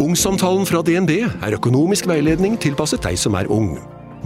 Ungsamtalen 0.00 0.62
fra 0.64 0.80
DNB 0.80 1.10
er 1.28 1.54
økonomisk 1.58 2.06
veiledning 2.08 2.54
tilpasset 2.60 3.02
deg 3.04 3.18
som 3.20 3.34
er 3.36 3.50
ung. 3.52 3.74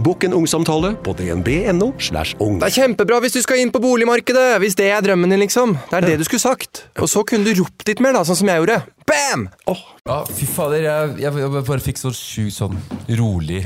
Bokk 0.05 0.23
en 0.23 0.35
ungsamtale 0.37 0.93
på 1.03 1.11
dnb.no. 1.19 1.89
slash 1.99 2.37
ung. 2.39 2.61
Det 2.61 2.69
er 2.69 2.75
kjempebra 2.77 3.19
hvis 3.23 3.35
du 3.35 3.41
skal 3.43 3.59
inn 3.59 3.73
på 3.75 3.81
boligmarkedet! 3.83 4.55
Hvis 4.63 4.77
det 4.79 4.87
er 4.91 5.03
drømmen 5.03 5.35
din, 5.35 5.41
liksom. 5.43 5.75
Det 5.91 5.99
er 5.99 6.07
det 6.07 6.17
du 6.21 6.25
skulle 6.27 6.43
sagt. 6.43 6.85
Og 6.95 7.11
så 7.11 7.25
kunne 7.27 7.43
du 7.43 7.59
ropt 7.59 7.83
litt 7.91 7.99
mer, 8.03 8.15
da, 8.15 8.23
sånn 8.27 8.39
som 8.39 8.51
jeg 8.51 8.63
gjorde. 8.63 8.77
Bam! 9.03 9.47
Ja, 9.67 10.21
fy 10.31 10.47
fader, 10.47 10.79
jeg, 10.87 11.15
jeg, 11.25 11.41
jeg 11.43 11.51
bare 11.57 11.83
fikk 11.83 11.99
så 11.99 12.13
sjukt 12.15 12.55
sånn 12.55 12.79
rolig 13.19 13.65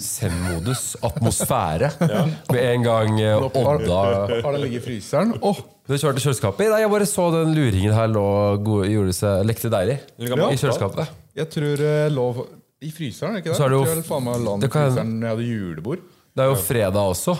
Zen-modus. 0.00 0.94
Atmosfære. 1.04 1.92
Med 2.54 2.60
en 2.62 2.84
gang 2.86 3.16
eh, 3.20 3.44
Odda 3.44 4.02
Har 4.30 4.54
den 4.54 4.62
ligget 4.64 4.80
i 4.80 4.84
fryseren? 4.86 5.36
Oh. 5.44 5.60
Du 5.88 5.96
kjørte 5.98 6.22
kjøleskapet? 6.22 6.70
Nei, 6.70 6.84
jeg 6.84 6.92
bare 6.92 7.08
så 7.10 7.26
den 7.34 7.56
luringen 7.56 7.92
her 7.96 8.08
lå 8.08 8.24
gjorde 8.88 9.16
seg 9.18 9.42
lekte 9.48 9.72
deilig. 9.72 9.98
I 10.16 10.30
kjøleskapet. 10.30 11.18
Jeg 11.36 11.48
tror 11.50 11.76
det 11.76 12.12
lå 12.12 12.26
i 12.82 12.90
fryseren, 12.90 13.30
er 13.30 13.40
det 13.40 13.44
ikke 13.44 13.52
det? 13.52 13.56
Så 13.60 13.64
er 13.64 13.68
det 13.68 13.76
jo- 13.78 13.84
jeg 13.84 13.92
tror 13.92 14.02
jeg 14.02 14.10
faen 14.10 14.24
meg 14.24 14.36
la 14.42 14.50
den 14.50 14.58
i 14.58 14.60
det 14.66 14.70
kan- 14.72 14.90
fryseren 14.90 15.12
når 15.20 15.26
jeg 15.28 15.36
hadde 15.36 15.48
julebord. 15.52 15.98
Det 16.34 16.42
er 16.42 16.48
jo 16.48 16.54
fredag 16.54 17.02
også. 17.12 17.38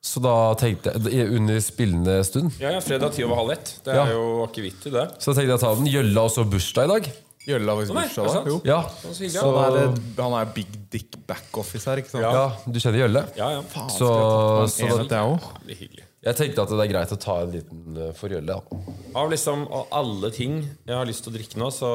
Så 0.00 0.20
da 0.22 0.54
tenkte 0.54 0.92
jeg 1.10 1.28
Under 1.34 1.58
spillende 1.60 2.24
stund. 2.24 2.52
Ja, 2.60 2.70
ja, 2.70 2.78
fredag 2.80 3.12
ti 3.12 3.24
over 3.24 3.34
halv 3.36 3.50
ett. 3.50 3.80
Det 3.84 3.94
Ja. 3.94 4.04
er 4.06 4.12
jo 4.12 4.46
akevitt 4.46 4.86
i 4.86 4.90
det. 4.90 5.06
Så 5.18 5.34
tenkte 5.34 5.48
jeg 5.50 5.58
å 5.58 5.60
ta 5.60 5.74
den. 5.74 5.86
Gjølla 5.86 6.20
også 6.24 6.44
bursdag 6.48 6.84
i 6.84 6.86
dag. 7.00 7.12
Gjølla 7.48 7.66
var 7.74 7.84
Nei, 7.94 8.04
er 8.04 8.08
bursdag 8.08 8.14
det 8.14 8.26
da. 8.26 8.32
sant? 8.32 8.46
Jo. 8.46 8.60
Ja, 8.64 8.82
Så 8.82 9.08
hyggelig, 9.18 9.40
Så 9.40 9.48
ja. 9.48 9.62
han 9.62 9.76
er, 9.76 10.22
han 10.22 10.32
er 10.40 10.52
big 10.54 10.66
dick 10.90 11.16
backoffice 11.26 11.84
her, 11.86 11.96
ikke 11.96 12.10
sant? 12.10 12.22
ja 12.22 12.52
du 12.70 12.78
kjenner 12.78 12.98
Gjølle? 13.08 13.36
Ja, 13.36 13.50
ja. 13.50 13.62
Så, 13.88 14.68
så 14.68 14.82
En 14.84 14.88
da, 14.88 15.02
etter 15.02 15.16
jeg 15.16 15.26
også. 15.38 15.66
Det 15.66 15.72
er 15.74 15.80
hyggelig. 15.84 16.04
Jeg 16.26 16.34
tenkte 16.34 16.64
at 16.64 16.72
det 16.72 16.80
er 16.82 16.90
greit 16.90 17.12
å 17.14 17.20
ta 17.20 17.36
en 17.44 17.52
liten 17.52 17.98
Gjølle. 18.18 18.58
Av 19.18 19.30
liksom 19.30 19.66
av 19.70 19.92
alle 19.94 20.32
ting 20.34 20.60
jeg 20.66 20.96
har 20.96 21.06
lyst 21.08 21.24
til 21.24 21.32
å 21.32 21.36
drikke 21.38 21.60
nå, 21.60 21.70
så 21.74 21.92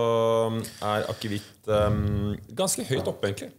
er 0.83 1.09
akevitt 1.11 1.67
um, 1.67 2.31
ganske 2.55 2.85
høyt 2.87 3.09
oppe, 3.09 3.29
egentlig. 3.29 3.51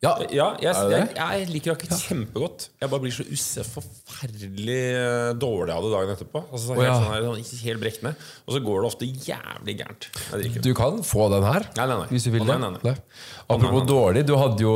Ja, 0.00 0.14
Ja, 0.32 0.46
jeg, 0.64 0.72
jeg, 0.88 1.08
jeg 1.12 1.48
liker 1.52 1.74
akevitt 1.74 1.98
kjempegodt. 2.06 2.62
Jeg 2.80 2.88
bare 2.88 3.02
blir 3.02 3.12
så 3.12 3.24
usse 3.36 3.60
forferdelig 3.68 4.76
eh, 4.96 5.32
dårlig 5.36 5.74
av 5.74 5.84
det 5.84 5.90
dagen 5.92 6.12
etterpå. 6.14 6.40
Altså, 6.48 6.72
helt, 6.78 6.86
ja. 6.86 6.94
sånn 6.96 7.10
her, 7.12 7.26
sånn, 7.26 7.60
helt 7.66 7.82
brekkende. 7.82 8.12
Og 8.48 8.54
så 8.56 8.62
går 8.64 8.78
det 8.80 8.88
ofte 8.88 9.08
jævlig 9.26 9.74
gærent. 9.82 10.08
Du 10.64 10.70
kan 10.78 11.02
få 11.04 11.26
den 11.34 11.44
her, 11.44 11.68
Nei, 11.76 11.86
nei, 11.92 11.98
nei. 12.00 12.08
hvis 12.14 12.24
du 12.24 12.30
vil 12.32 12.46
det. 12.48 12.56
nei, 12.62 12.70
nei, 12.78 12.80
nei. 12.88 12.96
Apropos 13.52 13.84
dårlig, 13.90 14.24
du 14.24 14.32
hadde 14.40 14.64
jo 14.64 14.72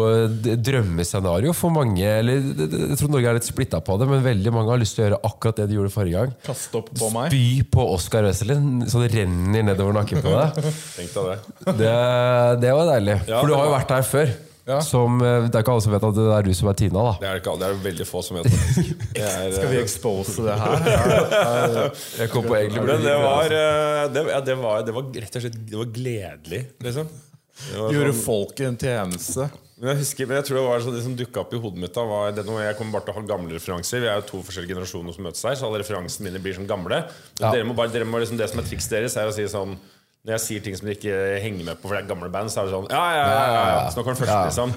drømmescenario 0.69 1.57
for 1.57 1.73
mange 1.73 2.05
eller 2.05 2.41
det- 2.45 2.69
det- 2.75 2.85
Jeg 2.91 2.99
tror 3.01 3.11
Norge 3.17 3.29
er 3.33 3.41
litt 3.41 3.49
splitta 3.49 3.81
på 3.81 3.97
det, 3.99 4.09
men 4.13 4.23
veldig 4.29 4.53
mange 4.53 4.69
har 4.77 4.79
lyst 4.85 4.97
til 4.97 5.07
å 5.07 5.09
gjøre 5.09 5.23
akkurat 5.25 5.57
det 5.57 5.69
de 5.73 5.75
gjorde 5.81 5.95
forrige 5.97 6.21
gang. 6.21 6.35
Kaste 6.45 6.77
opp 6.85 6.91
på 6.93 7.13
meg. 7.17 7.31
Spy 7.33 7.63
på 7.73 7.89
Oscar 7.97 8.29
Wesselin, 8.29 8.85
så 8.93 9.01
det 9.01 9.15
renner 9.17 9.63
nedover 9.73 9.97
nakken 9.97 10.21
på 10.21 10.37
deg. 10.37 10.61
Det. 10.61 11.79
Det, 11.81 11.95
det 12.61 12.75
var 12.77 12.93
deilig. 12.93 13.23
Ja, 13.27 13.41
For 13.41 13.47
du 13.49 13.55
har 13.57 13.71
jo 13.73 13.79
vært 13.81 13.89
der 13.89 14.03
før. 14.03 14.35
Ja. 14.67 14.79
Som, 14.81 15.19
eh, 15.21 15.45
det 15.45 15.59
er 15.59 15.61
ikke 15.61 15.73
alle 15.75 15.85
som 15.85 15.93
vet 15.93 16.05
at 16.09 16.15
det 16.17 16.25
er 16.39 16.47
du 16.47 16.55
som 16.57 16.69
er 16.71 16.77
Tina, 16.81 17.03
da. 17.05 17.11
Det 17.21 17.29
er 17.29 17.35
det 17.37 17.43
ikke. 17.43 17.57
Det 17.61 17.67
er 17.69 17.81
veldig 17.85 18.07
få 18.09 18.23
som 18.25 18.39
vet. 18.39 18.47
Det 19.13 19.25
er, 19.29 19.51
Skal 19.53 19.69
vi 19.75 19.81
expose 19.83 20.47
det 20.47 20.55
her? 20.57 20.87
Jeg 22.23 22.31
kom 22.33 22.47
på 22.49 22.57
egentlig 22.57 22.87
Men 22.89 23.05
det 23.05 23.17
var, 23.21 23.45
eh, 23.59 24.07
det, 24.15 24.23
ja, 24.33 24.41
det, 24.41 24.57
var, 24.63 24.87
det 24.89 24.95
var 24.97 25.11
rett 25.13 25.37
og 25.37 25.45
slett 25.45 25.59
Det 25.69 25.77
var 25.83 25.91
gledelig, 25.93 26.63
liksom. 26.87 27.13
Det 27.69 27.77
var 27.83 27.93
Gjøre 27.95 28.15
sånn- 28.15 28.25
folket 28.25 28.67
en 28.71 28.81
tjeneste. 28.81 29.51
Men 29.75 29.91
jeg 29.91 29.99
husker, 30.05 30.27
men 30.31 30.39
jeg 30.39 30.47
tror 30.49 30.57
det 30.57 30.65
var 30.69 30.83
sånn, 30.85 30.95
det 30.97 31.03
som 31.05 31.15
dukka 31.19 31.41
opp 31.43 31.53
i 31.55 31.59
hodet 31.61 31.81
mitt 31.83 31.95
da 31.97 32.05
var 32.07 32.31
det 32.33 32.45
Jeg 32.47 32.77
kommer 32.79 32.95
bare 32.95 33.05
til 33.09 33.13
å 33.13 33.17
ha 33.19 33.23
gamle 33.27 33.57
referanser. 33.59 34.01
Vi 34.01 34.07
er 34.09 34.21
jo 34.21 34.27
to 34.29 34.41
forskjellige 34.47 34.71
generasjoner 34.73 35.17
som 35.17 35.27
møtes 35.27 35.43
her, 35.45 35.57
så 35.59 35.67
alle 35.69 35.81
referansene 35.83 36.29
mine 36.31 36.41
blir 36.43 36.55
sånn 36.57 36.69
gamle. 36.71 37.03
Men 37.11 37.43
Ja. 37.43 37.51
dere 37.53 37.67
må 37.69 37.75
bare, 37.77 37.91
dere 37.93 38.07
må 38.09 38.21
liksom, 38.23 38.39
det 38.39 38.49
som 38.51 38.63
er 38.63 38.69
trikset 38.71 38.95
deres, 38.97 39.17
er 39.19 39.29
å 39.29 39.35
si 39.35 39.45
sånn 39.51 39.75
Når 40.25 40.39
jeg 40.39 40.41
sier 40.41 40.63
ting 40.65 40.77
som 40.79 40.89
de 40.89 40.95
ikke 40.97 41.17
henger 41.45 41.67
med 41.67 41.81
på, 41.81 41.89
for 41.89 41.97
det 41.99 42.05
er 42.05 42.09
gamle 42.09 42.31
band, 42.33 42.49
så 42.53 42.63
er 42.63 42.69
det 42.71 42.73
sånn 42.73 42.87
Ja, 42.89 43.03
ja, 43.13 43.25
ja. 43.25 43.41
ja, 43.45 43.65
ja. 43.75 43.81
Så 43.93 43.99
nå 44.01 44.05
kommer 44.07 44.17
første, 44.23 44.37
Ja. 44.39 44.47
liksom. 44.49 44.73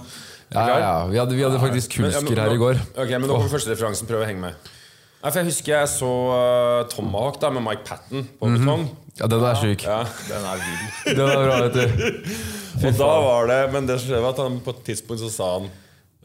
Ja, 0.51 0.65
ja. 0.79 0.89
Vi, 1.07 1.17
hadde, 1.19 1.35
vi 1.35 1.43
hadde 1.43 1.59
faktisk 1.59 1.95
Kulsker 1.97 2.39
her 2.39 2.53
i 2.55 2.59
går. 2.59 2.81
Ok, 2.95 3.09
men 3.15 3.27
nå 3.27 3.35
kommer 3.35 3.51
første 3.51 3.71
referansen. 3.71 4.07
Prøv 4.07 4.23
å 4.23 4.27
henge 4.27 4.43
med. 4.43 4.69
Nei, 5.17 5.31
for 5.31 5.39
Jeg 5.41 5.47
husker 5.49 5.73
jeg 5.73 5.89
så 5.91 6.09
uh, 6.29 6.83
Tomahawk 6.91 7.39
da 7.41 7.49
med 7.51 7.63
Mike 7.65 7.83
Patten 7.87 8.27
på 8.39 8.51
betong. 8.53 8.85
Ja, 9.17 9.27
den 9.31 9.43
er 9.49 9.57
sjuk. 9.59 9.83
Ja. 9.87 10.03
Den 10.27 10.45
er 10.51 10.61
vill. 10.61 10.83
Den 11.17 11.31
er 11.31 11.41
bra, 11.47 11.57
vet 11.65 11.79
du. 11.79 12.21
Og 12.87 12.99
da 12.99 13.09
var 13.25 13.47
det 13.49 13.57
Men 13.73 13.87
det 13.89 13.95
som 13.97 14.11
skjedde 14.11 14.21
var 14.21 14.35
at 14.35 14.43
han 14.43 14.59
på 14.61 14.75
et 14.75 14.83
tidspunkt 14.91 15.23
så 15.23 15.31
sa 15.33 15.47
han 15.55 15.71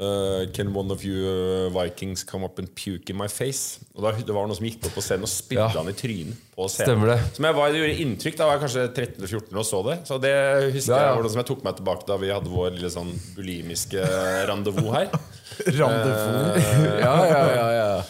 uh, 0.00 0.46
Can 0.54 0.72
one 0.74 0.90
of 0.90 1.02
you 1.04 1.16
uh, 1.26 1.68
Vikings 1.74 2.22
come 2.24 2.44
up 2.44 2.58
and 2.58 2.68
puke 2.74 3.10
in 3.10 3.16
my 3.16 3.28
face? 3.28 3.80
Og 3.94 4.02
da, 4.06 4.12
Det 4.16 4.32
var 4.34 4.46
noe 4.48 4.56
som 4.56 4.66
gikk 4.66 4.86
opp 4.88 4.94
på 4.96 5.04
scenen 5.04 5.26
og 5.26 5.32
spydde 5.32 5.60
Ja. 5.68 5.68
han 5.76 5.88
i 5.88 5.94
trynet 5.98 6.36
på 6.56 6.68
scenen. 6.72 7.04
Det. 7.10 7.18
Som 7.36 7.44
jeg 7.48 7.54
var, 7.58 7.70
det 7.72 7.82
gjorde 7.82 8.00
inntrykk. 8.06 8.36
Da 8.40 8.46
var 8.48 8.56
jeg 8.58 8.64
kanskje 8.64 8.86
13-14 8.96 9.60
og 9.62 9.66
så 9.68 9.82
det. 9.90 9.98
Så 10.08 10.18
det 10.22 10.34
husker 10.78 10.92
Ja, 10.94 10.98
ja. 10.98 11.06
jeg 11.10 11.16
hvordan 11.20 11.34
som 11.36 11.42
jeg 11.42 11.50
tok 11.52 11.64
meg 11.68 11.76
tilbake 11.80 12.06
da 12.08 12.16
vi 12.22 12.32
hadde 12.32 12.52
vår 12.52 12.70
lille 12.78 12.90
sånn 12.94 13.12
bulimiske 13.36 14.06
rendezvous 14.50 14.92
her. 14.96 15.12
Rendezvous. 15.80 16.70
Ja, 17.04 17.16
ja, 17.26 17.42
ja, 17.54 17.68
ja. 17.76 18.02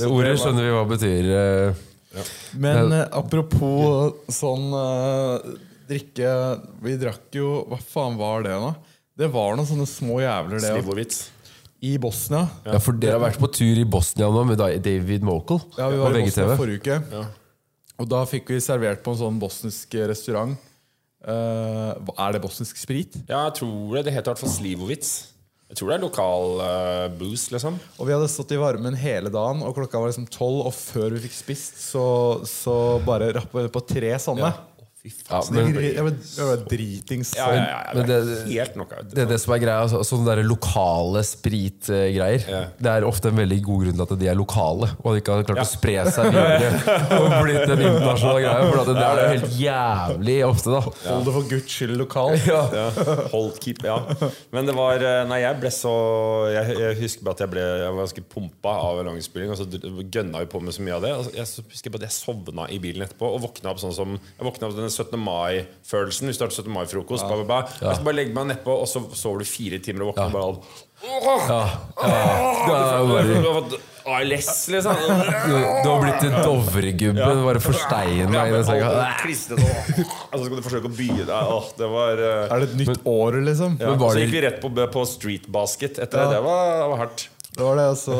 Det 0.00 0.06
ordet 0.08 0.36
skjønner 0.40 0.64
vi 0.68 0.74
hva 0.76 0.84
betyr. 0.88 1.30
eh. 1.34 2.20
Men 2.58 2.92
eh, 2.92 3.04
apropos 3.14 4.14
sånn 4.34 4.70
eh, 4.74 5.50
drikke 5.90 6.30
Vi 6.82 6.94
drakk 6.98 7.36
jo 7.38 7.50
Hva 7.70 7.78
faen 7.78 8.16
var 8.18 8.42
det, 8.46 8.56
da? 8.58 8.72
Det 9.18 9.28
var 9.32 9.58
noen 9.58 9.68
sånne 9.68 9.88
små 9.88 10.20
jævler, 10.22 10.62
det. 10.62 10.72
Slivovitz. 10.76 11.20
I 11.80 11.94
Bosnia. 12.00 12.44
Ja, 12.66 12.78
for 12.82 12.96
dere 13.00 13.16
har 13.16 13.24
vært 13.24 13.40
på 13.40 13.48
tur 13.56 13.78
i 13.80 13.86
Bosnia 13.88 14.28
nå 14.28 14.42
med 14.44 14.60
David 14.60 15.24
Mokel 15.24 15.62
Ja, 15.78 15.86
vi 15.88 15.96
var 15.96 16.12
i 16.12 16.24
Bosnia 16.26 16.56
forrige 16.58 16.82
uke. 17.00 17.22
Og 18.00 18.08
da 18.08 18.20
fikk 18.28 18.52
vi 18.52 18.60
servert 18.64 19.02
på 19.04 19.14
en 19.14 19.20
sånn 19.20 19.40
bosnisk 19.40 19.96
restaurant. 20.08 20.56
Eh, 21.20 22.12
er 22.16 22.32
det 22.32 22.40
bosnisk 22.40 22.78
sprit? 22.80 23.16
Ja, 23.26 23.46
jeg 23.48 23.58
tror 23.60 23.96
det. 23.96 24.06
Det 24.06 24.14
heter 24.14 24.30
i 24.30 24.32
hvert 24.32 24.44
fall 24.44 24.54
Slivovitz. 24.54 25.12
Jeg 25.70 25.78
tror 25.78 25.90
det 25.92 25.96
er 26.00 26.02
lokal 26.02 26.56
uh, 26.58 27.04
booze, 27.14 27.52
liksom. 27.54 27.76
Og 28.00 28.08
vi 28.08 28.10
hadde 28.10 28.26
stått 28.32 28.50
i 28.56 28.58
varmen 28.58 28.96
hele 28.98 29.30
dagen, 29.30 29.60
og 29.62 29.76
klokka 29.76 30.00
var 30.02 30.10
liksom 30.10 30.26
tolv. 30.26 30.64
Og 30.66 30.74
før 30.74 31.14
vi 31.14 31.22
fikk 31.28 31.36
spist, 31.36 31.76
så, 31.84 32.02
så 32.48 32.74
bare 33.06 33.28
rappa 33.36 33.62
vi 33.62 33.70
på 33.70 33.84
tre 33.86 34.10
sånne. 34.18 34.50
Ja, 34.50 34.69
Så 35.00 35.54
men, 35.56 35.70
det, 35.72 35.80
er 35.80 35.94
jeg 35.96 36.04
ble 36.04 36.56
dritings. 36.68 37.30
Ja, 37.32 37.46
ja, 37.56 37.60
ja, 37.64 37.76
ja, 37.88 38.02
det 38.04 38.16
er 38.18 38.26
det- 38.28 38.40
helt 38.52 38.74
noe, 38.76 38.98
det 39.08 39.22
er 39.22 39.28
det 39.30 39.38
som 39.40 39.54
er 39.54 39.60
greia. 39.62 39.78
Altså, 39.86 40.02
sånne 40.04 40.26
der 40.28 40.42
lokale 40.44 41.22
spritgreier. 41.24 42.42
Ja. 42.44 42.60
Det 42.76 42.90
er 42.92 43.06
ofte 43.08 43.30
en 43.32 43.38
veldig 43.40 43.58
god 43.64 43.84
grunn 43.86 43.96
til 43.96 44.04
at 44.04 44.12
de 44.20 44.28
er 44.28 44.36
lokale, 44.36 44.90
og 45.00 45.06
at 45.08 45.16
de 45.16 45.22
ikke 45.22 45.36
har 45.38 45.46
klart 45.48 45.62
å 45.62 45.68
spre 45.70 45.94
seg 46.12 46.28
videre 46.34 46.96
og 47.16 47.32
blitt 47.46 47.64
en 47.64 47.80
internasjonal 47.80 48.42
greie. 48.44 48.66
For 48.68 48.82
at 48.82 48.90
det 48.90 49.06
er 49.06 49.22
jo 49.22 49.30
helt 49.30 49.56
jævlig 49.62 50.36
ofte, 50.50 50.74
da. 50.76 50.82
Hold 51.06 51.24
det 51.30 51.34
for 51.38 51.48
guds 51.54 51.78
skyld 51.78 51.96
lokal. 52.02 52.36
Ja. 52.50 52.60
Hold 53.32 53.56
keep, 53.64 53.80
ja. 53.86 53.96
Men 54.52 54.68
det 54.68 54.76
var 54.76 55.00
eh, 55.00 55.22
Nei, 55.30 55.40
jeg 55.44 55.58
ble 55.62 55.70
så 55.72 55.90
Jeg, 56.52 56.74
jeg 56.76 56.96
husker 57.00 57.24
bare 57.26 57.36
at 57.36 57.42
jeg 57.44 57.50
ble 57.52 57.62
Jeg 57.62 57.88
var 57.92 58.00
ganske 58.02 58.24
pumpa 58.32 58.72
av 58.84 59.00
langspilling, 59.06 59.52
og 59.54 59.58
så 59.60 59.66
gønna 60.12 60.42
vi 60.44 60.50
på 60.50 60.60
med 60.64 60.76
så 60.76 60.84
mye 60.84 60.96
av 60.98 61.04
det. 61.06 61.12
Og 61.16 61.32
Jeg 61.40 61.48
så 61.48 61.64
husker 61.64 61.94
bare 61.94 62.04
at 62.04 62.10
jeg 62.10 62.18
sovna 62.20 62.66
i 62.68 62.80
bilen 62.82 63.06
etterpå 63.06 63.32
og 63.36 63.40
våkna 63.48 63.72
opp 63.72 63.80
sånn 63.82 63.94
som 63.96 64.16
Jeg 64.18 64.44
våkna 64.44 64.68
opp 64.68 64.89
den 64.90 64.96
17. 64.96 65.22
mai-følelsen. 65.24 66.28
Vi 66.30 66.36
startet 66.36 66.60
17. 66.60 66.72
mai-frokost. 66.74 67.24
Ja. 67.24 67.44
ba, 67.46 67.62
skal 67.78 68.04
bare 68.06 68.18
legge 68.18 68.36
meg 68.36 68.50
nedpå, 68.52 68.74
og 68.82 68.90
så 68.90 69.04
sover 69.16 69.44
du 69.44 69.48
fire 69.48 69.80
timer 69.82 70.04
og 70.04 70.12
våkner 70.12 70.34
jo 73.00 73.06
bare, 73.08 73.38
Du 73.40 73.48
har 73.48 73.56
fått 73.62 73.78
ALS, 74.10 74.68
liksom. 74.68 74.94
du, 75.46 75.54
du 75.54 75.88
har 75.88 76.02
blitt 76.02 76.26
en 76.28 76.36
dovregubbe. 76.44 77.20
Ja. 77.20 77.32
Bare 77.46 77.62
forstein 77.62 78.32
deg 78.32 78.52
i 78.52 78.54
den 78.56 78.66
senga. 78.68 79.08
Klistret 79.22 79.64
og 79.64 80.00
Og 80.00 80.38
så 80.38 80.44
skal 80.44 80.56
du 80.56 80.64
forsøke 80.66 80.90
å 80.90 80.94
by 80.94 81.08
deg. 81.22 81.34
Åh, 81.56 81.68
det 81.80 81.90
var 81.94 82.22
uh... 82.22 82.30
Er 82.46 82.64
det 82.64 82.70
et 82.70 82.78
nytt 82.82 83.04
år, 83.08 83.40
liksom? 83.48 83.76
ja. 83.80 83.96
Så 84.00 84.24
gikk 84.24 84.34
vi 84.36 84.46
rett 84.46 84.60
på, 84.62 84.72
på 84.96 85.04
Street 85.08 85.48
Basket 85.52 86.00
etter 86.00 86.24
det. 86.24 86.32
Det 86.36 86.42
var, 86.46 86.74
det 86.76 86.88
var 86.94 87.04
hardt. 87.06 87.28
Det 87.50 87.64
var 87.66 87.76
det, 87.76 87.84
altså 87.90 88.14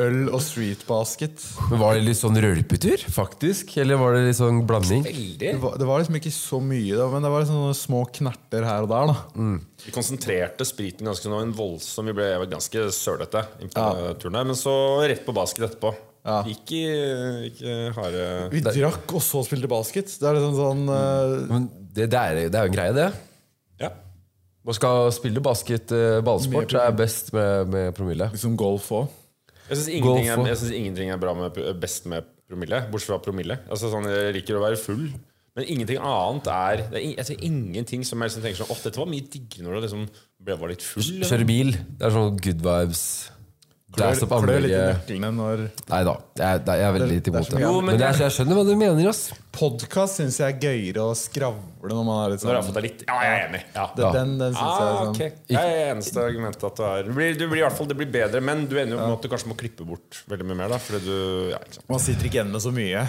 Øl 0.00 0.30
og 0.32 0.40
street 0.42 0.80
basket. 0.88 1.42
Men 1.70 1.82
Var 1.82 1.98
det 1.98 2.06
litt 2.06 2.18
sånn 2.18 2.38
rølpetur, 2.40 3.02
faktisk? 3.12 3.74
Eller 3.82 4.00
var 4.00 4.16
det 4.16 4.22
litt 4.30 4.38
sånn 4.38 4.62
blanding? 4.66 5.04
Veldig. 5.04 5.38
Det 5.42 5.60
var, 5.62 5.76
det 5.80 5.88
var 5.88 6.00
liksom 6.00 6.16
ikke 6.18 6.32
så 6.34 6.60
mye, 6.64 6.96
da, 6.96 7.10
men 7.12 7.26
det 7.26 7.32
var 7.34 7.44
liksom 7.44 7.60
sånne 7.60 7.76
små 7.78 8.00
knerter 8.18 8.66
her 8.66 8.86
og 8.86 8.90
der. 8.94 9.12
da 9.12 9.50
Vi 9.84 9.94
konsentrerte 9.94 10.66
spriten 10.68 11.10
ganske 11.10 11.30
nå, 11.30 11.42
en 11.44 11.54
voldsom 11.54 12.08
Vi 12.10 12.16
ble 12.16 12.30
ganske 12.50 12.88
sølete 12.96 13.44
inn 13.60 13.70
på 13.70 13.84
denne 13.84 14.16
turen 14.22 14.40
her, 14.40 14.48
men 14.48 14.58
så 14.58 14.74
rett 15.04 15.22
på 15.28 15.36
basket 15.36 15.68
etterpå. 15.68 15.92
Ja. 16.24 16.40
Ikke, 16.48 16.80
ikke 17.50 17.72
harde 17.98 18.24
Vi 18.54 18.62
drakk 18.64 19.12
og 19.12 19.20
så 19.22 19.42
spilte 19.44 19.68
basket. 19.68 20.08
Det 20.08 20.24
er 20.30 20.38
liksom 20.38 20.56
sånn 20.56 20.86
eh, 20.88 21.34
Men 21.50 21.66
det, 21.68 22.08
det, 22.08 22.20
er, 22.22 22.40
det 22.48 22.56
er 22.58 22.64
jo 22.64 22.72
en 22.72 22.78
greie, 22.78 22.94
det. 22.96 23.10
Ja. 23.84 23.90
Man 24.64 24.74
skal 24.78 25.10
spille 25.12 25.42
basket, 25.44 25.92
eh, 25.92 26.20
ballsport, 26.24 26.72
er 26.80 26.94
best 26.96 27.32
med, 27.36 27.68
med 27.68 27.92
promille. 27.96 28.30
liksom 28.32 28.56
golf 28.56 28.88
òg. 28.96 29.08
Jeg 29.68 29.76
syns 29.78 29.88
ingenting, 29.92 30.76
ingenting 30.80 31.10
er 31.12 31.20
bra 31.20 31.34
med, 31.36 31.52
best 31.80 32.06
med 32.06 32.24
promille, 32.48 32.82
bortsett 32.92 33.10
fra 33.12 33.18
promille. 33.24 33.58
Altså 33.70 33.90
sånn, 33.92 34.08
Jeg 34.08 34.34
liker 34.38 34.56
å 34.56 34.62
være 34.64 34.76
full, 34.80 35.06
men 35.56 35.64
ingenting 35.68 35.98
annet 36.00 36.48
er 36.48 36.82
det 36.90 37.00
er 37.02 37.20
altså, 37.22 37.36
ingenting 37.40 38.04
som 38.04 38.20
jeg 38.20 38.30
liksom 38.30 38.42
tenker 38.42 38.58
sånn 38.64 38.72
Åh, 38.74 38.80
dette 38.84 38.98
var 39.00 39.06
mye 39.06 39.28
diggere 39.30 39.64
når 39.68 39.76
du 39.76 39.80
liksom 39.86 40.08
ble, 40.42 40.56
var 40.60 40.68
litt 40.72 40.82
full. 40.82 41.02
liksom.» 41.02 41.30
Kjøre 41.30 41.46
bil. 41.46 41.70
Det 41.72 42.08
er 42.08 42.10
sånn 42.16 42.36
good 42.40 42.64
vibes. 42.64 43.04
Klør, 43.94 44.16
Klør 44.26 44.60
litt 44.64 44.74
i 44.74 45.18
nøklene 45.20 45.28
når 45.36 45.60
Nei 45.92 46.00
da, 46.08 46.14
jeg, 46.40 46.44
er- 46.44 46.78
jeg 46.80 46.86
er 46.88 46.94
veldig 46.96 47.08
litt 47.12 47.24
Det 47.28 47.30
imot 47.32 47.46
så 47.46 47.52
det. 47.54 47.60
mye- 47.62 47.84
Men, 47.86 48.00
jeg, 48.00 48.18
jeg 48.24 48.32
skjønner 48.34 48.58
hva 48.58 48.64
du 48.66 48.72
mener, 48.80 49.08
ass. 49.12 49.22
Podkast 49.54 50.18
syns 50.18 50.40
jeg 50.40 50.54
er 50.56 50.58
gøyere 50.64 51.02
å 51.06 51.14
skravle 51.14 51.62
når 51.84 52.04
man 52.06 52.18
er 52.24 52.30
litt 52.32 52.42
Når 52.42 52.48
du 52.48 52.56
har 52.56 52.62
sånn 52.64 52.68
fått 52.72 52.78
deg 52.80 52.84
litt 52.88 53.02
Ja, 53.06 53.16
jeg 53.22 53.32
er 53.34 53.42
enig. 53.48 53.60
Ja. 53.74 53.82
Det- 53.94 54.12
Den, 54.14 54.30
den 54.40 54.54
syns 54.54 54.62
jeg 54.64 54.64
Ah, 54.64 54.88
er 54.88 54.96
sånn 55.04 55.14
okay. 55.14 55.30
Det 55.46 55.58
er 55.60 55.92
eneste 55.92 56.22
argumentet 56.24 56.64
at 56.64 56.76
du 56.80 56.82
er 56.88 57.02
du 57.04 57.10
blir, 57.12 57.34
du 57.38 57.44
blir 57.50 57.60
i 57.60 57.64
hvert 57.66 57.76
fall 57.76 57.86
Det 57.90 57.96
blir 57.98 58.08
bedre, 58.14 58.40
men 58.40 58.64
du 58.66 58.74
ender 58.80 58.96
jo 58.96 59.00
med 59.04 59.12
at 59.18 59.22
du 59.22 59.28
kanskje 59.28 59.50
må 59.52 59.56
klippe 59.60 59.84
bort 59.86 60.22
veldig 60.32 60.46
mye 60.48 60.56
mer. 60.62 60.68
da 60.74 60.78
Fordi 60.80 61.00
du 61.04 61.50
Ja, 61.52 61.58
ikke 61.60 61.76
sant 61.76 61.88
Man 61.92 62.00
sitter 62.00 62.24
ikke 62.30 62.38
igjen 62.40 62.50
med 62.54 62.64
så 62.64 62.72
mye. 62.74 63.04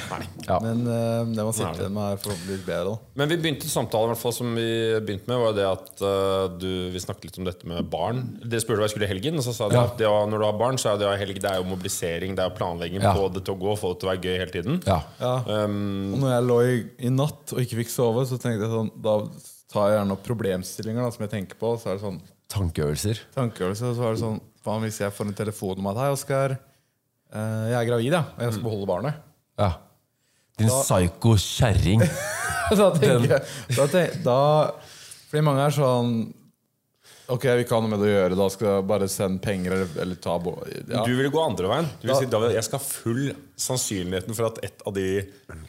Ja. 0.45 0.59
Men 0.59 0.83
uh, 0.85 1.23
det 1.31 1.45
man 1.47 1.55
sitter 1.55 1.81
igjen 1.85 1.95
med, 1.95 2.11
er 2.13 2.21
forhåpentligvis 2.25 2.65
bedre. 2.67 2.83
Da. 2.91 2.97
Men 3.15 3.29
vi 3.31 3.37
begynte 3.45 3.71
samtalen 3.71 4.11
hvert 4.13 4.21
fall 4.25 4.35
som 4.35 4.51
vi 4.59 4.67
begynte 5.07 5.31
med, 5.31 5.39
var 5.45 5.55
det 5.57 5.65
at 5.71 6.03
uh, 6.03 6.47
du, 6.59 6.69
vi 6.93 6.99
snakket 6.99 7.29
litt 7.31 7.39
om 7.41 7.47
dette 7.49 7.65
med 7.71 7.89
barn. 7.89 8.21
Dere 8.43 8.59
spurte 8.61 8.83
hva 8.83 8.89
jeg 8.89 8.95
skulle 8.97 9.07
i 9.09 9.13
helgen, 9.15 9.39
og 9.39 9.47
så 9.47 9.55
sa 9.55 9.69
de 9.71 9.79
Ja. 9.79 9.85
at 9.87 9.97
det, 9.97 10.05
når 10.05 10.37
du 10.37 10.45
har 10.45 10.59
barn, 10.59 10.77
så 10.77 10.93
er 10.93 10.99
det 11.01 11.15
helg 11.23 11.39
Det 11.41 11.49
er 11.49 11.57
jo 11.63 11.67
mobilisering, 11.71 12.35
det 12.35 12.43
er 12.43 12.51
jo 12.51 12.55
planlegging, 12.59 13.01
Ja. 13.01 13.15
få 13.15 13.31
det 13.33 13.45
til 13.47 13.55
å 13.55 13.59
gå, 13.63 13.73
få 13.79 13.93
det 13.95 13.99
til 14.03 14.09
å 14.09 14.13
være 14.13 14.23
gøy 14.27 14.37
hele 14.43 14.51
tiden. 14.51 14.83
Ja. 14.85 14.99
Ja. 15.19 15.33
Um, 15.63 16.13
når 16.35 16.41
jeg 16.41 16.47
lå 16.49 16.55
i, 16.67 16.77
i 17.07 17.11
natt 17.13 17.53
og 17.55 17.61
ikke 17.63 17.79
fikk 17.81 17.91
sove, 17.93 18.25
så 18.27 18.37
tenkte 18.41 18.65
jeg 18.67 18.71
sånn 18.73 18.89
Da 19.03 19.13
tar 19.71 19.89
jeg 19.89 19.97
gjerne 19.99 20.15
opp 20.15 20.23
problemstillinger 20.25 21.05
da, 21.05 21.11
som 21.15 21.23
jeg 21.25 21.31
tenker 21.31 21.59
på. 21.59 21.71
Så 21.79 21.89
er 21.91 21.97
det 21.97 22.03
sånn 22.05 22.19
Tankeøvelser. 22.51 23.21
Tankeøvelser, 23.35 23.89
Og 23.91 23.97
så 23.97 24.05
er 24.05 24.15
det 24.17 24.21
sånn 24.21 24.39
Faen, 24.65 24.83
hvis 24.85 24.99
jeg 25.01 25.13
får 25.13 25.29
en 25.29 25.37
telefon 25.37 25.81
om 25.81 25.87
at 25.91 25.99
Hei, 26.03 26.07
Oskar. 26.13 26.55
eh, 27.31 27.65
jeg 27.71 27.77
er 27.79 27.87
gravid, 27.89 28.13
ja. 28.13 28.23
Og 28.35 28.43
jeg 28.45 28.55
skal 28.55 28.65
beholde 28.65 28.87
barnet. 28.89 29.19
Ja. 29.61 29.71
Din 30.59 30.71
psyko 30.71 31.35
kjerring. 31.41 32.01
da 32.79 32.87
tenker 32.95 33.27
jeg 33.29 33.41
da, 33.75 33.87
tenk, 33.91 34.15
da 34.25 34.37
Fordi 35.29 35.43
mange 35.45 35.65
er 35.67 35.75
sånn 35.75 36.15
Ok, 37.27 37.43
vi 37.57 37.63
kan 37.65 37.79
ha 37.81 37.87
noe 37.87 37.89
med 37.95 38.01
det 38.05 38.09
å 38.11 38.15
gjøre. 38.19 38.35
Da 38.37 38.45
skal 38.53 38.67
jeg 38.69 38.83
bare 38.87 39.07
sende 39.09 39.41
penger 39.41 39.73
eller, 39.73 39.87
eller 40.03 40.15
ta 40.21 40.35
bo- 40.37 40.59
ja. 40.69 41.01
Du 41.07 41.15
vil 41.17 41.31
gå 41.33 41.41
andre 41.41 41.67
veien. 41.71 41.87
Du 42.01 42.05
vil 42.07 42.15
si, 42.19 42.27
David, 42.29 42.51
jeg 42.53 42.63
skal 42.67 42.77
ha 42.77 42.85
full 42.85 43.23
sannsynligheten 43.57 44.35
for 44.37 44.45
at 44.51 44.59
et 44.67 44.83
av 44.85 44.93
de 44.93 45.05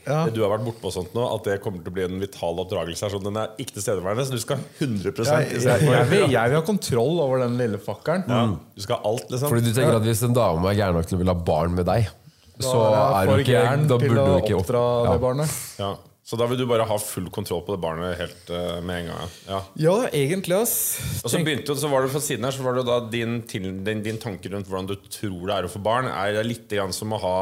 Ja. 0.06 0.26
du 0.28 0.42
har 0.44 0.52
vært 0.58 0.66
bortpå 0.66 0.92
sånt 0.92 1.14
nå, 1.16 1.24
at 1.34 1.44
det 1.48 1.62
kommer 1.64 1.80
til 1.82 1.92
å 1.92 1.94
bli 1.96 2.04
en 2.04 2.20
vital 2.20 2.60
oppdragelse. 2.60 3.00
her, 3.06 3.14
Sånn, 3.16 3.24
den 3.24 3.36
er 3.40 3.48
ikke 3.58 3.72
tilstedeværende, 3.78 4.26
så 4.26 4.32
du 4.36 4.38
skal 4.42 4.58
100 4.80 5.24
jeg, 5.24 5.48
jeg, 5.56 5.62
jeg, 5.62 5.80
jeg, 5.88 6.06
vil, 6.12 6.30
jeg 6.30 6.50
vil 6.52 6.58
ha 6.60 6.64
kontroll 6.66 7.20
over 7.24 7.38
den 7.46 7.56
lille 7.56 7.78
fakkeren. 7.78 8.28
ja, 8.28 8.42
Du 8.76 8.82
skal 8.84 8.96
ha 9.00 9.08
alt, 9.08 9.30
liksom. 9.30 9.48
Fordi 9.48 9.64
du 9.64 9.72
tenker 9.72 9.96
at 9.96 10.02
hvis 10.02 10.22
en 10.28 10.34
dame 10.36 10.68
er 10.70 10.76
gæren 10.76 10.94
nok 11.00 11.06
til 11.08 11.16
å 11.16 11.22
ville 11.24 11.32
ha 11.32 11.40
barn 11.40 11.74
med 11.74 11.86
deg, 11.88 12.08
så 12.60 12.72
Da 12.72 13.00
er 13.22 13.26
jeg 13.26 13.32
du 13.32 13.42
ikke 13.44 13.56
gæren 13.64 13.88
Da 13.88 13.96
burde 14.00 14.14
du 14.28 14.36
ikke 14.40 14.54
opp- 14.56 14.64
oppdra 14.66 14.84
ja. 15.04 15.12
det 15.12 15.20
barnet. 15.20 15.56
Ja. 15.78 15.94
Så 16.26 16.34
da 16.34 16.48
vil 16.50 16.58
du 16.58 16.64
bare 16.66 16.82
ha 16.88 16.96
full 16.98 17.28
kontroll 17.30 17.60
på 17.62 17.76
det 17.76 17.80
barnet 17.84 18.16
helt 18.18 18.48
uh, 18.50 18.80
med 18.82 19.04
en 19.04 19.10
gang. 19.12 19.34
Ja. 19.46 19.60
Ja, 19.78 19.94
egentlig, 20.10 20.56
ass. 20.58 20.74
Og 21.22 21.30
så 21.30 21.38
begynte 21.38 21.70
jo, 21.70 21.76
så 21.78 21.90
var 21.92 22.02
det 22.02 22.10
fra 22.10 22.22
siden 22.24 22.48
her 22.48 22.56
Så 22.56 22.64
var 22.66 22.74
det 22.74 22.82
da 22.88 22.96
din, 23.12 23.36
til, 23.46 23.68
din, 23.86 24.02
din 24.02 24.18
tanke 24.18 24.50
rundt 24.50 24.66
hvordan 24.66 24.88
du 24.90 24.96
tror 25.06 25.44
det 25.46 25.54
er 25.54 25.68
å 25.68 25.70
få 25.70 25.82
barn, 25.86 26.10
er 26.10 26.34
det 26.34 26.42
litt 26.48 26.66
grann 26.72 26.94
som 26.96 27.14
å 27.14 27.20
ha 27.22 27.36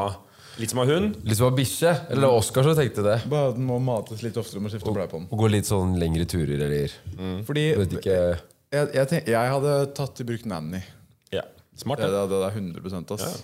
Litt 0.55 0.71
som 0.71 0.79
av 0.79 0.87
hund. 0.87 1.17
Litt 1.27 1.35
som 1.35 1.49
ha 1.49 1.55
bikkje. 1.57 1.89
Eller 2.13 2.31
Oskar 2.31 2.63
som 2.63 2.77
tenkte 2.77 3.03
det. 3.03 3.17
Bare 3.27 3.51
den 3.57 3.65
må 3.67 3.75
mates 3.83 4.21
litt 4.23 4.37
oftere 4.39 4.61
med 4.63 4.71
å 4.71 4.75
skifte 4.77 4.93
bleie 4.95 5.09
på 5.11 5.19
den. 5.19 5.25
Og 5.27 5.41
gå 5.41 5.49
litt 5.51 5.67
sånn 5.67 5.97
lengre 5.99 6.23
turer 6.31 6.61
eller 6.63 6.93
Fordi 7.43 7.65
Jeg 7.73 7.89
ikke 7.97 8.19
jeg, 8.75 8.87
jeg, 8.95 9.07
tenk, 9.11 9.27
jeg 9.33 9.51
hadde 9.55 9.73
tatt 9.97 10.21
i 10.21 10.27
bruk 10.27 10.45
nanny. 10.49 10.79
Ja, 11.33 11.43
Smart. 11.75 11.99
Det, 11.99 12.07
Ja. 12.07 12.23
det, 12.23 12.39
det 12.39 12.47
er 12.47 12.57
100% 12.61 13.13
ass. 13.17 13.43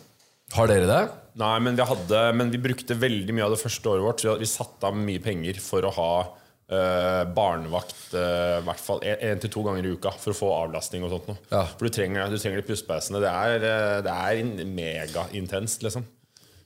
Har 0.56 0.68
dere 0.72 0.88
det? 0.90 1.02
Nei, 1.40 1.56
men 1.64 1.78
vi, 1.80 1.84
hadde, 1.88 2.22
men 2.36 2.52
vi 2.52 2.60
brukte 2.62 2.98
veldig 3.00 3.34
mye 3.36 3.48
av 3.48 3.56
det 3.56 3.62
første 3.62 3.88
året 3.88 4.04
vårt. 4.04 4.24
Vi, 4.26 4.34
vi 4.44 4.50
satte 4.50 4.90
av 4.90 4.98
mye 4.98 5.22
penger 5.24 5.62
for 5.64 5.88
å 5.88 5.94
ha 5.96 6.12
øh, 6.28 7.22
barnevakt 7.36 8.16
øh, 8.20 8.58
hvert 8.68 8.84
fall 8.84 9.04
én 9.08 9.40
til 9.42 9.54
to 9.54 9.64
ganger 9.68 9.88
i 9.88 9.94
uka 9.96 10.12
for 10.20 10.34
å 10.34 10.40
få 10.42 10.52
avlastning 10.58 11.06
og 11.08 11.14
sånt 11.16 11.30
noe. 11.32 11.40
Ja. 11.54 11.64
For 11.72 11.88
du 11.88 11.96
trenger, 11.96 12.28
du 12.28 12.36
trenger 12.36 12.60
de 12.60 12.68
pustepausene. 12.68 13.24
Det 13.24 13.32
er, 13.32 13.68
eh, 13.70 13.98
det 14.04 14.18
er 14.18 14.68
megaintenst, 14.68 15.88
liksom. 15.88 16.08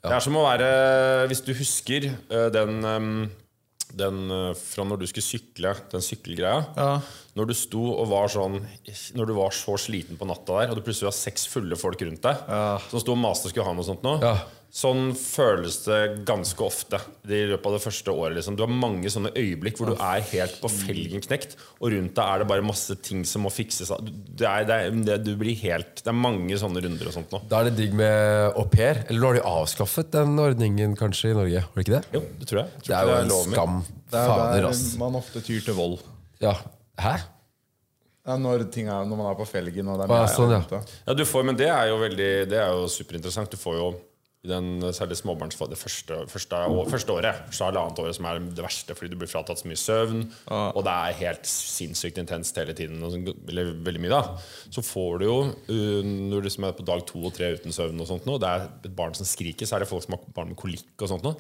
Det 0.06 0.14
er 0.14 0.22
som 0.22 0.36
å 0.38 0.44
være 0.46 0.68
Hvis 1.32 1.40
du 1.42 1.50
husker 1.58 2.12
øh, 2.12 2.50
den 2.54 2.76
eh, 2.86 3.08
den 3.96 4.32
eh, 4.32 4.50
fra 4.60 4.86
når 4.88 5.02
du 5.02 5.08
skulle 5.10 5.26
sykle, 5.26 5.72
den 5.92 6.04
sykkelgreia. 6.04 6.66
Ja. 6.76 6.90
Når 7.36 7.50
du 7.50 7.56
sto 7.58 7.84
og 7.92 8.08
var 8.12 8.30
sånn 8.32 8.62
Når 9.18 9.28
du 9.28 9.34
var 9.36 9.56
så 9.56 9.76
sliten 9.82 10.20
på 10.20 10.28
natta 10.30 10.62
der, 10.62 10.72
og 10.72 10.80
du 10.80 10.86
plutselig 10.86 11.10
har 11.10 11.18
seks 11.18 11.48
fulle 11.52 11.76
folk 11.80 12.00
rundt 12.06 12.24
deg 12.24 12.46
som 12.92 13.02
sto 13.02 13.12
og 13.16 13.20
maste 13.20 13.50
og 13.50 13.54
skulle 13.54 13.68
ha 13.68 13.76
noe 13.76 13.88
sånt 13.88 14.06
nå. 14.06 14.18
Ja. 14.24 14.38
Sånn 14.76 15.14
føles 15.16 15.78
det 15.86 15.98
ganske 16.28 16.60
ofte 16.66 16.98
i 17.32 17.46
løpet 17.48 17.68
av 17.70 17.76
det 17.78 17.84
første 17.86 18.12
året. 18.12 18.36
Liksom. 18.36 18.58
Du 18.60 18.66
har 18.66 18.72
mange 18.74 19.08
sånne 19.08 19.30
øyeblikk 19.32 19.78
hvor 19.80 19.94
du 19.94 20.02
er 20.04 20.26
helt 20.34 20.58
på 20.60 20.68
felgen 20.68 21.22
knekt, 21.24 21.54
og 21.80 21.94
rundt 21.94 22.12
deg 22.18 22.24
er 22.26 22.42
det 22.44 22.48
bare 22.50 22.66
masse 22.66 22.98
ting 23.00 23.22
som 23.24 23.46
må 23.48 23.52
fikses. 23.56 23.94
Det 24.04 24.44
er, 24.44 24.66
det 24.68 24.76
er, 24.76 24.98
det, 25.08 25.16
du 25.24 25.32
blir 25.40 25.56
helt, 25.62 26.02
det 26.02 26.12
er 26.12 26.18
mange 26.20 26.58
sånne 26.60 26.84
runder 26.84 27.08
og 27.08 27.16
sånt 27.16 27.32
nå. 27.32 27.40
Da 27.48 27.62
er 27.62 27.70
det 27.70 27.78
digg 27.78 27.96
med 27.96 28.50
au 28.52 28.66
pair. 28.68 29.00
Eller 29.06 29.22
nå 29.22 29.30
har 29.30 29.38
de 29.38 29.46
avskaffet 29.54 30.10
den 30.12 30.34
ordningen 30.44 30.98
kanskje 31.00 31.32
i 31.32 31.38
Norge? 31.38 31.62
Var 31.70 31.80
det 31.80 31.86
ikke 31.86 31.96
det? 31.96 32.18
Jo, 32.18 32.22
det 32.42 32.50
tror 32.50 32.60
jeg. 32.60 32.74
jeg 32.76 32.84
tror 32.84 32.92
Det 32.92 32.98
er 32.98 33.08
jo 33.08 33.22
en 33.22 33.54
skam. 33.54 33.78
Det 34.12 34.26
er 34.26 34.68
der 34.68 34.82
man 35.06 35.16
ofte 35.22 35.44
tyr 35.46 35.64
til 35.70 35.78
vold. 35.78 35.96
Ja. 36.44 36.58
Hæ? 37.00 37.14
Er 38.26 38.42
når, 38.42 38.66
ting 38.74 38.90
er, 38.90 39.08
når 39.08 39.22
man 39.22 39.32
er 39.32 39.40
på 39.40 39.48
felgen. 39.48 39.88
Og 39.88 40.04
det 40.04 40.10
er 40.10 40.20
ja, 40.20 40.28
sånn, 40.36 40.52
ja. 40.52 40.82
Ja, 41.08 41.16
du 41.16 41.24
får, 41.30 41.48
men 41.48 41.56
det 41.56 41.72
er 41.72 41.94
jo 41.94 42.02
veldig 42.02 42.30
Det 42.52 42.60
er 42.60 42.76
jo 42.76 42.92
superinteressant. 42.92 43.56
Du 43.56 43.62
får 43.62 43.80
jo 43.80 43.88
i 44.46 44.50
den 44.50 44.68
særlig 44.96 45.18
småbarnsfasen 45.20 45.74
det 45.74 45.80
første, 45.82 46.20
første, 46.32 46.60
å- 46.70 46.86
første 46.92 47.12
året, 47.18 47.42
første 47.50 47.66
halvannet 47.68 48.00
året, 48.04 48.16
som 48.20 48.26
er 48.30 48.40
det 48.46 48.64
verste 48.66 48.96
fordi 48.96 49.10
du 49.12 49.18
blir 49.20 49.32
fratatt 49.32 49.60
så 49.60 49.68
mye 49.68 49.82
søvn, 49.82 50.22
og 50.76 50.82
det 50.86 50.94
er 50.94 51.20
helt 51.24 51.50
sinnssykt 51.50 52.22
intenst 52.22 52.56
hele 52.62 52.74
tiden, 52.78 53.02
eller 53.04 53.74
veldig 53.86 54.02
mye, 54.06 54.14
da. 54.14 54.38
Så 54.72 54.84
får 54.86 55.20
du 55.20 55.26
jo, 55.26 55.38
uh, 55.70 56.02
når 56.06 56.42
du 56.46 56.48
liksom 56.50 56.68
er 56.70 56.78
på 56.78 56.86
dag 56.86 57.06
to 57.10 57.26
og 57.26 57.34
tre 57.36 57.52
uten 57.58 57.74
søvn, 57.76 58.00
og 58.02 58.08
sånt 58.08 58.26
nå, 58.30 58.38
det 58.40 58.48
er 58.54 58.68
et 58.86 58.96
barn 58.96 59.14
som 59.18 59.26
skriker, 59.28 59.66
så 59.66 59.76
er 59.76 59.80
det 59.86 59.90
folk 59.92 60.04
som 60.06 60.16
har 60.18 60.24
barn 60.38 60.54
med 60.54 60.58
kolikk 60.62 60.96
og 61.02 61.10
sånt 61.10 61.26
nå. 61.26 61.36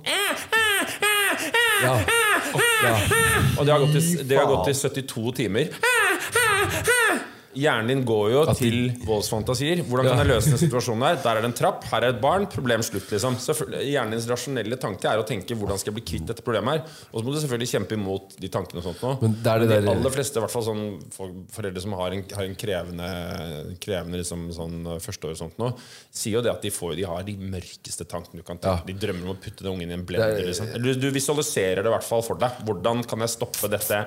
Ja. 1.84 1.96
Og 3.60 3.66
det 3.66 3.72
har 3.74 3.82
gått 3.84 3.96
i, 4.00 4.24
det 4.28 4.38
har 4.38 4.48
gått 4.50 4.70
i 4.72 4.76
72 4.78 5.32
timer. 5.42 5.70
Hjernen 7.56 7.88
din 7.88 8.04
går 8.06 8.32
jo 8.34 8.42
de- 8.50 8.56
til 8.60 8.78
voldsfantasier. 9.06 9.82
Hvordan 9.88 10.10
kan 10.12 10.22
jeg 10.24 10.28
løse 10.34 10.52
den 10.54 10.60
situasjonen 10.62 11.06
her? 11.08 11.16
Der 11.24 11.38
er 11.38 11.42
det 11.42 11.50
en 11.52 11.58
trapp, 11.58 11.84
her 11.92 12.04
er 12.04 12.14
et 12.16 12.22
barn. 12.22 12.46
Problem 12.52 12.82
slutt, 12.84 13.08
liksom. 13.12 13.38
Hjernen 13.40 13.86
Hjernens 13.96 14.28
rasjonelle 14.30 14.78
tanke 14.82 15.06
er 15.10 15.18
å 15.22 15.26
tenke 15.28 15.56
hvordan 15.58 15.80
skal 15.80 15.94
jeg 15.94 15.98
bli 15.98 16.06
kvitt 16.12 16.28
dette 16.28 16.44
problemet 16.46 16.74
her. 16.74 16.82
Og 17.14 17.22
så 17.22 17.26
må 17.26 17.34
du 17.34 17.40
selvfølgelig 17.40 17.72
kjempe 17.74 17.96
imot 17.98 18.36
de 18.40 18.50
tankene 18.54 18.82
og 18.82 18.88
sånt 18.90 19.02
nå. 19.06 19.14
Men 19.22 19.38
det 19.42 19.52
er 19.54 19.60
det 19.60 19.70
de 19.70 19.76
der- 19.82 19.92
aller 19.96 20.10
fleste, 20.14 20.38
i 20.38 20.44
hvert 20.46 20.52
fall 20.52 20.64
sånn 20.68 20.84
foreldre 21.56 21.82
som 21.82 21.94
har 21.94 22.12
en, 22.12 22.24
har 22.36 22.44
en 22.44 22.56
krevende, 22.56 23.10
krevende 23.80 24.20
liksom, 24.22 24.48
sånn 24.56 24.76
uh, 24.88 25.00
førsteår 25.00 25.32
og 25.36 25.38
sånt 25.40 25.58
nå, 25.62 25.72
sier 26.12 26.38
jo 26.38 26.42
det 26.46 26.52
at 26.52 26.62
de, 26.62 26.70
får, 26.76 26.96
de 27.00 27.04
har 27.08 27.24
de 27.24 27.36
mørkeste 27.38 28.06
tankene 28.08 28.42
du 28.42 28.44
kan 28.48 28.58
tenke. 28.58 28.84
Ja. 28.84 28.86
De 28.86 28.94
drømmer 29.08 29.30
om 29.30 29.36
å 29.36 29.40
putte 29.42 29.64
den 29.64 29.72
ungen 29.74 29.90
i 29.92 29.98
en 29.98 30.06
blender. 30.06 30.40
Er- 30.42 30.50
liksom. 30.52 30.68
Eller 30.76 31.00
du 31.00 31.10
visualiserer 31.16 31.82
det 31.84 31.92
i 31.92 31.96
hvert 31.96 32.04
fall 32.08 32.22
for 32.26 32.36
deg. 32.42 32.52
Hvordan 32.66 33.04
kan 33.08 33.20
jeg 33.26 33.30
stoppe 33.36 33.70
dette? 33.72 34.04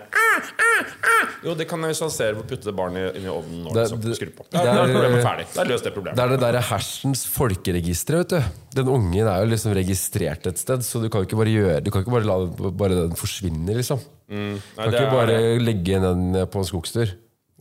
Jo, 1.45 1.55
det 1.55 1.69
kan 1.71 1.83
jeg 1.85 1.95
visualisere 1.95 2.35
ved 2.37 2.45
å 2.45 2.49
putte 2.51 2.67
det 2.69 2.75
barnet 2.79 3.17
inn 3.19 3.27
i 3.27 3.31
ovnen 3.39 3.63
når 3.65 3.73
Det- 3.75 3.83
liksom, 3.85 4.01
det- 4.05 4.17
skru 4.19 4.31
på. 4.37 4.45
det 4.51 4.61
er- 4.61 4.67
er 4.67 4.93
problemet 4.95 5.23
ferdig. 5.25 5.47
Da 5.55 5.61
er 5.63 5.71
løst 5.73 5.85
det 5.85 5.95
problemet. 5.95 6.17
Det 6.17 6.25
er 6.25 6.29
det 6.35 6.41
derre 6.41 6.63
hersens 6.63 7.25
folkeregister, 7.27 8.17
vet 8.19 8.29
du. 8.29 8.43
Den 8.75 8.89
ungen 8.89 9.27
er 9.27 9.41
jo 9.45 9.51
liksom 9.51 9.73
registrert 9.75 10.47
et 10.47 10.59
sted, 10.59 10.81
så 10.85 11.01
du 11.03 11.09
kan 11.09 11.23
ikke 11.25 11.37
bare 11.39 11.53
gjøre 11.55 11.83
Du 11.85 11.91
kan 11.91 12.03
ikke 12.03 12.13
bare 12.13 12.27
la 12.29 12.39
den, 12.45 12.77
bare 12.77 12.89
den 13.09 13.17
forsvinne, 13.17 13.75
liksom. 13.75 13.99
Du 14.29 14.35
Nei, 14.37 14.61
kan 14.77 14.93
ikke 14.93 15.09
er- 15.09 15.11
bare 15.11 15.59
legge 15.59 16.01
den 16.01 16.33
på 16.47 16.57
en 16.59 16.65
skogstur 16.69 17.09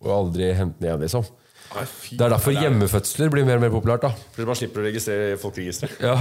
og 0.01 0.09
aldri 0.33 0.53
hente 0.53 0.79
den 0.79 0.89
igjen, 0.89 1.01
liksom. 1.01 1.25
Det 1.67 2.23
er 2.23 2.31
derfor 2.31 2.55
hjemmefødsler 2.55 3.29
blir 3.29 3.43
mer 3.45 3.59
og 3.59 3.63
mer 3.65 3.71
populært, 3.73 4.05
da. 4.07 4.09
Fordi 4.33 4.45
man 4.47 4.57
slipper 4.57 4.81
å 4.81 4.85
registrere 4.87 5.33
i 5.33 5.39
folkeregisteret. 5.41 5.97
Ja. 6.01 6.13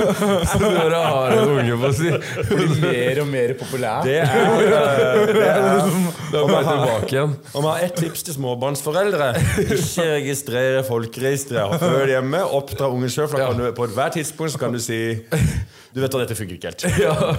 Så 0.50 0.60
dere 0.62 0.84
du 0.92 0.96
har 0.96 1.34
en 1.34 1.50
unge 1.56 1.78
på 1.82 1.90
si 1.98 2.12
Blir 2.54 2.76
mer 2.84 3.20
og 3.24 3.28
mer 3.32 3.54
populær. 3.60 4.06
Det 4.06 4.14
er, 4.22 4.28
eh, 4.64 5.32
det 5.34 5.48
er 5.48 5.64
Da 6.30 6.44
er 6.44 6.54
jeg 6.54 6.68
tilbake 6.68 7.10
igjen. 7.10 7.34
Om 7.52 7.66
jeg 7.66 7.70
har 7.72 7.88
ett 7.88 7.98
tips 8.04 8.24
til 8.28 8.36
småbarnsforeldre 8.38 9.32
Ikke 9.64 10.06
registrere 10.14 10.84
folkeregisteret. 10.86 11.76
Før 11.82 12.14
hjemme, 12.14 12.44
oppdra 12.60 12.88
ungen 12.94 13.12
sjøl. 13.12 13.28
For 13.28 13.42
da 13.42 13.50
kan 13.50 13.60
du, 13.60 13.66
på 13.76 13.88
ethvert 13.90 14.16
tidspunkt 14.20 14.54
så 14.54 14.62
kan 14.62 14.72
du 14.74 14.80
si 14.82 15.00
Du 15.94 16.00
vet 16.02 16.08
at 16.08 16.24
dette 16.24 16.38
funker 16.38 16.56
ikke 16.56 16.72
helt. 16.72 16.86
Ja. 17.02 17.34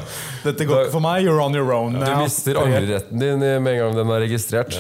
Dette 0.46 0.68
går 0.68 0.86
ikke 0.86 0.94
for 1.00 1.04
meg. 1.08 1.24
You're 1.26 1.42
on 1.44 1.56
your 1.58 1.72
own 1.76 1.98
Du 1.98 2.04
now. 2.04 2.22
mister 2.24 2.60
angreretten 2.62 3.20
din 3.24 3.40
med 3.42 3.74
en 3.74 3.82
gang 3.86 3.98
den 3.98 4.14
er 4.16 4.24
registrert. 4.28 4.78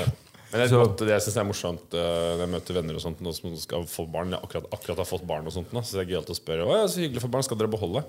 Men 0.55 0.61
jeg, 0.63 0.69
Så- 0.71 0.83
det 1.03 1.09
jeg 1.11 1.23
synes 1.25 1.37
er 1.41 1.47
morsomt 1.49 1.95
eh, 1.99 2.29
når 2.39 2.43
jeg 2.45 2.51
møter 2.53 2.77
venner 2.77 2.95
og 2.95 3.01
sånt 3.03 3.19
nå 3.25 3.33
som 3.35 3.55
skal 3.59 3.83
få 3.91 4.05
barn, 4.07 4.29
eller 4.31 4.39
akkurat, 4.45 4.69
akkurat 4.71 5.01
har 5.03 5.07
fått 5.09 5.25
barn 5.27 5.43
og 5.49 5.51
sånt 5.51 5.73
nå, 5.75 5.81
så 5.83 5.97
det 5.99 6.05
er 6.05 6.11
gøyalt 6.13 6.31
å 6.31 6.37
spørre 6.37 6.63
Å 6.63 6.77
ja, 6.79 6.85
så 6.87 7.01
hyggelig 7.03 7.23
for 7.25 7.33
barn, 7.33 7.43
skal 7.43 7.59
dere 7.59 7.73
beholde? 7.75 8.05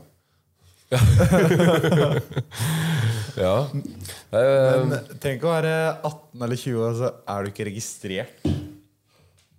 Ja. 3.36 3.56
Eh, 4.36 4.84
Men 4.90 5.04
tenk 5.22 5.44
å 5.46 5.50
være 5.52 5.70
18 6.04 6.42
eller 6.44 6.58
20 6.58 6.80
år, 6.82 6.94
så 6.98 7.08
er 7.30 7.44
du 7.46 7.50
ikke 7.52 7.66
registrert. 7.68 8.40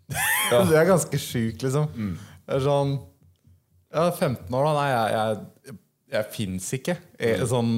det 0.51 0.75
er 0.77 0.87
ganske 0.89 1.19
sjukt, 1.21 1.63
liksom. 1.63 1.87
Det 2.47 2.57
er 2.57 2.63
sånn 2.65 2.91
Ja, 3.93 4.07
15 4.11 4.51
år, 4.53 4.67
da. 4.67 4.73
Nei, 4.75 4.87
jeg, 4.91 5.13
jeg, 5.15 5.45
jeg, 5.71 5.77
jeg 6.17 6.29
fins 6.35 6.67
ikke. 6.77 6.97
Jeg, 7.23 7.47
sånn, 7.49 7.71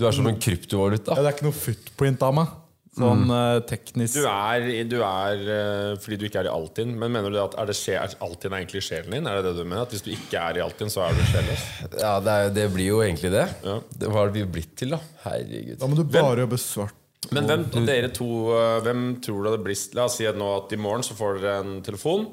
du 0.00 0.06
er 0.08 0.16
som 0.16 0.28
en 0.30 0.38
kryptovaluta. 0.40 1.14
ja, 1.14 1.22
det 1.26 1.30
er 1.30 1.36
ikke 1.36 1.48
noe 1.50 1.58
footprint 1.60 2.24
av 2.26 2.34
meg. 2.40 2.54
Sånn 2.96 3.26
mm. 3.28 3.64
teknisk 3.68 4.16
Du 4.16 4.24
er, 4.30 4.66
du 4.88 4.96
er 5.04 5.42
eh, 5.52 5.90
fordi 6.00 6.16
du 6.16 6.26
ikke 6.30 6.40
er 6.40 6.48
i 6.48 6.52
Altinn, 6.52 6.94
men 6.96 7.12
mener 7.12 7.34
du 7.34 7.36
at 7.42 7.56
er 7.60 7.68
det 7.68 7.76
skje, 7.76 7.98
er 8.00 8.14
Altinn 8.24 8.54
er 8.54 8.62
egentlig 8.62 8.84
sjelen 8.86 9.12
din? 9.18 9.28
Er 9.28 9.40
det 9.40 9.50
det 9.50 9.56
du 9.58 9.64
mener? 9.66 9.84
At 9.84 9.92
hvis 9.92 10.04
du 10.06 10.12
ikke 10.14 10.40
er 10.40 10.60
i 10.60 10.64
Altinn, 10.64 10.92
så 10.92 11.04
er 11.04 11.16
du 11.16 11.20
sjelløs? 11.28 11.66
Ja, 12.00 12.14
det, 12.24 12.36
er, 12.36 12.54
det 12.56 12.68
blir 12.72 12.88
jo 12.94 13.02
egentlig 13.04 13.34
det. 13.36 13.44
Ja. 13.66 13.76
det 14.00 14.08
hva 14.08 14.22
har 14.22 14.32
det 14.32 14.40
vi 14.40 14.46
blitt 14.58 14.72
til, 14.80 14.96
da? 14.96 15.02
Herregud. 15.26 15.76
Da 15.82 15.90
må 15.92 15.98
du 15.98 16.06
bare 16.08 16.46
jobbe 16.46 16.60
svart. 16.62 17.02
Men 17.34 17.48
hvem 17.48 17.86
dere 17.88 18.10
to 18.14 18.26
eh, 18.54 18.80
Hvem 18.84 19.06
tror 19.24 19.40
du 19.42 19.48
det 19.50 19.62
blir 19.64 19.78
La 19.96 20.04
oss 20.06 20.18
si 20.20 20.26
at 20.28 20.36
nå 20.38 20.46
at 20.60 20.74
i 20.76 20.78
morgen 20.78 21.02
så 21.02 21.16
får 21.18 21.40
dere 21.40 21.54
en 21.64 21.80
telefon. 21.82 22.28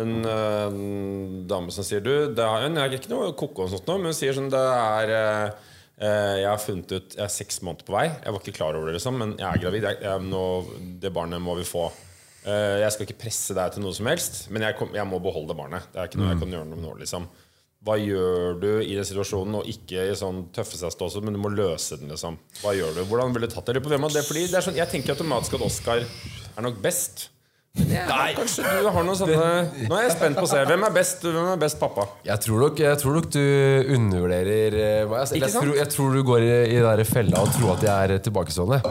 En, 0.00 0.12
eh, 0.24 0.62
en 0.66 1.42
dame 1.48 1.72
som 1.74 1.84
sier 1.84 2.00
Du, 2.04 2.12
det 2.32 2.46
er, 2.46 2.64
jeg 2.64 2.80
er 2.80 2.96
ikke 2.96 3.12
noe 3.12 3.34
ko-ko, 3.36 3.68
men 3.92 4.08
hun 4.08 4.16
sier 4.16 4.36
sånn 4.36 4.48
Det 4.52 4.62
er 4.62 5.12
eh, 5.12 5.42
eh, 5.50 5.68
Jeg 6.02 6.48
har 6.48 6.58
funnet 6.58 6.90
ut 6.90 7.12
Jeg 7.14 7.22
er 7.22 7.30
seks 7.30 7.60
måneder 7.62 7.86
på 7.86 7.94
vei. 7.94 8.08
Jeg 8.10 8.34
var 8.34 8.40
ikke 8.42 8.56
klar 8.56 8.74
over 8.74 8.90
det, 8.90 8.96
liksom, 8.96 9.20
men 9.20 9.36
jeg 9.38 9.46
er 9.46 9.60
gravid. 9.62 9.86
Jeg, 9.86 10.00
jeg, 10.02 10.24
nå, 10.26 10.46
det 11.02 11.12
barnet 11.14 11.42
må 11.44 11.54
vi 11.60 11.66
få. 11.68 11.84
Eh, 12.42 12.80
jeg 12.82 12.90
skal 12.94 13.06
ikke 13.06 13.20
presse 13.22 13.54
deg 13.54 13.74
til 13.74 13.84
noe 13.84 13.94
som 13.94 14.08
helst, 14.10 14.44
men 14.50 14.64
jeg, 14.66 14.74
kom, 14.78 14.90
jeg 14.96 15.06
må 15.06 15.20
beholde 15.22 15.52
det 15.52 15.58
barnet. 15.60 15.86
Det 15.92 16.00
er 16.00 16.10
ikke 16.10 16.18
noe 16.18 16.32
jeg 16.32 16.40
kan 16.42 16.54
gjøre 16.56 16.66
noe 16.66 16.78
med 16.78 16.86
nå, 16.88 16.94
liksom. 17.04 17.28
Hva 17.82 17.96
gjør 17.98 18.58
du 18.62 18.68
i 18.82 18.94
den 18.94 19.06
situasjonen, 19.06 19.56
og 19.58 19.68
ikke 19.70 20.04
i 20.06 20.14
sånn 20.18 20.44
tøffe 20.54 20.78
seg 20.78 20.94
stå 20.94 21.08
men 21.22 21.34
du 21.34 21.40
må 21.42 21.50
løse 21.50 21.98
den, 21.98 22.10
liksom? 22.14 22.38
Hva 22.62 22.74
gjør 22.78 22.98
du? 22.98 23.02
Hvordan 23.10 23.34
ville 23.34 23.50
du 23.50 23.54
tatt 23.54 23.70
det? 23.70 23.82
På 23.82 23.90
hvem 23.90 24.06
av 24.06 24.14
det? 24.14 24.22
Fordi 24.26 24.44
det 24.50 24.58
er 24.58 24.66
sånn, 24.66 24.78
jeg 24.78 24.90
tenker 24.90 25.14
automatisk 25.14 25.58
at 25.58 25.66
Oscar 25.66 26.02
er 26.02 26.66
nok 26.66 26.78
best. 26.82 27.28
Nei, 27.72 28.34
kanskje 28.36 28.66
du 28.68 28.88
har 28.92 29.04
noen 29.06 29.16
sånne 29.16 29.36
Nå 29.88 29.96
er 29.96 30.02
jeg 30.04 30.12
spent 30.12 30.36
på 30.36 30.44
å 30.44 30.48
se. 30.50 30.60
Hvem 30.68 30.82
er 30.84 30.92
best, 30.92 31.22
hvem 31.24 31.46
er 31.54 31.60
best 31.60 31.78
pappa? 31.80 32.04
Jeg 32.26 32.44
tror 32.44 32.66
nok, 32.66 32.82
jeg 32.84 32.98
tror 33.00 33.16
nok 33.16 33.28
du 33.32 33.40
undervurderer 33.96 34.76
eh, 34.76 34.98
hva 35.08 35.22
jeg, 35.22 35.38
Ikke 35.38 35.48
jeg, 35.48 35.56
tror, 35.56 35.72
jeg 35.80 35.92
tror 35.94 36.18
du 36.18 36.20
går 36.28 36.44
i, 36.44 36.52
i 36.68 36.76
den 36.76 36.88
der 36.90 37.08
fella 37.08 37.40
og 37.40 37.54
tror 37.56 37.72
at 37.78 37.86
jeg 37.88 38.10
er 38.18 38.22
tilbakestående. 38.28 38.82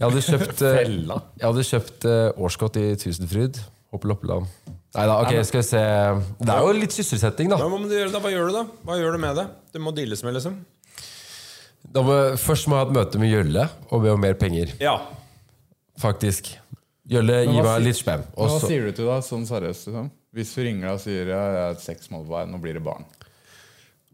Jeg 0.00 0.04
hadde 0.04 0.24
kjøpt, 0.26 0.62
eh, 0.68 0.76
Fella? 0.82 1.16
jeg 1.40 1.46
hadde 1.48 1.64
kjøpt 1.70 2.06
eh, 2.12 2.44
årskott 2.44 2.78
i 2.80 2.84
Tusenfryd. 3.00 3.62
Hoppe 3.90 4.12
Loppeland. 4.12 4.52
Nei 4.68 5.04
da, 5.06 5.16
ok, 5.22 5.40
skal 5.46 5.62
vi 5.62 5.66
se 5.68 5.80
Det 6.40 6.52
er 6.52 6.64
jo 6.66 6.76
litt 6.76 6.94
sysselsetting, 6.94 7.50
da. 7.52 7.58
Hva, 7.60 7.68
må 7.72 7.80
du 7.86 7.94
gjøre, 7.94 8.12
da? 8.12 8.20
hva 8.22 8.32
gjør 8.32 8.50
du 8.50 8.56
da? 8.56 8.64
Hva 8.86 9.00
gjør 9.00 9.16
du 9.16 9.22
med 9.22 9.38
det? 9.38 9.46
Det 9.74 9.82
må 9.82 9.92
deales 9.96 10.22
med, 10.26 10.36
liksom. 10.36 10.60
da 11.96 12.04
må, 12.04 12.16
først 12.42 12.68
må 12.68 12.76
jeg 12.76 12.84
ha 12.84 12.88
et 12.90 12.96
møte 13.00 13.22
med 13.22 13.32
Gjølle 13.32 13.68
og 13.88 14.04
be 14.04 14.12
om 14.12 14.20
mer 14.28 14.36
penger. 14.40 14.74
Ja. 14.82 14.98
Faktisk. 16.00 16.52
Jølle, 17.10 17.40
gi 17.48 17.62
meg 17.66 17.82
litt 17.84 17.98
spenn. 17.98 18.22
Hva 18.36 18.60
sier 18.62 18.86
du 18.86 18.92
til 18.94 19.08
deg 19.10 19.24
sånn 19.26 19.46
seriøst? 19.48 19.88
Liksom? 19.90 20.10
Hvis 20.36 20.52
du 20.54 20.60
ringer 20.62 20.86
deg 20.86 20.94
og 20.94 21.02
sier 21.02 21.32
ja, 21.32 21.40
jeg 21.56 21.64
er 21.74 21.80
seks 21.82 22.10
måneder 22.12 22.28
på 22.30 22.36
vei, 22.36 22.44
nå 22.52 22.60
blir 22.62 22.78
det 22.78 22.82
barn. 22.86 23.04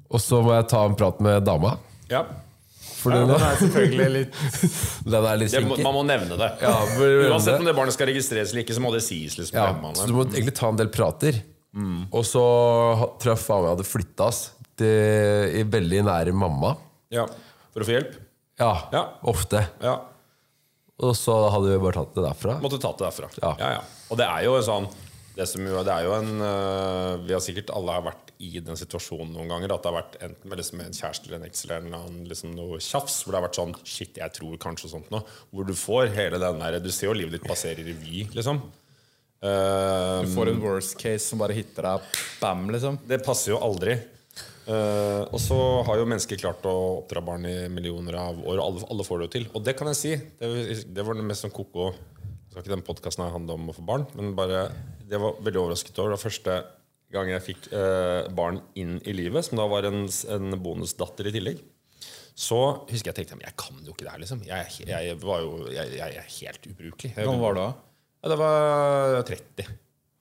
Og 0.06 0.22
så 0.22 0.38
må 0.44 0.54
jeg 0.54 0.68
ta 0.70 0.84
en 0.86 0.94
prat 0.98 1.20
med 1.24 1.44
dama. 1.46 1.76
ja. 2.12 2.24
For 2.96 3.12
Ja, 3.12 3.24
den, 3.28 3.34
er 3.36 3.58
selvfølgelig 3.60 4.06
litt 4.14 4.36
den 5.12 5.26
er 5.28 5.36
litt 5.38 5.52
Det, 5.52 5.60
man 5.84 5.94
må 5.94 6.02
nevne 6.08 6.38
det. 6.40 6.48
Ja, 6.62 6.72
Uansett 7.34 7.58
om 7.60 7.66
det 7.68 7.74
barnet 7.76 7.94
skal 7.94 8.08
registreres 8.08 8.50
eller 8.54 8.64
ikke, 8.64 8.74
så 8.78 8.82
må 8.82 8.90
det 8.94 9.02
sies. 9.04 9.36
liksom 9.38 9.58
Ja, 9.58 9.66
så 9.94 10.06
du 10.08 10.14
må 10.16 10.24
egentlig 10.30 10.54
ta 10.56 10.70
en 10.72 10.78
del 10.80 10.88
prater. 10.94 11.38
Mm. 11.76 12.06
Og 12.08 12.24
så 12.26 12.42
tror 13.20 13.34
jeg 13.34 13.42
faen 13.42 13.62
meg 13.66 13.72
hadde 13.74 13.86
flytta 13.86 14.30
oss 14.30 14.40
til, 14.80 15.52
i 15.60 15.62
veldig 15.76 16.02
nære 16.08 16.34
mamma. 16.34 16.72
Ja. 17.12 17.26
For 17.74 17.84
å 17.84 17.88
få 17.90 17.94
hjelp? 17.98 18.16
Ja, 18.62 18.72
Ja. 18.96 19.04
ofte. 19.28 19.66
Ja. 19.84 19.98
Og 21.04 21.12
så 21.18 21.34
hadde 21.52 21.74
vi 21.74 21.80
bare 21.82 21.98
tatt 21.98 22.14
det 22.16 22.22
derfra. 22.24 22.54
Måtte 22.62 22.78
tatt 22.80 22.96
det 23.02 23.10
derfra. 23.10 23.28
Ja. 23.42 23.50
Ja, 23.60 23.72
ja. 23.78 23.82
Og 24.10 24.16
det 24.20 24.28
er 24.30 24.46
jo 24.46 24.54
en 24.56 24.64
sånn 24.64 24.86
det, 25.36 25.44
som 25.50 25.60
jo, 25.68 25.82
det 25.84 25.92
er 25.92 26.06
jo 26.06 26.14
en 26.16 26.30
øh, 26.40 27.18
Vi 27.26 27.34
har 27.36 27.42
sikkert 27.44 27.68
alle 27.76 27.92
har 27.98 28.04
vært 28.06 28.30
i 28.40 28.54
den 28.64 28.78
situasjonen 28.80 29.34
noen 29.36 29.50
ganger. 29.52 29.74
At 29.74 29.84
det 29.84 29.90
har 29.90 29.98
vært 29.98 30.16
enten 30.24 30.48
med, 30.48 30.60
liksom, 30.62 30.80
en 30.80 30.96
kjæreste 30.96 31.28
eller 31.28 31.42
en 31.42 31.44
eks 31.50 31.64
eller 31.66 31.76
en 31.76 31.90
eller 31.90 32.06
annen, 32.06 32.22
liksom, 32.30 32.54
noe 32.56 32.78
tjafs. 32.80 33.18
Hvor 33.20 33.34
det 33.34 33.40
har 33.42 33.44
vært 33.50 33.58
sånn 33.60 33.74
Shit, 33.84 34.16
jeg 34.22 34.32
tror 34.38 34.56
kanskje 34.64 34.92
sånt 34.94 35.12
noe. 35.12 35.20
Hvor 35.52 35.68
du 35.68 35.74
får 35.76 36.14
hele 36.16 36.40
den 36.40 36.64
der 36.64 36.78
Du 36.80 36.88
ser 36.88 37.10
jo 37.10 37.16
livet 37.20 37.36
ditt 37.36 37.44
passere 37.48 37.84
i 37.84 37.88
revy, 37.90 38.24
liksom. 38.36 38.62
Eh, 39.44 40.24
Du 40.24 40.32
får 40.32 40.54
en 40.54 40.62
worst 40.64 40.96
case 41.00 41.26
som 41.28 41.44
bare 41.44 41.52
hitter 41.56 41.84
deg 41.90 42.16
bam, 42.40 42.64
liksom. 42.72 42.96
det 43.04 43.20
passer 43.26 43.52
jo 43.52 43.60
aldri. 43.60 43.98
Eh, 44.66 45.22
og 45.30 45.38
så 45.38 45.56
har 45.86 46.00
jo 46.00 46.08
mennesker 46.10 46.40
klart 46.40 46.64
å 46.66 46.74
oppdra 47.02 47.22
barn 47.22 47.46
i 47.46 47.54
millioner 47.70 48.18
av 48.18 48.40
år, 48.42 48.58
og 48.58 48.64
alle, 48.64 48.88
alle 48.90 49.06
får 49.06 49.20
det 49.20 49.28
jo 49.28 49.34
til. 49.36 49.46
Og 49.54 49.66
det 49.66 49.76
kan 49.78 49.90
jeg 49.92 49.98
si. 50.00 50.14
Det, 50.40 50.80
det 50.96 51.04
var 51.06 51.18
det 51.18 51.26
mest 51.26 51.46
sånn 51.46 51.54
koko 51.54 51.92
Skal 52.50 52.64
ikke 52.64 52.72
den 52.72 52.86
podkasten 52.86 53.28
handle 53.30 53.54
om 53.58 53.70
å 53.70 53.76
få 53.76 53.84
barn, 53.86 54.06
men 54.16 54.34
bare 54.38 54.66
det 55.06 55.20
var 55.22 55.38
veldig 55.44 55.60
overrasket 55.60 55.98
over. 56.00 56.14
Det 56.14 56.16
var 56.16 56.24
første 56.24 56.58
gang 57.14 57.30
jeg 57.30 57.44
fikk 57.44 57.66
uh, 57.70 58.26
barn 58.34 58.58
inn 58.80 58.96
i 59.06 59.12
livet, 59.14 59.44
som 59.46 59.60
da 59.60 59.66
var 59.70 59.86
en, 59.86 60.06
en 60.08 60.56
bonusdatter 60.64 61.28
i 61.28 61.34
tillegg. 61.36 61.60
Så 62.36 62.58
husker 62.88 63.12
jeg 63.12 63.18
tenkte 63.20 63.38
jeg 63.44 63.56
kan 63.60 63.76
jo 63.84 63.94
ikke 63.94 64.06
det 64.06 64.14
her, 64.14 64.22
liksom. 64.24 64.40
Jeg, 64.48 64.72
jeg, 64.88 65.18
var 65.22 65.44
jo, 65.44 65.52
jeg, 65.72 65.92
jeg 66.00 66.16
er 66.20 66.32
helt 66.40 66.66
ubrukelig. 66.72 67.12
Jeg, 67.12 67.20
Hvor 67.20 67.30
gammel 67.30 67.44
var 67.44 67.54
du 67.54 67.60
da? 67.60 67.68
Ja, 68.16 68.32
det 68.32 68.40
var 68.40 69.22
30. 69.30 69.70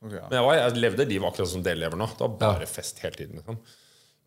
Okay, 0.05 0.19
ja. 0.19 0.27
Men 0.27 0.37
jeg, 0.37 0.45
var, 0.45 0.59
jeg 0.59 0.83
levde 0.83 1.07
livet 1.09 1.31
akkurat 1.31 1.51
som 1.55 1.65
dere 1.65 1.81
lever 1.81 1.99
nå. 1.99 2.07
Det 2.13 2.23
var 2.27 2.37
bare 2.43 2.69
fest 2.69 3.01
hele 3.01 3.17
tiden. 3.17 3.41
Liksom. 3.41 3.57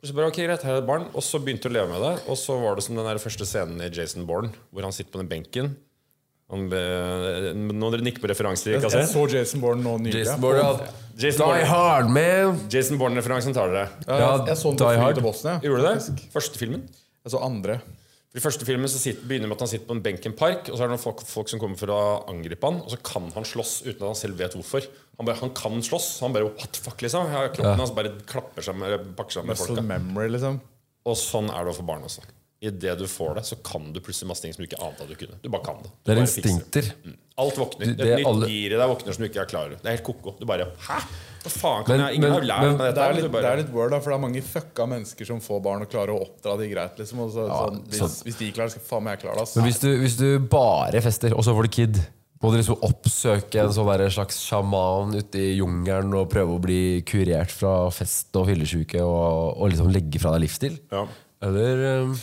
Så 0.05 0.15
bare, 0.15 0.29
ok, 0.31 0.37
greit, 0.47 0.63
her 0.63 0.77
er 0.77 0.81
det 0.81 0.87
barn 0.87 1.09
Og 1.11 1.25
så 1.27 1.41
begynte 1.43 1.67
jeg 1.67 1.73
å 1.73 1.77
leve 1.81 1.89
med 1.91 2.03
det. 2.05 2.13
Og 2.31 2.37
så 2.39 2.55
var 2.63 2.77
det 2.79 2.85
som 2.87 2.95
den 2.95 3.07
der 3.09 3.19
første 3.19 3.47
scenen 3.49 3.81
i 3.83 3.89
Jason 3.91 4.27
Bourne, 4.29 4.53
hvor 4.71 4.87
han 4.87 4.95
sitter 4.95 5.11
på 5.17 5.19
den 5.23 5.31
benken. 5.33 5.73
Han, 6.49 6.69
be- 6.71 7.51
nå 7.59 7.91
dere 7.93 8.05
nikker 8.07 8.23
på 8.23 8.31
referanser. 8.31 8.77
Jeg, 8.77 8.81
Ikke 8.85 9.01
jeg 9.03 9.09
så 9.11 9.25
Jason 9.35 9.61
Bourne 9.61 9.83
nå 9.85 9.97
nylig. 10.01 10.23
Jason 10.23 10.41
Bourne, 10.41 10.63
ja. 10.63 10.93
Jason 11.19 11.43
Die 11.43 11.49
Bourne, 11.51 11.67
Hard, 11.73 12.13
man! 12.15 12.61
Jason 12.73 12.97
Bourne-referansen 13.01 13.53
tar 13.57 13.75
dere. 13.75 13.89
Ja, 14.07 14.17
jeg, 14.23 14.47
jeg 14.53 14.61
så 14.63 14.71
den 14.73 14.79
Die 14.81 14.95
på 14.95 15.03
Hard. 15.03 15.19
til 15.19 15.27
Bosnia. 15.27 15.57
Gjorde 15.67 15.83
du 15.83 15.89
faktisk. 15.91 16.23
det? 16.23 16.33
Første 16.39 16.63
filmen? 16.63 16.87
Jeg 17.27 17.35
så 17.35 17.43
andre. 17.45 17.81
I 18.39 18.43
første 18.45 18.67
filmen 18.69 18.87
så 18.91 19.01
sitter, 19.03 19.25
begynner 19.27 19.51
med 19.51 19.57
at 19.59 19.65
han 19.65 19.71
sitter 19.73 19.89
på 19.89 19.97
en 19.97 20.03
benk 20.05 20.23
i 20.23 20.29
en 20.31 20.37
park, 20.39 20.69
og 20.71 20.77
så 20.79 20.85
er 20.85 20.91
det 20.91 20.95
noen 20.95 21.03
folk, 21.03 21.23
folk 21.27 21.51
som 21.51 21.59
kommer 21.63 21.79
for 21.81 21.91
å 21.91 21.99
angripe 22.31 22.69
han, 22.71 22.79
og 22.85 22.93
så 22.93 22.99
kan 23.03 23.27
han 23.35 23.47
slåss 23.49 23.73
uten 23.89 23.99
at 24.05 24.09
han 24.13 24.19
selv 24.21 24.39
vet 24.39 24.55
hvorfor. 24.55 24.87
Han, 25.19 25.27
bare, 25.27 25.41
han 25.43 25.51
kan 25.59 25.81
slåss. 25.83 26.09
Han 26.23 26.37
bare 26.37 26.47
what 26.53 26.71
the 26.77 26.83
fuck, 26.85 27.03
liksom. 27.03 27.27
Ja, 27.35 27.49
Kroppen 27.51 27.83
hans 27.83 27.95
bare 27.97 28.13
klapper 28.31 28.63
seg 28.69 28.79
med, 28.79 29.09
pakker 29.19 29.41
seg 29.41 29.49
med 29.49 29.59
folka. 29.59 29.83
memory, 29.83 30.29
liksom. 30.37 30.61
Og 31.09 31.17
sånn 31.19 31.51
er 31.51 31.67
det 31.67 31.75
for 31.81 31.89
barn 31.89 32.07
også. 32.07 32.23
Idet 32.69 32.97
du 32.99 33.07
får 33.11 33.37
det, 33.39 33.45
så 33.47 33.57
kan 33.63 33.91
du 33.95 33.99
plutselig 34.03 34.29
masse 34.31 34.43
ting 34.43 34.55
som 34.55 34.63
du 34.63 34.69
ikke 34.69 34.81
ante 34.83 35.03
at 35.05 35.11
du 35.11 35.19
kunne. 35.19 35.39
Du 35.43 35.49
bare 35.51 35.65
kan 35.67 35.83
det. 35.83 35.91
Du 36.03 36.11
Det 36.11 36.15
er 36.17 36.23
instinkter. 36.23 36.93
Mm. 37.07 37.17
Alt 37.39 37.59
våkner. 37.59 37.87
Du- 37.87 37.95
det 38.01 38.07
er 38.13 38.17
nytt 38.19 38.27
alle- 38.27 38.49
gir 38.51 38.75
i 38.75 38.79
deg 38.81 38.89
våkner 38.91 39.15
som 39.15 39.23
du 39.23 39.29
ikke 39.29 39.43
er 39.43 39.51
klar 39.51 39.67
over. 39.67 39.77
Det 39.83 39.87
er 39.87 39.97
helt 39.97 40.07
ko-ko. 40.07 40.35
Du 40.41 40.47
bare 40.47 40.67
Hæ? 40.87 40.99
Hva 41.49 41.55
faen 41.57 41.85
kan 41.87 41.97
Men- 41.97 42.05
jeg 42.07 42.19
Ingen 42.19 42.29
men- 42.29 42.33
har 42.33 42.41
jo 42.43 42.49
lært 42.49 42.61
men- 42.69 42.77
meg 42.79 42.87
dette. 42.87 42.95
Det 42.95 43.05
er, 43.09 43.23
litt, 43.23 43.33
bare- 43.33 43.43
det 43.43 43.51
er 43.53 43.63
litt 43.65 43.73
word, 43.75 43.91
da, 43.91 44.01
for 44.01 44.11
det 44.11 44.17
er 44.19 44.25
mange 44.29 44.43
fucka 44.45 44.87
mennesker 44.89 45.27
som 45.27 45.41
får 45.41 45.63
barn 45.65 45.83
og 45.83 45.91
klarer 45.91 46.13
å 46.15 46.21
oppdra 46.29 46.59
de 46.59 46.69
greit. 46.69 46.97
liksom 46.99 47.19
og 47.25 47.31
så, 47.33 47.49
sånn, 47.49 47.83
hvis, 47.89 47.99
sånn. 48.05 48.23
hvis 48.29 48.39
de 48.39 48.53
klarer 48.53 48.69
det, 48.71 48.77
skal 48.77 48.87
faen 48.93 49.03
meg 49.05 49.19
jeg 49.19 49.27
klare 49.29 49.43
det. 49.43 49.57
Men 49.57 49.65
hvis 49.67 49.81
du, 49.81 49.91
hvis 49.99 50.17
du 50.19 50.39
bare 50.39 51.01
fester, 51.03 51.33
og 51.35 51.43
så 51.45 51.55
får 51.57 51.63
du 51.63 51.69
kid, 51.69 52.07
må 52.41 52.53
du 52.53 52.59
liksom 52.59 52.79
oppsøke 52.87 53.59
en 53.65 53.73
sånn 53.75 54.11
slags 54.15 54.37
sjaman 54.47 55.15
ute 55.19 55.35
i 55.43 55.57
jungelen 55.59 56.15
og 56.15 56.29
prøve 56.31 56.55
å 56.55 56.61
bli 56.63 57.03
kurert 57.03 57.51
fra 57.51 57.91
fest 57.91 58.31
og 58.37 58.47
fyllesyke 58.47 59.01
og, 59.03 59.59
og 59.59 59.71
liksom 59.73 59.91
legge 59.91 60.21
fra 60.21 60.31
deg 60.37 60.43
livsstil? 60.47 60.79
Ja. 60.93 61.07
Eller 61.43 62.03
um, 62.05 62.15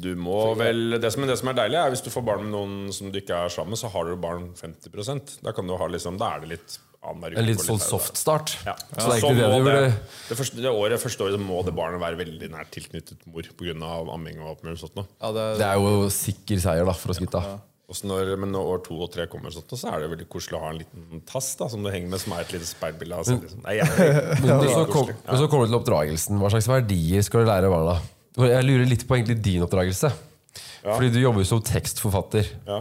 Du 0.00 0.14
må 0.16 0.56
vel 0.56 0.98
det 0.98 1.12
som, 1.12 1.22
det 1.28 1.36
som 1.38 1.48
er 1.48 1.54
deilig, 1.54 1.76
er 1.78 1.90
hvis 1.90 2.02
du 2.02 2.10
får 2.10 2.24
barn 2.24 2.42
med 2.42 2.52
noen 2.54 2.92
som 2.92 3.10
du 3.12 3.20
ikke 3.20 3.36
er 3.44 3.48
sammen 3.52 3.70
med, 3.74 3.78
så 3.78 3.90
har 3.92 4.04
du 4.08 4.16
barn 4.16 4.48
50% 4.56 5.38
Da 5.44 5.52
kan 5.52 5.66
du 5.66 5.76
ha 5.76 5.86
liksom 5.86 6.16
Da 6.18 6.34
er 6.36 6.40
det 6.40 6.48
litt 6.56 6.78
annenhver 7.10 7.34
uke 7.34 7.42
en 7.42 7.48
litt 7.48 7.62
sånn 7.62 7.80
softstart. 7.82 8.52
soft 8.52 8.60
start? 8.60 8.66
Ja. 8.66 8.74
Så 8.90 9.06
det 9.06 9.16
er 9.16 9.24
Så 9.24 9.32
det 9.36 9.48
det, 9.66 9.88
det, 10.28 10.36
første, 10.38 10.60
det 10.64 10.70
året, 10.72 11.02
første 11.02 11.26
året 11.26 11.42
må 11.42 11.62
det 11.66 11.74
barnet 11.76 12.02
være 12.02 12.20
veldig 12.20 12.50
nært 12.52 12.70
tilknyttet 12.74 13.26
mor 13.30 13.48
pga. 13.58 13.74
amming 14.14 14.38
og 14.42 14.52
alt 14.54 14.62
mulig 14.66 14.78
sånt. 14.82 15.02
Ja, 15.20 15.32
det, 15.36 15.48
Det 15.60 15.66
er 15.66 15.82
jo 15.82 16.06
sikker 16.14 16.62
seier 16.62 16.88
da 16.88 16.94
for 16.96 17.14
oss 17.14 17.20
gutta. 17.22 17.42
Ja. 17.46 17.58
når, 18.06 18.32
men 18.38 18.54
når 18.54 18.70
år 18.74 18.84
to 18.86 18.96
og 19.02 19.10
tre 19.14 19.26
kommer, 19.30 19.50
sånt, 19.54 19.74
så 19.74 19.90
er 19.90 20.04
det 20.04 20.12
veldig 20.14 20.28
koselig 20.30 20.58
å 20.58 20.62
ha 20.62 20.70
en 20.70 20.80
liten 20.80 21.24
tass 21.26 21.52
da, 21.58 21.68
som 21.72 21.82
du 21.82 21.90
henger 21.90 22.12
med, 22.12 22.22
som 22.22 22.36
er 22.36 22.46
et 22.46 22.54
lite 22.54 22.68
speilbilde 22.70 23.18
av 23.18 23.26
seg. 23.26 23.42
Liksom. 23.42 23.64
Nei, 23.66 23.76
jeg, 23.80 24.16
Men 24.46 24.70
så, 24.70 24.86
kom, 24.92 25.10
men 25.10 25.42
så 25.42 25.50
kommer 25.50 25.66
du 25.66 25.74
til 25.74 25.80
oppdragelsen. 25.82 26.40
Hva 26.40 26.52
slags 26.54 26.70
verdier 26.70 27.26
skal 27.26 27.44
du 27.44 27.50
lære 27.50 27.72
barna? 27.72 27.98
Jeg 28.40 28.62
lurer 28.64 28.86
litt 28.86 29.04
på 29.08 29.18
egentlig 29.18 29.40
din 29.42 29.66
oppdragelse. 29.66 30.12
Fordi 30.86 31.10
du 31.12 31.20
jobber 31.20 31.42
jo 31.42 31.50
som 31.50 31.62
tekstforfatter. 31.66 32.54
ja. 32.70 32.80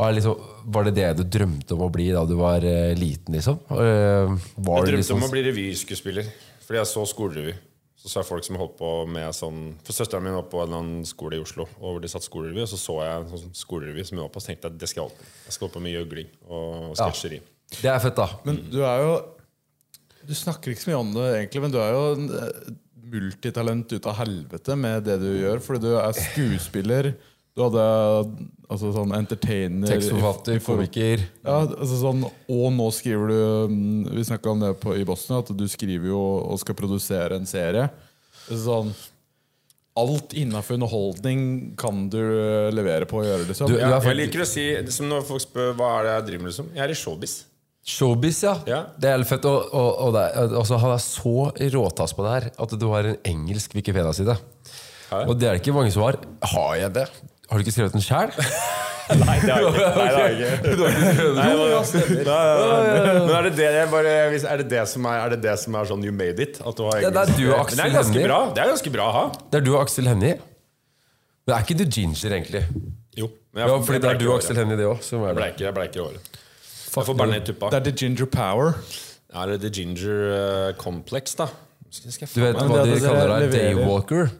Er 0.00 0.14
liksom, 0.16 0.44
var 0.72 0.86
det 0.88 0.94
det 0.96 1.08
du 1.18 1.24
drømte 1.38 1.76
om 1.76 1.82
å 1.84 1.90
bli 1.92 2.08
da 2.14 2.22
du 2.28 2.36
var 2.38 2.64
uh, 2.64 2.92
liten, 2.96 3.34
liksom? 3.36 3.58
Uh, 3.68 4.36
var 4.56 4.80
Jeg 4.80 4.94
drømte 4.94 5.00
liksom, 5.02 5.20
om 5.20 5.26
å 5.28 5.32
bli 5.32 5.42
revyskuespiller, 5.48 6.30
fordi 6.64 6.80
jeg 6.80 6.90
så 6.92 7.04
skolerevy. 7.10 7.56
Så 8.00 8.08
så 8.08 8.22
jeg 8.22 8.30
folk 8.30 8.46
som 8.46 8.56
holdt 8.56 8.78
på 8.78 8.90
med 9.12 9.28
sånn 9.36 9.58
For 9.84 9.92
Søsteren 9.92 10.24
min 10.24 10.32
var 10.32 10.46
på 10.48 10.62
en 10.62 10.70
eller 10.70 10.78
annen 10.80 11.08
skole 11.08 11.36
i 11.36 11.42
Oslo, 11.42 11.66
og 11.82 11.82
hvor 11.84 11.98
de 12.00 12.08
satt 12.08 12.24
skolerevy. 12.24 12.62
Og 12.64 12.70
så 12.70 12.78
så 12.80 12.96
jeg 13.04 13.18
en 13.18 13.42
sånn 13.42 13.56
skolerevy 13.56 14.06
som 14.08 14.16
hun 14.16 14.24
var 14.24 14.30
på, 14.32 14.40
og 14.40 14.44
så 14.44 14.52
tenkte 14.52 14.70
jeg 14.70 14.76
at 14.76 14.80
det 14.80 14.88
skal 14.88 15.02
jeg 15.02 15.10
holde 15.10 15.18
på. 15.18 15.32
Jeg 15.44 15.56
skal 15.56 15.66
holde 15.66 15.74
på 15.74 15.82
med 15.84 15.94
gjøgling 15.98 16.30
og 16.48 16.94
sketsjeri. 16.96 17.40
Det 17.76 17.90
er 17.92 18.00
fett, 18.02 18.16
da. 18.16 18.40
Men 18.46 18.62
du 18.72 18.80
er 18.82 19.04
jo 19.04 19.12
Du 20.26 20.32
snakker 20.36 20.72
ikke 20.72 20.84
så 20.84 20.90
mye 20.92 21.02
om 21.02 21.12
det, 21.16 21.26
egentlig, 21.36 21.62
men 21.64 21.74
du 21.74 21.78
er 21.80 21.92
jo 21.92 22.00
eh, 22.40 22.72
multitalent 23.10 23.92
ut 23.92 24.08
av 24.08 24.18
helvete 24.20 24.76
med 24.80 25.04
det 25.04 25.18
du 25.20 25.28
gjør. 25.28 25.60
Fordi 25.64 25.84
du 25.84 25.92
er 26.00 26.16
skuespiller, 26.16 27.12
du 27.56 27.62
hadde 27.66 27.84
altså 28.70 28.92
sånn 28.94 29.10
entertainer 29.16 29.90
Tekstforfatter, 29.90 30.60
i 30.60 30.62
komiker. 30.64 31.24
Ja, 31.42 31.56
altså 31.66 31.98
sånn, 31.98 32.22
og 32.24 32.66
nå 32.76 32.86
skriver 32.94 33.32
du 33.32 33.40
mm, 33.72 34.10
Vi 34.14 34.24
snakka 34.28 34.52
om 34.52 34.62
det 34.62 34.70
på, 34.82 34.94
i 34.96 35.04
Boston, 35.08 35.40
at 35.42 35.50
du 35.58 35.64
skriver 35.68 36.12
jo 36.12 36.20
og 36.44 36.60
skal 36.62 36.78
produsere 36.78 37.40
en 37.40 37.48
serie. 37.50 37.88
Sånn, 38.46 38.92
alt 40.00 40.32
innafor 40.38 40.78
underholdning 40.78 41.42
kan 41.80 42.06
du 42.12 42.20
eh, 42.22 42.70
levere 42.72 43.08
på 43.10 43.20
å 43.20 43.26
gjøre, 43.26 43.48
liksom. 43.50 43.68
Du- 43.72 43.78
Ja, 43.80 43.96
er 43.98 44.06
jeg 44.12 44.20
liker 44.22 44.44
å 44.44 44.48
si 44.48 44.64
som 44.94 45.08
Når 45.10 45.26
folk 45.28 45.42
spør 45.42 45.74
hva 45.76 45.90
er 45.98 46.04
det 46.06 46.12
jeg 46.14 46.26
driver 46.30 46.44
med, 46.46 46.52
liksom. 46.54 46.70
Jeg 46.78 46.84
er 46.86 46.94
i 46.94 46.98
showbiz. 47.02 47.34
Showbiz, 47.90 48.42
ja. 48.44 48.54
Ja. 48.70 48.80
Det 49.00 49.08
er 49.10 49.16
helt 49.18 49.28
fett. 49.28 49.44
Og, 49.50 49.66
og, 49.74 49.90
og 50.06 50.14
det, 50.14 50.24
altså, 50.54 50.78
han 50.78 50.94
er 50.94 51.02
så 51.02 51.34
råtass 51.74 52.14
på 52.14 52.22
det 52.26 52.32
her 52.36 52.48
at 52.62 52.74
du 52.78 52.86
har 52.92 53.08
en 53.10 53.18
engelsk 53.26 53.74
Wikipedia-side. 53.74 54.36
Og 55.26 55.32
det 55.40 55.48
er 55.48 55.56
det 55.56 55.62
ikke 55.64 55.74
mange 55.74 55.90
som 55.90 56.04
har. 56.06 56.20
Har 56.52 56.74
jeg 56.78 56.92
det? 56.94 57.06
Har 57.50 57.58
du 57.58 57.64
ikke 57.64 57.72
skrevet 57.74 57.92
den 57.96 58.04
sjæl? 58.04 58.30
Nei, 59.10 59.36
det 59.42 59.50
har 59.50 59.58
jeg 59.58 59.66
ikke. 59.66 59.86
Nei, 59.90 60.04
det 60.06 60.14
har 60.14 60.28
jeg 60.30 60.34
ikke. 60.38 60.50
Nei, 61.40 61.48
men- 61.50 63.26
Men 63.26 63.32
er 63.34 63.42
det 63.48 63.52
det, 63.58 63.64
jeg 63.74 63.88
bare, 63.90 64.12
er 64.52 64.60
det 64.62 64.68
det 64.70 64.84
som 64.88 65.08
er, 65.10 65.16
er 65.24 65.32
det 65.34 65.40
det 65.42 65.54
som 65.58 65.74
er 65.80 65.88
sånn 65.90 66.04
you 66.06 66.12
made 66.14 66.38
it? 66.44 66.60
At 66.62 66.76
du 66.78 66.84
har 66.86 67.00
Ja, 67.02 67.10
det 67.10 67.24
er 67.24 67.32
du 67.34 67.42
og 67.48 67.56
Men 67.56 67.64
Aksel 67.64 67.76
det 67.80 67.86
er 67.88 67.96
ganske 67.96 68.14
Hennie. 68.14 68.28
bra 68.30 68.38
Det 68.54 68.62
er 68.62 68.70
ganske 68.70 68.92
bra 68.94 69.08
å 69.08 69.14
ha. 69.16 69.24
Det 69.50 69.58
er 69.60 69.64
du 69.66 69.72
og 69.74 69.80
Aksel 69.82 70.06
Hennie. 70.12 70.36
Men 71.46 71.56
er 71.56 71.64
ikke 71.66 71.76
du 71.80 71.84
ginger, 71.90 72.36
egentlig? 72.38 72.62
Jo. 73.18 73.26
Men 73.52 73.66
Ja, 73.66 73.80
fordi 73.82 73.98
det 74.04 74.10
er 74.12 74.20
du 74.22 74.26
og. 74.30 74.36
Aksel 74.38 74.60
Hennie, 74.62 74.78
det 74.78 74.86
òg. 74.86 75.02
Som 75.02 75.24
er 75.24 75.32
Jeg 75.32 75.34
det. 75.34 75.40
bleiker, 75.42 75.64
jeg 75.66 75.74
bleiker 75.80 75.98
i 75.98 76.04
håret. 76.06 76.38
Jeg 76.94 77.04
får 77.10 77.18
bare 77.18 77.30
ned 77.34 77.46
tuppa. 77.50 77.70
Det 77.74 77.80
er 77.80 77.84
the 77.90 77.96
ginger 78.04 78.26
power. 78.30 78.74
Ja, 79.34 79.46
det 79.50 79.54
er 79.58 79.62
the 79.66 79.70
ginger 79.74 80.22
eh, 80.36 80.72
complex, 80.78 81.34
da. 81.38 81.48
Skal, 81.90 82.12
skal 82.14 82.28
jeg 82.28 82.34
Du 82.34 82.40
vet 82.46 82.54
meg- 82.54 82.70
hva 82.70 82.84
de 82.86 83.00
kaller 83.02 83.26
deg? 83.26 83.50
leverer- 83.50 83.74
Daywalker? 83.74 84.30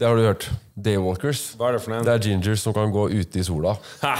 Det 0.00 0.08
har 0.08 0.16
du 0.16 0.22
hørt. 0.24 0.48
Daywalkers. 0.84 1.40
Hva 1.58 1.64
er 1.70 1.74
det 1.76 1.82
for 1.84 1.90
noe? 1.94 2.04
Det 2.06 2.12
er 2.14 2.20
gingers 2.24 2.60
som 2.64 2.72
kan 2.76 2.88
gå 2.94 3.02
ute 3.12 3.36
i 3.40 3.44
sola. 3.46 3.72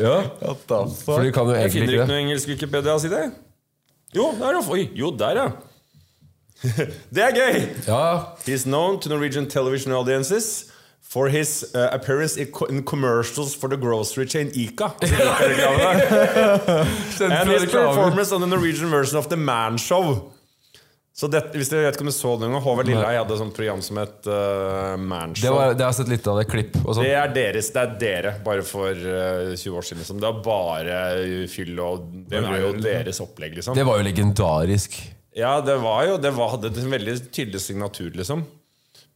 ja, 0.00 0.22
det? 0.68 0.68
the 0.68 1.04
For 1.04 1.22
de 1.22 1.32
kan 1.32 1.44
jo 1.46 1.52
Jeg 1.54 1.60
egentlig 1.60 1.72
finner 1.72 1.86
ikke 1.86 1.92
ikke 1.92 2.00
det. 2.00 2.08
noe 2.08 2.18
engelsk 2.24 2.48
Wikipedia-side. 2.48 3.30
Jo, 4.16 4.32
der, 4.38 4.50
ja. 4.58 4.62
Oi, 4.70 4.88
jo, 4.94 5.10
der, 5.16 5.30
ja. 5.30 5.48
det 7.14 7.22
er 7.24 7.30
gøy! 7.32 7.60
Ja, 7.86 8.18
He's 8.46 8.64
known 8.64 9.00
to 9.00 9.08
Norwegian 9.08 9.46
television 9.48 9.92
audiences 9.92 10.64
for 11.02 11.28
his 11.28 11.64
uh, 11.74 11.88
appearance 11.92 12.36
in, 12.36 12.46
co 12.52 12.64
in 12.66 12.82
commercials 12.82 13.54
for 13.54 13.68
the 13.68 13.76
grocery 13.76 14.26
chain 14.26 14.50
Ica. 14.54 14.90
And 17.20 17.50
his 17.50 17.64
performance 17.64 18.32
on 18.32 18.40
the 18.40 18.46
Norwegian 18.46 18.90
version 18.90 19.18
of 19.18 19.28
The 19.28 19.36
Man 19.36 19.76
Show. 19.78 20.32
Så 21.20 21.28
det, 21.28 21.42
hvis 21.52 21.68
dere 21.68 21.84
vet 21.84 21.98
ikke 21.98 22.04
om 22.06 22.08
du 22.08 22.14
så 22.16 22.30
det 22.38 22.46
noen 22.46 22.54
gang, 22.56 22.62
Håvard 22.64 22.88
Lilleheie 22.88 23.18
hadde 23.20 23.34
et 23.34 23.40
sånt 23.42 23.52
program 23.52 23.80
som 23.84 23.98
het 24.00 24.28
uh, 24.30 24.94
Manshow. 24.96 25.42
det, 25.44 25.50
var, 25.52 25.74
det 25.76 25.84
har 25.84 25.90
jeg 25.92 25.98
sett 25.98 26.12
litt 26.14 26.28
av 26.32 26.38
det 26.40 26.44
klipp. 26.48 26.78
Og 26.80 26.94
sånn. 26.96 27.04
Det 27.04 27.10
er 27.18 27.34
deres, 27.34 27.68
det 27.74 27.82
er 27.82 27.90
dere, 28.00 28.32
bare 28.46 28.64
for 28.64 28.88
uh, 28.96 29.50
20 29.52 29.76
år 29.76 29.84
siden. 29.84 30.00
Liksom. 30.00 30.22
Det 30.22 30.30
er 30.30 30.38
bare 30.46 31.00
fyll 31.52 31.82
og 31.84 32.06
Det 32.30 32.40
er 32.40 32.56
jo 32.62 32.70
deres 32.80 33.20
opplegg, 33.20 33.58
liksom. 33.58 33.76
Det 33.76 33.84
var 33.84 34.00
jo 34.00 34.06
legendarisk. 34.08 34.96
Ja, 35.36 35.58
det 35.62 35.76
var 35.78 36.08
jo 36.08 36.16
Det 36.18 36.32
var, 36.34 36.54
hadde 36.56 36.72
en 36.72 36.96
veldig 36.96 37.18
tydelig 37.28 37.60
signatur, 37.66 38.08
liksom. 38.16 38.46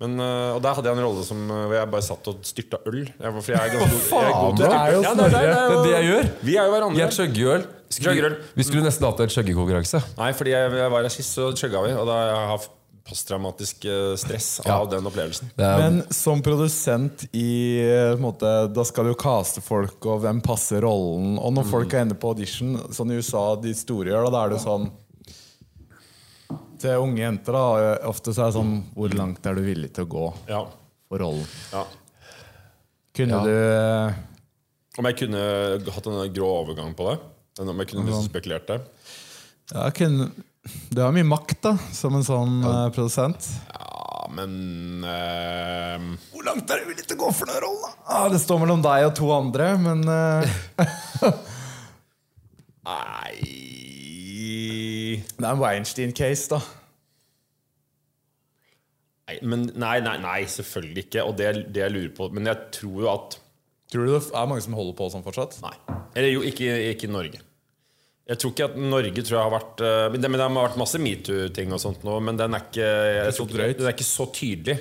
Men, 0.03 0.19
uh, 0.21 0.59
og 0.59 0.61
der 0.61 0.77
hadde 0.77 0.91
jeg 0.91 0.99
en 0.99 1.05
rolle 1.07 1.25
som 1.25 1.41
hvor 1.49 1.73
jeg 1.79 1.89
bare 1.95 2.05
satt 2.05 2.29
og 2.35 2.45
styrta 2.45 2.83
øl. 2.91 3.01
Jeg, 3.07 3.33
for 3.39 3.55
jeg 3.55 3.63
er 3.63 3.79
ganske, 3.79 4.03
jeg 4.13 4.29
er 4.29 4.37
god 4.43 4.61
til 4.61 4.69
å 4.69 4.75
styrte. 4.75 5.01
Ja, 5.09 5.15
det, 5.17 5.31
er- 5.31 5.41
det, 5.41 5.57
Det 5.73 5.81
det 5.89 5.97
jeg 5.97 6.11
gjør. 6.11 6.31
Vi 6.51 6.59
er 6.59 6.69
jo 6.69 6.77
hverandre. 6.77 7.01
Jeg 7.01 7.17
chugger 7.17 7.65
øl. 8.03 8.37
Vi 8.57 8.65
skulle 8.67 8.85
nesten 8.87 9.07
hatt 9.07 9.21
en 9.21 9.29
skjøggekonkurranse. 9.35 10.01
Nei, 10.19 10.33
fordi 10.33 10.51
jeg, 10.55 10.73
jeg 10.81 10.91
var 10.91 11.03
rasist, 11.07 11.35
så 11.37 11.51
skjøgga 11.55 11.85
vi. 11.87 11.93
Og 11.99 12.07
da 12.09 12.17
har 12.21 12.33
jeg 12.33 12.49
hatt 12.55 12.71
posttraumatisk 13.05 13.85
uh, 13.85 14.15
stress 14.17 14.47
Ja. 14.65 14.79
av 14.81 14.89
den 14.89 15.05
opplevelsen. 15.05 15.51
Er, 15.61 15.77
Men 15.83 15.99
som 16.11 16.41
produsent 16.41 17.27
i 17.37 17.81
eh, 17.85 18.13
en 18.15 18.23
måte, 18.25 18.49
Da 18.73 18.85
skal 18.89 19.05
du 19.05 19.11
jo 19.13 19.19
caste 19.21 19.61
folk, 19.61 19.99
og 20.09 20.23
hvem 20.25 20.41
passer 20.41 20.81
rollen. 20.87 21.35
Og 21.39 21.53
når 21.53 21.69
folk 21.69 21.93
er 21.93 22.07
inne 22.07 22.17
på 22.17 22.31
audition, 22.33 22.79
sånn 22.97 23.13
i 23.13 23.19
USA 23.21 23.43
de 23.61 23.75
store 23.77 24.09
gjør, 24.09 24.25
da, 24.25 24.31
da 24.39 24.45
er 24.47 24.55
det 24.55 24.57
jo 24.57 24.65
sånn 24.65 24.89
Til 26.81 27.01
unge 27.01 27.21
jenter, 27.23 27.53
da, 27.57 27.93
ofte 28.09 28.33
så 28.35 28.45
er 28.47 28.51
det 28.51 28.57
sånn 28.59 28.73
Hvor 28.97 29.15
langt 29.17 29.47
er 29.49 29.55
du 29.57 29.63
villig 29.65 29.93
til 29.97 30.05
å 30.07 30.11
gå 30.17 30.25
Ja. 30.51 30.63
for 31.09 31.19
rollen? 31.23 31.47
ja. 31.73 31.85
Kunne 33.15 33.37
Ja. 33.37 33.45
du 33.45 33.53
eh, 33.55 34.15
Om 34.99 35.05
jeg 35.11 35.17
kunne 35.21 35.45
hatt 35.93 36.07
en 36.09 36.33
grå 36.35 36.49
overgang 36.65 36.95
på 36.97 37.11
det? 37.13 37.19
Den 37.55 37.71
Om 37.71 37.81
jeg 37.83 37.93
kunne 37.93 38.09
liksom 38.09 38.27
spekulert 38.27 38.67
det? 38.71 38.81
ja, 39.73 39.89
kunne, 39.95 40.31
Du 40.91 41.01
har 41.01 41.13
mye 41.15 41.27
makt, 41.27 41.61
da, 41.63 41.75
som 41.95 42.17
en 42.19 42.27
sånn 42.27 42.63
eh, 42.67 42.89
produsent. 42.95 43.47
Ja, 43.71 44.25
men 44.35 45.05
uh, 45.07 46.07
Hvor 46.33 46.47
langt 46.49 46.71
er 46.73 46.83
du 46.83 46.89
villig 46.91 47.05
til 47.07 47.19
å 47.19 47.25
gå 47.27 47.33
for 47.37 47.51
den 47.51 47.61
rollen. 47.63 47.93
Ah, 48.09 48.27
det 48.33 48.41
står 48.43 48.63
mellom 48.65 48.83
deg 48.85 49.07
og 49.07 49.15
to 49.19 49.31
andre, 49.35 49.75
men 49.81 50.03
uh, 50.09 50.43
Nei 52.85 53.35
Det 55.31 55.45
er 55.45 55.53
en 55.53 55.63
Weinstein-case, 55.63 56.49
da. 56.57 56.61
Nei, 59.25 59.39
men, 59.47 59.69
nei, 59.81 59.99
nei, 60.05 60.19
nei, 60.21 60.41
selvfølgelig 60.51 61.07
ikke. 61.07 61.23
Og 61.25 61.39
det, 61.39 61.53
det 61.73 61.81
jeg 61.87 61.95
lurer 61.95 62.11
på 62.17 62.27
Men 62.35 62.51
jeg 62.51 62.67
tror 62.77 62.99
jo 63.07 63.09
at 63.15 63.39
Tror 63.93 64.09
du 64.09 64.11
det 64.17 64.21
er 64.35 64.49
mange 64.51 64.65
som 64.65 64.75
holder 64.77 64.97
på 64.99 65.07
sånn 65.13 65.23
fortsatt? 65.25 65.61
Nei. 65.63 65.77
Eller 66.15 66.31
jo, 66.35 66.43
ikke, 66.47 66.71
ikke 66.95 67.09
i 67.09 67.13
Norge. 67.13 67.41
Jeg 68.25 68.41
tror 68.41 68.53
ikke 68.55 68.65
at 68.71 68.77
Norge 68.81 69.21
tror 69.21 69.37
jeg 69.37 69.45
har 69.45 69.53
vært 69.53 69.81
eh, 69.85 70.07
Men 70.15 70.23
det, 70.23 70.29
men 70.33 70.41
det 70.41 70.45
har 70.49 70.55
vært 70.71 70.79
masse 70.81 71.01
metoo-ting 71.03 71.73
og 71.77 71.81
sånt 71.83 72.05
nå, 72.07 72.15
men 72.25 72.39
den 72.41 72.55
er 72.57 72.63
ikke, 72.71 72.87
ikke- 73.29 73.79
den 73.83 73.87
er 73.91 73.93
ikke 73.93 74.07
så 74.09 74.27
tydelig. 74.33 74.79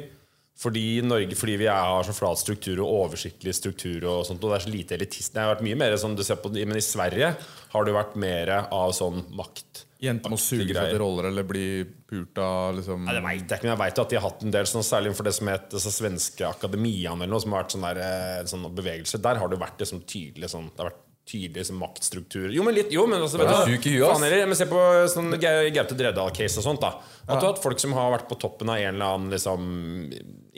Fordi 0.64 1.02
Norge, 1.04 1.36
fordi 1.36 1.56
vi 1.60 1.66
er, 1.66 1.74
har 1.76 2.06
så 2.08 2.14
flat 2.16 2.38
struktur 2.40 2.78
og 2.86 3.10
oversiktlig 3.10 3.52
struktur 3.58 4.06
og 4.08 4.20
sånt, 4.28 4.44
og 4.46 4.52
det 4.54 4.60
er 4.60 4.64
så 4.68 4.72
lite 4.72 4.96
elitist. 4.96 5.34
Det 5.34 5.42
har 5.42 5.56
vært 5.56 5.64
mye 5.66 5.76
mer 5.82 5.96
sånn, 6.00 6.16
du 6.16 6.22
ser 6.24 6.38
på, 6.40 6.52
Men 6.54 6.78
i 6.78 6.86
Sverige 6.86 7.34
har 7.74 7.84
det 7.90 7.96
vært 7.98 8.16
mer 8.22 8.52
av 8.72 8.94
sånn 8.96 9.26
makt. 9.36 9.82
Jenter 10.04 10.30
må 10.32 10.38
suge 10.40 10.68
seg 10.76 10.92
til 10.94 11.00
roller 11.00 11.30
eller 11.32 11.44
bli 11.48 11.84
pult 12.08 12.38
av 12.38 12.76
liksom 12.78 13.06
Nei, 13.08 13.14
det 13.16 13.24
vet 13.24 13.50
jeg 13.50 13.60
ikke, 13.60 13.64
men 13.70 13.74
jeg 13.74 13.82
vet 13.82 13.98
jo 14.00 14.04
at 14.04 14.10
de 14.14 14.18
har 14.20 14.26
hatt 14.30 14.44
en 14.44 14.52
del 14.52 14.66
sånn, 14.68 14.84
Særlig 14.84 15.14
for 15.16 15.24
det 15.28 15.34
som 15.34 15.48
het 15.48 15.72
altså, 15.80 15.92
svenske 15.96 16.48
akademian, 16.48 17.22
eller 17.24 17.32
noe 17.34 17.42
som 17.44 17.56
har 17.56 17.64
vært 17.64 17.76
sånn, 17.76 17.86
der, 17.88 18.02
eh, 18.04 18.44
sånn 18.52 18.68
bevegelse. 18.76 19.22
Der 19.24 19.36
har 19.42 19.48
det 19.52 19.60
vært 19.60 19.80
liksom, 19.84 20.04
tydelig 20.06 20.50
sånn, 20.54 20.70
Det 20.76 20.84
har 20.84 20.92
vært 20.92 21.02
tydelig 21.30 21.66
som, 21.70 21.78
maktstruktur. 21.80 22.50
Jo, 22.52 22.64
men 22.68 22.76
litt 22.76 22.92
Jo, 22.92 23.06
men 23.08 23.22
altså, 23.24 23.38
vet 23.40 23.48
du 23.66 23.78
du 23.78 23.90
i? 23.90 24.00
Faen 24.04 24.24
heller, 24.26 24.46
men 24.50 24.58
Se 24.60 24.66
på 24.68 24.80
sånn 25.08 25.32
Gau- 25.40 25.70
Gaute 25.72 25.96
Dredal-case 25.96 26.60
og 26.60 26.66
sånt. 26.66 26.82
da 26.84 26.90
At 27.24 27.40
du 27.40 27.46
har 27.46 27.54
hatt 27.54 27.62
folk 27.64 27.80
som 27.80 27.94
har 27.96 28.12
vært 28.12 28.28
på 28.28 28.36
toppen 28.42 28.70
av 28.70 28.76
en 28.82 28.90
eller 28.96 29.06
annen 29.16 29.32
liksom, 29.32 29.70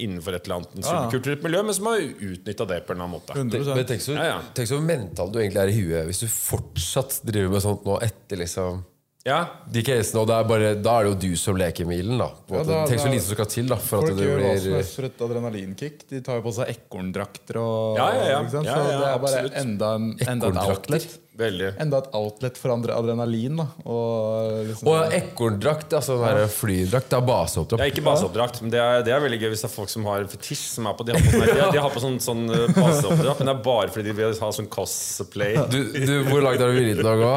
innenfor 0.02 0.34
et 0.36 0.48
eller 0.48 0.56
annet 0.64 0.88
subkulturelt 0.88 1.44
miljø, 1.46 1.62
men 1.64 1.78
som 1.78 1.86
har 1.92 2.02
utnytta 2.02 2.66
det 2.68 2.80
på 2.88 2.96
en 2.96 2.98
eller 2.98 3.06
annen 3.06 3.16
måte. 3.20 3.38
100 3.38 3.76
Men 3.76 3.86
tenk 3.86 4.02
så, 4.02 4.16
Ja, 4.18 4.26
ja. 4.34 4.40
tenk 4.58 4.68
så 4.72 4.82
mental 4.82 5.32
du 5.32 5.40
egentlig 5.40 5.62
er 5.62 5.72
i 5.72 5.78
huet 5.80 6.10
hvis 6.10 6.24
du 6.26 6.28
fortsatt 6.28 7.22
driver 7.30 7.54
med 7.54 7.62
sånt 7.62 7.86
nå 7.86 8.00
etter 8.02 8.42
liksom 8.42 8.82
Ja, 9.26 9.40
de 9.74 9.82
casene. 9.82 10.22
Og 10.22 10.28
det 10.30 10.36
er 10.38 10.44
bare, 10.50 10.68
da 10.86 11.00
er 11.00 11.08
det 11.08 11.12
jo 11.12 11.18
du 11.32 11.36
som 11.42 11.58
leker 11.58 11.88
milen. 11.90 12.20
da, 12.22 12.28
Ja, 12.52 12.64
da- 12.64 12.86
Tenk 12.86 13.00
så 13.02 13.10
lite 13.10 13.24
som 13.26 13.34
skal 13.36 13.46
til 13.50 13.68
da 13.72 13.76
for 13.76 13.98
at 13.98 14.06
Folk 14.12 14.18
det 14.20 14.28
gjør 14.28 14.40
hva 14.44 14.52
som 14.60 14.68
blir 14.70 14.76
helst 14.78 14.96
for 14.96 15.06
et 15.10 15.18
adrenalinkick. 15.26 16.08
De 16.10 16.22
tar 16.22 16.36
jo 16.38 16.42
på 16.46 16.54
seg 16.54 16.68
ekorndrakter 16.76 17.58
og 17.58 17.98
Ja, 17.98 18.10
ja, 18.14 18.26
ja. 18.36 18.44
Så 18.46 18.62
det 18.62 18.70
er 18.70 19.18
bare 19.18 19.18
absolutt. 19.18 19.58
enda, 19.64 19.96
en, 19.96 20.16
enda 20.28 20.48
et 20.54 20.58
outlet. 20.70 21.18
Veldig. 21.38 21.70
Enda 21.84 22.00
et 22.04 22.10
outlet 22.16 22.58
for 22.60 22.74
andre 22.76 22.96
adrenalin. 22.96 23.58
da 23.60 23.66
Og 23.86 24.66
liksom 24.70 24.88
Og 24.92 25.14
ekorndrakt, 25.18 25.94
altså 25.98 26.18
ja. 26.22 26.46
flydrakt. 26.52 27.10
Det 27.12 27.18
er 27.20 27.26
baseoppdrakt. 27.28 27.82
Er 27.84 27.92
ikke 27.92 28.06
baseoppdrakt, 28.06 28.62
men 28.64 28.72
det 28.74 28.80
er, 28.82 29.04
det 29.06 29.14
er 29.16 29.24
veldig 29.24 29.40
gøy 29.42 29.50
hvis 29.54 29.66
det 29.66 29.70
er 29.70 29.74
folk 29.76 29.92
som 29.92 30.06
har 30.10 30.26
fetisj. 30.32 30.64
Som 30.76 30.88
er 30.90 30.96
på, 30.98 31.06
de 31.08 31.16
har 31.16 31.22
på, 31.26 31.32
sånn, 31.32 31.46
de, 31.46 31.70
de 31.76 31.84
har 31.86 31.94
på 31.96 32.04
sånn, 32.06 32.20
sånn 32.24 32.44
uh, 32.52 32.66
baseoppdrakt, 32.76 33.42
men 33.44 33.52
det 33.52 33.56
er 33.56 33.64
bare 33.68 33.92
fordi 33.94 34.08
de 34.10 34.16
vil 34.22 34.38
ha 34.46 34.52
sånn 34.60 34.70
cosplay. 34.72 35.58
Du, 35.72 35.80
du, 35.94 36.14
hvor 36.30 36.44
langt 36.46 36.62
er 36.64 36.72
du 36.72 36.80
villig 36.80 36.96
til 37.02 37.12
å 37.12 37.16
gå? 37.20 37.34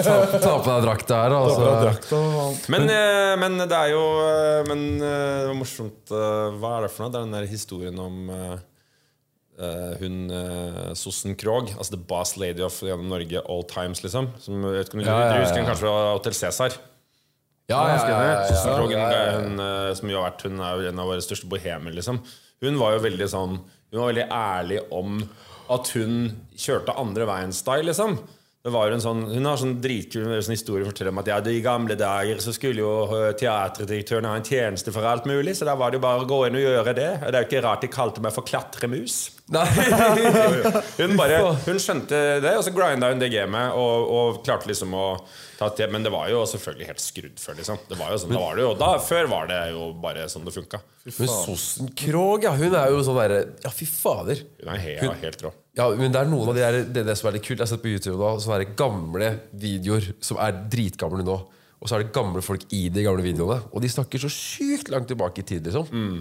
Ta, 0.00 0.16
ta 0.40 0.56
på 0.60 0.66
deg 0.70 0.84
drakta 0.86 1.22
her, 1.24 1.36
altså. 1.38 1.70
drakt 1.84 2.12
og- 2.18 2.68
Men, 2.72 2.88
eh, 2.90 3.34
men 3.40 3.58
det 3.62 3.76
er 3.76 3.90
jo 3.92 4.02
eh, 4.24 4.64
Men 4.68 4.82
eh, 5.00 5.40
det 5.40 5.46
var 5.50 5.56
morsomt 5.58 6.12
eh, 6.14 6.58
Hva 6.60 6.72
er 6.78 6.86
det 6.86 6.90
for 6.94 7.04
noe? 7.04 7.12
Det 7.12 7.20
er 7.20 7.26
den 7.28 7.36
der 7.38 7.48
historien 7.50 7.98
om 8.02 8.30
eh, 9.60 9.80
eh, 9.90 9.96
hun 10.00 10.30
uh, 10.32 10.92
Sossen 10.98 11.36
Krogh, 11.38 11.74
altså 11.76 11.94
the 11.94 12.02
boss 12.10 12.36
lady 12.40 12.62
of 12.64 12.78
gjennom 12.82 13.10
Norge 13.12 13.42
all 13.44 13.64
times, 13.68 14.02
liksom. 14.04 14.30
Som, 14.40 14.62
vet 14.64 14.88
ikke 14.88 14.98
om 14.98 15.02
du 15.02 15.08
Ja, 15.08 15.18
ja, 15.18 15.26
ja. 15.26 15.34
du 15.36 15.44
husker 15.44 15.66
kanskje 15.66 15.84
fra 15.84 15.94
Hotell 16.14 16.36
Cæsar? 16.36 16.78
Ja, 17.70 17.80
ja, 17.86 17.98
ja, 18.02 18.22
ja, 18.26 18.38
ja, 18.50 18.74
Krogh, 18.74 18.92
ja, 18.96 19.04
ja. 19.14 19.36
hun, 19.38 19.60
uh, 19.62 19.92
som 19.94 20.10
jo 20.10 20.18
har 20.18 20.32
vært 20.32 20.46
Hun 20.48 20.58
er 20.58 20.80
jo 20.80 20.90
en 20.90 21.02
av 21.04 21.12
våre 21.12 21.22
største 21.24 21.50
bohemer, 21.50 21.94
liksom. 21.94 22.18
Hun 22.64 22.80
var 22.80 22.96
jo 22.96 23.04
veldig 23.06 23.28
sånn 23.30 23.54
Hun 23.60 24.00
var 24.00 24.10
veldig 24.10 24.26
ærlig 24.34 24.82
om 24.92 25.22
at 25.70 25.86
hun 25.94 26.16
kjørte 26.58 26.96
andre 26.98 27.28
veien-style, 27.28 27.86
liksom. 27.86 28.16
Det 28.60 28.68
var 28.74 28.90
jo 28.90 28.96
en 28.98 29.00
sånn, 29.00 29.20
Hun 29.32 29.46
har 29.48 29.56
sånn 29.56 29.78
dritkul 29.80 30.26
sånn 30.44 30.52
historie 30.52 30.84
å 30.84 30.90
fortelle 30.90 31.12
om 31.14 31.20
at 31.22 31.30
ja, 31.30 31.38
i 31.48 31.62
gamle 31.64 31.96
dager 31.96 32.42
så 32.44 32.52
skulle 32.52 32.82
jo 32.82 32.90
eh, 33.16 33.30
teaterdirektøren 33.40 34.28
ha 34.28 34.34
en 34.36 34.44
tjeneste 34.44 34.92
for 34.92 35.06
alt 35.08 35.24
mulig, 35.28 35.54
så 35.56 35.64
da 35.64 35.78
var 35.80 35.92
det 35.92 35.96
jo 35.96 36.04
bare 36.04 36.26
å 36.26 36.28
gå 36.28 36.42
inn 36.44 36.58
og 36.58 36.66
gjøre 36.66 36.94
det. 36.98 37.10
Og 37.22 37.30
Det 37.30 37.38
er 37.38 37.46
jo 37.46 37.48
ikke 37.48 37.62
rart 37.64 37.86
de 37.86 37.92
kalte 37.94 38.24
meg 38.24 38.34
for 38.36 38.44
klatremus. 38.44 39.20
Hun 41.00 41.16
bare, 41.18 41.38
hun 41.64 41.80
skjønte 41.82 42.18
det, 42.44 42.52
og 42.54 42.62
så 42.62 42.70
grinda 42.70 43.08
hun 43.10 43.18
det 43.18 43.32
gamet 43.32 43.72
og, 43.74 44.12
og 44.14 44.36
klarte 44.46 44.68
liksom 44.70 44.92
å. 44.94 45.06
Men 45.90 46.04
det 46.06 46.12
var 46.14 46.28
jo 46.30 46.44
selvfølgelig 46.48 46.86
helt 46.86 47.02
skrudd 47.02 47.40
før, 47.42 47.56
liksom. 47.58 47.80
Det 47.88 47.98
var 47.98 48.12
jo 48.14 48.20
sånn, 48.22 48.36
da 48.36 48.44
var 48.44 48.54
det 48.56 48.62
jo, 48.64 48.70
da, 48.80 48.92
før 49.04 49.26
var 49.32 49.50
det 49.50 49.58
jo 49.74 49.88
bare 50.04 50.28
sånn 50.30 50.46
det 50.46 50.54
funka. 50.54 50.80
Men 51.08 51.32
Sossen 51.32 51.90
Krogh, 51.98 52.46
ja, 52.46 52.54
hun 52.56 52.76
er 52.78 52.94
jo 52.94 53.02
sånn 53.04 53.18
derre 53.18 53.42
Ja, 53.64 53.72
fy 53.74 53.88
fader. 53.90 54.44
Hun 54.62 54.70
er 54.72 54.84
helt, 54.86 55.18
helt 55.24 55.44
rå. 55.44 55.52
Ja, 55.80 55.86
men 55.96 56.12
det 56.12 56.20
er 56.20 56.28
noen 56.28 56.50
av 56.50 56.58
de 56.58 56.64
der, 56.64 56.82
det, 56.84 57.04
er 57.04 57.08
det 57.08 57.16
som 57.18 57.30
er 57.30 57.38
litt 57.38 57.46
kult. 57.46 57.56
Jeg 57.56 57.64
har 57.64 57.70
sett 57.72 57.82
på 57.84 57.92
YouTube 57.92 58.18
nå 58.20 58.34
Sånne 58.42 58.60
der 58.60 58.74
gamle 58.78 59.30
videoer 59.62 60.10
som 60.20 60.40
er 60.42 60.60
dritgamle 60.72 61.24
nå. 61.24 61.38
og 61.80 61.88
så 61.88 61.96
er 61.96 62.04
det 62.04 62.12
gamle 62.12 62.42
folk 62.44 62.66
i 62.76 62.90
de 62.92 63.06
gamle 63.06 63.24
videoene. 63.24 63.62
Og 63.72 63.80
de 63.80 63.88
snakker 63.88 64.20
så 64.20 64.28
sykt 64.32 64.92
langt 64.92 65.08
tilbake 65.08 65.40
i 65.40 65.46
tid, 65.48 65.64
liksom. 65.64 65.88
Mm. 65.88 66.20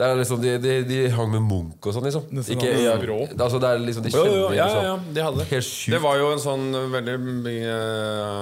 Det 0.00 0.06
er 0.06 0.16
liksom, 0.16 0.38
de, 0.40 0.52
de, 0.62 0.74
de 0.86 0.98
hang 1.12 1.32
med 1.32 1.42
Munch 1.44 1.84
og 1.90 1.92
sånn, 1.92 2.06
liksom. 2.06 2.28
Nesten 2.32 2.54
Ikke, 2.56 2.70
ja, 2.78 2.92
altså, 2.94 3.58
det 3.60 3.68
er 3.68 3.82
liksom, 3.82 4.04
de 4.06 4.12
Jo, 4.14 4.22
kjenner 4.22 4.38
jo, 4.38 4.44
ja, 4.54 4.68
liksom. 4.68 4.84
ja, 4.86 4.92
ja, 4.92 5.14
de 5.16 5.24
hadde 5.26 5.40
det. 5.42 5.46
Helt 5.50 5.66
sjukt. 5.66 5.90
Det 5.92 6.00
var 6.06 6.20
jo 6.20 6.30
en 6.30 6.40
sånn 6.44 6.78
veldig 6.94 7.16
mye 7.26 7.74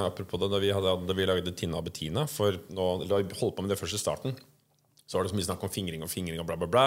Apropos 0.04 0.42
det, 0.44 0.50
da 0.52 0.60
vi, 0.62 0.70
hadde, 0.76 0.92
da 1.08 1.16
vi 1.18 1.26
lagde 1.32 1.54
Tina 1.58 1.80
og 1.80 1.88
Bettina 1.88 2.26
For 2.30 2.60
nå, 2.76 2.86
da 3.08 3.18
vi 3.24 3.40
holdt 3.40 3.56
på 3.56 3.64
med 3.64 3.72
det 3.72 3.80
først 3.80 3.96
i 3.98 4.02
starten 4.04 4.36
Så 5.02 5.16
var 5.16 5.26
det 5.26 5.32
så 5.32 5.40
mye 5.40 5.48
snakk 5.48 5.64
om 5.66 5.72
fingring 5.72 6.04
og 6.06 6.12
fingring 6.12 6.38
og 6.44 6.46
bla 6.52 6.60
bla 6.60 6.68
bla 6.70 6.86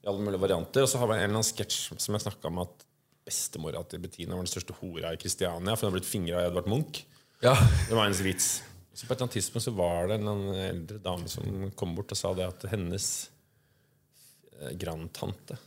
I 0.00 0.08
alle 0.08 0.22
mulige 0.22 0.44
varianter 0.46 0.86
Og 0.86 0.88
så 0.94 1.02
har 1.02 1.10
vi 1.10 1.18
en 1.18 1.24
eller 1.26 1.40
annen 1.40 1.50
sketsj 1.50 1.98
som 1.98 2.16
jeg 2.16 2.24
snakket 2.24 2.48
om 2.54 2.62
At 2.64 2.85
bestemora 3.26 3.82
til 3.90 4.02
Bettina 4.04 4.36
var 4.36 4.46
den 4.46 4.52
største 4.52 4.76
hora 4.80 5.12
i 5.12 5.20
Kristiania 5.20 5.74
For 5.74 5.86
hun 5.86 5.92
har 5.92 5.98
blitt 5.98 6.08
fingret 6.08 6.40
av 6.40 6.50
Edvard 6.50 6.70
Munch 6.70 7.04
Ja. 7.44 7.54
Det 7.88 7.94
var 7.94 8.06
hennes 8.06 8.22
vits 8.24 8.50
Så 8.94 9.04
på 9.04 9.12
et 9.12 9.16
eller 9.16 9.26
annet 9.26 9.38
tidspunkt 9.40 9.66
så 9.66 9.76
var 9.76 10.10
det 10.10 10.20
en 10.20 10.52
eldre 10.54 11.00
dame 11.04 11.30
Som 11.32 11.70
kom 11.78 11.96
bort 11.98 12.14
og 12.14 12.20
sa 12.20 12.32
det 12.38 12.46
at 12.48 12.68
hennes 12.72 13.08
eh, 14.60 14.76
grandtante 14.78 15.58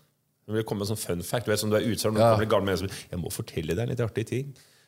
det 0.50 0.56
ville 0.56 0.66
komme 0.66 0.82
med 0.82 0.90
sånn 0.90 0.98
fun 0.98 1.20
fact. 1.22 1.46
Du 1.46 1.52
vet, 1.52 1.62
som 1.62 1.70
du 1.70 1.76
er 1.78 1.84
utsatt, 1.86 2.16
ja. 2.18 2.32
du 2.34 2.42
til 2.42 2.50
gamle 2.50 2.74
Jeg 2.74 3.20
må 3.22 3.30
fortelle 3.30 3.76
deg 3.78 3.84
en 3.84 3.92
litt 3.92 4.00
artig 4.02 4.24
ting. 4.32 4.48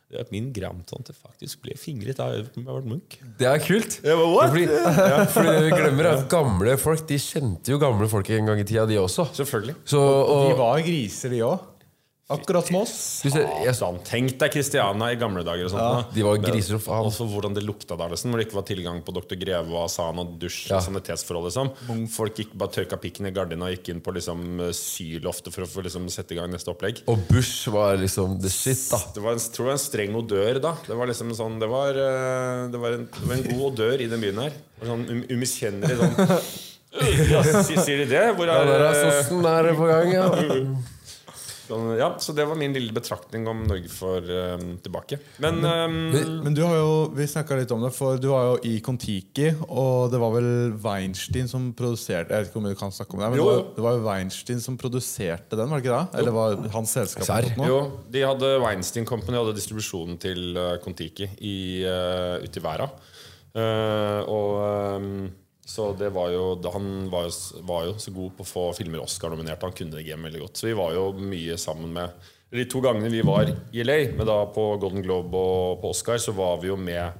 Det 0.10 0.18
at 0.20 0.32
Min 0.34 0.50
grandtante 0.52 1.14
faktisk 1.14 1.62
ble 1.64 1.76
fingret 1.78 2.18
av 2.20 2.34
Edvard 2.36 2.88
Munch. 2.90 3.20
Det 3.38 3.46
er 3.46 3.62
kult. 3.62 4.00
Ja, 4.04 4.18
what? 4.20 4.50
Fordi, 4.52 4.66
ja, 4.66 5.22
fordi 5.36 5.54
vi 5.68 5.76
glemmer, 5.76 6.10
er 6.10 6.18
at 6.18 6.26
gamle 6.34 6.74
folk 6.82 7.06
De 7.08 7.20
kjente 7.22 7.72
jo 7.72 7.78
gamle 7.80 8.10
folk 8.12 8.34
en 8.34 8.50
gang 8.50 8.64
i 8.64 8.66
tida, 8.66 8.88
de 8.90 8.98
også. 9.00 9.30
Selvfølgelig. 9.38 9.78
Så, 9.86 10.02
De 10.02 10.50
og, 10.50 10.58
var 10.60 10.82
griser, 10.84 11.32
de 11.32 11.44
òg. 11.46 11.70
Akkurat 12.32 12.68
som 12.70 12.78
oss. 12.82 12.94
Sånn, 13.78 13.98
tenk 14.08 14.38
deg 14.42 14.54
Christiana 14.56 15.12
i 15.14 15.18
gamle 15.20 15.44
dager. 15.48 15.66
og 15.68 15.74
sånt 15.74 15.82
ja, 15.84 16.04
de 16.16 16.26
var 16.26 16.40
griser 16.44 16.78
og 16.78 16.84
faen. 16.86 17.08
Også 17.10 17.28
hvordan 17.30 17.56
det 17.58 17.64
lukta 17.68 17.98
der, 18.00 18.14
liksom, 18.14 18.32
når 18.32 18.42
det 18.42 18.48
ikke 18.48 18.58
var 18.60 18.68
tilgang 18.70 19.02
på 19.06 19.16
Dr. 19.18 19.36
Greve 19.42 19.72
og 19.76 19.84
Asan 19.86 20.22
og 20.24 20.34
dusj 20.42 20.70
Ja. 20.72 20.78
og 20.80 20.86
sanitetsforhold. 20.88 21.50
liksom 21.52 22.08
Folk 22.12 22.38
gikk 22.42 22.54
bare 22.58 22.72
tørka 22.78 22.98
pikken 23.02 23.28
i 23.28 23.34
gardina 23.36 23.68
og 23.68 23.76
gikk 23.76 23.90
inn 23.94 24.02
på 24.02 24.14
liksom 24.16 24.42
syloftet 24.76 25.54
for 25.54 25.66
å 25.66 25.84
liksom 25.86 26.08
sette 26.14 26.36
i 26.36 26.40
gang 26.40 26.52
neste 26.54 26.72
opplegg. 26.72 27.04
Og 27.12 27.20
Bush 27.30 27.68
var 27.74 27.98
liksom 28.02 28.40
the 28.42 28.50
shit, 28.50 28.80
da. 28.92 28.98
Det 29.16 29.22
var 29.24 29.34
en, 29.38 29.40
tror 29.52 29.66
det 29.66 29.72
var 29.72 29.78
en 29.80 29.86
streng 29.86 30.16
odør 30.20 30.62
da. 30.64 30.76
Det 30.88 30.96
var 30.98 31.08
liksom 31.12 31.32
sånn 31.38 31.60
Det 31.62 31.68
var, 31.72 31.90
eh, 31.96 32.68
det 32.72 32.80
var, 32.82 32.98
en, 32.98 33.08
det 33.12 33.28
var 33.28 33.36
en 33.38 33.48
god 33.52 33.64
odør 33.72 34.02
i 34.02 34.08
den 34.12 34.22
byen 34.24 34.42
her. 34.46 34.54
Sånn 34.82 35.04
um, 35.10 35.24
umiskjennelig 35.30 35.98
sånn 36.00 36.16
ja, 37.32 37.40
sier, 37.64 38.02
de 38.02 38.08
det? 38.12 38.24
Hvor 38.36 38.50
Ja, 38.50 38.58
er, 38.62 38.68
der 38.68 38.82
er 38.84 38.98
eh, 38.98 39.22
sossen 39.22 39.46
der 39.46 39.70
på 39.78 39.86
gang, 39.88 40.10
ja. 40.12 40.26
sånn, 41.72 41.88
ja, 42.00 42.10
Så 42.22 42.36
det 42.38 42.46
var 42.48 42.60
min 42.60 42.74
lille 42.76 42.94
betraktning 42.96 43.48
om 43.50 43.64
Norge 43.68 43.90
for 43.92 44.22
um, 44.22 44.76
tilbake. 44.84 45.20
Men 45.44 45.60
um, 45.66 45.98
Men 46.46 46.58
du 46.58 46.64
har 46.66 46.76
jo, 46.78 46.92
vi 47.18 47.28
snakka 47.30 47.58
litt 47.60 47.72
om 47.74 47.84
det, 47.86 47.94
for 47.96 48.20
du 48.22 48.30
var 48.32 48.50
jo 48.50 48.58
i 48.68 48.76
Kon-Tiki, 48.84 49.50
og 49.68 50.12
det 50.14 50.22
var 50.22 50.36
vel 50.36 50.52
Weinstein 50.84 51.50
som 51.52 51.72
produserte 51.78 52.36
Jeg 52.36 52.46
vet 52.46 52.52
ikke 52.52 52.62
om 52.62 52.70
du 52.70 52.78
kan 52.80 52.94
snakke 52.94 53.18
om 53.18 53.24
det, 53.24 53.32
men 53.34 53.42
Jo, 53.42 53.48
det 53.76 53.86
var, 53.86 53.98
jo 53.98 54.06
Weinstein 54.06 54.62
som 54.64 54.78
produserte 54.82 55.58
den, 55.60 55.72
var 55.72 55.82
det 55.82 55.88
ikke 55.88 55.98
det? 55.98 56.22
Eller 56.22 56.36
var 56.36 56.60
hans 56.76 56.98
selskap? 56.98 57.52
Jo, 57.68 57.82
de 58.12 58.26
hadde 58.28 58.54
Weinstein 58.64 59.08
Company 59.10 59.40
hadde 59.40 59.56
distribusjonen 59.58 60.20
til 60.22 60.54
uh, 60.60 60.76
Kon-Tiki 60.84 61.32
i, 61.40 61.58
uh, 61.88 62.38
ute 62.44 62.62
i 62.62 62.66
verden. 62.66 63.10
Uh, 63.52 64.22
og 64.32 64.52
ehm, 64.64 65.16
Så 65.66 65.92
det 65.94 66.10
var 66.10 66.32
jo 66.34 66.60
Han 66.74 67.10
var 67.12 67.28
jo, 67.28 67.62
var 67.68 67.86
jo 67.86 67.98
så 68.02 68.12
god 68.12 68.36
på 68.38 68.44
å 68.44 68.50
få 68.50 68.64
filmer 68.76 69.04
Oscar-nominert. 69.04 69.62
Han 69.62 69.76
kunne 69.78 70.00
det 70.00 70.08
game 70.08 70.26
veldig 70.28 70.42
godt. 70.46 70.58
Så 70.58 70.68
vi 70.72 70.78
var 70.78 70.96
jo 70.96 71.12
mye 71.14 71.58
sammen 71.62 71.94
med 71.94 72.30
De 72.52 72.66
to 72.68 72.82
gangene 72.84 73.12
vi 73.14 73.22
var 73.24 73.48
i 73.48 73.84
LA, 73.86 74.00
men 74.18 74.28
da 74.28 74.42
på 74.52 74.74
Golden 74.82 75.06
Globe 75.06 75.38
og 75.38 75.78
på 75.80 75.94
Oscar, 75.94 76.18
så 76.20 76.34
var 76.36 76.58
vi 76.60 76.68
jo 76.68 76.76
med 76.76 77.14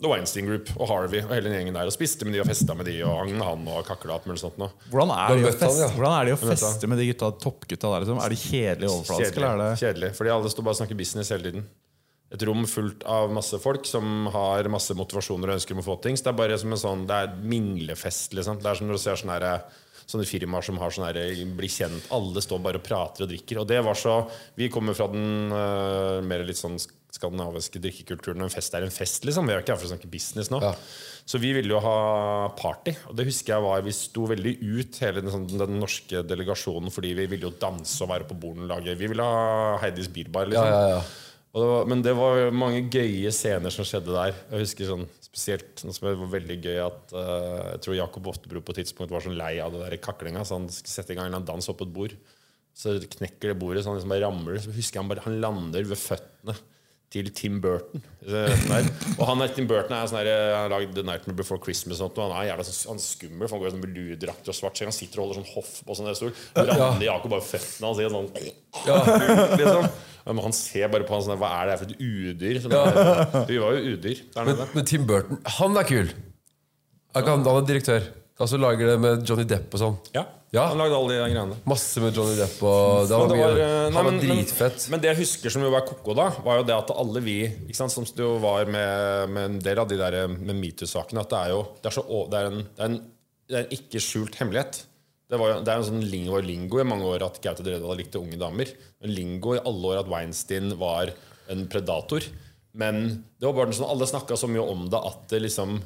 The 0.00 0.08
Weinstein 0.08 0.48
Group 0.48 0.72
og 0.78 0.88
Harvey 0.88 1.20
og 1.22 1.32
hele 1.34 1.50
den 1.50 1.58
gjengen 1.58 1.76
der 1.76 1.88
og 1.90 1.94
spiste 1.94 2.24
med 2.26 2.34
de 2.34 2.40
og 2.42 2.48
festa 2.48 2.74
med 2.76 2.88
de 2.88 2.96
og 3.04 3.18
hang 3.20 3.34
med 3.36 3.44
han 3.44 3.66
og 3.68 3.84
kakla 3.86 4.16
alt 4.16 4.26
mulig 4.26 4.40
sånt 4.40 4.56
noe. 4.60 4.72
Hvordan 4.88 5.12
er, 5.14 5.28
Du 5.28 5.36
de 5.36 5.44
å 5.44 5.50
møtt 5.50 5.60
han, 5.60 5.68
feste, 5.68 5.84
ja. 5.84 5.90
hvordan 5.96 6.16
er 6.16 6.26
de 6.30 6.32
å 6.32 6.40
feste 6.40 6.90
med 6.90 7.00
de 7.02 7.08
gutta, 7.10 7.30
toppgutta 7.44 7.92
der? 7.92 8.06
Liksom? 8.06 8.22
Er 8.24 8.34
de 8.34 8.40
kjedelige 8.40 8.94
overfladiske, 8.94 9.36
eller 9.36 9.50
er 9.50 9.60
Kjedelig, 9.60 9.68
det 9.68 9.84
kjedelig. 9.84 10.10
Fordi 10.18 10.32
alle 10.34 10.52
står 10.54 10.66
bare 10.66 10.78
og 10.78 10.80
snakker 10.80 11.00
business 11.02 11.32
hele 11.34 11.46
tiden. 11.46 11.66
Et 12.30 12.42
rom 12.46 12.62
fullt 12.70 13.02
av 13.10 13.32
masse 13.34 13.58
folk 13.58 13.86
som 13.90 14.28
har 14.30 14.68
masse 14.70 14.94
motivasjoner 14.94 15.50
og 15.50 15.58
ønsker 15.58 15.74
om 15.74 15.82
å 15.82 15.88
få 15.88 15.96
ting. 16.04 16.18
Så 16.18 16.28
det 16.28 16.34
er 16.34 16.38
bare 16.38 16.58
som 16.62 16.70
en 16.70 16.78
sånn 16.78 17.06
Det 17.10 17.16
er 17.24 17.32
minglefest, 17.42 18.36
liksom. 18.38 18.60
Det 18.62 18.70
er 18.70 18.78
som 18.78 18.86
når 18.86 19.00
du 19.00 19.02
ser 19.02 19.18
sånne, 19.18 19.38
her, 19.40 19.80
sånne 20.06 20.28
firmaer 20.30 20.66
som 20.66 20.78
har 20.78 20.94
sånn 20.94 21.08
herre 21.08 21.26
Bli 21.58 21.70
kjent. 21.72 22.06
Alle 22.14 22.44
står 22.44 22.62
bare 22.62 22.78
og 22.78 22.86
prater 22.86 23.26
og 23.26 23.32
drikker. 23.32 23.62
Og 23.62 23.66
det 23.70 23.82
var 23.82 23.98
så 23.98 24.22
Vi 24.58 24.70
kommer 24.70 24.94
fra 24.94 25.10
den 25.10 25.50
uh, 25.50 26.22
mer 26.22 26.46
litt 26.46 26.60
sånn 26.60 26.78
skandinaviske 27.10 27.80
drikkekulturen. 27.82 28.44
En 28.46 28.52
fest 28.52 28.74
er 28.78 28.86
en 28.86 28.94
fest, 28.94 29.24
liksom. 29.26 29.48
Vi 29.48 29.56
er 29.56 29.58
jo 29.58 29.64
ikke 29.64 29.74
her 29.74 29.80
for 29.80 29.88
å 29.88 29.94
snakke 29.96 30.10
business 30.12 30.52
nå. 30.52 30.60
Ja. 30.62 30.76
Så 31.26 31.40
vi 31.42 31.50
ville 31.54 31.74
jo 31.74 31.80
ha 31.82 31.96
party. 32.58 32.94
Og 33.10 33.16
det 33.18 33.26
husker 33.28 33.56
jeg 33.56 33.64
var 33.66 33.82
Vi 33.86 33.94
sto 33.94 34.28
veldig 34.30 34.54
ut, 34.62 35.00
hele 35.02 35.24
den, 35.24 35.32
sånn, 35.34 35.48
den 35.50 35.82
norske 35.82 36.22
delegasjonen, 36.26 36.94
fordi 36.94 37.10
vi 37.18 37.26
ville 37.34 37.50
jo 37.50 37.56
danse 37.58 37.98
og 38.06 38.12
være 38.14 38.30
på 38.30 38.38
borden 38.38 38.68
og 38.68 38.70
lage 38.70 38.94
Vi 38.98 39.10
ville 39.10 39.26
ha 39.26 39.74
Heidis 39.82 40.10
bilbar, 40.14 40.46
liksom. 40.50 40.70
ja, 40.70 40.94
ja. 40.94 41.02
Og 41.02 41.18
det 41.50 41.68
var, 41.72 41.86
men 41.90 42.02
det 42.06 42.12
var 42.14 42.52
mange 42.54 42.84
gøye 42.86 43.32
scener 43.34 43.74
som 43.74 43.86
skjedde 43.86 44.14
der. 44.14 44.36
Jeg 44.52 44.64
husker 44.64 44.90
sånn 44.92 45.08
spesielt 45.30 45.82
noe 45.86 45.94
som 45.94 46.08
var 46.08 46.32
veldig 46.32 46.56
gøy 46.58 46.78
at 46.82 47.12
uh, 47.14 47.74
Jeg 47.74 47.82
tror 47.84 47.96
Jakob 47.98 48.28
Oftebro 48.32 48.62
på 48.62 48.74
et 48.74 48.80
tidspunkt 48.82 49.12
var 49.14 49.22
sånn 49.22 49.38
lei 49.38 49.56
av 49.62 49.74
det 49.74 49.82
der 49.84 50.02
kaklinga, 50.02 50.44
så 50.46 50.58
han 50.58 50.68
setter 50.70 51.14
i 51.14 51.18
gang 51.18 51.30
en 51.34 51.46
dans 51.46 51.70
opp 51.70 51.80
på 51.82 51.86
et 51.88 51.94
bord. 51.94 52.16
Så 52.76 52.96
knekker 53.18 53.50
det 53.50 53.58
bordet, 53.58 53.82
så 53.82 53.90
han 53.90 53.98
liksom 53.98 54.12
bare 54.14 54.26
ramler. 54.26 54.60
Så 54.62 54.74
husker 54.74 54.98
jeg 54.98 55.02
han 55.02 55.10
bare 55.10 55.24
Han 55.26 55.40
lander 55.42 55.88
ved 55.90 55.98
føttene 55.98 56.54
til 57.10 57.32
Tim 57.34 57.58
Burton. 57.62 58.02
Eh. 58.22 58.66
Og 59.16 59.24
han 59.26 59.42
Tim 59.50 59.66
Burton 59.66 59.96
er 59.96 60.06
sånn 60.06 60.20
der, 60.22 60.52
Han 60.54 60.68
har 60.68 60.74
lagd 60.76 60.94
The 60.94 61.02
Nightmare 61.02 61.38
Before 61.40 61.58
Christmas 61.62 61.98
og 61.98 62.04
sånt, 62.04 62.20
og 62.20 62.30
han 62.30 62.36
er 62.38 62.52
jævla 62.52 62.66
sånn, 62.68 62.92
han 62.92 63.02
skummel. 63.02 63.48
For 63.48 63.56
han 63.56 63.64
går 63.64 63.70
i 63.70 63.74
sånn 63.74 63.84
velurdrakt 63.88 64.52
og 64.52 64.56
svart 64.56 64.78
skjegg. 64.78 64.92
Han 64.92 64.96
sitter 64.96 65.18
og 65.18 65.26
holder 65.26 65.40
sånn 65.40 65.50
hoff 65.56 65.72
på 65.86 65.98
sånn 65.98 66.14
stol. 66.14 66.30
Og 66.30 66.70
ramler 66.70 67.08
Jakob 67.08 67.34
bare 67.34 67.48
føttene 67.48 67.90
hans 67.90 67.98
i 68.02 68.06
en 68.06 68.14
sånn 68.14 68.30
liksom. 69.64 69.90
Men 70.26 70.42
han 70.44 70.52
ser 70.56 70.88
bare 70.92 71.06
på 71.08 71.14
han 71.16 71.22
sånn 71.26 71.38
Hva 71.40 71.48
er 71.60 71.70
det 71.70 71.76
her 71.76 71.80
for 71.84 71.92
et 71.92 72.00
udyr? 72.00 72.58
Der. 72.70 73.46
Vi 73.48 73.60
var 73.62 73.76
jo 73.78 73.94
udyr 73.96 74.18
der 74.34 74.44
Men, 74.44 74.52
nede. 74.56 74.68
men 74.74 74.84
Tim 74.90 75.06
Burton, 75.08 75.40
han 75.58 75.76
er 75.80 75.88
kul. 75.88 76.10
Han, 77.16 77.24
han 77.44 77.48
er 77.56 77.64
direktør. 77.66 78.04
Altså 78.40 78.56
lager 78.60 78.92
det 78.94 79.00
med 79.02 79.24
Johnny 79.28 79.44
Depp 79.48 79.74
og 79.76 79.82
sånn. 79.82 79.96
Ja, 80.16 80.26
Ja. 80.50 80.64
Han 80.72 80.80
lagde 80.80 80.96
alle 80.98 81.14
de 81.14 81.18
greiene. 81.30 81.56
Masse 81.70 82.00
med 82.02 82.16
Johnny 82.16 82.32
Depp 82.34 82.56
og 82.66 83.04
det 83.06 83.14
var, 83.14 83.28
det 83.30 83.36
var, 83.38 83.52
mye, 83.54 83.66
nei, 83.66 83.92
Han 83.94 83.98
var 84.00 84.08
men- 84.10 84.20
dritfett. 84.24 84.78
Men, 84.88 84.90
men 84.96 85.00
det 85.04 85.08
jeg 85.12 85.18
husker 85.20 85.52
som 85.54 85.62
jo 85.62 85.70
var 85.70 85.84
koko 85.86 86.14
da, 86.18 86.24
var 86.42 86.56
jo 86.58 86.64
det 86.66 86.74
at 86.74 86.90
alle 86.90 87.20
vi 87.22 87.36
ikke 87.68 87.76
sant, 87.78 87.92
Som 87.94 88.04
det 88.08 88.24
jo 88.24 88.32
var 88.42 88.64
med, 88.66 89.28
med 89.30 89.44
en 89.44 89.58
del 89.62 89.78
av 89.78 89.86
de 89.92 89.98
der 90.00 90.16
med 90.32 90.56
metoo-sakene, 90.58 91.22
at 91.22 91.30
det 91.30 91.38
er 91.44 91.52
jo 91.54 91.60
det 91.84 91.86
er, 91.92 91.94
så, 91.94 92.02
det 92.32 92.40
er, 92.40 92.48
en, 92.50 92.64
er, 92.66 92.84
en, 92.88 92.96
er 93.54 93.60
en 93.62 93.76
ikke 93.78 94.02
skjult 94.02 94.40
hemmelighet. 94.40 94.80
Det, 95.30 95.38
var, 95.38 95.60
det 95.62 95.70
er 95.70 95.78
en 95.78 95.86
sånn 95.86 96.04
lingo, 96.10 96.40
lingo 96.42 96.80
i 96.82 96.86
mange 96.86 97.06
år 97.06 97.22
at 97.28 97.38
Gaute 97.44 97.62
Dredal 97.66 97.98
likte 98.00 98.18
unge 98.18 98.38
damer. 98.40 98.72
En 99.04 99.12
lingo 99.14 99.54
i 99.54 99.62
alle 99.62 99.92
år 99.92 100.02
at 100.02 100.10
Weinstein 100.10 100.74
var 100.80 101.12
en 101.50 101.64
predator. 101.70 102.26
Men 102.74 103.00
det 103.38 103.46
var 103.46 103.56
bare 103.60 103.74
sånn 103.74 103.90
alle 103.90 104.08
snakka 104.10 104.38
så 104.38 104.50
mye 104.50 104.64
om 104.72 104.88
det 104.90 104.98
at 105.10 105.26
det 105.30 105.42
liksom 105.46 105.78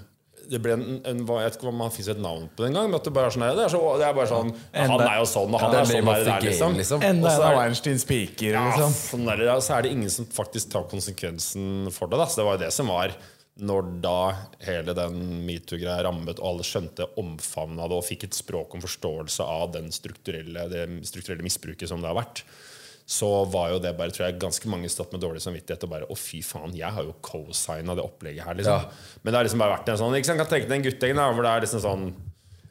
det 0.51 0.59
ble 0.61 0.75
en, 0.77 0.83
en, 1.09 1.21
Jeg 1.25 1.49
vet 1.49 1.55
ikke 1.59 1.69
om 1.71 1.79
han 1.81 1.93
fikk 1.93 2.11
et 2.15 2.21
navn 2.21 2.49
på 2.53 2.65
det 2.65 2.71
engang. 2.71 2.91
Men 2.91 2.99
at 2.99 3.07
det 3.07 3.13
bare 3.17 3.31
er 3.31 3.37
sånn 3.37 3.45
det 3.47 3.65
er, 3.65 3.73
så, 3.73 3.81
det 4.01 4.07
er 4.09 4.17
bare 4.17 4.31
sånn 4.31 4.51
Han 4.75 5.05
er 5.07 5.19
jo 5.21 5.29
sånn, 5.31 5.55
og 5.55 5.63
han 5.63 5.77
er 5.79 5.89
sånn. 5.89 6.01
name 6.01 6.15
Er 6.15 6.21
det 6.21 6.27
der, 6.29 6.47
liksom. 6.49 6.77
liksom. 6.81 7.07
Enda 7.09 7.33
en 7.33 7.47
av 7.49 7.57
Weinstein 7.61 8.03
spiker, 8.03 8.51
ja, 8.59 8.65
liksom. 8.71 8.97
sånn 8.99 9.31
der. 9.31 9.45
Så 9.65 9.77
er 9.79 9.87
det 9.87 9.95
ingen 9.97 10.13
som 10.13 10.29
faktisk 10.41 10.73
tar 10.75 10.85
konsekvensen 10.91 11.89
for 11.95 12.13
det. 12.13 12.21
Da. 12.21 12.29
Så 12.29 12.43
det 12.43 12.49
var 12.49 12.59
jo 12.59 12.65
det 12.67 12.73
som 12.77 12.93
var 12.93 13.17
når 13.63 13.91
da 14.03 14.19
hele 14.67 14.95
den 14.99 15.19
metoo-greia 15.47 16.03
rammet, 16.03 16.41
og 16.41 16.49
alle 16.49 16.67
skjønte 16.67 17.07
omfavnet 17.21 17.85
av 17.85 17.93
det 17.93 17.99
og 18.01 18.07
fikk 18.07 18.27
et 18.27 18.39
språk 18.39 18.75
om 18.75 18.83
forståelse 18.83 19.47
av 19.47 19.75
den 19.77 19.93
strukturelle, 19.95 20.67
det 20.73 20.87
strukturelle 21.07 21.47
misbruket 21.47 21.91
som 21.91 22.03
det 22.03 22.11
har 22.11 22.19
vært, 22.19 22.43
så 23.07 23.29
var 23.53 23.71
jo 23.75 23.81
det 23.85 23.93
bare, 23.99 24.11
tror 24.17 24.27
jeg, 24.27 24.41
ganske 24.41 24.69
mange 24.73 24.89
stått 24.91 25.13
med 25.13 25.23
dårlig 25.23 25.43
samvittighet 25.45 25.83
og 25.85 25.91
bare 25.93 26.07
Å, 26.09 26.17
fy 26.17 26.41
faen, 26.43 26.73
jeg 26.75 26.89
har 26.97 27.05
jo 27.05 27.13
co-signa 27.23 27.95
det 27.95 28.05
opplegget 28.05 28.49
her, 28.49 28.57
liksom. 28.57 28.81
Ja. 28.81 29.19
Men 29.21 29.31
det 29.31 29.39
har 29.39 29.47
liksom 29.47 29.61
bare 29.61 29.77
vært 29.77 29.91
en 29.93 29.99
sånn 30.01 30.17
Ikke 30.17 30.31
sant, 30.31 30.41
kan 30.41 30.49
tenke 30.49 30.71
deg 30.71 30.79
en 30.79 30.87
guttegjen 30.87 31.21
hvor 31.21 31.45
det 31.45 31.53
er 31.53 31.67
liksom 31.67 31.83
sånn 31.85 32.07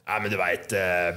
Nei, 0.03 0.17
men 0.19 0.33
du 0.33 0.35
veit, 0.35 0.73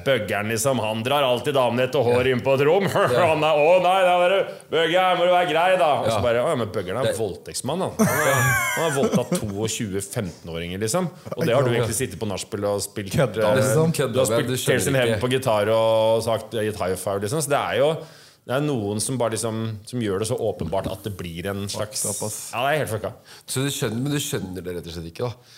bøggeren, 0.07 0.47
liksom. 0.53 0.79
Han 0.79 1.01
drar 1.03 1.25
alltid 1.27 1.57
damene 1.57 1.89
etter 1.89 2.05
håret 2.07 2.29
inn 2.31 2.43
på 2.47 2.53
et 2.55 2.61
rom. 2.69 2.85
Han 2.95 3.43
er, 3.43 3.59
å 3.59 3.73
nei, 3.83 3.95
da 4.07 4.13
er 4.23 4.31
det 4.31 4.39
Bøgger, 4.71 5.17
må 5.19 5.25
du 5.27 5.33
være 5.33 5.49
grei, 5.51 5.65
da. 5.81 5.89
Og 6.05 6.07
så 6.13 6.21
bare 6.23 6.45
Å 6.45 6.53
ja, 6.53 6.59
men 6.61 6.71
bøggeren 6.71 7.01
er 7.03 7.17
voldtektsmann, 7.19 7.83
han. 7.83 7.99
Han 8.07 8.85
har- 8.85 8.95
voldtatt 8.95 9.33
22 9.41 9.99
15-åringer, 10.05 10.79
liksom. 10.85 11.09
Og 11.35 11.43
det 11.43 11.57
har 11.57 11.67
du 11.67 11.73
egentlig 11.73 11.99
sittet 11.99 12.21
på 12.23 12.29
nachspiel 12.31 12.69
og 12.71 12.79
spilt 12.87 13.11
Kødda, 13.17 13.43
eh, 13.51 13.59
liksom. 13.59 13.91
Du 14.15 14.21
har 14.23 14.31
spilt 14.31 14.53
du 14.53 14.57
sin 14.57 14.71
Tales 14.71 14.87
in 14.93 15.01
Heaven 15.01 15.19
på 15.27 15.33
gitar 15.35 15.73
og 15.75 16.23
sagt 16.29 16.55
gitt 16.55 16.79
high 16.79 16.95
five, 16.95 17.19
liksom. 17.27 17.43
Så 17.43 17.51
det 17.57 17.59
er 17.59 17.83
jo 17.83 17.91
det 18.47 18.55
er 18.55 18.63
noen 18.63 19.01
som 19.03 19.17
bare 19.19 19.35
liksom 19.35 19.57
Som 19.91 19.99
gjør 20.05 20.21
det 20.23 20.29
så 20.31 20.37
åpenbart 20.39 20.87
at 20.87 21.03
det 21.03 21.17
blir 21.19 21.49
en 21.51 21.65
slags. 21.67 22.05
Ja, 22.55 22.63
det 22.63 22.77
er 22.77 22.85
helt 22.85 22.93
fucka. 22.95 23.11
Så 23.51 23.65
du 23.67 23.73
skjønner, 23.75 23.99
men 24.05 24.15
du 24.15 24.21
skjønner 24.23 24.63
det 24.63 24.77
rett 24.79 24.87
og 24.87 24.95
slett 24.95 25.09
ikke, 25.11 25.27
da. 25.27 25.57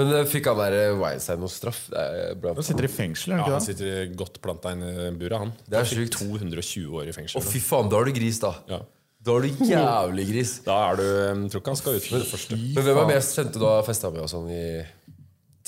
Men 0.00 0.14
eh, 0.16 0.24
fikk 0.28 0.48
han 0.50 0.60
der 0.60 0.94
Weinstein 0.98 1.42
noe 1.42 1.52
straff? 1.52 1.82
Er 1.92 2.32
bra. 2.40 2.54
Han 2.56 2.66
sitter 2.66 2.88
i 2.88 2.92
fengsel, 2.92 3.36
er 3.36 3.42
Ja, 3.44 3.50
han 3.54 3.64
sitter 3.64 4.08
godt 4.16 4.40
planta 4.42 4.72
inn 4.74 4.86
i 4.86 5.10
buret, 5.20 5.36
han. 5.44 5.52
Det 5.68 5.82
er 5.82 5.90
sjukt. 5.90 6.16
220 6.18 6.96
år 7.02 7.12
i 7.12 7.14
fengsel. 7.16 7.40
Å, 7.40 7.44
fy 7.44 7.62
faen, 7.64 7.92
da 7.92 8.00
har 8.00 8.08
du 8.08 8.16
gris, 8.16 8.40
da. 8.42 8.54
Ja. 8.70 8.80
Da 9.20 9.34
er 9.36 9.44
du 9.44 9.64
jævlig 9.68 10.24
gris. 10.30 10.54
Da 10.64 10.78
er 10.88 10.96
du 10.96 11.04
jeg 11.04 11.50
Tror 11.52 11.60
ikke 11.60 11.74
han 11.74 11.78
skal 11.82 11.98
ut 11.98 12.06
med 12.08 12.22
det 12.22 12.28
første. 12.30 12.56
Men 12.56 12.86
hvem 12.86 13.00
er 13.02 13.10
mest 13.10 13.36
kjente 13.36 13.60
du 13.60 13.66
har 13.68 13.84
festa 13.84 14.10
med 14.14 14.24
og 14.24 14.30
sånn 14.32 14.48
i 14.54 14.64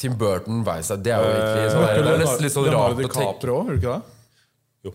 Tim 0.03 0.17
Burton, 0.19 0.63
Weissert 0.67 1.03
Det 1.05 1.13
er 1.13 1.21
jo 1.21 1.35
egentlig 1.35 1.75
sånn 1.75 1.85
der, 1.85 2.01
Det 2.01 2.15
er 2.15 2.23
nesten 2.23 2.47
litt 2.47 2.55
sånn 2.55 2.69
rart 2.73 2.95
å 2.95 2.97
tenke 2.97 3.19
DiCaprio, 3.19 3.59
ikke 3.77 3.93
det? 3.93 4.17
Jo. 4.89 4.95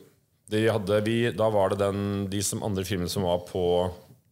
De 0.55 0.63
hadde, 0.73 0.99
vi, 1.05 1.17
da 1.37 1.51
var 1.53 1.73
det 1.73 1.79
den, 1.83 2.01
de 2.33 2.41
som 2.49 2.65
andre 2.65 2.85
filmene 2.87 3.13
som 3.13 3.27
var 3.27 3.43
på 3.45 3.63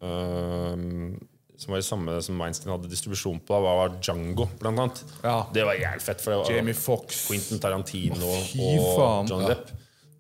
øhm, 0.02 1.14
Som 1.58 1.72
var 1.72 1.82
det 1.82 1.88
samme 1.88 2.18
som 2.26 2.42
Weinstein 2.42 2.74
hadde 2.74 2.90
distribusjon 2.92 3.40
på, 3.46 3.56
da 3.56 3.74
var 3.80 3.96
Django, 4.04 4.50
blant 4.60 4.82
annet. 4.84 5.02
Ja. 5.24 5.38
Det 5.56 5.64
var 5.68 5.80
jævlig 5.80 6.04
fett. 6.04 6.22
For 6.24 6.34
det 6.34 6.40
var 6.42 6.52
Jamie 6.58 6.78
Foxx. 6.78 7.26
Quentin 7.30 7.64
Tarantino 7.64 8.36
fy 8.52 8.70
og. 8.82 9.30
Johnny 9.30 9.50
Depp. 9.54 9.74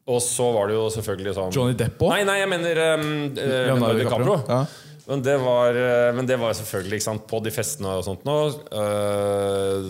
Og 0.06 0.22
så 0.22 0.46
var 0.54 0.70
det 0.70 0.76
jo 0.78 0.86
selvfølgelig 0.94 1.32
sånn 1.34 1.54
Johnny 1.56 1.74
Depp 1.78 1.98
også? 1.98 2.14
Nei, 2.14 2.26
nei, 2.28 2.36
jeg 2.44 2.50
mener 2.52 2.82
um, 2.94 3.08
eh, 3.34 3.54
Leonardo 3.72 4.04
DiCaprio. 4.04 4.36
Ja. 4.46 4.60
Men 5.06 5.22
det 5.22 5.36
var 5.38 5.76
eh, 5.78 6.12
Men 6.18 6.28
det 6.28 6.38
var 6.42 6.56
selvfølgelig 6.58 7.02
sant, 7.04 7.26
på 7.30 7.40
de 7.46 7.52
festene 7.54 7.92
og 8.00 8.06
sånt 8.08 8.24
nå. 8.26 8.36
Uh, 8.74 9.86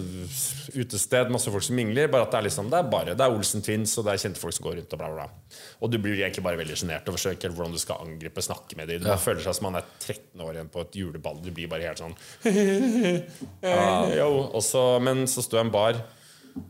utested, 0.76 1.32
masse 1.32 1.52
folk 1.52 1.64
som 1.64 1.78
mingler. 1.80 2.10
Bare 2.12 2.28
at 2.28 2.34
det 2.34 2.40
er 2.42 2.48
liksom 2.50 2.72
Det 2.72 2.80
er 2.82 2.90
bare 2.92 3.16
Det 3.16 3.24
er 3.24 3.36
Olsen 3.36 3.64
Twins, 3.66 3.96
og 4.00 4.08
det 4.08 4.16
er 4.16 4.24
kjente 4.26 4.42
folk 4.42 4.58
som 4.58 4.68
går 4.68 4.80
rundt 4.82 4.98
og 4.98 5.02
bla, 5.02 5.12
bla, 5.14 5.28
bla. 5.30 5.62
Og 5.86 5.94
du 5.94 6.00
blir 6.04 6.20
egentlig 6.20 6.44
bare 6.46 6.60
veldig 6.60 6.80
sjenert 6.82 7.08
og 7.08 7.18
forsøker 7.18 7.56
hvordan 7.56 7.76
du 7.76 7.82
skal 7.82 8.04
angripe, 8.04 8.44
snakke 8.44 8.80
med 8.80 8.92
dem. 8.92 9.06
Du 9.06 9.10
ja. 9.14 9.20
føler 9.22 9.44
seg 9.46 9.58
som 9.58 9.70
man 9.70 9.80
er 9.80 9.88
13 10.02 10.44
år 10.44 10.60
igjen 10.60 10.74
på 10.74 10.84
et 10.84 11.00
juleball. 11.00 11.40
Du 11.44 11.52
blir 11.56 11.72
bare 11.72 11.88
helt 11.88 12.02
sånn 12.02 12.16
ja. 13.66 14.28
og 14.28 14.62
så, 14.64 14.84
Men 15.04 15.26
så 15.32 15.44
står 15.46 15.62
jeg 15.62 15.66
i 15.66 15.70
en 15.70 15.76
bar. 15.76 16.04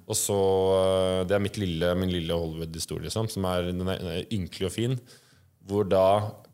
Og 0.10 0.18
så, 0.18 0.38
eh, 0.80 1.20
Det 1.30 1.36
er 1.36 1.44
mitt 1.44 1.58
lille, 1.62 1.92
min 1.98 2.14
lille 2.14 2.34
Hollywood-historie, 2.34 3.06
liksom, 3.06 3.30
som 3.30 3.46
er, 3.50 3.70
den 3.70 3.90
er 3.90 4.26
ynkelig 4.34 4.70
og 4.70 4.74
fin. 4.74 4.98
Hvor 5.66 5.84
da 5.90 6.06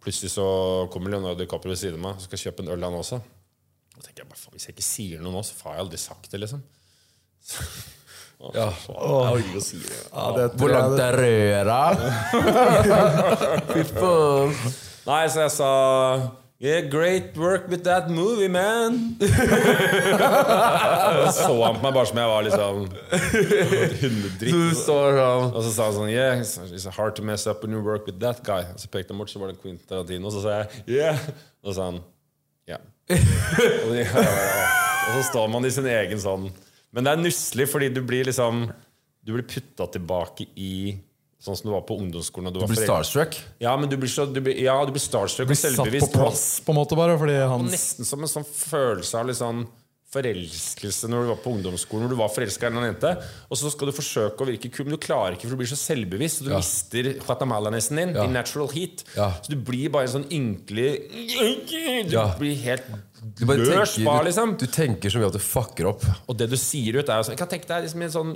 plutselig 0.02 0.32
så 0.34 0.46
kommer 0.94 1.12
Leonardo 1.14 1.40
DiCaprio 1.44 1.74
ved 1.74 1.80
siden 1.82 2.00
av 2.00 2.04
meg 2.06 2.20
og 2.20 2.26
skal 2.26 2.40
kjøpe 2.46 2.64
en 2.66 2.72
øl, 2.74 2.84
han 2.88 2.96
også. 2.98 3.20
Og 3.98 4.04
tenker 4.06 4.24
jeg 4.24 4.30
bare, 4.32 4.40
faen, 4.40 4.54
Hvis 4.56 4.68
jeg 4.70 4.76
ikke 4.78 4.86
sier 4.88 5.22
noe 5.24 5.34
nå, 5.36 5.42
så 5.46 5.58
får 5.60 5.76
jeg 5.76 5.84
aldri 5.86 6.00
sagt 6.02 6.32
det, 6.32 6.40
liksom. 6.46 6.62
Å, 8.42 8.52
Ja. 8.56 8.70
faen, 8.74 8.96
jeg 8.98 9.28
har 9.28 9.42
ikke 9.44 9.60
å 9.60 9.66
si 9.68 9.78
det. 9.84 9.98
Ja, 10.10 10.24
det 10.38 10.46
Hvor 10.58 10.72
langt 10.74 11.02
er 11.04 11.18
røra? 11.22 11.82
Fy 13.74 13.84
faen. 13.92 14.56
Nei, 15.06 15.22
så 15.34 15.44
jeg 15.46 15.54
sa 15.60 15.70
Yeah, 16.62 16.82
great 16.82 17.36
work 17.36 17.68
with 17.70 17.84
that 17.86 18.08
movie, 18.12 18.48
man. 18.48 19.18
og 21.26 21.32
så 21.34 21.48
han 21.64 21.80
på 21.80 21.82
meg 21.88 21.96
bare 21.96 22.06
som 22.06 22.20
jeg 22.22 22.30
var 22.30 22.46
liksom 22.46 22.84
hundedritt. 24.04 24.44
Du 24.54 24.76
står 24.78 25.18
sånn 25.18 25.48
Og 25.58 25.66
så 25.66 25.72
sa 25.74 25.88
han 25.88 25.96
sånn 25.98 26.12
Yeah, 26.14 26.38
it's, 26.44 26.86
hard 27.00 27.16
to 27.18 27.26
mess 27.26 27.48
up 27.50 27.64
when 27.66 27.74
you 27.74 27.82
work 27.82 28.06
with 28.06 28.20
that 28.22 28.44
guy. 28.46 28.62
Og 28.76 28.78
så 28.84 28.92
pekte 28.94 29.10
han 29.16 29.24
bort, 29.24 29.34
så 29.34 29.42
var 29.42 29.50
det 29.50 29.58
Quentin 29.64 29.82
Tarantino. 29.90 30.30
Og 30.30 30.36
så 30.38 30.44
sa 30.46 30.60
jeg 30.60 30.86
Yeah. 31.00 31.18
Og 31.64 31.72
så 31.72 31.78
sa 31.80 31.90
han 31.90 32.00
Yeah. 32.70 32.84
og, 33.10 33.90
de- 33.98 34.06
og 34.06 35.12
så 35.18 35.22
står 35.32 35.50
man 35.52 35.66
i 35.66 35.72
sin 35.74 35.88
egen 35.90 36.22
sånn 36.22 36.46
Men 36.94 37.08
det 37.08 37.12
er 37.16 37.24
nusselig, 37.26 37.66
fordi 37.74 37.90
du 37.90 38.04
blir 38.06 38.30
liksom 38.30 38.68
Du 39.26 39.34
blir 39.34 39.48
putta 39.50 39.90
tilbake 39.98 40.46
i 40.62 40.94
Sånn 41.42 41.58
som 41.58 41.72
du 41.72 41.74
var 41.74 41.82
på 41.90 41.96
ungdomsskolen. 41.98 42.54
Du, 42.54 42.60
Du 42.60 42.66
var 42.68 42.70
blir 42.70 42.84
starstruck. 42.86 43.36
Ja, 43.64 43.74
men 43.76 43.90
du 43.90 43.96
blir, 43.98 44.10
så, 44.14 44.28
du 44.30 44.38
blir, 44.46 44.60
ja, 44.62 44.76
du 44.86 44.92
blir 44.94 45.02
starstruck 45.02 45.50
og 45.50 45.58
Satt 45.58 45.88
på 45.90 46.10
plass, 46.14 46.44
på 46.62 46.70
en 46.74 46.78
måte, 46.78 46.96
bare, 46.96 47.16
Og 47.18 47.64
nesten 47.66 48.06
som 48.06 48.22
en 48.22 48.30
sånn 48.30 48.46
følelse 48.46 49.18
av 49.18 49.26
litt 49.32 49.40
sånn 49.42 49.64
forelskelse 50.12 51.08
når 51.08 51.24
du 51.24 51.30
var 51.32 51.40
på 51.40 51.54
ungdomsskolen. 51.56 52.04
Når 52.06 52.14
du 52.14 52.20
var 52.20 52.32
forelska 52.34 52.68
i 52.68 52.72
en 52.76 52.84
jente 52.84 53.12
Og 53.48 53.58
så 53.58 53.72
skal 53.72 53.88
du 53.88 53.94
forsøke 53.96 54.44
å 54.44 54.48
virke 54.50 54.70
kul, 54.70 54.86
men 54.86 54.98
du 54.98 55.02
klarer 55.02 55.38
ikke, 55.38 55.48
for 55.48 55.56
du 55.56 55.62
blir 55.64 55.72
så 55.72 55.80
selvbevisst. 55.80 56.42
Og 56.44 56.50
du 56.50 56.52
Ja. 56.52 56.60
mister 56.60 57.14
guatemalanessen 57.24 57.96
din. 58.02 58.14
Ja. 58.16 58.22
Din 58.28 58.34
natural 58.34 58.68
heat. 58.76 59.04
Ja. 59.16 59.32
Så 59.42 59.50
du 59.50 59.56
blir 59.56 59.90
bare 59.90 60.04
en 60.10 60.22
sånn 60.22 60.30
ynkelig 60.30 60.92
Du 62.12 62.18
blir 62.40 62.56
helt 62.62 62.84
Du 63.38 63.46
bare 63.46 63.58
tenker, 63.66 63.96
du, 63.96 64.26
liksom. 64.26 64.58
du 64.58 64.68
tenker 64.68 65.10
så 65.10 65.18
mye 65.22 65.28
at 65.28 65.34
du 65.34 65.40
fucker 65.40 65.86
opp. 65.88 66.04
Og 66.28 66.38
det 66.38 66.50
du 66.50 66.58
sier 66.58 66.98
ut, 67.00 67.08
er 67.10 67.18
jo 67.22 67.24
sånn 67.24 67.38
Jeg 67.38 67.42
kan 67.42 67.48
tenke 67.48 67.68
deg 67.68 67.84
liksom 67.86 68.02
en 68.04 68.12
sånn 68.12 68.36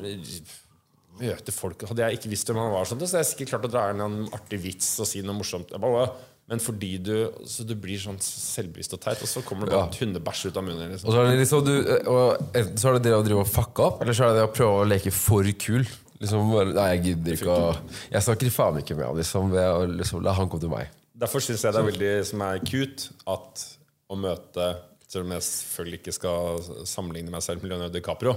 Møte 1.19 1.51
folk 1.55 1.85
Hadde 1.87 2.03
jeg 2.09 2.17
ikke 2.19 2.29
visst 2.33 2.49
hvem 2.49 2.57
han 2.59 2.71
var, 2.73 2.87
sånn, 2.89 2.99
så 2.99 3.15
hadde 3.15 3.23
jeg 3.23 3.31
sikkert 3.33 3.53
klart 3.53 3.67
å 3.69 3.71
dra 3.71 3.83
en 3.93 4.25
artig 4.35 4.59
vits 4.63 4.89
og 4.99 5.07
si 5.07 5.21
noe 5.23 5.37
morsomt. 5.37 5.71
Bare, 5.79 6.07
Men 6.47 6.59
fordi 6.59 6.97
du 7.01 7.31
Så 7.47 7.65
du 7.65 7.73
blir 7.75 7.97
sånn 7.97 8.19
selvbevisst 8.21 8.93
og 8.93 9.01
teit, 9.01 9.21
og 9.21 9.27
så 9.31 9.41
kommer 9.41 9.65
det 9.65 9.73
bare 9.77 9.89
Ja. 9.89 9.99
hundebæsj 10.05 10.47
ut 10.51 10.57
av 10.57 10.63
munnen. 10.63 10.91
Liksom. 10.91 11.07
Og 11.09 11.13
så 11.15 11.21
er 11.23 11.31
det 11.31 11.39
liksom 11.39 11.65
du, 11.65 11.75
og 12.07 12.37
Enten 12.53 12.77
så 12.77 12.89
er 12.89 12.93
det 12.99 13.03
det 13.03 13.13
å 13.13 13.23
drive 13.25 13.39
og 13.45 13.47
fucke 13.47 13.79
opp, 13.85 14.01
eller 14.01 14.13
så 14.13 14.25
er 14.25 14.33
det 14.33 14.41
det 14.41 14.49
å 14.49 14.53
prøve 14.53 14.81
å 14.83 14.89
leke 14.89 15.11
for 15.11 15.43
kul. 15.43 15.85
Liksom, 16.19 16.51
nei, 16.75 16.95
jeg 16.95 17.03
gidder 17.03 17.33
ikke 17.35 17.55
å 17.55 17.77
Jeg 18.11 18.21
snakker 18.23 18.51
faen 18.51 18.77
ikke 18.79 18.95
med 18.95 19.05
han, 19.07 19.17
Liksom, 19.17 19.49
ved 19.51 19.67
å 19.67 19.85
liksom, 19.97 20.21
la 20.23 20.33
han 20.33 20.49
komme 20.49 20.61
til 20.61 20.69
meg. 20.71 20.87
Derfor 21.17 21.39
syns 21.39 21.63
jeg 21.63 21.71
det 21.73 21.79
er 21.79 21.89
veldig 21.91 22.25
som 22.27 22.41
er 22.41 22.59
cute 22.59 23.09
at 23.27 23.65
å 24.11 24.15
møte 24.19 24.69
Selv 25.07 25.25
om 25.25 25.31
jeg 25.31 25.41
selvfølgelig 25.47 25.99
ikke 26.01 26.13
skal 26.13 26.61
sammenligne 26.85 27.31
meg 27.31 27.41
selv 27.45 27.61
med 27.63 27.71
Leonardo 27.71 27.93
DiCaprio, 27.93 28.33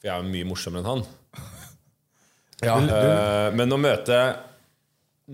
for 0.00 0.08
jeg 0.08 0.12
er 0.14 0.22
jo 0.22 0.30
mye 0.32 0.48
morsommere 0.48 0.80
enn 0.82 0.88
han. 0.90 1.04
Eh, 2.64 3.48
men 3.52 3.72
å 3.74 3.78
møte 3.80 4.20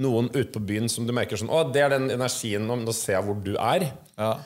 noen 0.03 0.31
ute 0.33 0.49
på 0.55 0.63
byen 0.65 0.89
som 0.91 1.05
du 1.07 1.13
merker 1.15 1.37
sånn 1.39 1.53
Å, 1.53 1.67
det 1.69 1.83
er 1.85 1.93
den 1.93 2.09
energien 2.15 2.65
Nå 2.65 2.79
nå 2.81 2.95
ser 2.97 3.19
jeg 3.19 3.27
hvor 3.27 3.37
du 3.45 3.53
er, 3.61 3.85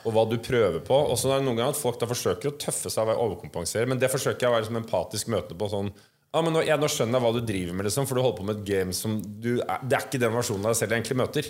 og 0.03 0.11
hva 0.11 0.25
du 0.27 0.35
prøver 0.43 0.81
på. 0.83 0.97
Og 1.07 1.15
så 1.17 1.31
er 1.31 1.39
det 1.39 1.47
noen 1.47 1.61
ganger 1.61 1.73
at 1.73 1.79
folk 1.79 1.97
da 2.01 2.09
forsøker 2.09 2.51
å 2.51 2.57
tøffe 2.59 2.91
seg 2.91 3.09
og 3.13 3.23
overkompensere, 3.23 3.87
men 3.89 4.01
det 4.01 4.11
forsøker 4.11 4.45
jeg 4.45 4.51
å 4.51 4.55
være 4.57 4.65
liksom 4.65 4.81
empatisk 4.81 5.31
møtende 5.31 5.59
på. 5.61 5.71
sånn 5.71 5.91
ja, 6.35 6.43
men 6.43 6.53
nå, 6.53 6.61
jeg, 6.67 6.77
nå 6.77 6.89
skjønner 6.91 7.17
jeg 7.17 7.23
hva 7.23 7.31
du 7.33 7.39
driver 7.47 7.77
med, 7.77 7.87
liksom, 7.87 8.05
for 8.09 8.19
du 8.19 8.21
holder 8.21 8.37
på 8.41 8.45
med 8.49 8.59
et 8.59 8.67
game 8.67 8.93
som 8.93 9.15
du 9.23 9.55
Det 9.57 9.95
er 9.95 10.03
ikke 10.03 10.19
den 10.21 10.35
versjonen 10.35 10.67
av 10.67 10.73
deg 10.73 10.81
selv 10.81 10.93
jeg 10.93 11.01
egentlig 11.01 11.19
møter. 11.23 11.49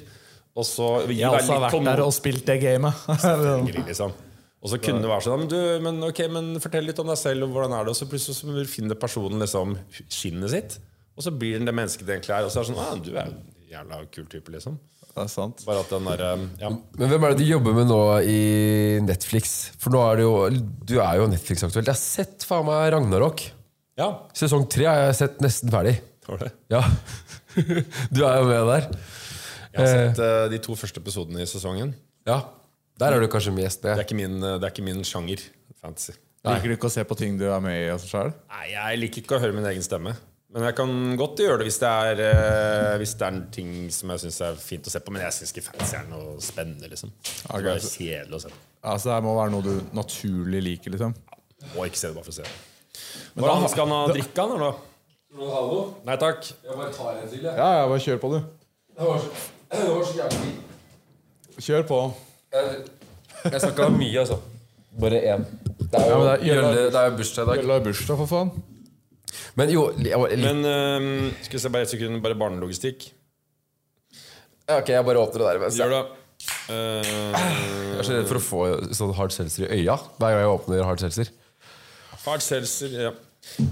Og 0.58 0.66
så 0.66 0.86
Jeg 1.10 1.28
også 1.28 1.58
har 1.58 1.63
litt 1.66 1.66
vært 1.68 1.88
der 1.90 2.02
og 2.06 2.13
spilt 2.16 2.46
det 2.48 2.58
gamet. 2.62 3.08
Liksom. 3.90 4.13
Og 4.58 4.72
så 4.72 4.80
kunne 4.82 5.04
det 5.04 5.10
være 5.10 5.26
sånn 5.26 5.42
men, 5.44 5.50
du, 5.52 5.58
men, 5.86 6.00
okay, 6.08 6.30
men 6.34 6.56
Fortell 6.62 6.88
litt 6.90 6.98
om 7.02 7.10
deg 7.12 7.20
selv, 7.20 7.46
og 7.46 7.54
hvordan 7.54 7.76
er 7.78 7.86
det 7.86 7.94
Og 7.94 7.98
så 8.00 8.08
plutselig 8.10 8.40
så 8.40 8.63
finner 8.70 8.98
personen 8.98 9.44
liksom 9.44 9.76
skinnet 10.10 10.54
sitt, 10.54 10.78
og 11.17 11.25
så 11.25 11.34
blir 11.34 11.58
den 11.58 11.65
det 11.67 11.73
mennesket 11.75 12.06
det 12.08 12.19
egentlig 12.19 12.36
er. 12.38 12.45
Og 12.45 12.53
så 12.53 12.62
er 12.62 12.67
det 12.67 12.71
sånn 12.75 12.84
ah, 12.84 12.95
Du 13.01 13.12
er 13.15 13.25
en 13.32 13.38
jævla 13.71 13.99
kul 14.13 14.27
type, 14.32 14.51
liksom. 14.53 14.77
Det 15.17 15.23
er 15.23 15.30
sant. 15.34 15.63
Bare 15.65 15.82
at 15.82 15.89
den 15.89 16.06
der, 16.06 16.21
ja. 16.62 16.69
Men 16.69 17.10
hvem 17.10 17.23
er 17.25 17.34
det 17.34 17.41
du 17.41 17.47
jobber 17.49 17.73
med 17.73 17.88
nå 17.89 18.01
i 18.30 18.39
Netflix? 19.01 19.56
For 19.82 19.89
nå 19.95 20.03
er 20.06 20.19
det 20.19 20.27
jo 20.27 20.34
Du 20.91 20.93
er 21.01 21.17
jo 21.17 21.25
Netflix-aktuell. 21.32 21.88
Jeg 21.88 21.95
har 21.95 21.97
sett 22.01 22.45
faen 22.45 22.67
meg 22.69 22.91
Ragnarok. 22.93 23.41
ja. 23.97 24.12
Sesong 24.38 24.67
tre 24.69 24.86
har 24.86 25.08
jeg 25.08 25.17
sett 25.23 25.41
nesten 25.41 25.73
ferdig. 25.73 25.95
Var 26.27 26.43
det? 26.45 26.51
Ja. 26.69 26.84
Du 28.13 28.21
er 28.21 28.36
jo 28.38 28.45
med 28.45 28.67
der. 28.69 28.86
Jeg 29.73 29.80
har 29.82 29.88
sett 29.89 30.19
eh, 30.21 30.43
de 30.53 30.60
to 30.62 30.75
første 30.77 31.01
episodene 31.01 31.41
i 31.41 31.49
sesongen. 31.49 31.95
Ja. 32.30 32.43
Der 33.01 33.15
er 33.15 33.21
du 33.21 33.27
kanskje 33.34 33.53
mest 33.56 33.82
Det 33.82 33.89
er 33.91 33.97
med. 33.97 34.06
ikke 34.06 34.17
min, 34.19 34.38
eh, 34.43 34.60
det 34.62 34.67
er 34.69 34.73
ikke 34.75 34.86
min 34.86 35.01
sjanger. 35.08 35.41
Fantasy. 35.82 36.13
Liker 36.45 36.69
du 36.69 36.75
ikke 36.77 36.91
å 36.91 36.93
se 36.93 37.01
på 37.10 37.17
ting 37.17 37.39
du 37.41 37.47
er 37.49 37.60
med 37.63 37.73
i 37.80 37.89
altså, 37.89 38.08
sjøl? 38.13 38.30
Nei, 38.53 38.67
jeg 38.75 38.99
liker 39.01 39.23
ikke 39.23 39.39
å 39.39 39.41
høre 39.41 39.58
min 39.58 39.65
egen 39.73 39.82
stemme. 39.86 40.13
Men 40.53 40.63
jeg 40.63 40.75
kan 40.77 40.91
godt 41.19 41.41
gjøre 41.43 41.57
det 41.60 41.65
hvis 41.67 41.77
det 41.81 41.89
er, 41.91 42.19
eh, 42.23 42.93
hvis 43.01 43.13
det 43.19 43.25
er 43.27 43.33
en 43.36 43.41
ting 43.51 43.71
som 43.91 44.13
jeg 44.13 44.21
syns 44.23 44.38
er 44.47 44.55
fint 44.63 44.88
å 44.88 44.93
se 44.93 45.01
på. 45.03 45.12
Men 45.12 45.25
jeg 45.25 45.36
syns 45.36 45.51
ikke 45.51 45.65
fantasy 45.65 45.95
er 45.99 46.05
noe 46.07 46.38
spennende. 46.43 46.88
liksom 46.93 47.12
Det 47.25 47.49
er 47.51 47.65
bare 47.67 47.81
kjedelig 47.83 48.38
å 48.38 48.41
se 48.45 48.51
på. 48.53 48.60
Altså, 48.88 49.10
det 49.12 49.23
må 49.25 49.33
være 49.36 49.51
noe 49.51 49.65
du 49.65 49.73
naturlig 49.97 50.62
liker, 50.63 50.93
liksom. 50.95 51.15
Må 51.75 51.88
ikke 51.89 51.99
se 51.99 52.07
det 52.07 52.15
bare 52.15 52.23
for 52.29 52.31
å 52.31 52.38
se 52.38 52.45
det. 52.47 52.55
Hvordan 53.36 53.67
skal 53.73 53.86
han 53.88 53.95
ha 53.97 54.13
drikka, 54.13 54.45
han 54.47 54.55
eller? 54.55 54.79
Nei 56.07 56.15
takk. 56.21 56.47
Jeg 56.63 56.77
bare 56.79 56.93
tar 56.95 57.19
en 57.19 57.27
til, 57.29 57.43
jeg. 57.43 57.57
Ja, 57.60 57.67
ja, 57.81 57.88
bare 57.91 57.99
kjør 58.07 58.21
på, 58.23 58.31
du. 58.31 58.39
Det 58.97 59.10
var 59.12 59.19
så, 59.19 59.29
det 59.75 59.89
var 59.91 60.07
så 60.07 60.17
jævlig 60.21 60.55
Kjør 61.67 61.86
på. 61.89 61.99
Jeg, 62.53 62.79
jeg 63.51 63.62
snakka 63.65 63.89
mye, 63.97 64.15
altså. 64.23 64.39
Bare 65.01 65.19
én. 65.33 65.43
Det 65.81 65.99
er 65.99 66.07
Ja, 66.07 66.15
jo 66.15 66.17
men 66.23 66.25
det 66.27 66.33
er- 66.39 66.47
Jølle- 66.47 66.88
det 66.88 66.95
er 67.03 67.10
jo 67.12 67.17
bursdag 67.19 67.43
i 67.43 67.49
dag. 67.51 67.62
Jølla 67.63 67.75
er 67.81 67.86
bursdag, 67.91 68.17
for 68.23 68.31
faen. 68.31 68.51
Men 69.58 69.74
jo 69.74 69.88
Men 69.98 70.62
uh, 70.62 71.34
skal 71.41 71.58
vi 71.58 71.63
se 71.63 71.74
bare 71.74 71.88
et 71.88 71.93
sekund, 71.93 72.22
bare 72.24 72.38
barnelogistikk. 72.38 73.10
Ok, 74.67 74.91
jeg 74.91 75.06
bare 75.08 75.22
åpner 75.24 75.43
det 75.43 75.52
der. 75.52 75.62
mens 75.63 75.80
Gjør 75.80 75.93
det. 75.96 76.04
Uh, 76.70 77.34
Jeg 77.34 78.02
er 78.02 78.06
så 78.06 78.17
redd 78.17 78.28
for 78.30 78.39
å 78.39 78.43
få 78.43 78.65
sånn 78.96 79.15
hard 79.17 79.34
seltzer 79.34 79.65
i 79.65 79.80
øya 79.82 79.96
hver 80.20 80.36
gang 80.36 80.43
jeg 80.43 80.52
åpner 80.54 80.86
hard 80.86 81.02
seltzer. 81.02 81.32
Hard 82.28 82.43
seltzer, 82.43 82.93
ja. 83.08 83.13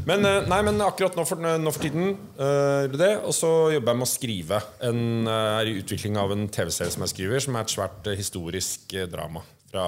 Men, 0.07 0.23
eh, 0.25 0.45
nei, 0.47 0.61
men 0.63 0.79
akkurat 0.83 1.17
nå 1.17 1.25
for, 1.27 1.41
nå 1.41 1.73
for 1.73 1.83
tiden 1.83 2.13
eh, 2.13 2.85
gjør 2.85 2.93
det 2.93 3.01
det. 3.01 3.11
Og 3.27 3.35
så 3.35 3.51
jobber 3.75 3.91
jeg 3.91 3.99
med 3.99 4.07
å 4.07 4.11
skrive. 4.11 4.61
En, 4.87 5.01
uh, 5.27 5.59
er 5.59 5.71
i 5.71 5.75
utvikling 5.81 6.15
av 6.21 6.31
en 6.33 6.47
TV-serie 6.47 6.93
som 6.93 7.03
jeg 7.05 7.13
skriver, 7.15 7.43
som 7.43 7.57
er 7.57 7.65
et 7.65 7.75
svært 7.75 8.07
uh, 8.07 8.15
historisk 8.17 8.95
drama 9.11 9.43
fra 9.71 9.85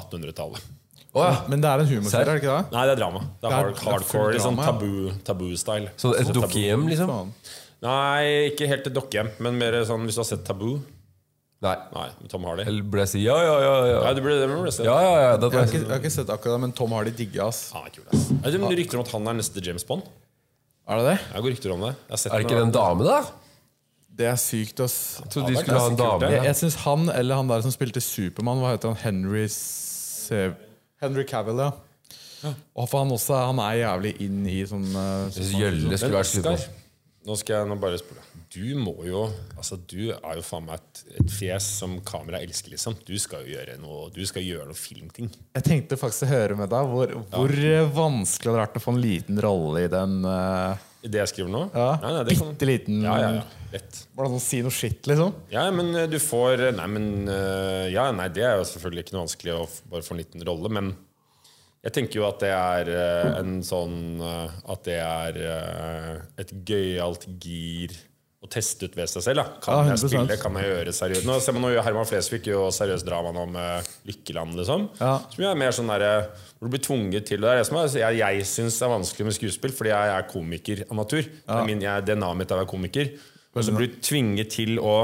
1800-tallet. 0.00 0.66
Å 1.16 1.22
ja. 1.24 1.36
Men 1.48 1.62
det 1.64 1.70
er 1.70 1.82
en 1.82 1.88
humorserie, 1.88 2.26
er 2.26 2.36
det 2.36 2.42
ikke 2.42 2.56
det? 2.58 2.72
Nei, 2.74 2.82
det 2.88 2.92
er 2.92 3.00
drama. 3.00 3.20
Det 3.24 3.28
er, 3.28 3.38
Det 3.40 3.48
er- 3.48 3.56
hard, 3.56 3.74
det 3.74 3.80
er 3.86 3.92
hardcore, 3.92 4.42
sånn 4.44 4.58
ja. 4.60 4.66
tabu- 4.68 5.12
tabu-style. 5.24 5.90
Så 5.96 6.12
et 6.18 6.26
tabu. 6.28 6.40
dukkehjem, 6.40 6.84
liksom? 6.90 7.08
Faen. 7.08 7.32
Nei, 7.82 8.50
ikke 8.50 8.66
helt 8.68 8.86
et 8.90 8.94
dokkehjem, 8.94 9.30
men 9.40 9.58
mer 9.58 9.72
sånn 9.88 10.04
hvis 10.04 10.18
du 10.18 10.20
har 10.20 10.28
sett 10.28 10.44
Tabu. 10.44 10.80
Nei. 11.62 11.74
Nei, 11.94 12.08
Tom 12.30 12.44
Hardy. 12.46 12.62
Eller 12.70 12.82
burde 12.86 13.02
jeg 13.06 13.10
si 13.16 13.20
ja, 13.24 13.34
ja, 13.42 13.54
ja? 13.62 13.72
Ja, 13.88 13.98
Nei, 14.04 14.12
det 14.14 14.22
ble, 14.22 14.34
det 14.38 14.46
ble 14.46 14.70
ja, 14.86 14.94
ja, 15.02 15.14
ja 15.24 15.30
det 15.42 15.48
Jeg 15.50 15.58
har, 15.58 15.66
ikke, 15.66 15.80
jeg 15.80 15.90
har 15.90 15.98
ikke 16.04 16.12
sett 16.14 16.30
akkurat 16.30 16.54
det, 16.54 16.60
men 16.66 16.72
Tom 16.72 16.92
Hardy 16.94 17.10
digger 17.18 17.48
ass. 17.48 17.72
Er 17.74 17.88
kul, 17.94 18.04
ass. 18.12 18.28
Er 18.44 18.54
det 18.54 18.78
rykter 18.78 19.00
om 19.00 19.02
at 19.02 19.10
han 19.16 19.26
er 19.32 19.38
neste 19.40 19.64
James 19.64 19.82
Bond? 19.88 20.06
Er 20.88 21.00
det 21.02 21.06
det? 21.08 21.16
Jeg 21.34 21.42
går 21.42 21.54
rykter 21.56 21.74
om 21.74 21.80
det. 21.88 21.94
Jeg 22.06 22.14
har 22.14 22.22
sett 22.22 22.32
Er 22.32 22.38
det 22.38 22.46
ikke 22.46 22.60
den 22.62 22.70
dame, 22.74 23.04
da? 23.08 23.18
Det 24.18 24.26
er 24.26 24.38
sykt, 24.42 24.80
ass. 24.86 24.94
Jeg 25.22 25.30
trodde 25.34 25.50
de 25.54 25.58
skulle 25.62 25.82
ha 25.82 25.90
en 25.90 25.98
dame. 25.98 26.30
Jeg, 26.30 26.44
jeg 26.46 26.58
syns 26.62 26.78
han 26.86 27.10
eller 27.14 27.38
han 27.38 27.50
der 27.50 27.66
som 27.66 27.74
spilte 27.74 28.02
Supermann, 28.02 28.62
hva 28.62 28.72
heter 28.74 28.94
han? 28.94 28.98
Henry 29.02 29.44
Se 29.50 30.48
Henry 31.02 31.24
Cavill, 31.28 31.62
ja. 31.62 31.72
Og 32.78 32.86
for 32.86 33.02
han 33.02 33.14
også 33.14 33.38
han 33.48 33.60
er 33.62 33.80
jævlig 33.80 34.12
inn 34.22 34.42
i 34.46 34.58
sånn 34.68 34.86
uh, 34.94 35.26
Jeg 35.26 35.32
synes 35.40 35.54
Gjølle 35.58 35.98
skulle 35.98 36.12
Men 36.12 36.18
vært 36.20 36.36
Oskar, 36.38 36.66
nå 37.26 37.36
skal 37.40 37.56
jeg 37.56 37.68
nå 37.68 37.76
bare 37.82 37.98
spørre 37.98 38.44
Du 38.54 38.62
må 38.78 38.94
jo 39.08 39.24
Altså, 39.58 39.78
du 39.90 40.12
er 40.12 40.38
jo 40.38 40.44
faen 40.46 40.68
meg 40.68 40.78
et, 40.78 41.02
et 41.18 41.32
fjes 41.34 41.66
som 41.80 41.96
kamera 42.06 42.38
elsker, 42.44 42.70
liksom. 42.76 42.94
Du 43.02 43.16
skal 43.20 43.42
jo 43.42 43.56
gjøre 43.56 43.74
noe 43.82 44.06
Du 44.14 44.22
skal 44.28 44.46
gjøre 44.46 44.68
noe 44.70 44.78
filmting. 44.78 45.32
Jeg 45.58 45.66
tenkte 45.66 45.98
faktisk 45.98 46.28
å 46.28 46.32
høre 46.36 46.58
med 46.60 46.70
deg 46.72 46.92
hvor, 46.92 47.16
hvor 47.34 47.56
eh, 47.58 47.90
vanskelig 47.98 48.46
det 48.46 48.54
hadde 48.54 48.62
vært 48.62 48.78
å 48.78 48.84
få 48.86 48.94
en 48.94 49.02
liten 49.02 49.42
rolle 49.42 49.84
i 49.88 49.90
den 49.92 50.20
uh, 50.22 50.78
I 50.78 50.87
det 51.10 51.20
jeg 51.22 51.30
skriver 51.32 51.50
nå? 51.52 51.62
Ja, 51.74 51.88
Nei, 52.02 52.12
nei, 52.16 52.22
det 52.28 52.36
kan- 52.38 52.52
bitte 52.54 52.68
liten 52.68 53.00
Ja, 53.04 53.16
ja, 53.22 53.30
ja. 53.38 53.42
Lett. 53.72 53.98
Bare 54.16 54.30
sånn 54.32 54.40
si 54.40 54.62
noe 54.64 54.72
skitt, 54.72 55.02
liksom. 55.10 55.34
Ja, 55.52 55.66
men 55.74 55.90
eh, 55.94 56.06
du 56.08 56.16
får 56.22 56.62
Nei, 56.78 56.86
men 56.88 57.28
eh, 57.28 57.88
Ja, 57.92 58.10
nei, 58.16 58.28
det 58.32 58.44
er 58.48 58.56
jo 58.60 58.64
selvfølgelig 58.70 59.04
ikke 59.06 59.16
noe 59.18 59.26
vanskelig 59.26 59.54
å 59.58 59.66
bare 59.92 60.06
få 60.06 60.14
en 60.16 60.22
liten 60.22 60.44
rolle, 60.48 60.70
men 60.72 60.94
jeg 61.84 61.92
tenker 61.94 62.18
jo 62.18 62.24
at 62.26 62.40
det 62.42 62.50
er 62.50 62.88
eh, 62.90 63.38
en 63.38 63.58
sånn 63.62 64.20
eh, 64.24 64.56
At 64.72 64.84
det 64.88 64.96
er 64.98 65.36
eh, 65.52 66.14
et 66.42 66.50
gøyalt 66.66 67.26
gir 67.40 67.92
å 68.38 68.46
teste 68.46 68.86
ut 68.86 68.94
ved 68.94 69.10
seg 69.10 69.24
selv. 69.24 69.40
Da. 69.42 69.60
Kan 69.64 69.80
Ja, 69.80 69.94
jeg 69.94 69.98
spille? 70.04 70.36
Kan 70.38 70.58
jeg 70.60 70.68
gjøre 70.70 70.92
seriøst? 70.94 71.26
Nå 71.26 71.38
ser 71.42 71.56
man 71.56 71.72
jo 71.74 71.82
Herman 71.82 72.06
Flesvig 72.06 72.44
gjør 72.46 72.68
jo 72.68 72.74
seriøst 72.74 73.06
drama 73.08 73.32
om 73.34 73.56
med 73.56 73.88
Lykkeland, 74.06 74.54
liksom. 74.60 74.84
Ja. 75.00 75.16
Som 75.32 75.44
er 75.44 75.58
mer 75.58 75.74
sånn 75.74 75.90
der, 75.90 76.28
hvor 76.58 76.68
du 76.68 76.76
blir 76.76 76.84
tvunget 76.84 77.26
til 77.26 77.42
Det 77.42 77.56
det 77.58 77.80
er, 77.82 77.96
jeg, 77.98 78.20
jeg 78.20 78.46
syns 78.46 78.78
er 78.82 78.92
vanskelig 78.94 79.26
med 79.26 79.38
skuespill, 79.38 79.74
fordi 79.74 79.90
jeg 79.90 80.12
er 80.14 80.28
komiker 80.30 80.84
av 80.86 81.00
natur. 81.00 81.26
Det 81.26 81.56
er 81.56 81.66
min, 81.66 81.82
jeg, 81.82 82.06
DNA-et 82.06 82.38
mitt 82.38 82.52
er 82.54 82.60
å 82.60 82.62
være 82.62 82.70
komiker. 82.70 83.10
Og 83.56 83.64
så 83.66 83.74
blir 83.74 83.90
du 83.90 83.98
tvinget 84.06 84.54
til 84.54 84.78
å 84.78 84.94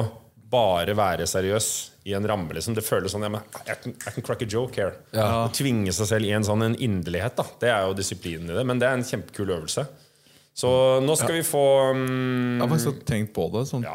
bare 0.55 0.95
være 0.95 1.27
seriøs 1.27 1.69
i 2.07 2.15
en 2.15 2.27
ramme. 2.29 2.55
Liksom. 2.55 2.77
Det 2.77 2.85
føles 2.87 3.11
sånn 3.15 3.25
ja, 3.27 3.33
men 3.33 3.43
I 3.65 3.75
can, 3.75 3.97
I 3.99 4.13
can 4.15 4.23
crack 4.23 4.45
a 4.45 4.47
joke 4.47 4.79
here. 4.79 4.95
Å 5.19 5.49
tvinge 5.57 5.91
seg 5.97 6.11
selv 6.13 6.29
i 6.29 6.35
en 6.37 6.47
sånn 6.47 6.63
en 6.69 6.77
inderlighet, 6.79 7.35
da. 7.41 7.47
det 7.63 7.73
er 7.73 7.89
jo 7.89 7.97
disiplinen 7.99 8.53
i 8.53 8.59
det. 8.61 8.67
Men 8.69 8.79
det 8.79 8.87
er 8.87 8.99
en 9.01 9.07
kjempekul 9.09 9.51
øvelse. 9.57 9.89
Så 10.55 10.71
nå 11.03 11.17
skal 11.19 11.41
vi 11.41 11.43
få 11.47 11.65
um, 11.91 12.05
Jeg 12.61 12.63
har 12.63 12.71
faktisk 12.71 13.03
tenkt 13.09 13.35
på 13.35 13.49
det. 13.55 13.65
Sånn 13.71 13.85
ja. 13.87 13.95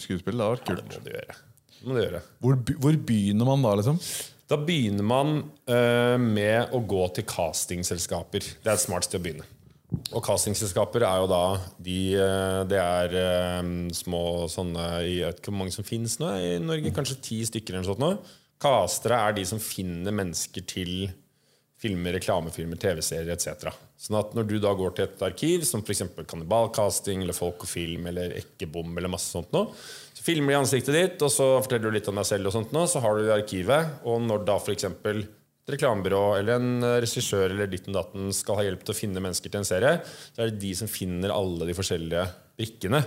skuespill. 0.00 0.38
Det 0.40 0.46
hadde 0.46 0.54
vært 0.54 0.64
Det 0.64 0.78
kult. 0.78 0.96
må 0.96 1.04
du 1.04 1.12
gjøre. 1.12 1.38
Det 1.78 1.84
må 1.84 1.94
du 1.96 2.00
gjøre. 2.02 2.22
Hvor, 2.40 2.58
hvor 2.86 2.98
begynner 3.10 3.50
man 3.50 3.66
da, 3.66 3.74
liksom? 3.82 4.00
Da 4.48 4.56
begynner 4.56 5.04
man 5.04 5.34
uh, 5.68 6.16
med 6.16 6.72
å 6.72 6.80
gå 6.88 7.04
til 7.18 7.28
castingselskaper. 7.28 8.48
Det 8.64 8.70
er 8.72 8.78
et 8.78 8.84
smart 8.86 9.04
sted 9.04 9.20
å 9.20 9.26
begynne. 9.26 9.48
Og 10.12 10.24
castingselskaper 10.24 11.04
er 11.08 11.20
jo 11.22 11.28
da 11.30 11.44
de 11.80 12.00
eh, 12.20 12.58
Det 12.68 12.76
er 12.76 13.14
um, 13.62 13.86
små 13.96 14.44
sånne 14.52 14.82
Jeg 15.00 15.22
vet 15.24 15.38
ikke 15.40 15.48
hvor 15.48 15.56
mange 15.62 15.72
som 15.72 15.86
finnes 15.86 16.18
nå 16.20 16.32
i 16.44 16.50
Norge. 16.60 16.92
Kanskje 16.96 17.16
ti 17.24 17.38
stykker 17.48 17.72
eller 17.72 17.86
noe 17.86 17.94
sånt. 17.94 18.04
nå. 18.04 18.36
Castere 18.60 19.16
er 19.24 19.38
de 19.38 19.46
som 19.48 19.62
finner 19.62 20.12
mennesker 20.12 20.66
til 20.68 21.08
filmer, 21.78 22.16
reklamefilmer, 22.18 22.78
TV-serier 22.80 23.30
etc. 23.34 23.70
Sånn 23.98 24.18
at 24.18 24.34
når 24.36 24.48
du 24.50 24.56
da 24.62 24.74
går 24.78 24.96
til 24.96 25.06
et 25.06 25.24
arkiv, 25.28 25.64
som 25.68 25.84
f.eks. 25.84 26.04
Kannibalkasting 26.28 27.22
eller 27.22 27.36
Folk 27.36 27.64
og 27.66 27.70
Film 27.70 28.08
eller 28.10 28.34
Ekkebom 28.40 28.96
eller 28.98 29.12
masse 29.12 29.30
sånt 29.34 29.54
nå, 29.54 29.64
så 30.18 30.26
filmer 30.26 30.54
de 30.54 30.60
ansiktet 30.60 30.96
ditt, 30.96 31.22
og 31.22 31.30
så 31.32 31.50
forteller 31.62 31.88
du 31.88 31.98
litt 31.98 32.10
om 32.10 32.18
deg 32.18 32.26
selv, 32.26 32.50
og 32.50 32.56
sånt 32.56 32.74
nå, 32.74 32.84
så 32.90 33.02
har 33.04 33.14
du 33.14 33.24
det 33.24 33.30
i 33.30 33.36
arkivet. 33.38 34.00
Og 34.10 34.22
når 34.26 34.42
da 34.48 34.58
f.eks. 34.58 34.88
et 34.90 35.26
reklamebyrå 35.68 36.22
eller 36.38 36.56
en 36.56 36.90
regissør 37.04 37.52
eller 37.52 37.70
ditten 37.70 37.94
datten 37.94 38.32
skal 38.34 38.58
ha 38.58 38.66
hjelp 38.66 38.82
til 38.86 38.94
å 38.94 38.98
finne 38.98 39.22
mennesker 39.22 39.52
til 39.52 39.60
en 39.60 39.68
serie, 39.68 39.98
så 40.32 40.42
er 40.42 40.50
det 40.50 40.62
de 40.62 40.74
som 40.78 40.90
finner 40.90 41.34
alle 41.34 41.68
de 41.68 41.76
forskjellige 41.76 42.24
brikkene. 42.58 43.00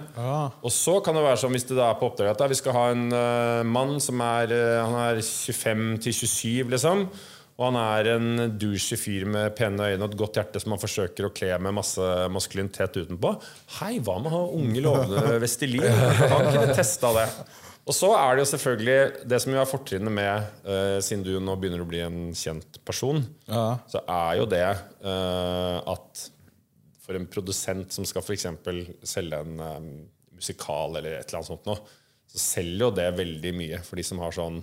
Og 0.64 0.72
så 0.72 1.00
kan 1.04 1.18
det 1.18 1.26
være 1.26 1.42
sånn 1.42 1.56
hvis 1.56 1.68
det 1.68 1.76
da 1.80 1.90
er 1.90 2.00
på 2.00 2.08
oppdrag 2.08 2.32
at 2.32 2.44
vi 2.54 2.60
skal 2.60 2.78
ha 2.78 2.86
en 2.94 3.08
uh, 3.12 3.68
mann 3.68 3.98
som 4.04 4.22
er, 4.24 4.54
uh, 4.54 4.84
han 4.86 4.98
er 5.10 5.20
25 5.26 5.88
til 6.06 6.16
27, 6.22 6.72
liksom. 6.72 7.06
Og 7.62 7.68
han 7.68 7.78
er 7.78 8.08
en 8.16 8.30
douche 8.58 8.98
fyr 8.98 9.28
med 9.30 9.52
pene 9.54 9.92
øyne 9.92 10.02
og 10.02 10.08
et 10.10 10.18
godt 10.18 10.40
hjerte 10.40 10.62
som 10.64 10.74
han 10.74 10.82
forsøker 10.82 11.28
å 11.28 11.34
kle 11.36 11.52
med 11.62 11.76
masse 11.78 12.08
maskulinitet 12.34 12.98
utenpå. 13.04 13.36
Hei, 13.78 14.00
hva 14.02 14.16
med 14.18 14.32
å 14.32 14.34
ha 14.34 14.48
unge, 14.58 14.82
lovende 14.82 15.36
Vestelin? 15.44 15.86
Han 16.34 16.48
kunne 16.48 16.74
testa 16.74 17.12
det. 17.20 17.28
Og 17.86 17.94
så 17.94 18.10
er 18.18 18.34
det 18.34 18.44
jo 18.44 18.50
selvfølgelig 18.56 19.28
det 19.30 19.40
som 19.44 19.54
jo 19.54 19.62
er 19.62 19.70
fortrinnet 19.70 20.14
med, 20.14 20.50
uh, 20.66 20.98
siden 21.06 21.26
du 21.28 21.36
nå 21.38 21.54
begynner 21.62 21.86
å 21.86 21.90
bli 21.90 22.02
en 22.02 22.20
kjent 22.38 22.82
person, 22.88 23.22
så 23.46 24.02
er 24.02 24.40
jo 24.40 24.50
det 24.50 24.66
uh, 25.06 25.78
at 25.94 26.26
for 27.02 27.18
en 27.18 27.30
produsent 27.30 27.94
som 27.94 28.08
skal 28.08 28.26
f.eks. 28.26 28.48
selge 29.10 29.40
en 29.42 29.64
eh, 29.66 29.80
musikal 30.38 30.94
eller 31.00 31.18
et 31.18 31.26
eller 31.26 31.40
annet 31.42 31.50
sånt 31.50 31.66
noe, 31.68 31.82
så 32.30 32.40
selger 32.40 32.86
jo 32.86 32.92
det 32.96 33.08
veldig 33.18 33.54
mye 33.58 33.80
for 33.84 34.00
de 34.00 34.06
som 34.06 34.22
har 34.24 34.36
sånn 34.38 34.62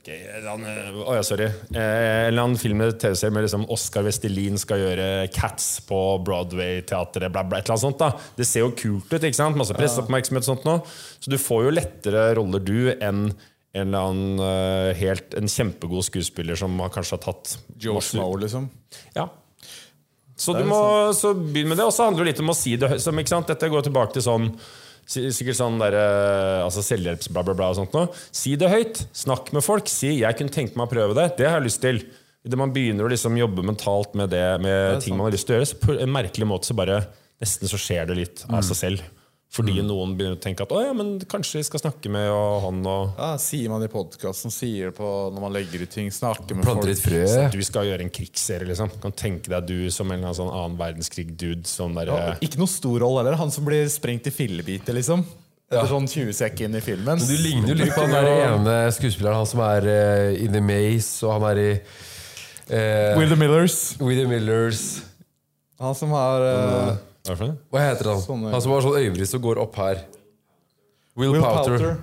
Ok, 0.00 0.08
en 0.08 0.36
eller 0.38 0.50
annen, 0.54 1.00
ja, 1.12 1.22
sorry. 1.28 1.44
Eh, 1.44 1.76
en 1.76 2.30
eller 2.30 2.42
annen 2.46 2.56
film 2.58 2.80
eller 2.80 2.94
TV-serie 2.96 3.34
med 3.36 3.44
liksom 3.44 3.66
Oscar 3.68 4.06
Vestelin 4.06 4.56
skal 4.58 4.80
gjøre 4.80 5.08
Cats 5.34 5.66
på 5.84 5.98
Broadway-teatret, 6.24 7.28
bla, 7.28 7.42
bla, 7.44 7.60
et 7.60 7.68
eller 7.68 7.76
annet 7.76 7.84
sånt. 7.84 8.00
da. 8.00 8.08
Det 8.38 8.46
ser 8.48 8.64
jo 8.64 8.70
kult 8.72 9.12
ut. 9.12 9.20
ikke 9.20 9.36
sant? 9.36 9.58
Masse 9.60 9.76
presseoppmerksomhet 9.76 10.46
og 10.46 10.48
sånt 10.54 10.64
nå. 10.64 10.78
Så 11.20 11.32
du 11.34 11.36
får 11.36 11.66
jo 11.66 11.74
lettere 11.76 12.30
roller, 12.40 12.64
du, 12.64 12.94
enn 12.96 13.26
en 13.70 13.92
eller 13.92 14.08
annen 14.08 14.40
uh, 14.42 14.96
helt, 14.98 15.36
en 15.38 15.52
kjempegod 15.52 16.08
skuespiller 16.08 16.58
som 16.58 16.80
har 16.82 16.90
kanskje 16.90 17.18
har 17.18 17.22
tatt 17.28 17.52
Joe 17.78 18.00
masse- 18.00 18.24
liksom. 18.40 18.70
ja. 19.14 19.28
Så, 20.40 20.54
du 20.56 20.64
må, 20.64 20.80
så 21.12 21.34
begynn 21.36 21.68
med 21.68 21.76
det. 21.76 21.84
Og 21.84 21.92
så 21.92 22.06
handler 22.08 22.24
det 22.24 22.32
litt 22.32 22.40
om 22.40 22.54
å 22.54 22.56
si 22.56 22.72
det. 22.80 22.94
Som, 23.04 23.18
ikke 23.20 23.34
sant? 23.34 23.50
Dette 23.52 23.68
går 23.68 23.84
tilbake 23.84 24.16
til 24.16 24.24
sånn 24.24 24.48
Sikkert 25.10 25.58
sånn 25.58 25.78
der, 25.80 25.96
eh, 25.98 26.62
altså 26.62 26.84
selvhjelps 26.86 27.30
bla, 27.34 27.42
bla, 27.42 27.54
bla. 27.58 27.70
og 27.72 27.80
sånt 27.80 27.94
noe. 27.96 28.10
Si 28.30 28.54
det 28.60 28.70
høyt. 28.70 29.04
Snakk 29.16 29.50
med 29.52 29.64
folk. 29.66 29.90
Si 29.90 30.20
'jeg 30.20 30.36
kunne 30.38 30.54
tenke 30.54 30.76
meg 30.76 30.86
å 30.86 30.92
prøve 30.92 31.14
det'. 31.18 31.36
Det 31.36 31.48
har 31.48 31.58
jeg 31.58 31.66
lyst 31.66 31.80
til. 31.82 32.04
Idet 32.46 32.56
man 32.56 32.72
begynner 32.72 33.04
å 33.04 33.10
liksom 33.10 33.36
jobbe 33.36 33.62
mentalt 33.62 34.14
med 34.14 34.30
det 34.30 34.60
Med 34.62 35.02
ting 35.02 35.16
man 35.16 35.26
har 35.26 35.32
lyst 35.32 35.46
til 35.46 35.56
å 35.56 35.58
gjøre, 35.58 35.68
så 35.68 35.80
på 35.80 36.00
en 36.00 36.08
merkelig 36.08 36.46
måte 36.46 36.64
så 36.64 36.74
bare 36.74 37.06
nesten 37.40 37.68
så 37.68 37.76
skjer 37.76 38.06
det 38.06 38.16
litt 38.16 38.44
av 38.48 38.62
seg 38.62 38.76
selv. 38.76 39.02
Fordi 39.50 39.80
noen 39.82 40.12
begynner 40.14 40.36
å 40.36 40.40
tenke 40.40 40.62
at 40.62 40.70
'å 40.70 40.78
ja, 40.84 40.92
men 40.94 41.18
kanskje 41.26 41.58
vi 41.58 41.64
skal 41.66 41.80
snakke 41.82 42.06
med 42.12 42.28
og 42.30 42.60
han 42.68 42.86
og 42.86 43.16
Ja, 43.18 43.32
sier 43.36 43.68
man 43.72 43.82
i 43.82 43.88
podkasten, 43.90 44.52
sier 44.54 44.92
det 44.92 44.94
på 44.94 45.08
når 45.34 45.40
man 45.42 45.52
legger 45.56 45.82
ut 45.82 45.90
ting, 45.90 46.06
snakker 46.14 46.54
med 46.54 46.64
Planter 46.68 46.94
folk. 46.94 47.02
frø. 47.02 47.50
Du 47.50 47.58
skal 47.66 47.88
gjøre 47.90 48.06
en 48.06 48.12
krigsserie, 48.14 48.68
liksom. 48.68 48.92
Kan 49.02 49.10
tenke 49.10 49.50
deg 49.50 49.66
du 49.66 49.90
som 49.90 50.06
en 50.06 50.20
eller 50.20 50.30
annen 50.30 50.38
sånn 50.38 50.54
annen 50.54 50.78
verdenskrig-dude. 50.78 51.66
Sånn 51.66 51.94
der, 51.98 52.06
Ja, 52.14 52.36
ikke 52.40 52.58
noe 52.62 52.70
stor 52.70 53.00
rolle 53.02 53.24
heller. 53.24 53.36
Han 53.42 53.50
som 53.50 53.64
blir 53.66 53.88
sprengt 53.90 54.30
i 54.30 54.30
fillebiter, 54.30 54.94
liksom. 54.94 55.26
Etter 55.70 55.86
sånn 55.86 56.06
20 56.06 56.32
sekk 56.34 56.60
inn 56.66 56.74
i 56.74 56.80
filmen. 56.80 57.18
Men 57.18 57.26
Du 57.26 57.36
ligner 57.36 57.68
jo 57.74 57.74
litt 57.74 57.94
på 57.94 58.06
han 58.06 58.10
der 58.10 58.30
ene 58.30 58.78
skuespilleren, 58.94 59.34
han 59.36 59.46
som 59.46 59.60
er 59.66 59.82
uh, 59.86 60.30
i 60.34 60.46
The 60.50 60.60
Maze, 60.62 61.26
og 61.26 61.40
han 61.40 61.50
er 61.50 61.58
i 61.62 61.70
uh, 62.70 63.18
Will 63.18 63.28
the 63.28 63.36
Millers. 63.36 63.96
With 64.00 64.18
the 64.18 64.26
Millers. 64.30 65.02
Han 65.80 65.94
som 65.94 66.10
har 66.14 66.42
eh, 66.42 66.96
Hva 67.26 67.34
er 67.36 67.40
det? 67.44 67.50
Hva 67.72 67.84
heter 67.84 68.10
han? 68.14 68.20
Sånn. 68.24 68.46
Han 68.52 68.62
som 68.64 68.72
har 68.74 68.84
sånn 68.86 68.98
øyebrist 69.00 69.36
og 69.36 69.42
går 69.44 69.60
opp 69.66 69.76
her. 69.80 70.02
Will, 71.18 71.32
Will 71.34 71.42
Powter. 71.44 71.76
Powter. 71.76 71.96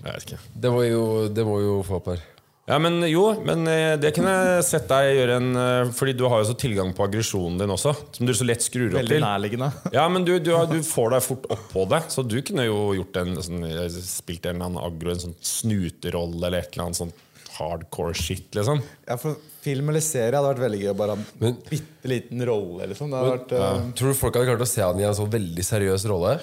Jeg 0.00 0.12
vet 0.14 0.28
ikke. 0.30 0.38
Det 0.64 0.70
må 0.72 0.84
jo, 0.86 1.02
det 1.28 1.44
jo 1.44 1.80
få 1.84 1.98
opp 2.00 2.12
her. 2.14 2.22
Ja, 2.70 2.76
men 2.78 3.00
jo, 3.10 3.24
men 3.42 3.64
eh, 3.66 3.96
det 3.98 4.12
kunne 4.14 4.30
jeg 4.30 4.64
sett 4.68 4.84
deg 4.86 5.08
gjøre 5.16 5.36
en 5.40 5.48
eh, 5.58 5.88
Fordi 5.96 6.12
du 6.14 6.20
har 6.30 6.38
jo 6.38 6.46
så 6.52 6.54
tilgang 6.60 6.92
på 6.94 7.02
aggresjonen 7.08 7.56
din 7.58 7.72
også, 7.74 7.90
som 8.14 8.28
du 8.28 8.30
så 8.36 8.46
lett 8.46 8.62
skrur 8.62 8.92
opp 8.92 9.00
Veldig 9.00 9.16
til. 9.16 9.24
nærliggende. 9.24 9.70
Ja, 9.96 10.04
men 10.12 10.22
du, 10.28 10.36
du, 10.38 10.52
har- 10.54 10.68
du 10.70 10.78
får 10.86 11.16
deg 11.16 11.24
fort 11.26 11.48
opp 11.50 11.64
på 11.72 11.82
det, 11.90 12.00
så 12.14 12.22
du 12.22 12.36
kunne 12.46 12.68
jo 12.68 12.78
gjort 13.00 13.18
en 13.24 13.34
sånn, 13.42 13.64
eh, 13.66 13.88
spilt 14.06 14.46
en 14.46 14.54
eller 14.60 14.68
annen 14.70 14.84
aggro, 14.86 15.10
en 15.16 15.24
sånn 15.24 15.34
snuterolle 15.42 16.46
eller 16.46 16.60
et 16.62 16.70
eller 16.76 16.86
annet 16.86 17.00
sånn 17.00 17.12
hardcore 17.58 18.14
shit, 18.16 18.46
liksom. 18.54 18.84
Ja, 19.08 19.18
for 19.18 19.34
Film 19.60 19.90
eller 19.92 20.00
serie 20.00 20.32
hadde 20.38 20.54
vært 20.54 20.62
veldig 20.64 20.80
gøy 20.80 20.90
å 20.92 20.96
bare 20.96 21.14
ha 21.14 21.16
en 21.20 21.26
Men- 21.40 21.58
bitte 21.68 22.08
liten 22.08 22.46
rolle. 22.48 22.86
liksom 22.88 23.10
Det 23.10 23.18
hadde 23.20 23.34
vært 23.38 23.50
ja. 23.58 23.72
Tror 23.98 24.08
du 24.08 24.14
folk 24.14 24.34
hadde 24.34 24.46
klart 24.48 24.64
å 24.64 24.68
se 24.68 24.80
han 24.82 24.98
i 25.00 25.04
en 25.04 25.14
sånn 25.14 25.30
veldig 25.30 25.64
seriøs 25.66 26.06
rolle? 26.08 26.40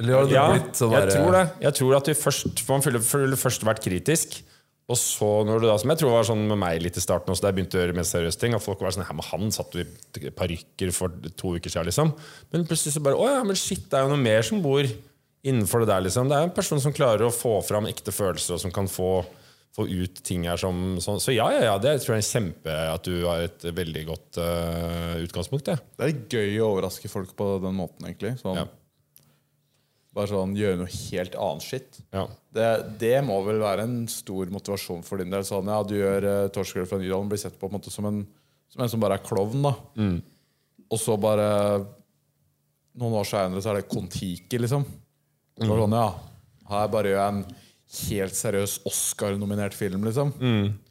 Eller 0.00 0.14
hadde 0.16 0.28
det 0.28 0.34
Ja, 0.38 0.46
blitt 0.54 0.72
sånn 0.80 0.92
jeg 0.92 1.08
der- 1.08 1.16
tror 1.18 1.32
det. 1.32 1.50
Jeg 1.60 1.74
tror 1.74 1.96
at 1.96 2.04
først 2.16 2.60
For 2.60 2.72
man 2.78 2.82
føler 2.82 3.36
først 3.36 3.60
vært 3.62 3.82
kritisk. 3.84 4.42
Og 4.88 4.96
så 4.96 5.44
når 5.46 5.60
du 5.60 5.66
da, 5.68 5.76
som 5.78 5.90
jeg 5.90 5.98
tror 6.00 6.10
var 6.10 6.24
sånn 6.24 6.48
med 6.48 6.58
meg 6.58 6.82
litt 6.82 6.96
i 6.96 7.00
starten 7.00 7.30
også, 7.32 7.40
da 7.42 7.48
jeg 7.52 7.56
begynte 7.56 7.78
å 7.78 7.82
gjøre 7.86 7.94
mer 7.94 8.02
seriøse 8.08 8.38
ting, 8.38 8.52
at 8.54 8.60
folk 8.60 8.80
var 8.80 8.90
sånn, 8.90 9.04
her 9.06 9.14
med 9.14 9.24
han 9.24 9.50
satt 9.50 9.72
vi 9.72 9.84
i 10.26 10.30
parykker 10.30 10.92
for 10.92 11.08
to 11.36 11.54
uker 11.56 11.70
siden, 11.70 11.86
liksom. 11.86 12.12
Men 12.52 12.66
plutselig 12.66 12.92
så 12.96 13.02
bare, 13.02 13.14
å 13.14 13.24
ja, 13.30 13.42
men 13.44 13.54
shit, 13.54 13.88
det 13.88 13.94
er 13.94 14.02
jo 14.02 14.08
noe 14.08 14.20
mer 14.20 14.42
som 14.42 14.60
bor 14.60 14.82
innenfor 15.44 15.80
det 15.86 15.88
der, 15.88 16.02
liksom. 16.02 16.28
Det 16.28 16.36
er 16.36 16.42
en 16.42 16.50
person 16.50 16.80
som 16.80 16.92
klarer 16.92 17.20
å 17.24 17.32
få 17.32 17.62
fram 17.64 17.86
ekte 17.86 18.12
følelser, 18.12 18.54
og 18.54 18.60
som 18.60 18.70
kan 18.72 18.86
få, 18.88 19.24
få 19.72 19.86
ut 19.88 20.20
ting 20.26 20.44
her 20.48 20.60
som 20.60 20.98
sånn. 21.00 21.20
Så 21.22 21.32
ja, 21.32 21.46
ja, 21.54 21.62
ja, 21.70 21.78
det 21.80 21.94
tror 22.02 22.18
jeg 22.18 22.26
er 22.26 22.28
kjempe 22.28 22.76
at 22.92 23.08
du 23.08 23.24
har 23.24 23.46
et 23.46 23.64
veldig 23.72 24.04
godt 24.10 24.40
uh, 24.42 25.16
utgangspunkt, 25.22 25.70
det. 25.70 25.78
Det 25.96 26.08
er 26.08 26.22
gøy 26.28 26.60
å 26.60 26.70
overraske 26.74 27.08
folk 27.08 27.32
på 27.38 27.54
den 27.64 27.76
måten, 27.78 28.06
egentlig. 28.10 28.36
Sånn, 28.42 28.62
Ja. 28.62 28.68
Bare 30.12 30.28
sånn 30.28 30.50
gjøre 30.52 30.76
noe 30.76 30.92
helt 30.92 31.36
annet 31.40 31.64
shit. 31.64 32.02
Ja. 32.12 32.26
Det, 32.52 32.66
det 33.00 33.14
må 33.24 33.38
vel 33.46 33.62
være 33.62 33.86
en 33.88 34.02
stor 34.12 34.50
motivasjon 34.52 35.00
for 35.06 35.22
din 35.22 35.32
del. 35.32 35.46
Sånn, 35.48 35.70
ja, 35.72 35.78
Du 35.88 35.94
gjør 35.96 36.26
uh, 36.28 36.50
Torskegård 36.52 36.90
fra 36.90 36.98
Nydalen, 37.00 37.30
blir 37.32 37.40
sett 37.40 37.56
på, 37.56 37.64
på 37.64 37.72
en 37.72 37.78
måte 37.78 37.92
som 37.94 38.10
en 38.10 38.20
som, 38.72 38.82
en 38.84 38.92
som 38.92 39.00
bare 39.00 39.18
er 39.20 39.24
klovn. 39.24 39.64
da 39.64 39.72
Og 40.92 41.00
så 41.00 41.16
bare 41.20 41.48
Noen 43.00 43.16
år 43.16 43.24
seinere 43.28 43.62
så 43.64 43.72
er 43.72 43.80
det 43.80 43.88
Kon-Tiki, 43.88 44.58
liksom. 44.60 44.82
Mm. 45.56 45.64
sånn, 45.64 45.94
ja. 45.96 46.08
Her 46.68 46.90
bare 46.92 47.08
gjør 47.08 47.22
jeg 47.22 47.32
en 47.32 47.44
helt 47.92 48.36
seriøs 48.36 48.78
Oscar-nominert 48.88 49.74
film, 49.76 50.04
liksom. 50.06 50.32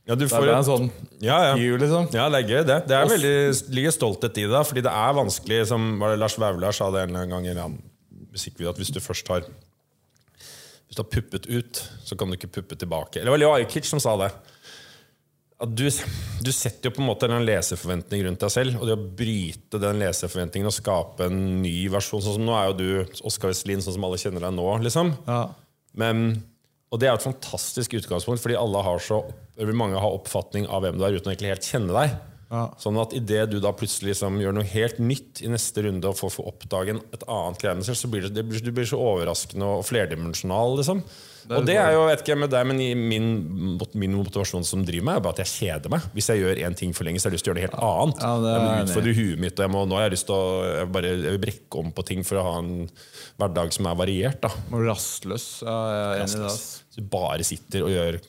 Ja, 0.05 0.15
du 0.15 0.25
Det 0.25 0.29
får 0.29 0.45
er 0.45 0.53
en 0.57 0.67
sånn 0.67 0.89
ja, 1.23 1.37
ja. 1.47 1.55
view, 1.57 1.77
liksom. 1.81 2.09
Ja, 2.13 2.27
det 2.29 2.43
er 2.43 2.51
gøy, 2.51 2.61
det. 2.67 2.77
Det 2.89 2.97
er 2.97 3.09
veldig, 3.09 3.33
ligger 3.73 3.95
stolthet 3.95 4.37
i 4.37 4.45
det. 4.51 4.61
Fordi 4.69 4.83
det 4.85 4.93
er 4.93 5.17
vanskelig, 5.17 5.59
som 5.71 5.95
var 6.01 6.13
det 6.13 6.21
Lars 6.21 6.37
Vaular 6.41 6.77
sa 6.77 6.91
det 6.93 7.07
en 7.07 7.33
gang 7.33 7.47
i 7.47 7.55
en 7.55 7.77
musikkvideo, 8.31 8.73
at 8.73 8.81
hvis 8.81 8.93
du 8.93 9.01
først 9.03 9.27
har 9.33 9.45
Hvis 9.47 10.99
du 10.99 11.03
har 11.05 11.09
puppet 11.09 11.45
ut, 11.47 11.83
så 12.03 12.17
kan 12.19 12.27
du 12.27 12.35
ikke 12.35 12.51
puppe 12.61 12.75
tilbake. 12.75 13.21
Eller 13.21 13.31
det 13.31 13.37
var 13.37 13.39
Leo 13.39 13.53
Ajkic 13.55 13.87
som 13.87 14.01
sa 14.03 14.17
det. 14.19 14.29
At 15.61 15.73
du, 15.77 15.85
du 15.87 16.51
setter 16.51 16.89
jo 16.89 16.95
på 16.97 17.01
en 17.03 17.07
måte 17.07 17.29
en 17.29 17.45
leseforventning 17.45 18.25
rundt 18.25 18.41
deg 18.41 18.51
selv, 18.51 18.79
og 18.81 18.89
det 18.89 18.97
å 18.97 19.09
bryte 19.21 19.79
den 19.79 20.01
leseforventningen 20.01 20.67
og 20.67 20.73
skape 20.75 21.27
en 21.29 21.61
ny 21.61 21.85
versjon 21.93 22.23
Sånn 22.25 22.39
som 22.39 22.47
nå 22.47 22.55
er 22.57 22.71
jo 22.71 22.77
du 22.79 23.17
Oskar 23.29 23.53
Westlin, 23.53 23.83
sånn 23.85 23.95
som 23.95 24.07
alle 24.07 24.19
kjenner 24.21 24.43
deg 24.47 24.55
nå, 24.57 24.65
liksom. 24.83 25.13
Ja. 25.29 25.43
Men, 26.01 26.41
og 26.91 26.99
det 26.99 27.07
er 27.07 27.15
et 27.15 27.23
fantastisk 27.23 27.95
utgangspunkt, 28.01 28.41
fordi 28.43 28.57
har 28.83 28.99
så, 28.99 29.21
mange 29.79 29.99
har 29.99 30.17
oppfatning 30.17 30.67
av 30.67 30.83
hvem 30.83 30.99
du 30.99 31.05
er, 31.07 31.15
uten 31.15 31.31
å 31.31 31.33
egentlig 31.33 31.53
helt 31.53 31.69
kjenne 31.71 31.95
deg. 31.95 32.17
Ja. 32.51 32.65
Sånn 32.83 32.99
at 32.99 33.13
idet 33.15 33.45
du 33.53 33.61
da 33.63 33.71
plutselig 33.71 34.11
liksom 34.11 34.41
gjør 34.43 34.57
noe 34.57 34.67
helt 34.67 34.97
nytt 34.99 35.39
i 35.39 35.47
neste 35.51 35.85
runde 35.85 36.09
og 36.09 36.17
får 36.19 36.33
får 36.35 36.49
oppdage 36.51 36.97
et 36.99 37.23
annet 37.23 37.61
greie 37.61 37.77
med 37.79 37.87
selv, 37.87 37.99
så 38.01 38.09
blir 38.11 38.27
det, 38.27 38.33
det 38.35 38.43
blir, 38.47 38.63
du 38.63 38.71
blir 38.75 38.87
så 38.89 38.99
overraskende 38.99 39.69
og 39.77 39.85
flerdimensjonal. 39.87 40.75
Liksom. 40.81 40.99
og 41.47 41.63
det 41.67 41.77
er 41.79 41.95
jo, 41.95 42.03
vet 42.09 42.23
ikke 42.25 42.37
med 42.43 42.51
deg, 42.51 42.67
men 42.67 42.81
i 42.83 42.89
min, 42.97 43.29
min 44.03 44.17
motivasjon 44.19 44.67
som 44.67 44.83
driver 44.87 45.07
meg, 45.07 45.21
er 45.21 45.25
bare 45.25 45.37
at 45.39 45.43
jeg 45.45 45.53
kjeder 45.53 45.95
meg. 45.95 46.09
Hvis 46.17 46.27
jeg 46.33 46.43
gjør 46.43 46.61
én 46.67 46.77
ting 46.77 46.91
for 46.97 47.07
lenge, 47.07 47.23
så 47.23 47.29
har 47.29 47.33
jeg 47.33 47.39
lyst 47.39 47.47
til 47.47 47.53
å 47.53 47.55
gjøre 47.55 47.61
noe 47.61 47.67
helt 47.69 47.79
annet. 47.87 48.25
Ja, 48.27 48.33
det 48.43 48.51
jeg 48.51 48.65
må 48.65 48.75
utfordre 48.83 49.15
huet 49.21 49.43
mitt, 49.45 49.55
og 49.55 49.65
jeg 49.65 49.75
må, 49.77 49.85
nå 49.87 49.99
har 49.99 50.05
jeg 50.09 50.15
lyst 50.17 50.29
til 50.29 50.35
å 50.35 50.67
jeg 50.67 50.91
bare, 50.99 51.15
jeg 51.23 51.43
brekke 51.47 51.81
om 51.85 51.95
på 51.95 52.07
ting 52.11 52.27
for 52.27 52.41
å 52.41 52.45
ha 52.49 52.53
en 52.59 52.75
hverdag 53.39 53.75
som 53.79 53.87
er 53.87 53.97
variert. 54.03 54.43
da 54.43 54.51
rastløs. 54.91 55.49
Ja, 55.63 55.79
jeg 55.95 56.03
er 56.03 56.23
enig 56.25 56.37
i 56.37 56.45
det. 56.45 56.53
så 56.91 56.99
du 56.99 57.07
bare 57.15 57.47
sitter 57.47 57.87
og 57.87 57.95
gjør 57.95 58.19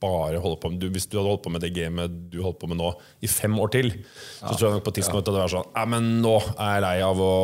bare 0.00 0.38
holder 0.38 0.60
på 0.62 0.70
med, 0.70 0.80
du, 0.82 0.88
Hvis 0.94 1.08
du 1.10 1.18
hadde 1.18 1.32
holdt 1.32 1.44
på 1.44 1.52
med 1.52 1.64
det 1.64 1.72
gamet 1.74 2.14
du 2.30 2.38
holdt 2.44 2.60
på 2.62 2.70
med 2.70 2.78
nå 2.78 2.92
i 3.24 3.30
fem 3.30 3.58
år 3.58 3.72
til, 3.74 3.90
så 4.38 4.54
tror 4.54 4.68
jeg 4.68 4.78
nok 4.78 4.86
på 4.86 4.94
tidspunktet 5.00 5.32
hadde 5.32 5.38
det 5.38 5.44
vært 5.46 5.56
sånn 5.56 5.70
Nei, 5.74 5.86
men 5.96 6.08
nå 6.22 6.36
er 6.54 6.72
jeg 6.76 6.84
lei 6.86 6.96
av 7.08 7.22
å 7.26 7.34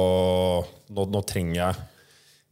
Nå, 0.86 1.07
nå 1.11 1.22
trenger 1.26 1.57
jeg 1.59 1.86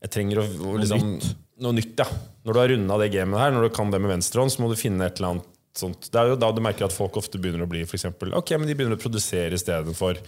Jeg 0.07 0.14
trenger 0.16 0.42
å, 0.42 0.47
å 0.51 0.76
liksom, 0.82 1.18
noe 1.62 1.76
nytt. 1.78 2.01
ja 2.03 2.09
Når 2.45 2.57
du 2.57 2.61
har 2.61 2.72
runda 2.74 3.01
det 3.05 3.12
gamet 3.14 3.45
her, 3.45 3.55
når 3.55 3.68
du 3.68 3.74
kan 3.76 3.92
det 3.95 4.03
med 4.03 4.16
venstrehånd, 4.16 4.53
så 4.53 4.64
må 4.64 4.72
du 4.72 4.78
finne 4.80 5.07
et 5.07 5.20
eller 5.20 5.36
annet 5.36 5.51
sånt. 5.78 6.09
Det 6.11 6.20
er 6.20 6.32
jo 6.32 6.38
da 6.38 6.51
du 6.55 6.61
merker 6.62 6.86
at 6.86 6.95
folk 6.95 7.16
ofte 7.18 7.40
begynner 7.42 7.64
å 7.64 7.70
bli 7.70 7.84
for 7.86 7.99
eksempel, 7.99 8.34
Ok, 8.38 8.53
men 8.59 8.68
de 8.68 8.76
begynner 8.78 8.99
å 8.99 9.03
produsere 9.03 9.57
istedenfor. 9.59 10.20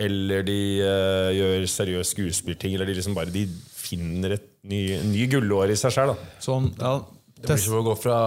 Eller 0.00 0.42
de 0.46 0.58
uh, 0.82 1.30
gjør 1.34 1.66
seriøse 1.70 2.14
skuespillting. 2.14 2.74
Eller 2.74 2.88
de 2.90 2.96
liksom 2.98 3.14
bare 3.16 3.30
De 3.34 3.44
finner 3.74 4.38
et 4.38 4.46
ny, 4.66 4.80
ny 5.06 5.26
gullår 5.30 5.74
i 5.74 5.78
seg 5.78 5.94
sjøl. 5.94 6.14
Sånn, 6.42 6.70
ja. 6.80 6.96
Det 7.34 7.50
blir 7.50 7.60
som 7.60 7.80
å 7.80 7.84
gå 7.84 7.94
fra 7.98 8.18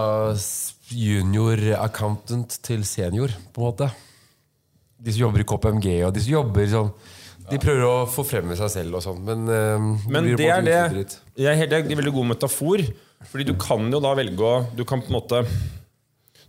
junior 0.92 1.62
accountant 1.78 2.58
til 2.64 2.84
senior, 2.88 3.32
på 3.52 3.62
en 3.62 3.68
måte. 3.70 3.88
De 4.98 5.14
som 5.14 5.26
jobber 5.26 5.44
i 5.44 5.48
KPMG, 5.48 5.88
og 6.06 6.12
de 6.14 6.24
som 6.24 6.34
jobber 6.40 6.68
sånn 6.72 6.92
De 7.48 7.56
prøver 7.62 7.84
å 7.86 8.06
forfremme 8.10 8.56
seg 8.58 8.70
selv 8.72 8.98
og 8.98 9.04
sånn, 9.04 9.20
men 9.24 9.44
uh, 9.48 10.06
Men 10.10 10.26
det 10.36 10.48
er 10.52 10.64
det 10.66 10.74
jeg 10.74 10.82
er 10.82 11.60
helt, 11.62 11.70
det 11.70 11.78
er 11.78 11.84
en 11.86 12.00
veldig 12.02 12.16
god 12.18 12.32
metafor. 12.34 12.82
Fordi 13.30 13.46
du 13.48 13.54
kan 13.58 13.88
jo 13.90 13.98
da 14.02 14.12
velge 14.14 14.46
å 14.46 14.60
Du 14.78 14.84
kan 14.86 15.00
på 15.02 15.10
en 15.10 15.16
måte 15.16 15.40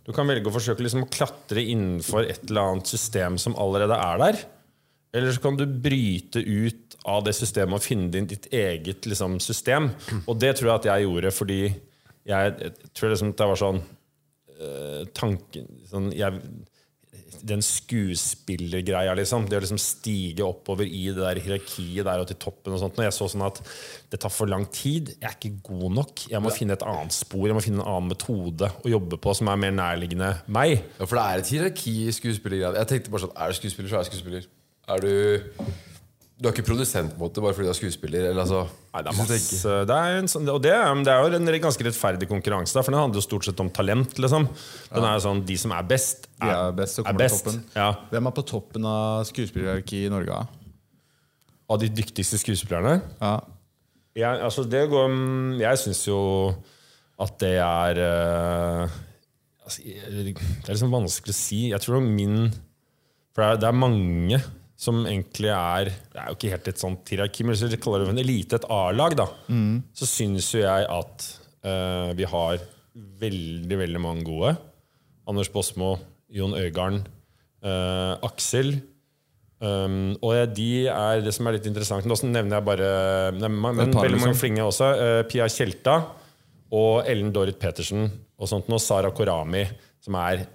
Du 0.05 0.11
kan 0.13 0.27
velge 0.29 0.49
å 0.49 0.53
forsøke 0.53 0.83
liksom 0.85 1.07
å 1.07 1.09
klatre 1.09 1.63
innenfor 1.63 2.27
et 2.27 2.43
eller 2.45 2.73
annet 2.75 2.91
system 2.91 3.39
som 3.41 3.57
allerede 3.61 3.97
er 3.97 4.21
der. 4.21 4.41
Eller 5.15 5.33
så 5.33 5.41
kan 5.41 5.57
du 5.57 5.65
bryte 5.65 6.41
ut 6.41 6.97
av 7.09 7.23
det 7.25 7.33
systemet 7.37 7.79
og 7.79 7.85
finne 7.85 8.25
ditt 8.29 8.47
eget 8.53 9.07
liksom, 9.09 9.39
system. 9.41 9.89
Og 10.25 10.37
det 10.41 10.55
tror 10.57 10.69
jeg 10.69 10.75
at 10.75 10.89
jeg 10.91 11.05
gjorde 11.07 11.31
fordi 11.33 11.61
jeg, 12.27 12.57
jeg 12.59 12.91
tror 12.93 13.13
liksom 13.13 13.31
det 13.37 13.47
var 13.51 13.59
sånn 13.59 13.79
uh, 13.79 15.01
tanken 15.15 15.69
sånn, 15.89 16.11
jeg, 16.15 16.41
den 17.45 17.61
skuespillergreia, 17.63 19.13
liksom. 19.17 19.45
Det 19.49 19.57
å 19.57 19.63
liksom 19.63 19.79
stige 19.81 20.45
oppover 20.45 20.87
i 20.87 21.05
det 21.09 21.21
der 21.21 21.41
hierarkiet 21.43 22.07
der 22.07 22.21
og 22.21 22.27
til 22.29 22.39
toppen 22.41 22.75
og 22.75 22.81
sånt. 22.81 22.97
Når 22.99 23.07
jeg 23.07 23.15
så 23.15 23.29
sånn 23.31 23.45
at 23.47 23.61
det 24.11 24.21
tar 24.21 24.33
for 24.33 24.49
lang 24.51 24.65
tid, 24.73 25.13
jeg 25.15 25.27
er 25.29 25.37
ikke 25.37 25.63
god 25.69 25.97
nok. 25.99 26.25
Jeg 26.31 26.43
må 26.43 26.53
finne 26.55 26.75
et 26.77 26.85
annet 26.87 27.15
spor, 27.15 27.47
jeg 27.47 27.57
må 27.57 27.63
finne 27.63 27.83
en 27.83 27.91
annen 27.95 28.11
metode 28.13 28.71
å 28.83 28.93
jobbe 28.93 29.19
på 29.21 29.35
som 29.37 29.51
er 29.51 29.61
mer 29.61 29.75
nærliggende 29.77 30.33
meg. 30.51 30.79
Ja, 30.99 31.05
for 31.05 31.19
det 31.19 31.25
er 31.25 31.43
et 31.43 31.53
hierarki 31.53 31.95
i 32.05 32.15
skuespillergreia. 32.15 32.75
Jeg 32.81 32.93
tenkte 32.93 33.13
bare 33.15 33.27
sånn, 33.27 33.37
Er 33.37 33.53
du 33.53 33.59
skuespiller, 33.61 33.91
så 33.91 33.99
er 33.99 34.03
du 34.03 34.11
skuespiller. 34.11 34.49
Er 34.89 35.05
du 35.05 35.13
Du 36.39 36.47
er 36.47 36.53
ikke 36.55 36.69
produsent 36.69 37.11
på 37.11 37.19
en 37.19 37.25
måte 37.25 37.41
bare 37.43 37.51
fordi 37.55 37.67
du 37.67 37.71
er 37.73 37.75
skuespiller. 37.75 38.29
Eller 38.29 38.45
altså 38.45 38.61
Nei, 38.93 39.01
det 39.03 39.11
er 39.11 39.17
masse 39.17 39.73
det 39.89 39.95
er 39.95 40.19
en 40.21 40.29
sånn, 40.31 40.45
Og 40.53 40.61
det 40.63 40.71
det 40.71 41.11
er 41.11 41.25
jo 41.25 41.35
en 41.35 41.49
ganske 41.65 41.83
rettferdig 41.83 42.29
konkurranse, 42.29 42.79
for 42.79 42.95
den 42.95 43.01
handler 43.01 43.19
jo 43.19 43.25
stort 43.25 43.47
sett 43.47 43.59
om 43.59 43.71
talent. 43.75 44.15
liksom 44.15 44.47
Den 44.87 45.03
er 45.03 45.17
jo 45.17 45.23
sånn, 45.25 45.41
De 45.45 45.57
som 45.59 45.73
er 45.75 45.83
best, 45.89 46.29
er, 46.39 46.53
er 46.53 46.77
best 46.77 47.01
er 47.03 47.19
best. 47.19 47.49
Ja, 47.75 47.89
Hvem 48.13 48.31
er 48.31 48.35
på 48.37 48.45
toppen 48.47 48.87
av 48.87 49.25
skuespillerhierarkiet 49.27 50.07
i 50.07 50.13
Norge? 50.13 50.39
Av 51.69 51.81
de 51.81 51.89
dyktigste 51.91 52.39
skuespillerne. 52.39 53.01
Ja. 53.19 53.35
Jeg, 54.17 54.39
altså 54.47 54.63
det 54.63 54.85
går, 54.89 55.11
jeg 55.59 55.81
syns 55.83 56.05
jo 56.07 56.21
at 57.19 57.35
det 57.43 57.57
er 57.59 57.99
eh, 57.99 58.95
altså, 59.67 59.83
Det 59.83 60.31
er 60.39 60.71
liksom 60.71 60.95
vanskelig 60.95 61.35
å 61.35 61.39
si. 61.41 61.61
Jeg 61.73 61.83
tror 61.83 61.99
min 62.05 62.47
For 63.35 63.43
det 63.43 63.49
er, 63.51 63.61
det 63.65 63.69
er 63.73 63.77
mange 63.83 64.39
som 64.79 65.01
egentlig 65.03 65.51
er 65.51 65.89
Det 65.91 66.19
er 66.21 66.29
jo 66.29 66.37
ikke 66.37 66.51
helt 66.53 66.67
et 66.71 66.81
sånt 66.81 67.11
hierarki, 67.11 67.43
men 67.43 67.55
hvis 67.55 67.67
vi 67.67 67.81
kaller 67.81 68.05
det 68.05 68.13
en 68.13 68.21
elite, 68.21 68.59
et 68.59 68.67
A-lag, 68.71 69.15
da, 69.19 69.27
så 69.91 70.07
syns 70.07 70.53
jo 70.55 70.63
jeg 70.63 70.87
at 70.87 71.25
uh, 71.67 72.11
vi 72.15 72.27
har 72.31 72.61
veldig, 73.19 73.77
veldig 73.83 74.01
mange 74.01 74.23
gode. 74.27 74.53
Anders 75.29 75.51
Båsmo, 75.51 75.97
Jon 76.31 76.55
Øigarden, 76.57 77.03
uh, 77.65 78.15
Aksel. 78.25 78.79
Um, 79.59 80.15
og 80.23 80.37
ja, 80.37 80.45
de 80.47 80.69
er 80.87 81.25
det 81.25 81.33
som 81.35 81.49
er 81.49 81.57
litt 81.57 81.65
interessant 81.67 82.05
Nå 82.07 82.15
nevner 82.29 82.61
jeg 82.61 82.63
bare 82.63 82.91
nei, 83.35 83.49
men, 83.51 83.75
veldig 83.75 83.91
mange 83.91 84.13
liksom. 84.31 84.37
flinke 84.39 84.63
også. 84.63 84.87
Uh, 84.95 85.19
Pia 85.27 85.49
Tjelta 85.51 85.97
og 86.79 87.03
Ellen 87.03 87.33
Dorrit 87.35 87.59
Petersen 87.59 88.05
og 88.39 88.47
sånt 88.47 88.71
Og 88.71 88.79
Sara 88.79 89.11
Korami, 89.11 89.65
som 89.99 90.15
er 90.21 90.45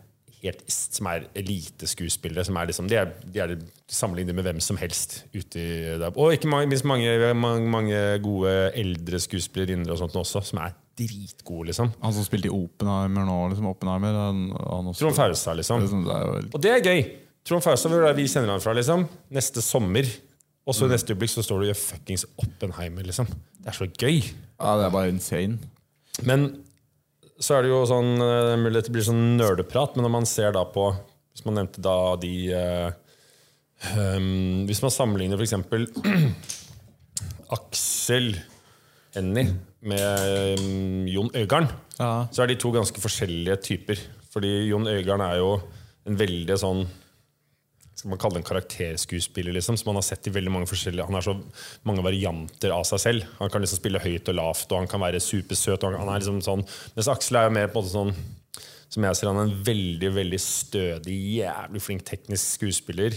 helt 0.45 0.63
Som 0.71 1.07
er 1.11 1.25
eliteskuespillere. 1.35 2.45
Som 2.47 2.57
er 2.61 2.67
liksom, 2.71 2.89
de 2.91 2.97
er, 3.01 3.11
de 3.35 3.41
er 3.43 3.55
sammenlignet 3.91 4.35
med 4.37 4.45
hvem 4.47 4.61
som 4.65 4.77
helst 4.81 5.25
ute 5.35 5.61
i 5.61 5.99
der. 6.01 6.11
Og 6.17 6.35
ikke 6.37 6.51
minst 6.67 6.85
mange, 6.89 7.35
mange, 7.35 7.69
mange 7.71 8.01
gode 8.25 8.55
eldre 8.79 9.21
skuespillerinner 9.23 9.91
og 9.95 9.99
sånt 10.03 10.17
også, 10.21 10.43
som 10.51 10.61
er 10.65 10.75
dritgode, 10.99 11.69
liksom. 11.73 11.91
Han 12.05 12.13
som 12.15 12.25
spilte 12.27 12.47
i 12.51 12.55
Oppenheimer 12.55 13.27
nå, 13.27 13.39
liksom 13.51 13.67
Oppenheimer 13.73 14.15
han, 14.15 14.45
han 14.55 14.93
også, 14.93 15.01
Trond 15.03 15.17
Fausa, 15.19 15.55
liksom. 15.59 15.81
Det 15.83 15.91
sånn- 15.91 16.05
det 16.07 16.15
er 16.15 16.27
jo- 16.29 16.51
Og 16.55 16.63
det 16.63 16.71
er 16.71 16.85
gøy. 16.87 17.03
Trond 17.45 17.63
Fausa, 17.63 17.89
hvor 17.89 18.07
er 18.09 18.15
vi 18.15 18.29
kjenner 18.31 18.55
han 18.55 18.61
fra, 18.61 18.73
liksom? 18.73 19.09
Neste 19.31 19.61
sommer. 19.63 20.07
Og 20.67 20.73
så 20.75 20.87
i 20.87 20.89
neste 20.95 21.13
øyeblikk 21.13 21.29
så 21.35 21.43
står 21.45 21.61
du 21.61 21.71
i 21.71 21.75
fuckings 21.77 22.25
Oppenheimer, 22.39 23.03
liksom. 23.05 23.27
Det 23.27 23.69
er 23.69 23.73
så 23.73 23.87
gøy. 23.91 24.23
Ja, 24.61 24.77
det 24.79 24.87
er 24.87 24.91
bare 24.95 25.09
insane. 25.13 25.59
Men 26.23 26.63
så 27.41 27.57
er 27.57 27.65
det 27.67 27.71
jo 27.73 27.81
sånn 27.89 28.13
eh, 28.23 28.55
mulig 28.61 28.85
det 28.87 28.93
blir 28.95 29.05
sånn 29.07 29.37
nerdeprat, 29.39 29.97
men 29.97 30.07
når 30.07 30.13
man 30.15 30.29
ser 30.29 30.53
da 30.55 30.63
på 30.71 30.91
Hvis 31.35 31.45
man 31.47 31.57
nevnte 31.59 31.83
da 31.83 31.95
de 32.23 32.33
uh, 32.55 32.91
um, 33.99 34.65
Hvis 34.69 34.83
man 34.85 34.93
sammenligner 34.95 35.41
f.eks. 35.41 35.57
Aksel 37.57 38.35
Ennie 39.19 39.51
med 39.85 40.59
um, 40.59 41.07
Jon 41.11 41.31
Øigarden, 41.37 41.69
Ja. 42.01 42.27
så 42.33 42.43
er 42.43 42.49
de 42.51 42.57
to 42.59 42.71
ganske 42.75 42.99
forskjellige 42.99 43.59
typer. 43.63 44.01
Fordi 44.33 44.51
Jon 44.71 44.89
Øigarden 44.91 45.23
er 45.27 45.37
jo 45.39 45.51
en 46.09 46.17
veldig 46.19 46.57
sånn 46.59 46.81
skal 47.95 48.11
man 48.11 48.19
kalle 48.19 48.37
det 48.37 48.43
en 48.43 48.49
karakterskuespiller, 48.49 49.55
liksom, 49.55 49.77
som 49.79 49.93
man 49.93 50.01
har 50.01 50.07
sett 50.07 50.27
i 50.27 50.33
veldig 50.35 50.51
mange 50.51 50.67
forskjellige 50.67 51.07
Han 51.07 51.15
har 51.15 51.23
så 51.23 51.37
mange 51.87 52.03
varianter 52.03 52.75
av 52.75 52.83
seg 52.89 53.03
selv. 53.03 53.29
Han 53.39 53.53
kan 53.53 53.63
liksom 53.63 53.79
spille 53.79 54.03
høyt 54.03 54.31
og 54.33 54.39
lavt, 54.39 54.67
og 54.73 54.83
han 54.83 54.91
kan 54.91 55.03
være 55.05 55.23
supersøt. 55.23 55.87
Og 55.87 55.99
han 56.01 56.11
er 56.11 56.23
liksom 56.23 56.43
sånn 56.45 56.65
Mens 56.97 57.11
Aksel 57.13 57.39
er 57.39 57.47
jo 57.47 57.55
mer 57.55 57.71
på 57.71 57.79
en 57.79 57.85
måte 57.85 57.95
sånn 57.95 58.13
Som 58.91 59.07
jeg 59.07 59.19
ser 59.19 59.31
han 59.31 59.41
er 59.41 59.47
en 59.47 59.63
veldig 59.71 60.11
veldig 60.19 60.43
stødig, 60.43 61.17
jævlig 61.39 61.85
flink 61.87 62.05
teknisk 62.11 62.59
skuespiller. 62.59 63.17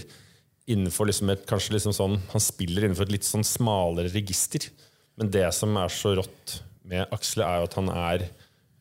Innenfor 0.70 1.10
liksom 1.10 1.34
et, 1.34 1.46
kanskje 1.48 1.74
liksom 1.74 1.96
sånn 1.96 2.18
Han 2.30 2.44
spiller 2.44 2.86
innenfor 2.86 3.08
et 3.08 3.16
litt 3.18 3.26
sånn 3.26 3.46
smalere 3.46 4.14
register. 4.14 4.70
Men 5.18 5.32
det 5.34 5.48
som 5.58 5.74
er 5.80 5.90
så 5.90 6.14
rått 6.20 6.60
med 6.88 7.10
Aksel, 7.12 7.42
er 7.42 7.58
jo 7.58 7.66
at 7.66 7.76
han 7.80 7.90
er 7.92 8.28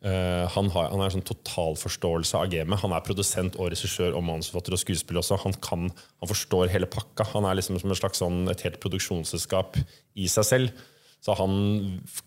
eh, 0.08 0.44
han 0.54 0.70
har, 0.74 0.90
han 0.94 1.04
er 1.04 1.14
sånn 1.14 1.26
totalforståelse 1.28 2.40
av 2.40 2.52
gamet. 2.54 2.80
Han 2.82 2.96
er 2.96 3.04
produsent 3.06 3.58
og 3.60 3.72
regissør 3.74 4.16
og 4.16 4.24
manusforfatter 4.26 4.78
og 4.78 4.82
skuespiller 4.82 5.22
også. 5.22 5.40
Han, 5.44 5.56
kan, 5.64 5.88
han 5.92 6.32
forstår 6.32 6.72
hele 6.74 6.90
pakka. 6.90 7.28
Han 7.34 7.48
er 7.50 7.60
liksom 7.60 7.80
som 7.82 7.94
et 7.94 8.00
slags 8.00 8.24
sånn, 8.24 8.46
et 8.52 8.64
helt 8.66 8.80
produksjonsselskap 8.84 9.80
i 10.18 10.30
seg 10.32 10.48
selv. 10.48 10.86
Så 11.26 11.34
han 11.36 11.54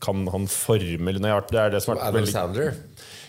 kan 0.02 0.24
han 0.32 0.48
forme 0.50 1.12
Det 1.14 1.22
er 1.22 1.70
det 1.72 1.80
som 1.80 1.94
har 1.94 2.00
vært 2.00 2.08
Adam 2.08 2.26
Sandler. 2.28 2.74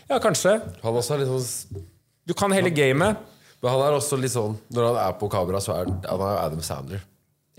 Ja, 0.09 0.17
kanskje. 0.19 0.57
Han 0.81 0.97
også 0.97 1.15
er 1.15 1.21
litt 1.21 1.31
sånn 1.31 1.85
Du 2.27 2.33
kan 2.35 2.51
hele 2.51 2.73
gamet. 2.73 3.21
Men 3.61 3.75
han 3.75 3.83
er 3.85 3.95
også 3.95 4.17
litt 4.19 4.33
sånn 4.33 4.57
Når 4.73 4.89
han 4.89 4.99
er 5.05 5.17
på 5.21 5.29
kamera, 5.31 5.61
så 5.63 5.77
er 5.77 5.91
han 5.91 6.25
Adam 6.31 6.63
Sandler. 6.65 7.05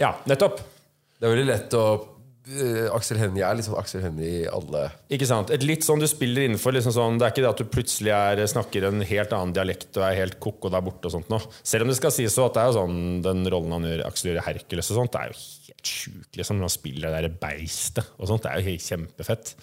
Ja, 0.01 0.17
nettopp. 0.27 0.59
Det 1.17 1.29
er 1.29 1.37
veldig 1.37 1.47
lett 1.47 1.75
å 1.79 1.85
Aksel 2.43 3.21
Hennie 3.21 3.45
er 3.47 3.55
litt 3.55 3.69
sånn 3.69 3.77
Aksel 3.79 4.01
Hennie 4.03 4.41
i 4.43 4.47
alle 4.51 4.89
Ikke 5.15 5.29
sant? 5.31 5.53
Et 5.55 5.63
litt 5.63 5.85
sånn 5.87 6.01
du 6.03 6.09
spiller 6.11 6.49
innenfor. 6.49 6.75
Liksom 6.75 6.91
sånn, 6.97 7.19
det 7.21 7.27
er 7.29 7.31
ikke 7.35 7.45
det 7.45 7.51
at 7.53 7.61
du 7.63 7.69
plutselig 7.71 8.11
er, 8.11 8.43
snakker 8.51 8.89
en 8.89 9.01
helt 9.07 9.33
annen 9.37 9.55
dialekt 9.55 9.95
og 10.01 10.07
er 10.09 10.17
helt 10.19 10.41
koko 10.43 10.69
der 10.75 10.83
borte. 10.83 11.07
og 11.07 11.15
sånt 11.15 11.31
nå. 11.31 11.39
Selv 11.63 11.87
om 11.87 11.93
det 11.93 11.97
skal 12.01 12.11
sies 12.11 12.35
så 12.35 12.49
at 12.49 12.57
det 12.59 12.65
er 12.65 12.73
jo 12.73 12.79
sånn 12.81 12.99
den 13.23 13.47
rollen 13.47 13.77
han 13.77 13.87
gjør, 13.87 14.03
Aksel 14.09 14.33
gjør 14.33 14.41
i 14.43 14.47
Hercules 14.49 14.91
og 14.91 14.99
sånt, 14.99 15.15
det 15.15 15.23
er 15.23 15.31
jo 15.31 15.39
helt 15.69 15.93
sjukt. 15.95 16.33
Liksom, 16.43 16.61
han 16.67 16.75
spiller 16.75 17.15
det 17.15 17.23
der 17.29 17.39
beistet 17.47 18.11
og 18.19 18.27
sånt. 18.33 18.43
Det 18.43 18.51
er 18.51 18.59
jo 18.59 18.69
helt 18.73 18.89
kjempefett. 18.91 19.55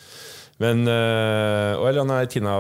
Men 0.59 0.82
øh, 0.91 1.73
og 1.80 1.86
Eller 1.88 2.01
han 2.03 2.15
er 2.15 2.25
Tina, 2.32 2.57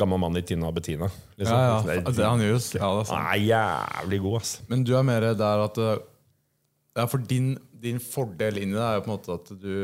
gammel 0.00 0.20
mann 0.20 0.36
i 0.36 0.44
Tina 0.44 0.68
og 0.68 0.76
Bettina. 0.76 1.08
Liksom. 1.40 1.56
Ja, 1.56 1.64
ja, 1.68 1.82
Det 1.84 1.96
er- 1.96 2.12
det 2.16 2.28
han 2.28 2.40
gjør, 2.44 2.54
jo- 2.60 2.78
ja, 2.80 2.92
det 2.92 3.00
er 3.00 3.04
sant. 3.08 3.18
Han 3.18 3.26
er 3.32 3.44
jævlig 3.48 4.20
god, 4.28 4.36
ass. 4.40 4.54
Men 4.68 4.84
du 4.84 4.94
er 4.96 5.02
mer 5.02 5.20
der 5.32 5.64
at 5.64 5.76
Ja, 6.94 7.06
for 7.08 7.16
din, 7.24 7.54
din 7.82 8.00
fordel 8.02 8.62
inni 8.62 8.78
det 8.78 8.86
er 8.86 8.98
jo 8.98 9.04
på 9.04 9.10
en 9.10 9.16
måte 9.16 9.36
at 9.36 9.52
du 9.58 9.74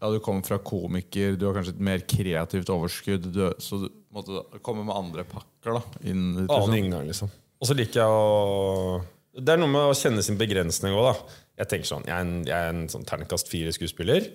Ja, 0.00 0.08
du 0.08 0.16
kommer 0.24 0.46
fra 0.46 0.56
komiker, 0.64 1.34
du 1.36 1.44
har 1.44 1.56
kanskje 1.58 1.74
et 1.74 1.82
mer 1.84 2.04
kreativt 2.08 2.70
overskudd, 2.72 3.26
du, 3.34 3.42
så 3.60 3.82
du 3.82 3.88
måtte 4.14 4.32
komme 4.32 4.62
kommer 4.64 4.86
med 4.88 4.96
andre 4.96 5.26
pakker 5.28 5.76
da 5.76 5.82
inn 6.08 6.38
liksom. 6.38 6.76
inngang, 6.76 7.10
liksom. 7.10 7.32
Og 7.60 7.68
så 7.68 7.76
liker 7.76 8.00
jeg 8.00 8.20
å 8.20 9.02
Det 9.36 9.52
er 9.52 9.60
noe 9.60 9.70
med 9.70 9.90
å 9.90 9.96
kjenne 9.96 10.24
sin 10.24 10.38
begrensning 10.40 10.96
òg, 10.96 11.10
da. 11.10 11.42
Jeg 11.60 11.72
tenker 11.74 11.90
sånn, 11.90 12.06
jeg 12.08 12.16
er 12.16 12.24
en, 12.24 12.38
jeg 12.48 12.56
er 12.56 12.72
en 12.72 12.86
sånn 12.88 13.04
terningkast 13.06 13.50
fire 13.52 13.72
skuespiller. 13.76 14.30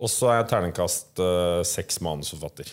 Og 0.00 0.08
så 0.12 0.28
er 0.30 0.38
jeg 0.40 0.50
terningkast 0.52 1.20
uh, 1.20 1.60
seks 1.66 2.00
manusforfatter. 2.04 2.68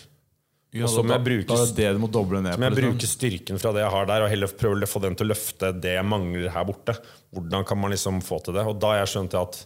Ja, 0.76 0.84
Og 0.84 0.90
så 0.92 1.00
må 1.02 1.08
da- 1.08 1.16
jeg 1.16 1.24
bruke- 1.24 1.48
Da 1.56 1.64
det 1.64 1.76
det 1.76 2.00
må 2.00 2.10
doble 2.12 2.42
ned 2.42 2.52
Som 2.52 2.62
jeg 2.62 2.72
liksom. 2.72 2.92
bruke 2.92 3.08
styrken 3.08 3.58
fra 3.60 3.72
det 3.72 3.80
jeg 3.80 3.90
har 3.90 4.06
der, 4.06 4.22
og 4.22 4.28
heller 4.28 4.46
prøve 4.48 4.82
å 4.82 4.88
få 4.88 5.00
den 5.00 5.14
til 5.16 5.26
å 5.26 5.30
løfte 5.32 5.80
det 5.80 5.94
jeg 5.96 6.04
mangler 6.04 6.50
her 6.52 6.64
borte. 6.64 6.98
Hvordan 7.34 7.66
kan 7.66 7.78
man 7.80 7.90
liksom 7.90 8.20
få 8.22 8.42
til 8.44 8.52
det? 8.54 8.66
Og 8.66 8.78
da 8.78 8.86
har 8.92 9.06
jeg 9.06 9.14
skjønt 9.16 9.34
at 9.40 9.64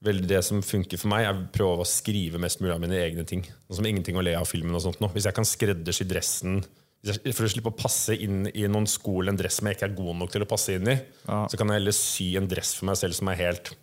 vel, 0.00 0.20
det 0.20 0.44
som 0.44 0.60
funker 0.62 0.96
for 0.96 1.08
meg, 1.08 1.26
er 1.26 1.34
å 1.34 1.50
prøve 1.50 1.80
å 1.82 1.86
skrive 1.86 2.38
mest 2.38 2.60
mulig 2.60 2.72
av 2.74 2.80
mine 2.80 2.94
egne 2.94 3.26
ting. 3.26 3.42
Noe 3.68 3.74
som 3.74 3.84
ingenting 3.84 4.14
å 4.14 4.22
le 4.22 4.34
av 4.38 4.46
filmen 4.46 4.72
og 4.76 4.80
sånt 4.82 5.00
nå. 5.00 5.10
Hvis 5.12 5.24
jeg 5.24 5.34
kan 5.34 5.44
skreddersy 5.44 6.06
dressen 6.06 6.64
for 7.34 7.44
å 7.46 7.50
slippe 7.50 7.72
å 7.72 7.76
passe 7.76 8.10
inn 8.20 8.46
i 8.54 8.62
noen 8.68 8.86
sko 8.86 9.20
eller 9.20 9.30
en 9.32 9.36
dress 9.38 9.54
som 9.58 9.66
jeg 9.66 9.76
ikke 9.76 9.90
er 9.90 9.96
god 9.96 10.16
nok 10.18 10.30
til 10.30 10.42
å 10.42 10.48
passe 10.48 10.68
inn 10.74 10.86
i, 10.86 11.00
så 11.26 11.56
kan 11.58 11.66
jeg 11.66 11.80
heller 11.80 11.92
sy 11.92 12.36
en 12.36 12.46
dress 12.46 12.74
for 12.74 12.86
meg 12.86 12.96
selv 12.96 13.14
som 13.14 13.28
er 13.28 13.34
helt 13.42 13.74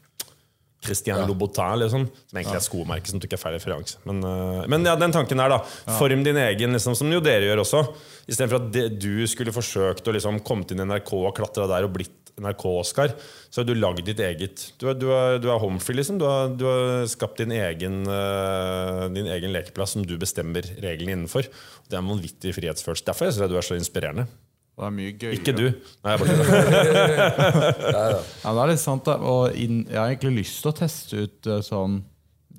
Christian 0.84 1.24
Louboutin, 1.28 1.80
liksom, 1.82 2.06
som 2.10 2.40
egentlig 2.40 2.58
er 2.58 2.62
et 2.62 2.68
skomerke. 2.68 3.10
Som 3.12 3.22
tok 3.24 3.38
feil 3.42 3.56
referanse. 3.58 4.02
Men, 4.06 4.20
uh, 4.26 4.66
men 4.72 4.86
ja, 4.86 4.98
den 5.00 5.16
tanken 5.16 5.42
der, 5.42 5.56
da. 5.56 5.96
Form 6.00 6.26
din 6.26 6.38
egen, 6.42 6.76
liksom, 6.78 6.98
som 6.98 7.10
jo 7.14 7.22
dere 7.24 7.48
gjør 7.48 7.64
også. 7.64 7.82
Istedenfor 8.28 8.62
at 8.62 8.70
det, 8.76 8.86
du 9.02 9.26
skulle 9.30 9.56
forsøkt 9.56 10.06
å 10.06 10.16
liksom 10.16 10.44
komme 10.46 10.68
til 10.68 10.82
NRK 10.82 11.12
og 11.22 11.34
klatra 11.38 11.70
der 11.72 11.88
og 11.88 11.96
blitt 11.98 12.22
NRK-Oscar, 12.36 13.14
så 13.50 13.62
har 13.62 13.68
du 13.68 13.78
lagd 13.78 14.04
ditt 14.08 14.20
eget. 14.20 14.66
Du 14.82 14.90
er, 14.92 14.98
du 15.00 15.08
er, 15.16 15.38
du 15.40 15.48
er 15.52 15.62
homefree, 15.62 15.96
liksom. 16.02 16.20
Du 16.20 16.26
har, 16.28 16.52
du 16.52 16.66
har 16.68 17.06
skapt 17.12 17.40
din 17.40 17.54
egen, 17.56 18.02
uh, 18.10 19.06
din 19.16 19.30
egen 19.32 19.56
lekeplass 19.56 19.96
som 19.96 20.04
du 20.06 20.18
bestemmer 20.22 20.68
reglene 20.84 21.16
innenfor. 21.16 21.48
Det 21.88 21.96
er 21.96 22.04
en 22.04 22.12
vanvittig 22.12 22.56
frihetsfølelse. 22.58 23.08
Derfor 23.08 23.32
synes 23.32 23.46
jeg 23.46 23.54
du 23.54 23.60
er 23.60 23.70
så 23.70 23.80
inspirerende. 23.80 24.28
Det 24.76 24.84
er 24.84 24.92
mye 24.92 25.12
gøyere. 25.16 25.38
Ikke 25.38 25.54
du. 25.56 25.66
Nei, 26.04 26.14
jeg 26.14 26.20
bare 26.20 26.34
Ja, 27.96 28.52
det 28.52 28.64
er 28.66 28.72
litt 28.74 28.82
sant. 28.82 29.06
Da. 29.08 29.16
Og 29.24 29.56
inn, 29.56 29.86
jeg 29.88 29.96
har 30.00 30.12
egentlig 30.12 30.42
lyst 30.42 30.60
til 30.64 30.72
å 30.74 30.76
teste 30.76 31.22
ut 31.24 31.48
eh, 31.48 31.62
sånn 31.64 32.02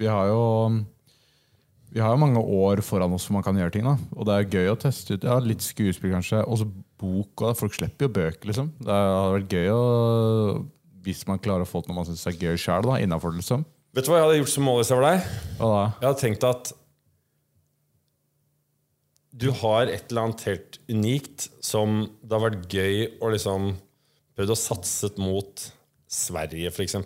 Vi 0.00 0.08
har 0.08 0.30
jo 0.30 0.40
Vi 1.92 2.00
har 2.00 2.14
jo 2.14 2.22
mange 2.22 2.40
år 2.40 2.80
foran 2.86 3.12
oss 3.16 3.28
hvor 3.28 3.36
man 3.36 3.44
kan 3.44 3.60
gjøre 3.60 3.74
ting. 3.76 3.84
da 3.84 3.98
Og 4.16 4.24
det 4.28 4.38
er 4.38 4.48
gøy 4.56 4.72
å 4.72 4.78
teste 4.80 5.18
ut. 5.18 5.28
Ja, 5.28 5.36
Litt 5.44 5.64
skuespill, 5.64 6.14
kanskje. 6.16 6.40
Og 6.48 6.62
så 6.62 6.70
bok. 6.96 7.44
Og 7.44 7.60
folk 7.60 7.76
slipper 7.76 8.08
jo 8.08 8.14
bøker, 8.16 8.48
liksom. 8.48 8.72
Det 8.80 8.96
hadde 8.96 9.36
vært 9.36 9.56
gøy 9.58 9.70
å 9.74 9.84
hvis 11.06 11.20
man 11.28 11.38
klarer 11.38 11.62
å 11.62 11.68
få 11.68 11.84
til 11.84 11.92
noe 11.92 12.00
man 12.00 12.08
syns 12.08 12.24
er 12.26 12.34
gøy 12.34 12.56
sjøl. 12.58 12.82
Liksom. 12.82 13.62
Vet 13.94 14.08
du 14.08 14.10
hva 14.10 14.18
jeg 14.18 14.26
hadde 14.26 14.40
gjort 14.40 14.50
som 14.56 14.64
mål 14.66 14.80
i 14.82 14.86
jeg 14.88 14.98
var 14.98 15.06
deg? 15.06 15.28
Hva 15.60 15.68
da? 15.70 15.84
Jeg 16.00 16.08
hadde 16.08 16.22
tenkt 16.24 16.46
at 16.48 16.72
du 19.36 19.50
har 19.60 19.90
et 19.90 20.08
eller 20.08 20.28
annet 20.28 20.44
helt 20.48 20.78
unikt 20.88 21.48
som 21.64 22.06
det 22.22 22.32
har 22.32 22.44
vært 22.46 22.72
gøy 22.72 23.02
å 23.20 23.32
liksom 23.34 23.74
prøvd 24.36 24.52
å 24.52 24.58
satse 24.58 25.10
mot 25.20 25.66
Sverige, 26.08 26.70
f.eks. 26.70 26.96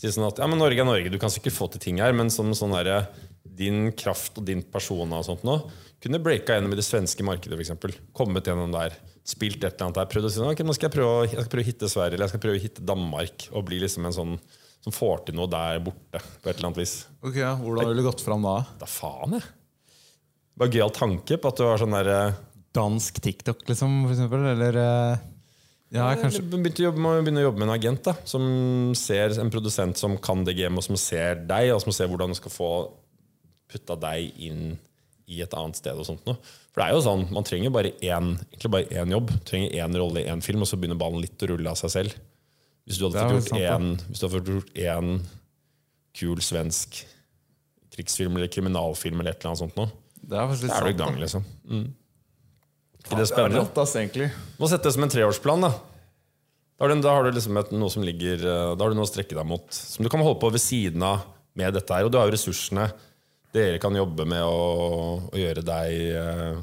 Si 0.00 0.12
sånn 0.12 0.28
at 0.28 0.40
ja, 0.40 0.48
men 0.50 0.60
Norge 0.60 0.82
er 0.82 0.88
Norge, 0.88 1.12
du 1.12 1.18
kan 1.20 1.32
sikkert 1.32 1.56
få 1.56 1.68
til 1.72 1.82
ting 1.84 2.00
her, 2.02 2.12
men 2.16 2.32
som 2.32 2.50
sånn 2.56 2.74
derre 2.76 3.04
din 3.60 3.90
kraft 3.96 4.36
og 4.40 4.46
din 4.48 4.62
person 4.64 5.12
og 5.16 5.24
sånt 5.26 5.44
nå, 5.44 5.56
kunne 6.00 6.20
breaka 6.22 6.56
gjennom 6.56 6.72
i 6.72 6.78
det 6.78 6.84
svenske 6.86 7.24
markedet, 7.24 7.56
f.eks. 7.56 8.00
Kommet 8.16 8.48
gjennom 8.48 8.72
der, 8.72 8.96
spilt 9.28 9.60
et 9.64 9.74
eller 9.74 9.88
annet 9.88 10.00
der. 10.00 10.10
Prøvd 10.12 10.28
å 10.28 10.32
si 10.32 10.40
sånn, 10.40 10.52
ok, 10.52 10.64
nå 10.64 10.76
skal 10.76 10.88
jeg 10.88 10.96
prøve, 10.96 11.28
jeg 11.28 11.36
skal 11.36 11.52
prøve 11.54 11.64
å 11.64 11.70
hitte 11.70 11.92
Sverige, 11.92 12.16
eller 12.16 12.28
jeg 12.28 12.34
skal 12.34 12.44
prøve 12.44 12.60
å 12.60 12.64
hitte 12.66 12.88
Danmark, 12.92 13.46
og 13.52 13.68
bli 13.68 13.80
liksom 13.84 14.08
en 14.08 14.16
sånn 14.16 14.36
som 14.80 14.96
får 14.96 15.26
til 15.26 15.36
noe 15.36 15.48
der 15.52 15.80
borte, 15.84 16.20
på 16.40 16.48
et 16.48 16.54
eller 16.54 16.70
annet 16.70 16.80
vis. 16.80 16.94
Ok. 17.20 17.36
Hvordan 17.36 17.90
ville 17.90 18.00
du 18.00 18.08
gått 18.08 18.24
fram 18.24 18.44
da? 18.44 18.58
Da 18.80 18.88
faen, 18.88 19.36
jeg. 19.36 19.48
Bare 20.60 20.72
gøyal 20.74 20.92
tanke 20.92 21.38
på 21.40 21.50
at 21.50 21.58
du 21.58 21.64
var 21.64 21.80
sånn 21.80 21.96
der 21.96 22.10
eh, 22.12 22.38
Dansk 22.76 23.16
TikTok, 23.24 23.64
liksom? 23.66 24.02
For 24.04 24.14
eksempel, 24.14 24.44
eller 24.52 24.76
eh, 24.78 25.22
Ja, 25.96 26.10
kanskje 26.20 26.44
begynte 26.46 26.84
jobbe, 26.84 27.02
må 27.02 27.16
begynne 27.18 27.42
å 27.42 27.48
jobbe 27.48 27.62
med 27.62 27.70
en 27.70 27.74
agent 27.74 28.04
da 28.06 28.14
som 28.28 28.44
ser 28.98 29.34
en 29.42 29.50
produsent 29.50 29.98
som 29.98 30.14
kan 30.22 30.44
det 30.46 30.54
gamet, 30.58 30.78
og 30.78 30.86
som 30.86 31.00
ser 31.00 31.42
deg, 31.48 31.72
og 31.74 31.82
som 31.82 31.96
ser 31.96 32.10
hvordan 32.12 32.30
du 32.30 32.38
skal 32.38 32.54
få 32.54 32.70
putta 33.70 33.96
deg 33.98 34.36
inn 34.42 34.76
i 35.30 35.40
et 35.42 35.54
annet 35.54 35.78
sted. 35.78 35.98
og 35.98 36.06
sånt 36.06 36.26
noe. 36.28 36.38
For 36.70 36.82
det 36.82 36.86
er 36.86 36.94
jo 36.94 37.04
sånn, 37.06 37.24
Man 37.34 37.46
trenger 37.46 37.72
bare 37.74 37.94
én, 37.98 38.34
egentlig 38.50 38.72
bare 38.74 39.00
én 39.02 39.14
jobb, 39.14 39.32
trenger 39.46 39.74
én 39.82 39.98
rolle 39.98 40.24
i 40.24 40.30
én 40.30 40.42
film, 40.44 40.62
og 40.62 40.70
så 40.70 40.78
begynner 40.78 40.98
ballen 40.98 41.22
litt 41.22 41.42
å 41.42 41.50
rulle 41.52 41.70
av 41.70 41.78
seg 41.78 41.94
selv. 41.94 42.18
Hvis 42.86 42.98
du 42.98 43.06
hadde 43.06 43.22
fått 43.22 43.50
gjort 43.50 43.60
én 43.60 43.90
hvis 44.08 44.18
du 44.20 44.26
hadde 44.26 44.36
fått 44.36 44.52
gjort 44.54 44.78
én 44.82 45.10
kul 46.20 46.40
svensk 46.42 47.02
krigsfilm 47.94 48.38
eller 48.38 48.50
kriminalfilm 48.50 49.20
eller 49.20 49.34
et 49.34 49.42
eller 49.42 49.52
annet 49.52 49.62
sånt 49.62 49.78
nå, 49.78 49.86
Det 50.30 50.38
er 50.38 50.46
faktisk 50.50 50.62
litt 50.68 50.72
da 50.72 50.78
er 50.78 50.84
du 50.84 50.90
i 50.90 50.92
sant, 50.94 51.00
gang, 51.02 51.14
da. 51.16 51.20
liksom. 51.24 51.44
Mm. 51.66 51.86
Ikke 53.00 53.10
det 53.10 53.16
Det 53.18 53.24
er 53.24 53.30
spennende? 53.32 53.62
rått, 53.64 53.78
ass, 53.82 53.94
egentlig. 53.98 54.28
Må 54.60 54.68
sette 54.70 54.86
det 54.86 54.94
som 54.94 55.06
en 55.06 55.12
treårsplan. 55.16 55.64
Da 55.66 55.70
Da 56.80 56.86
har 56.86 56.94
du, 56.94 57.00
da 57.04 57.14
har 57.16 57.24
du 57.26 57.30
liksom 57.36 57.58
et, 57.60 57.72
noe 57.76 57.90
som 57.92 58.04
ligger 58.06 58.40
eh, 58.44 58.74
Da 58.76 58.84
har 58.86 58.92
du 58.92 58.96
noe 58.98 59.08
å 59.08 59.10
strekke 59.10 59.34
deg 59.36 59.46
mot. 59.48 59.66
Som 59.74 60.04
du 60.06 60.10
kan 60.12 60.22
holde 60.24 60.38
på 60.40 60.50
ved 60.54 60.62
siden 60.62 61.02
av 61.04 61.24
med 61.58 61.74
dette 61.74 61.92
her. 61.96 62.06
Og 62.06 62.12
du 62.14 62.18
har 62.20 62.28
jo 62.30 62.36
ressursene. 62.36 62.86
Dere 63.52 63.80
kan 63.82 63.96
jobbe 63.98 64.24
med 64.30 64.44
å, 64.46 65.26
å 65.32 65.36
gjøre 65.36 65.64
deg 65.66 65.96
eh, 66.14 66.60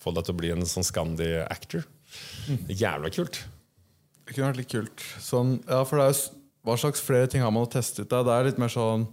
Få 0.00 0.10
deg 0.16 0.24
til 0.26 0.34
å 0.34 0.38
bli 0.40 0.50
en 0.56 0.64
sånn 0.66 0.82
Scandi-actor. 0.88 1.84
Er 2.50 2.74
Jævla 2.74 3.10
kult. 3.14 3.36
Det 4.26 4.32
kunne 4.34 4.48
vært 4.50 4.60
litt 4.62 4.70
kult. 4.72 5.02
Sånn, 5.22 5.58
ja, 5.68 5.84
for 5.84 6.00
det 6.00 6.06
er 6.08 6.12
jo, 6.14 6.18
s- 6.18 6.30
Hva 6.66 6.74
slags 6.80 7.00
flere 7.04 7.28
ting 7.30 7.42
har 7.44 7.52
man 7.54 7.68
testet? 7.70 8.08
Da? 8.10 8.22
Det 8.26 8.32
er 8.34 8.48
litt 8.48 8.58
mer 8.60 8.72
sånn 8.72 9.04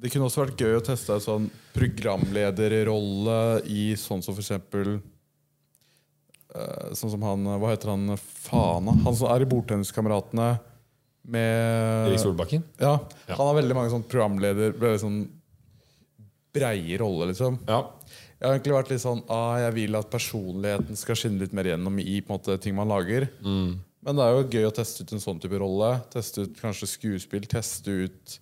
Det 0.00 0.08
kunne 0.12 0.28
også 0.30 0.46
vært 0.46 0.62
gøy 0.62 0.78
å 0.78 0.84
teste 0.84 1.12
en 1.12 1.24
sånn 1.24 1.46
programlederrolle 1.74 3.38
i 3.68 3.90
sånn 4.00 4.22
som 4.24 4.32
for 4.32 4.40
eksempel 4.40 4.94
eh, 6.54 6.86
Sånn 6.96 7.12
som 7.12 7.26
han 7.26 7.44
Hva 7.60 7.74
heter 7.74 7.92
han? 7.92 8.14
Fana? 8.16 8.94
Han 9.04 9.18
som 9.18 9.28
er 9.32 9.44
i 9.44 9.50
Bordtenniskameratene 9.50 10.54
med 11.30 12.08
Erik 12.08 12.22
Solbakken. 12.22 12.64
Ja, 12.80 12.94
Han 13.28 13.44
har 13.50 13.58
veldig 13.58 13.76
mange 13.76 13.92
sånn 13.92 14.06
programleder 14.08 14.72
Veldig 14.80 15.02
sånn 15.02 15.20
breie 16.50 16.96
roller, 16.98 17.28
liksom. 17.30 17.60
Ja. 17.68 17.84
Jeg 18.40 18.48
har 18.48 18.56
egentlig 18.56 18.74
vært 18.74 18.90
litt 18.90 19.02
sånn 19.04 19.20
ah, 19.30 19.58
Jeg 19.60 19.76
vil 19.76 19.98
at 20.00 20.08
personligheten 20.10 20.98
skal 20.98 21.18
skinne 21.20 21.44
litt 21.44 21.52
mer 21.54 21.68
gjennom 21.70 22.00
i 22.02 22.16
på 22.24 22.32
en 22.32 22.40
måte, 22.40 22.56
ting 22.64 22.74
man 22.74 22.88
lager. 22.90 23.28
Men 24.00 24.16
det 24.16 24.24
er 24.24 24.32
jo 24.32 24.46
gøy 24.48 24.64
å 24.66 24.72
teste 24.80 25.04
ut 25.04 25.12
en 25.12 25.20
sånn 25.22 25.40
type 25.42 25.60
rolle. 25.60 25.90
Teste 26.10 26.46
ut 26.48 26.56
kanskje 26.58 26.88
skuespill. 26.88 27.44
Teste 27.52 28.08
ut 28.08 28.38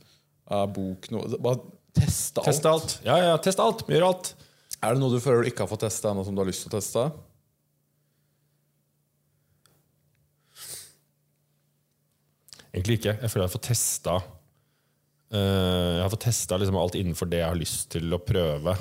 uh, 0.50 0.66
bok 0.72 1.08
noe. 1.14 1.38
Bare 1.42 1.62
teste 1.96 2.42
alt. 2.42 2.50
Teste 2.50 2.72
alt. 2.72 2.98
Ja, 3.06 3.16
ja, 3.30 3.38
teste 3.42 3.64
alt. 3.64 3.86
Gjør 3.88 4.10
alt. 4.10 4.34
Er 4.78 4.94
det 4.94 5.02
noe 5.02 5.10
du 5.10 5.22
føler 5.22 5.42
du 5.42 5.50
ikke 5.50 5.64
har 5.64 5.70
fått 5.70 5.86
testa 5.86 6.12
ennå, 6.12 6.22
som 6.26 6.36
du 6.36 6.42
har 6.42 6.48
lyst 6.48 6.64
til 6.64 6.70
å 6.70 6.78
teste? 6.78 7.08
Egentlig 12.68 12.98
ikke. 13.00 13.16
Jeg 13.16 13.32
føler 13.32 13.44
jeg 13.44 13.48
har 13.48 13.56
fått 13.56 13.70
testa 13.70 14.18
eh, 15.32 15.94
Jeg 15.96 16.04
har 16.04 16.12
fått 16.12 16.26
testa 16.28 16.58
liksom 16.60 16.78
alt 16.78 16.98
innenfor 16.98 17.30
det 17.30 17.40
jeg 17.40 17.50
har 17.50 17.58
lyst 17.58 17.88
til 17.96 18.12
å 18.14 18.20
prøve. 18.22 18.76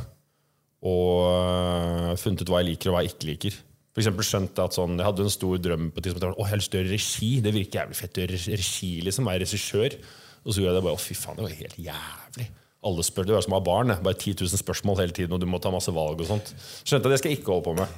Og 0.86 1.24
eh, 1.32 2.12
funnet 2.22 2.44
ut 2.44 2.52
hva 2.54 2.62
jeg 2.62 2.74
liker 2.74 2.92
og 2.92 2.98
hva 2.98 3.06
jeg 3.06 3.16
ikke 3.16 3.32
liker. 3.32 3.58
For 3.96 4.04
eksempel 4.04 4.28
skjønt 4.28 4.60
at 4.62 4.78
sånn, 4.78 5.00
Jeg 5.00 5.08
hadde 5.08 5.26
en 5.26 5.34
stor 5.34 5.58
drøm 5.58 5.90
på 5.90 6.02
et 6.02 6.10
tidspunkt. 6.10 6.30
Å, 6.30 6.44
jeg 6.44 6.52
har 6.52 6.62
lyst 6.62 6.74
til 6.74 6.78
å 6.78 6.84
gjøre 6.84 6.94
regi. 6.94 7.32
Det 7.42 7.54
virker 7.56 7.82
jævlig 7.82 7.98
fett 8.04 8.20
å 8.20 8.26
gjøre 8.26 8.42
regi. 8.62 8.92
liksom, 9.08 9.32
Være 9.32 9.46
regissør. 9.48 9.98
Og 10.48 10.56
så 10.56 10.64
gjorde 10.64 10.72
jeg 10.72 10.80
det 10.80 10.88
bare 10.88 10.98
Å, 10.98 11.04
fy 11.04 11.18
faen, 11.18 11.38
det 11.38 11.46
var 11.46 11.56
helt 11.60 11.80
jævlig. 11.90 12.50
Alle 12.88 13.04
spør, 13.04 13.26
Det 13.28 13.36
var 13.36 13.44
som 13.44 13.56
å 13.56 13.60
ha 13.60 13.66
barn. 13.66 13.96
Bare 14.06 14.16
10 14.16 14.46
000 14.48 14.62
spørsmål 14.62 15.02
hele 15.04 15.16
tiden, 15.16 15.34
og 15.36 15.44
du 15.44 15.50
må 15.50 15.60
ta 15.60 15.74
masse 15.74 15.92
valg 15.92 16.22
og 16.24 16.30
sånt. 16.30 16.54
Skjønte 16.88 17.10
at 17.10 17.16
det 17.16 17.20
skal 17.20 17.34
jeg 17.34 17.42
ikke 17.42 17.52
holde 17.52 17.68
på 17.68 17.76
med. 17.82 17.98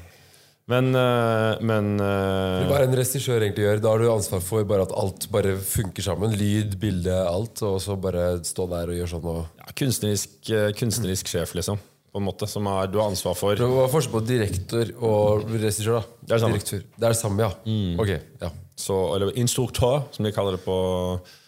Men, 0.69 0.91
eh, 0.93 1.61
men 1.65 1.95
eh, 1.97 2.67
Hva 2.69 2.77
er 2.77 2.85
en 2.85 2.97
regissør 2.97 3.41
egentlig 3.41 3.65
gjør? 3.65 3.79
Da 3.81 3.93
har 3.93 4.01
du 4.01 4.09
ansvar 4.13 4.41
for 4.45 4.65
bare 4.69 4.85
at 4.85 4.93
alt 5.01 5.25
bare 5.33 5.55
funker 5.57 6.05
sammen. 6.05 6.35
Lyd, 6.37 6.75
bilde, 6.81 7.15
alt. 7.25 7.61
Og 7.65 7.79
så 7.81 7.97
bare 8.01 8.35
stå 8.45 8.67
der 8.69 8.93
og 8.93 8.99
gjøre 8.99 9.11
sånn. 9.15 9.29
Og... 9.33 9.39
ja, 9.61 9.73
kunstnerisk, 9.81 10.37
eh, 10.53 10.69
kunstnerisk 10.77 11.31
sjef, 11.31 11.55
liksom. 11.57 11.81
På 12.09 12.21
en 12.21 12.25
måte, 12.25 12.49
som 12.49 12.65
er, 12.69 12.89
du 12.89 12.97
har 13.01 13.09
ansvar 13.09 13.37
for. 13.37 13.57
Hva 13.57 13.85
er 13.85 13.93
forskjellen 13.93 14.15
på 14.15 14.25
direktor 14.29 14.93
og 15.05 15.49
regissør? 15.53 15.99
da? 15.99 16.17
Det 16.21 16.31
er 16.31 16.37
det 16.37 16.43
samme. 16.45 16.57
Direktør. 16.61 16.85
Det 16.95 17.05
er 17.05 17.15
det 17.15 17.21
samme, 17.21 17.45
ja. 17.45 17.77
Ok, 18.05 18.15
ja. 18.45 18.53
Så, 18.79 18.95
eller 19.15 19.35
instruktør, 19.39 20.05
som 20.15 20.25
de 20.25 20.31
kaller 20.31 20.55
det 20.55 20.63
på 20.63 20.75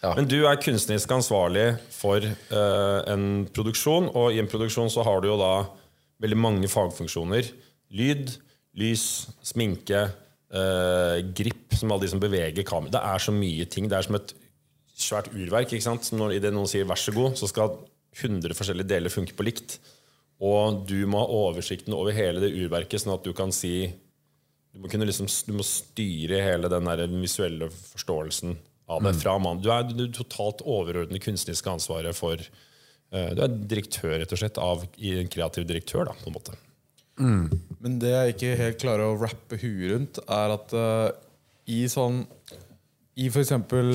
Men 0.04 0.28
du 0.28 0.42
er 0.44 0.60
kunstnerisk 0.60 1.14
ansvarlig 1.16 1.66
for 1.94 2.20
eh, 2.20 2.98
en 3.12 3.46
produksjon, 3.54 4.10
og 4.12 4.34
i 4.34 4.40
en 4.42 4.50
produksjon 4.50 4.92
så 4.92 5.04
har 5.06 5.22
du 5.22 5.30
jo 5.30 5.38
da 5.40 5.52
veldig 6.22 6.38
mange 6.38 6.70
fagfunksjoner. 6.70 7.48
Lyd, 7.96 8.34
lys, 8.78 9.06
sminke, 9.44 10.04
eh, 10.52 11.16
grip, 11.40 11.72
som 11.78 11.94
alle 11.94 12.04
de 12.04 12.12
som 12.12 12.22
beveger 12.22 12.68
kamera. 12.68 12.98
Det 12.98 13.02
er 13.14 13.24
så 13.24 13.34
mye 13.34 13.66
ting. 13.70 13.88
Det 13.88 13.98
er 13.98 14.08
som 14.08 14.20
et 14.20 14.36
svært 14.92 15.32
urverk. 15.32 15.72
ikke 15.72 15.88
sant? 15.88 16.12
Når 16.12 16.36
Idet 16.36 16.52
noen 16.52 16.68
sier 16.68 16.84
'vær 16.84 17.00
så 17.00 17.16
god', 17.16 17.36
så 17.40 17.48
skal 17.48 17.78
100 18.12 18.54
forskjellige 18.54 18.88
deler 18.92 19.08
funke 19.08 19.34
på 19.34 19.44
likt. 19.48 19.78
Og 20.42 20.86
du 20.88 21.06
må 21.06 21.22
ha 21.22 21.26
oversikten 21.26 21.94
over 21.94 22.12
hele 22.12 22.40
det 22.40 22.52
urverket, 22.52 23.00
sånn 23.00 23.14
at 23.14 23.24
du 23.24 23.32
kan 23.32 23.52
si 23.52 23.92
Du 24.72 24.80
må, 24.80 24.88
kunne 24.88 25.06
liksom, 25.08 25.28
du 25.46 25.52
må 25.58 25.64
styre 25.66 26.40
hele 26.40 26.70
den 26.72 26.88
der 26.88 27.04
visuelle 27.12 27.68
forståelsen 27.72 28.56
av 28.92 29.04
det 29.04 29.14
fra 29.20 29.36
mann. 29.40 29.60
Du 29.62 29.68
er, 29.72 29.84
du 29.88 30.06
er 30.06 30.14
totalt 30.16 30.64
overordnet 30.64 31.22
kunstneriske 31.24 31.70
ansvaret 31.70 32.16
for 32.16 32.40
uh, 32.40 33.30
Du 33.36 33.42
er 33.44 33.58
direktør, 33.70 34.16
rett 34.22 34.32
og 34.32 34.40
slett, 34.40 34.60
av 34.60 34.86
i 34.96 35.14
en 35.20 35.30
kreativ 35.32 35.68
direktør, 35.68 36.08
da, 36.08 36.16
på 36.18 36.30
en 36.30 36.38
måte. 36.38 36.56
Men 37.84 37.98
det 38.00 38.14
jeg 38.14 38.34
ikke 38.34 38.56
helt 38.58 38.80
klarer 38.80 39.10
å 39.10 39.18
rappe 39.20 39.58
huet 39.60 39.92
rundt, 39.92 40.20
er 40.24 40.56
at 40.56 40.72
uh, 40.72 41.08
i 41.68 41.84
sånn 41.92 42.22
I 43.20 43.28
for 43.30 43.44
eksempel 43.44 43.90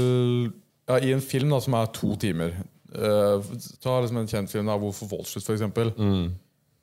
ja, 0.87 0.99
I 1.01 1.11
en 1.15 1.23
film 1.25 1.49
da, 1.51 1.59
som 1.59 1.75
er 1.75 1.89
to 1.97 2.13
timer 2.21 2.53
uh, 2.93 3.41
Ta 3.83 3.97
liksom 3.99 4.21
en 4.21 4.29
kjent 4.29 4.53
film, 4.53 4.69
da, 4.69 4.77
'Hvorfor 4.77 5.09
Wall 5.11 5.25
Street, 5.27 5.43
for 5.49 5.57
eksempel. 5.57 5.91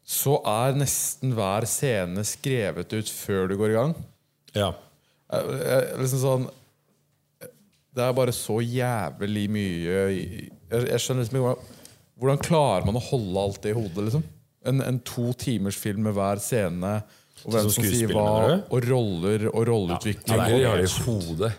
Så 0.05 0.37
er 0.45 0.77
nesten 0.77 1.33
hver 1.37 1.65
scene 1.69 2.25
skrevet 2.29 2.93
ut 2.93 3.09
før 3.09 3.49
du 3.49 3.57
går 3.61 3.73
i 3.73 3.79
gang. 3.79 3.95
Ja. 4.55 4.75
Jeg, 5.33 5.57
eh, 5.65 5.95
liksom 5.99 6.21
sånn 6.21 6.45
Det 7.97 8.03
er 8.05 8.13
bare 8.15 8.31
så 8.37 8.59
jævlig 8.61 9.49
mye 9.51 9.95
Jeg, 10.13 10.51
jeg 10.69 11.01
skjønner 11.01 11.25
liksom 11.25 11.39
ikke 11.41 11.55
hvordan, 12.21 12.39
klarer 12.45 12.87
man 12.87 12.99
å 13.01 13.03
holde 13.03 13.43
alt 13.43 13.57
det 13.65 13.73
i 13.73 13.75
hodet, 13.75 14.05
liksom? 14.07 14.23
En, 14.71 14.81
en 14.85 15.01
to 15.03 15.33
timers 15.35 15.77
film 15.77 16.05
med 16.07 16.15
hver 16.15 16.39
scene, 16.41 16.93
og 17.43 17.57
hvem 17.57 17.71
Som 17.75 17.85
sier 17.89 18.13
hva, 18.15 18.61
og 18.63 18.87
roller 18.87 19.49
og 19.51 19.67
rolleutvikling. 19.67 20.31
Ja, 20.31 20.47
det 20.47 20.61
er, 20.61 20.63
det 20.63 20.71
er 20.71 20.85
i 20.85 21.09
hodet. 21.09 21.51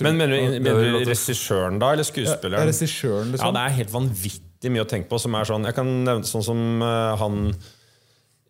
Men 0.00 0.20
mener 0.20 0.38
du, 0.38 0.54
mener 0.62 0.86
er 0.86 0.94
du 1.02 1.10
regissøren, 1.10 1.80
da, 1.82 1.90
eller 1.92 2.06
ja, 2.06 2.08
skuespilleren? 2.12 2.70
Ja, 2.70 3.26
liksom. 3.26 3.56
det 3.58 3.64
er 3.64 3.76
helt 3.80 3.92
vanvittig 3.92 4.72
mye 4.72 4.84
å 4.86 4.88
tenke 4.94 5.10
på. 5.10 5.20
Som 5.20 5.34
er 5.36 5.50
sånn, 5.50 5.66
jeg 5.68 5.76
kan 5.76 5.90
nevne 6.06 6.30
sånn 6.30 6.46
som 6.46 6.62
uh, 6.80 7.18
han 7.20 7.50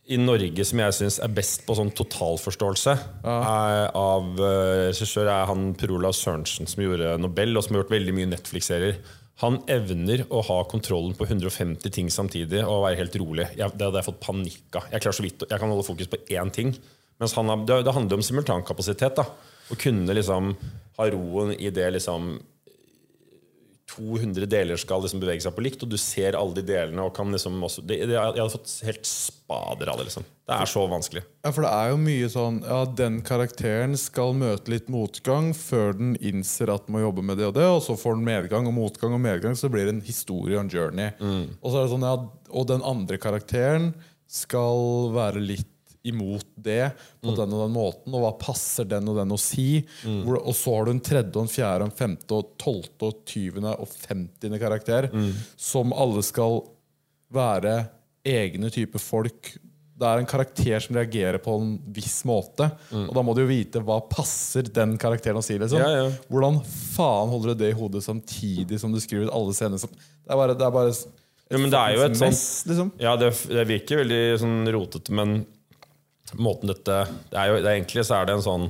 i 0.04 0.18
Norge 0.20 0.64
som 0.68 0.80
jeg 0.82 0.94
syns 0.98 1.16
er 1.24 1.32
best 1.32 1.62
på 1.64 1.76
sånn 1.78 1.92
totalforståelse 1.96 2.94
er 3.24 3.86
av 3.96 4.26
uh, 4.36 4.90
regissør, 4.90 5.30
er 5.32 5.46
han 5.48 5.70
Per 5.80 5.94
Olav 5.96 6.12
Sørensen, 6.18 6.68
som 6.68 6.82
gjorde 6.84 7.14
Nobel, 7.22 7.56
og 7.56 7.64
som 7.64 7.76
har 7.76 7.84
gjort 7.84 7.94
veldig 7.94 8.16
mye 8.16 8.30
Netflix-serier. 8.34 8.98
Han 9.42 9.58
evner 9.72 10.26
å 10.28 10.42
ha 10.46 10.58
kontrollen 10.70 11.16
på 11.18 11.26
150 11.26 11.94
ting 11.94 12.10
samtidig 12.12 12.60
og 12.62 12.84
være 12.84 13.00
helt 13.00 13.16
rolig. 13.18 13.48
Jeg, 13.56 13.72
det 13.74 13.88
hadde 13.88 14.02
jeg 14.02 14.08
fått 14.10 14.22
panikk 14.22 14.78
av. 14.78 14.90
Jeg, 14.92 15.08
så 15.08 15.24
vidt, 15.24 15.46
jeg 15.48 15.62
kan 15.62 15.72
holde 15.72 15.86
fokus 15.88 16.12
på 16.12 16.20
én 16.36 16.52
ting. 16.54 16.74
Mens 17.22 17.34
han 17.38 17.50
har, 17.50 17.64
det, 17.66 17.80
det 17.88 17.94
handler 17.96 18.20
om 18.20 18.26
simultankapasitet. 18.26 19.18
da 19.18 19.24
Å 19.72 19.78
kunne 19.80 20.14
liksom 20.14 20.52
ha 21.00 21.08
roen 21.10 21.54
i 21.56 21.72
det 21.74 21.88
liksom 21.96 22.36
200 23.94 24.46
deler 24.50 24.78
skal 24.80 25.02
liksom 25.04 25.22
bevege 25.22 25.44
seg 25.44 25.54
på 25.56 25.64
likt, 25.64 25.82
og 25.84 25.90
du 25.92 25.96
ser 26.00 26.36
alle 26.38 26.56
de 26.56 26.64
delene. 26.66 27.04
Og 27.04 27.14
kan 27.16 27.30
liksom 27.32 27.56
også, 27.66 27.84
det, 27.86 28.00
det, 28.10 28.16
jeg 28.16 28.38
hadde 28.40 28.52
fått 28.52 28.72
helt 28.86 29.08
spader 29.08 29.90
av 29.92 30.00
det. 30.00 30.06
liksom 30.08 30.26
Det 30.48 30.56
er 30.56 30.70
så 30.70 30.84
vanskelig. 30.90 31.24
Ja, 31.44 31.52
for 31.52 31.66
det 31.66 31.72
er 31.72 31.92
jo 31.92 32.00
mye 32.00 32.30
sånn 32.32 32.62
Ja, 32.64 32.80
den 33.02 33.20
karakteren 33.26 33.98
skal 34.00 34.34
møte 34.38 34.72
litt 34.72 34.88
motgang 34.92 35.52
før 35.56 35.94
den 35.98 36.14
innser 36.20 36.72
at 36.74 36.88
den 36.88 36.96
må 36.96 37.04
jobbe 37.04 37.24
med 37.26 37.40
det 37.40 37.50
og 37.50 37.54
det, 37.58 37.68
og 37.68 37.82
så 37.84 37.98
får 37.98 38.18
den 38.18 38.26
medgang 38.28 38.70
og 38.70 38.76
motgang 38.76 39.14
og 39.16 39.22
medgang, 39.24 39.58
så 39.58 39.70
blir 39.72 39.88
det 39.88 39.96
en 39.98 40.06
historie 40.06 40.58
og 40.58 40.66
en 40.66 40.72
journey. 40.72 41.14
Og 41.60 41.70
så 41.70 41.78
er 41.78 41.86
det 41.86 41.94
sånn, 41.94 42.08
ja, 42.08 42.16
og 42.54 42.68
den 42.70 42.84
andre 42.86 43.20
karakteren 43.22 43.92
skal 44.30 45.12
være 45.14 45.42
litt 45.42 45.73
imot 46.04 46.44
det 46.60 46.90
på 47.22 47.32
den 47.36 47.52
og 47.56 47.62
den 47.64 47.72
måten, 47.74 48.12
og 48.14 48.20
hva 48.26 48.32
passer 48.38 48.84
den 48.84 49.08
og 49.08 49.16
den 49.16 49.32
å 49.32 49.38
si? 49.40 49.80
Hvor, 50.04 50.36
og 50.44 50.54
så 50.54 50.74
har 50.76 50.84
du 50.84 50.90
en 50.92 51.00
tredje 51.00 51.32
og 51.36 51.46
en 51.46 51.52
fjerde 51.54 51.86
og 51.86 51.90
en 51.90 51.96
femte 51.96 52.36
og 52.36 52.50
tolvte 52.60 53.08
og 53.08 53.22
tyvende 53.30 53.72
og 53.80 53.88
femtiende 53.88 54.60
karakter, 54.60 55.08
som 55.56 55.92
alle 55.96 56.22
skal 56.26 56.60
være 57.34 57.78
egne 58.24 58.70
typer 58.72 59.00
folk. 59.02 59.54
Det 59.94 60.06
er 60.10 60.18
en 60.20 60.26
karakter 60.28 60.80
som 60.82 60.96
reagerer 60.98 61.38
på 61.42 61.52
en 61.60 61.74
viss 61.94 62.20
måte. 62.26 62.66
Og 62.92 63.12
da 63.14 63.22
må 63.22 63.34
du 63.36 63.44
jo 63.44 63.50
vite 63.50 63.80
hva 63.86 64.00
passer 64.10 64.66
den 64.74 64.96
karakteren 65.00 65.38
å 65.38 65.44
si. 65.44 65.54
Liksom. 65.60 65.78
Ja, 65.80 65.90
ja. 66.02 66.08
Hvordan 66.28 66.60
faen 66.66 67.30
holder 67.30 67.54
du 67.54 67.62
det 67.62 67.72
i 67.72 67.76
hodet 67.78 68.02
samtidig 68.04 68.80
som 68.82 68.92
du 68.92 68.98
skriver 69.00 69.28
ut 69.28 69.34
alle 69.36 69.54
scener? 69.54 69.78
som- 69.78 69.90
Det 69.94 70.30
er 70.32 70.36
bare, 70.40 70.54
det 70.58 70.66
er 70.66 70.70
bare 70.74 70.92
Ja, 71.50 71.58
men 71.58 71.70
det 71.70 71.78
er 71.78 71.94
jo 71.94 72.02
et 72.02 72.16
sånt 72.16 72.20
mess, 72.32 72.64
liksom. 72.66 72.92
Ja, 72.98 73.16
det, 73.16 73.30
det 73.46 73.66
virker 73.68 74.00
veldig 74.02 74.22
sånn 74.40 74.66
rotete, 74.72 75.10
men 75.12 75.46
måten 76.40 76.72
dette 76.72 77.04
det 77.30 77.38
er 77.38 77.50
jo, 77.50 77.60
det 77.60 77.68
er 77.68 77.76
Egentlig 77.78 78.04
så 78.06 78.18
er 78.18 78.28
det 78.28 78.36
en 78.36 78.44
sånn 78.44 78.66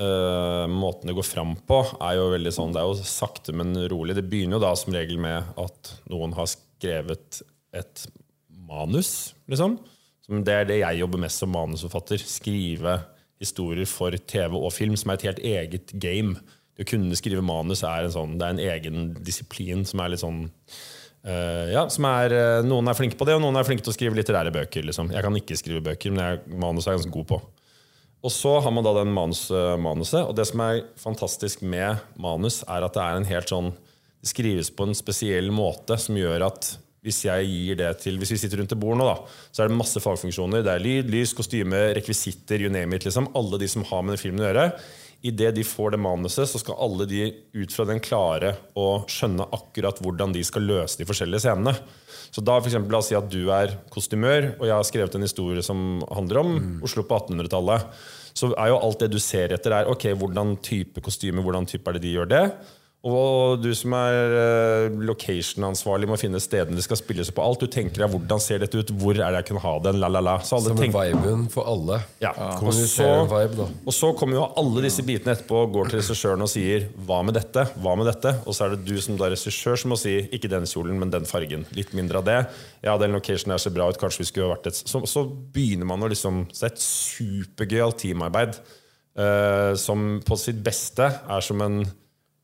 uh, 0.00 0.66
Måten 0.70 1.10
det 1.10 1.16
går 1.18 1.26
fram 1.26 1.54
på, 1.68 1.82
er 2.00 2.18
jo 2.18 2.30
veldig 2.34 2.54
sånn 2.56 2.74
Det 2.74 2.82
er 2.82 2.88
jo 2.88 3.10
sakte, 3.10 3.54
men 3.56 3.74
rolig. 3.92 4.16
Det 4.18 4.26
begynner 4.30 4.58
jo 4.58 4.64
da 4.64 4.74
som 4.78 4.96
regel 4.96 5.20
med 5.22 5.54
at 5.60 5.94
noen 6.12 6.34
har 6.38 6.50
skrevet 6.50 7.42
et 7.76 8.04
manus, 8.70 9.32
liksom. 9.50 9.78
Som 10.26 10.44
det 10.46 10.54
er 10.54 10.68
det 10.68 10.80
jeg 10.82 11.00
jobber 11.02 11.22
mest 11.24 11.42
som 11.42 11.52
manusforfatter. 11.54 12.22
Skrive 12.22 13.00
historier 13.40 13.88
for 13.88 14.14
TV 14.14 14.56
og 14.58 14.72
film, 14.74 14.96
som 15.00 15.10
er 15.10 15.18
et 15.18 15.28
helt 15.30 15.44
eget 15.52 15.94
game. 16.02 16.36
Det 16.76 16.86
å 16.86 16.90
kunne 16.92 17.18
skrive 17.18 17.42
manus 17.44 17.82
er 17.86 18.06
en, 18.06 18.14
sånn, 18.14 18.36
det 18.38 18.46
er 18.46 18.54
en 18.54 18.64
egen 18.76 19.12
disiplin 19.26 19.82
som 19.88 20.02
er 20.02 20.12
litt 20.12 20.22
sånn 20.22 20.44
Eh, 21.20 21.72
ja, 21.74 21.84
er, 21.84 22.32
eh, 22.32 22.64
Noen 22.64 22.88
er 22.88 22.96
flinke 22.96 23.18
på 23.20 23.26
det, 23.28 23.36
og 23.36 23.42
noen 23.44 23.58
er 23.60 23.66
flinke 23.68 23.84
til 23.84 23.92
å 23.92 23.96
skrive 23.96 24.16
litterære 24.16 24.52
bøker. 24.54 24.86
Liksom. 24.88 25.12
Jeg 25.12 25.24
kan 25.26 25.36
ikke 25.36 25.58
skrive 25.58 25.84
bøker, 25.84 26.14
men 26.14 26.24
jeg, 26.24 26.58
manus 26.60 26.86
er 26.86 26.96
jeg 26.96 27.02
ganske 27.02 27.16
god 27.18 27.28
på. 27.34 27.40
Og 28.20 28.32
så 28.32 28.58
har 28.60 28.72
man 28.72 28.84
da 28.84 28.92
den 28.98 29.12
manus, 29.16 29.46
eh, 29.50 29.76
manuset, 29.80 30.22
og 30.24 30.34
det 30.36 30.46
som 30.48 30.60
er 30.64 30.84
fantastisk 31.00 31.62
med 31.62 32.00
manus, 32.20 32.62
er 32.68 32.84
at 32.84 32.96
det 32.96 33.02
er 33.04 33.16
en 33.16 33.32
helt 33.32 33.48
sånn 33.48 33.72
Det 34.20 34.28
skrives 34.28 34.68
på 34.76 34.84
en 34.84 34.92
spesiell 34.92 35.48
måte 35.48 35.96
som 35.96 36.12
gjør 36.12 36.42
at 36.44 36.66
hvis 37.00 37.22
jeg 37.24 37.46
gir 37.48 37.78
det 37.80 37.94
til 38.02 38.18
Hvis 38.20 38.34
vi 38.34 38.36
sitter 38.36 38.60
rundt 38.60 38.74
et 38.74 38.80
bord 38.80 38.98
nå, 39.00 39.06
da, 39.08 39.14
så 39.48 39.62
er 39.62 39.70
det 39.70 39.78
masse 39.78 39.96
fagfunksjoner. 40.04 40.60
Det 40.60 40.74
er 40.74 40.82
lyd, 40.84 41.08
lys, 41.08 41.32
kostyme, 41.32 41.94
rekvisitter, 41.96 42.60
you 42.60 42.68
name 42.68 42.92
it. 42.92 43.06
Liksom. 43.08 43.30
Alle 43.34 43.56
de 43.56 43.68
som 43.72 43.86
har 43.88 44.02
med 44.04 44.12
den 44.12 44.20
filmen 44.20 44.44
å 44.44 44.50
gjøre. 44.50 44.66
Idet 45.20 45.52
de 45.58 45.64
får 45.66 45.92
det 45.92 46.00
manuset, 46.00 46.48
så 46.48 46.60
skal 46.62 46.78
alle 46.80 47.04
de 47.08 47.26
ut 47.52 47.74
fra 47.74 47.84
den 47.88 48.00
klare 48.00 48.54
å 48.78 49.02
skjønne 49.10 49.44
akkurat 49.52 50.00
hvordan 50.00 50.32
de 50.32 50.44
skal 50.46 50.64
løse 50.64 50.96
de 50.96 51.04
forskjellige 51.08 51.44
scenene. 51.44 51.74
Så 52.30 52.40
da 52.40 52.56
for 52.56 52.70
eksempel, 52.70 52.94
La 52.94 53.02
oss 53.02 53.10
si 53.10 53.18
at 53.18 53.28
du 53.28 53.50
er 53.52 53.74
kostymør, 53.92 54.54
og 54.56 54.64
jeg 54.64 54.76
har 54.76 54.88
skrevet 54.88 55.18
en 55.18 55.26
historie 55.26 55.64
som 55.66 56.00
handler 56.08 56.40
om 56.40 56.56
Oslo 56.86 57.04
på 57.04 57.18
1800-tallet. 57.18 58.00
Så 58.32 58.52
er 58.54 58.70
jo 58.70 58.80
alt 58.80 59.02
det 59.02 59.10
du 59.12 59.18
ser 59.20 59.52
etter, 59.52 59.74
er 59.74 59.90
ok, 59.90 60.08
hvordan 60.16 60.54
type 60.64 61.02
kostyme, 61.04 61.44
hvordan 61.44 61.68
type 61.68 61.90
er 61.90 61.98
det 61.98 62.04
de 62.06 62.14
gjør 62.14 62.30
det? 62.30 62.44
Og 63.00 63.62
du 63.62 63.70
som 63.72 63.94
er 63.96 64.34
eh, 64.36 64.96
location-ansvarlig 65.08 66.08
må 66.10 66.18
finne 66.20 66.36
stedene 66.42 66.76
det 66.76 66.84
skal 66.84 66.98
spilles 67.00 67.30
på 67.32 67.40
alt. 67.40 67.62
Du 67.62 67.72
tenker 67.72 68.02
deg 68.02 68.12
hvordan 68.12 68.42
ser 68.44 68.60
dette 68.60 68.76
ut, 68.76 68.90
hvor 69.00 69.16
er 69.16 69.32
det 69.32 69.38
jeg 69.40 69.46
kan 69.48 69.60
ha 69.62 69.72
den, 69.86 70.00
la 70.02 70.10
la 70.12 70.20
la. 70.20 70.34
Så 70.44 70.58
alle 70.58 70.74
Som 70.74 70.80
tenker 70.82 71.14
viben 71.14 71.46
for 71.52 71.64
alle. 71.70 72.02
ja. 72.20 72.34
Og, 72.60 72.74
så, 72.76 73.06
vibe, 73.30 73.56
da. 73.56 73.68
og 73.88 73.96
så 73.96 74.10
kommer 74.18 74.36
jo 74.36 74.44
alle 74.60 74.84
disse 74.84 75.04
bitene 75.06 75.32
etterpå 75.32 75.62
og 75.64 75.72
går 75.78 75.88
til 75.92 76.02
regissøren 76.02 76.44
og 76.44 76.50
sier 76.52 76.90
'hva 76.92 77.22
med 77.24 77.38
dette'? 77.38 77.64
Hva 77.80 77.94
med 77.96 78.10
dette? 78.10 78.34
Og 78.44 78.52
så 78.52 78.66
er 78.66 78.76
det 78.76 78.84
du 78.84 79.00
som 79.00 79.16
da 79.16 79.30
er 79.30 79.32
regissør 79.32 79.80
som 79.80 79.94
må 79.94 79.96
si 79.96 80.28
'ikke 80.28 80.50
den 80.52 80.68
kjolen, 80.68 80.98
men 81.00 81.10
den 81.10 81.24
fargen'. 81.24 81.64
Litt 81.72 81.94
mindre 81.94 82.18
av 82.18 82.24
det. 82.24 82.50
Ja, 82.84 82.98
den 82.98 83.16
locationen 83.16 83.56
her 83.56 83.58
ser 83.58 83.70
bra 83.70 83.88
ut, 83.88 83.98
kanskje 83.98 84.20
vi 84.20 84.28
skulle 84.28 84.48
ha 84.48 84.56
vært 84.56 84.66
et 84.66 84.76
Så, 84.76 85.00
så 85.08 85.24
begynner 85.24 85.86
man 85.86 86.02
å 86.02 86.08
liksom 86.08 86.52
Så 86.52 86.68
det 86.68 86.72
er 86.72 86.74
et 86.74 86.84
supergøyalt 86.84 87.96
teamarbeid 87.96 88.60
uh, 89.16 89.74
som 89.74 90.20
på 90.20 90.36
sitt 90.36 90.62
beste 90.62 91.08
er 91.08 91.40
som 91.40 91.60
en 91.62 91.86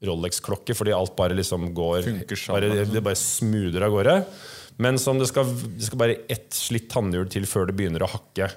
Rolex-klokke, 0.04 0.74
fordi 0.76 0.92
alt 0.92 1.14
bare 1.16 1.36
liksom 1.38 1.70
går 1.76 2.04
bare, 2.50 2.84
Det 2.84 3.02
bare 3.02 3.16
smoother 3.16 3.86
av 3.86 3.94
gårde. 3.94 4.16
Men 4.82 4.98
som 5.00 5.18
det 5.18 5.30
skal, 5.30 5.48
det 5.48 5.88
skal 5.88 6.00
bare 6.02 6.18
ett 6.28 6.52
slitt 6.52 6.90
tannhjul 6.92 7.30
til 7.32 7.46
før 7.48 7.70
det 7.70 7.76
begynner 7.78 8.04
å 8.04 8.10
hakke. 8.12 8.50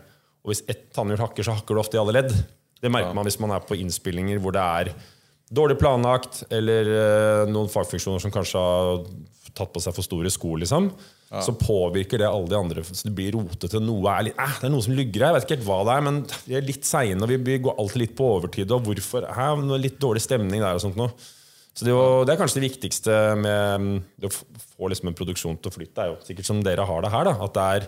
Og 0.44 0.52
hvis 0.52 0.66
ett 0.68 0.90
tannhjul 0.96 1.22
hakker, 1.22 1.46
så 1.48 1.56
hakker 1.56 1.78
det 1.78 1.84
ofte 1.86 1.96
i 1.96 2.02
alle 2.02 2.18
ledd. 2.18 2.34
Det 2.80 2.92
merker 2.92 3.16
man 3.16 3.28
hvis 3.28 3.40
man 3.40 3.56
er 3.56 3.64
på 3.64 3.78
innspillinger 3.80 4.40
hvor 4.44 4.56
det 4.56 4.64
er 4.64 4.92
dårlig 5.50 5.80
planlagt, 5.80 6.44
eller 6.54 6.92
eh, 6.94 7.46
noen 7.50 7.72
fagfunksjoner 7.72 8.22
som 8.22 8.34
kanskje 8.34 8.60
har 8.60 9.00
tatt 9.56 9.72
på 9.74 9.82
seg 9.84 9.96
for 9.96 10.06
store 10.06 10.32
sko. 10.32 10.54
liksom 10.62 10.92
Så 11.30 11.54
påvirker 11.54 12.18
det 12.18 12.26
alle 12.28 12.48
de 12.50 12.56
andre. 12.58 12.82
Så 12.84 13.04
det 13.06 13.14
blir 13.14 13.32
rotete. 13.36 13.78
Noe 13.80 14.10
er 14.18 14.24
litt, 14.30 14.40
eh, 14.40 14.56
det 14.62 14.66
er 14.66 14.74
noe 14.74 14.82
som 14.82 14.96
lugger 14.98 15.22
her. 15.22 15.34
Jeg 15.34 15.36
vet 15.36 15.46
ikke 15.46 15.58
helt 15.60 15.68
hva 15.68 15.80
det 15.86 15.94
er, 15.98 16.02
men 16.08 16.16
vi 16.48 16.56
er 16.58 16.62
litt 16.66 16.84
seine, 16.90 17.22
og 17.22 17.30
vi- 17.30 17.38
vi 17.38 17.60
går 17.60 17.76
alltid 17.78 17.98
litt 18.02 18.16
på 18.18 18.30
overtid. 18.42 18.72
Og 18.72 18.84
hvorfor? 18.84 19.24
Eh, 19.30 19.78
litt 19.78 20.00
dårlig 20.00 20.22
stemning 20.26 20.60
der 20.60 20.74
og 20.74 20.82
sånt 20.82 20.96
noe. 20.98 21.12
Så 21.76 21.86
det, 21.86 21.94
er 21.94 21.96
jo, 21.96 22.26
det 22.26 22.34
er 22.34 22.42
kanskje 22.44 22.60
det 22.60 22.72
viktigste 22.72 23.38
med 23.38 24.04
det 24.20 24.28
å 24.32 24.34
få 24.76 24.90
liksom 24.90 25.08
en 25.08 25.14
produksjon 25.14 25.62
til 25.62 25.70
å 25.72 25.76
flytte. 25.78 25.98
er 26.02 26.08
jo 26.08 26.18
sikkert 26.26 26.46
som 26.46 26.64
dere 26.64 26.84
har 26.86 27.02
det 27.02 27.12
her. 27.12 27.24
da 27.26 27.32
At 27.44 27.54
det 27.54 27.62
er 27.84 27.88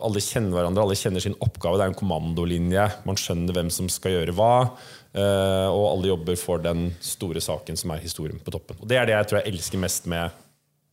alle 0.00 0.20
kjenner 0.22 0.52
hverandre, 0.54 0.78
alle 0.86 0.94
kjenner 0.94 1.20
sin 1.20 1.34
oppgave. 1.42 1.76
Det 1.76 1.84
er 1.84 1.90
en 1.92 1.98
kommandolinje. 1.98 3.04
Man 3.04 3.16
skjønner 3.16 3.52
hvem 3.52 3.70
som 3.70 3.88
skal 3.88 4.12
gjøre 4.12 4.32
hva. 4.32 4.70
eh, 5.16 5.68
og 5.70 5.98
alle 5.98 6.08
jobber 6.16 6.36
for 6.38 6.58
den 6.58 6.94
store 7.00 7.40
saken 7.40 7.76
som 7.76 7.90
er 7.90 7.98
historien 7.98 8.38
på 8.38 8.50
toppen. 8.50 8.76
Og 8.80 8.88
Det 8.88 8.96
er 8.96 9.06
det 9.06 9.14
jeg 9.14 9.26
tror 9.28 9.42
jeg 9.44 9.52
elsker 9.54 9.78
mest 9.78 10.06
med 10.06 10.30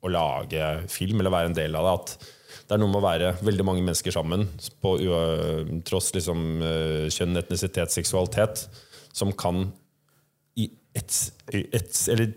å 0.01 0.09
lage 0.11 0.69
film, 0.89 1.19
eller 1.21 1.33
være 1.33 1.51
en 1.51 1.57
del 1.57 1.75
av 1.77 1.85
det. 1.85 1.95
At 1.99 2.29
det 2.67 2.75
er 2.77 2.81
noe 2.81 2.89
med 2.93 3.01
å 3.01 3.05
være 3.05 3.31
veldig 3.43 3.65
mange 3.67 3.83
mennesker 3.85 4.13
sammen, 4.15 4.47
på, 4.81 4.95
tross 5.87 6.11
liksom, 6.15 6.45
kjønn, 7.11 7.37
etnisitet, 7.41 7.91
seksualitet, 7.93 8.65
som 9.13 9.33
kan 9.35 9.65
i 10.59 10.69
ett 10.95 11.17
et, 11.51 11.91
eller 12.11 12.31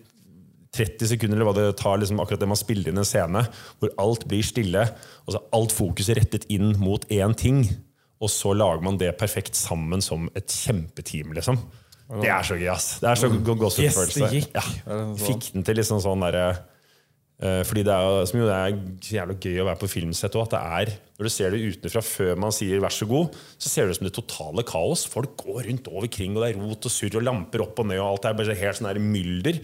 30 0.75 1.07
sekunder 1.13 1.39
eller 1.39 1.47
hva 1.47 1.55
det 1.55 1.77
tar 1.79 2.01
liksom 2.03 2.19
akkurat 2.19 2.41
det 2.43 2.49
man 2.51 2.59
spiller 2.59 2.91
inn 2.91 2.99
en 2.99 3.07
scene, 3.07 3.45
hvor 3.79 3.93
alt 4.03 4.25
blir 4.31 4.43
stille, 4.43 4.83
og 5.23 5.31
så 5.37 5.39
er 5.39 5.53
alt 5.61 5.75
fokuset 5.77 6.19
rettet 6.19 6.49
inn 6.51 6.73
mot 6.83 7.05
én 7.15 7.35
ting, 7.39 7.63
og 8.19 8.31
så 8.33 8.51
lager 8.59 8.83
man 8.83 8.99
det 8.99 9.13
perfekt 9.21 9.55
sammen 9.59 10.03
som 10.03 10.27
et 10.35 10.51
kjempeteam, 10.51 11.31
liksom. 11.39 11.61
Det 12.21 12.29
er 12.29 12.43
så 12.47 12.59
gøy, 12.59 12.67
ass. 12.75 12.89
Det 13.01 13.09
er 13.09 13.21
så 13.23 13.31
go- 13.31 13.55
Yes, 13.55 13.61
gåsehudfølelse. 13.63 14.21
det 14.27 14.41
gikk. 14.41 14.51
Ja. 14.59 14.65
Er 14.85 14.99
det 14.99 15.05
sånn? 15.07 15.23
Fikk 15.29 15.47
den 15.55 15.63
til 15.71 15.79
liksom 15.79 16.03
sånn 16.05 16.27
derre 16.27 16.49
fordi 17.35 17.83
det 17.85 17.93
er, 17.93 18.27
som 18.31 18.39
jo 18.39 18.47
det 18.47 18.55
er 18.57 18.77
jævlig 19.03 19.35
gøy 19.43 19.57
å 19.61 19.65
være 19.67 19.81
på 19.81 19.89
filmsett 19.91 20.37
òg. 20.39 20.47
At 20.47 20.53
det 20.55 20.61
er 20.79 20.93
Når 21.19 21.27
du 21.27 21.33
ser 21.35 21.51
det 21.51 21.65
utenfra 21.67 22.03
før 22.07 22.39
man 22.41 22.55
sier 22.55 22.81
'vær 22.81 22.95
så 22.95 23.07
god', 23.11 23.35
så 23.59 23.69
ser 23.69 23.85
det 23.85 23.91
ut 23.91 23.99
som 23.99 24.07
det 24.07 24.15
totale 24.15 24.63
kaos. 24.63 25.03
Folk 25.07 25.37
går 25.37 25.67
rundt 25.67 25.89
over 25.91 26.07
kring, 26.07 26.37
og 26.37 26.43
det 26.43 26.55
er 26.55 26.61
rot 26.63 26.87
og 26.87 26.95
surr 26.95 27.19
og 27.19 27.27
lamper 27.27 27.63
opp 27.63 27.79
og 27.79 27.87
ned, 27.87 27.99
og 27.99 28.13
alt 28.13 28.25
er 28.25 28.39
bare 28.39 28.55
helt 28.55 28.79
sånn 28.79 29.13
mylder. 29.13 29.61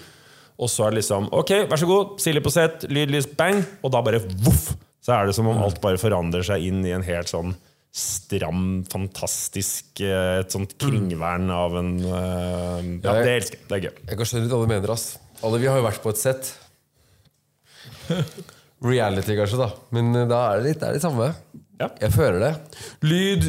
Og 0.60 0.68
så 0.68 0.84
er 0.84 0.92
det 0.92 1.00
liksom 1.00 1.30
OK, 1.32 1.50
vær 1.70 1.80
så 1.80 1.88
god, 1.88 2.18
Silje 2.20 2.42
på 2.44 2.52
sett, 2.52 2.84
lyd, 2.90 3.10
lys, 3.14 3.26
bang. 3.26 3.62
Og 3.82 3.92
da 3.94 4.02
bare 4.04 4.20
voff! 4.44 4.74
Så 5.00 5.14
er 5.16 5.26
det 5.26 5.34
som 5.34 5.48
om 5.48 5.58
alt 5.64 5.80
bare 5.80 6.00
forandrer 6.00 6.44
seg 6.44 6.66
inn 6.68 6.82
i 6.84 6.92
en 6.92 7.06
helt 7.06 7.30
sånn 7.30 7.54
stram, 7.90 8.84
fantastisk 8.86 10.02
eh, 10.04 10.40
Et 10.44 10.52
sånt 10.52 10.76
kringvern 10.78 11.48
av 11.50 11.74
en 11.80 11.94
eh, 12.04 12.90
Ja, 13.02 13.16
det 13.24 13.32
elsker 13.38 13.56
jeg. 13.58 13.66
Det 13.66 13.78
er 13.78 13.86
gøy. 13.88 14.02
Jeg 14.10 14.20
kan 14.20 14.28
skjønne 14.28 14.44
litt 14.44 14.54
hva 14.54 14.60
du 14.60 14.70
mener, 14.70 14.92
ass. 14.94 15.06
Alle 15.40 15.62
vi 15.62 15.70
har 15.70 15.80
jo 15.80 15.86
vært 15.88 16.04
på 16.04 16.12
et 16.12 16.20
sett. 16.20 16.52
Reality, 18.90 19.34
kanskje, 19.36 19.58
da. 19.60 19.70
Men 19.94 20.14
eh, 20.16 20.28
da 20.30 20.40
er 20.52 20.60
det 20.62 20.70
litt 20.70 20.80
det 20.82 20.88
er 20.88 20.96
det 20.98 21.02
samme. 21.04 21.30
Ja. 21.80 21.88
Jeg 22.00 22.12
føler 22.14 22.38
det. 22.44 22.52
Lyd, 23.04 23.46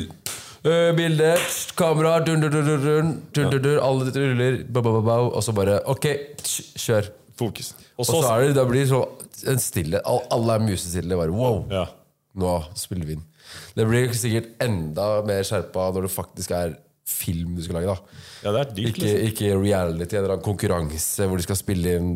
øh, 0.68 0.92
bilde, 0.98 1.32
kamera, 1.80 2.18
dun, 2.26 2.44
dun, 2.44 2.52
dun, 2.54 2.68
dun, 2.68 2.84
dun, 2.86 3.12
dun, 3.36 3.50
dun, 3.56 3.64
dun, 3.64 3.80
alle 3.80 4.12
ruller, 4.16 4.60
ba, 4.68 4.84
ba, 4.84 4.94
ba, 4.98 5.02
ba, 5.08 5.18
og 5.32 5.44
så 5.46 5.56
bare 5.56 5.80
OK, 5.92 6.08
kjør. 6.80 7.10
Fokus. 7.40 7.72
Og 7.98 8.06
så 8.06 8.20
er 8.36 8.44
det, 8.44 8.56
da 8.60 8.64
blir 8.70 8.84
det 8.84 8.90
så 8.92 9.00
en 9.50 9.58
stille. 9.58 9.98
Alle 10.06 10.54
er 10.60 10.62
musestille. 10.62 11.16
Bare 11.18 11.34
wow, 11.34 11.64
Ja. 11.72 11.88
nå 12.38 12.52
spiller 12.78 13.08
vi 13.08 13.16
inn. 13.18 13.24
Det 13.74 13.88
blir 13.90 14.12
sikkert 14.14 14.52
enda 14.62 15.08
mer 15.26 15.42
skjerpa 15.48 15.88
når 15.96 16.06
det 16.06 16.12
faktisk 16.14 16.54
er 16.54 16.76
film 17.12 17.56
du 17.58 17.62
skal 17.66 17.80
lage. 17.82 17.94
da 17.94 18.28
ja, 18.42 18.52
det 18.56 18.62
er 18.64 18.70
dyrt, 18.74 18.88
Ikke, 18.96 19.02
liksom. 19.06 19.26
ikke 19.30 19.50
reality, 19.62 20.18
en 20.18 20.24
eller 20.26 20.40
konkurranse 20.42 21.28
hvor 21.30 21.38
de 21.38 21.46
skal 21.46 21.60
spille 21.60 21.92
inn 22.00 22.08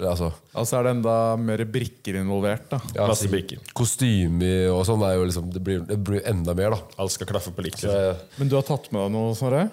altså, 0.00 0.30
Altså 0.56 0.78
er 0.78 0.86
det 0.86 0.94
enda 0.96 1.16
mer 1.36 1.60
brikker 1.74 2.16
involvert. 2.22 2.64
da 2.70 2.78
ja, 2.96 3.08
Masse 3.10 3.28
brikker. 3.28 3.60
Kostymer 3.76 4.70
og 4.72 4.80
sånn. 4.88 5.04
er 5.04 5.18
jo 5.18 5.26
liksom, 5.28 5.50
det, 5.52 5.60
blir, 5.66 5.82
det 5.88 5.98
blir 6.00 6.24
enda 6.30 6.54
mer, 6.56 6.72
da. 6.78 6.96
Alt 7.04 7.12
skal 7.18 7.28
klaffe 7.28 7.52
på 7.52 7.66
likt. 7.66 7.82
Liksom. 7.82 8.16
eh, 8.16 8.40
Men 8.40 8.48
du 8.48 8.56
har 8.56 8.64
tatt 8.64 8.88
med 8.94 9.04
deg 9.04 9.14
noe, 9.18 9.36
Snorre? 9.36 9.66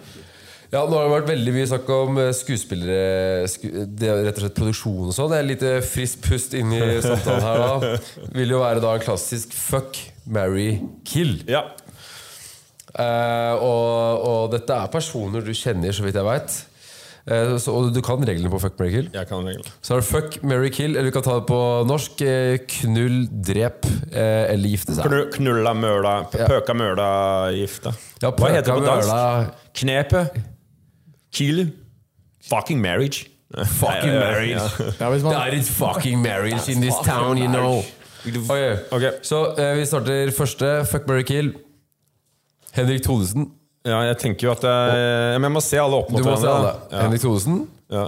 Ja, 0.71 0.85
Nå 0.87 0.95
har 0.95 1.03
det 1.03 1.11
vært 1.11 1.29
veldig 1.33 1.51
mye 1.55 1.67
snakk 1.67 1.89
om 1.91 2.19
eh, 2.21 2.29
skuespillere 2.35 3.47
sku, 3.51 3.65
det 3.91 4.11
Rett 4.23 4.37
og 4.37 4.45
slett 4.45 4.55
produksjon 4.55 5.09
og 5.09 5.15
sånn. 5.15 5.31
Det 5.33 5.39
er 5.41 5.47
litt 5.49 5.65
eh, 5.67 5.79
friskt 5.83 6.21
pust 6.27 6.55
inn 6.55 6.71
i 6.75 6.81
samtalen 7.03 7.43
her 7.43 7.63
da. 7.63 7.95
Vil 8.37 8.53
jo 8.55 8.61
være 8.63 8.83
da 8.83 8.93
en 8.95 9.03
klassisk 9.03 9.51
fuck, 9.57 9.99
marry, 10.31 10.77
kill. 11.07 11.37
Ja. 11.51 11.65
Eh, 12.99 13.53
og, 13.63 14.25
og 14.27 14.51
dette 14.51 14.73
er 14.75 14.91
personer 14.91 15.41
du 15.45 15.53
kjenner, 15.55 15.93
så 15.95 16.03
vidt 16.03 16.15
jeg 16.19 16.27
veit. 16.27 16.59
Uh, 17.21 17.53
og 17.69 17.91
du 17.93 17.99
kan 18.01 18.17
reglene 18.25 18.49
på 18.49 18.57
fuck, 18.63 18.79
marry, 18.79 18.89
kill. 18.95 19.09
Jeg 19.13 19.27
kan 19.29 19.43
reglene. 19.45 19.71
Så 19.85 19.93
har 19.93 19.99
du 20.01 20.07
fuck, 20.07 20.39
marry, 20.43 20.71
kill, 20.73 20.95
eller 20.97 21.11
du 21.11 21.13
kan 21.13 21.21
ta 21.27 21.35
det 21.37 21.45
på 21.51 21.59
norsk. 21.85 22.21
eh, 22.25 22.55
Knull, 22.79 23.27
drep 23.45 23.85
uh, 23.85 24.17
eller 24.17 24.71
gifte 24.73 24.95
seg. 24.97 25.05
Knu- 25.05 25.27
Knulla 25.35 25.75
møla, 25.77 26.15
Ja. 26.33 26.47
pøka 26.49 26.73
møla 26.73 27.05
gifte. 27.53 27.93
Ja, 28.23 28.31
Hva 28.33 28.49
heter 28.55 28.71
det 28.73 28.79
på 28.79 28.87
dansk? 28.89 29.07
møla- 29.13 29.53
Knepet. 29.77 30.41
Kill. 31.31 31.61
Fucking 32.49 32.81
marriage. 32.81 33.27
Fucking 33.53 34.17
marriage. 34.17 34.57
ja. 34.57 34.91
There 34.97 35.55
is 35.59 35.69
fucking 35.69 36.21
marriage 36.25 36.67
in 36.73 36.81
this 36.81 36.97
town, 37.05 37.37
you 37.37 37.47
know. 37.47 37.83
Ok, 38.25 38.91
okay. 38.97 39.11
Så 39.21 39.45
eh, 39.61 39.75
vi 39.77 39.85
starter 39.85 40.31
første. 40.33 40.73
Fuck, 40.89 41.05
marry, 41.07 41.21
kill. 41.23 41.53
Henrik 42.77 43.03
Thodesen. 43.05 43.49
Ja, 43.87 43.99
jeg 44.05 44.17
tenker 44.21 44.45
jo 44.47 44.51
at 44.53 44.61
jeg, 44.67 45.39
men 45.41 45.47
jeg 45.49 45.53
må 45.55 45.61
se 45.65 45.79
alle 45.81 45.97
opp 46.03 46.11
Du 46.11 46.19
mot 46.19 46.27
må 46.27 46.35
se 46.37 46.45
alle. 46.47 46.59
hverandre. 46.69 46.89
da. 46.91 47.01
Henrik 47.05 47.23
Thodesen. 47.23 47.61
Ja. 47.91 48.03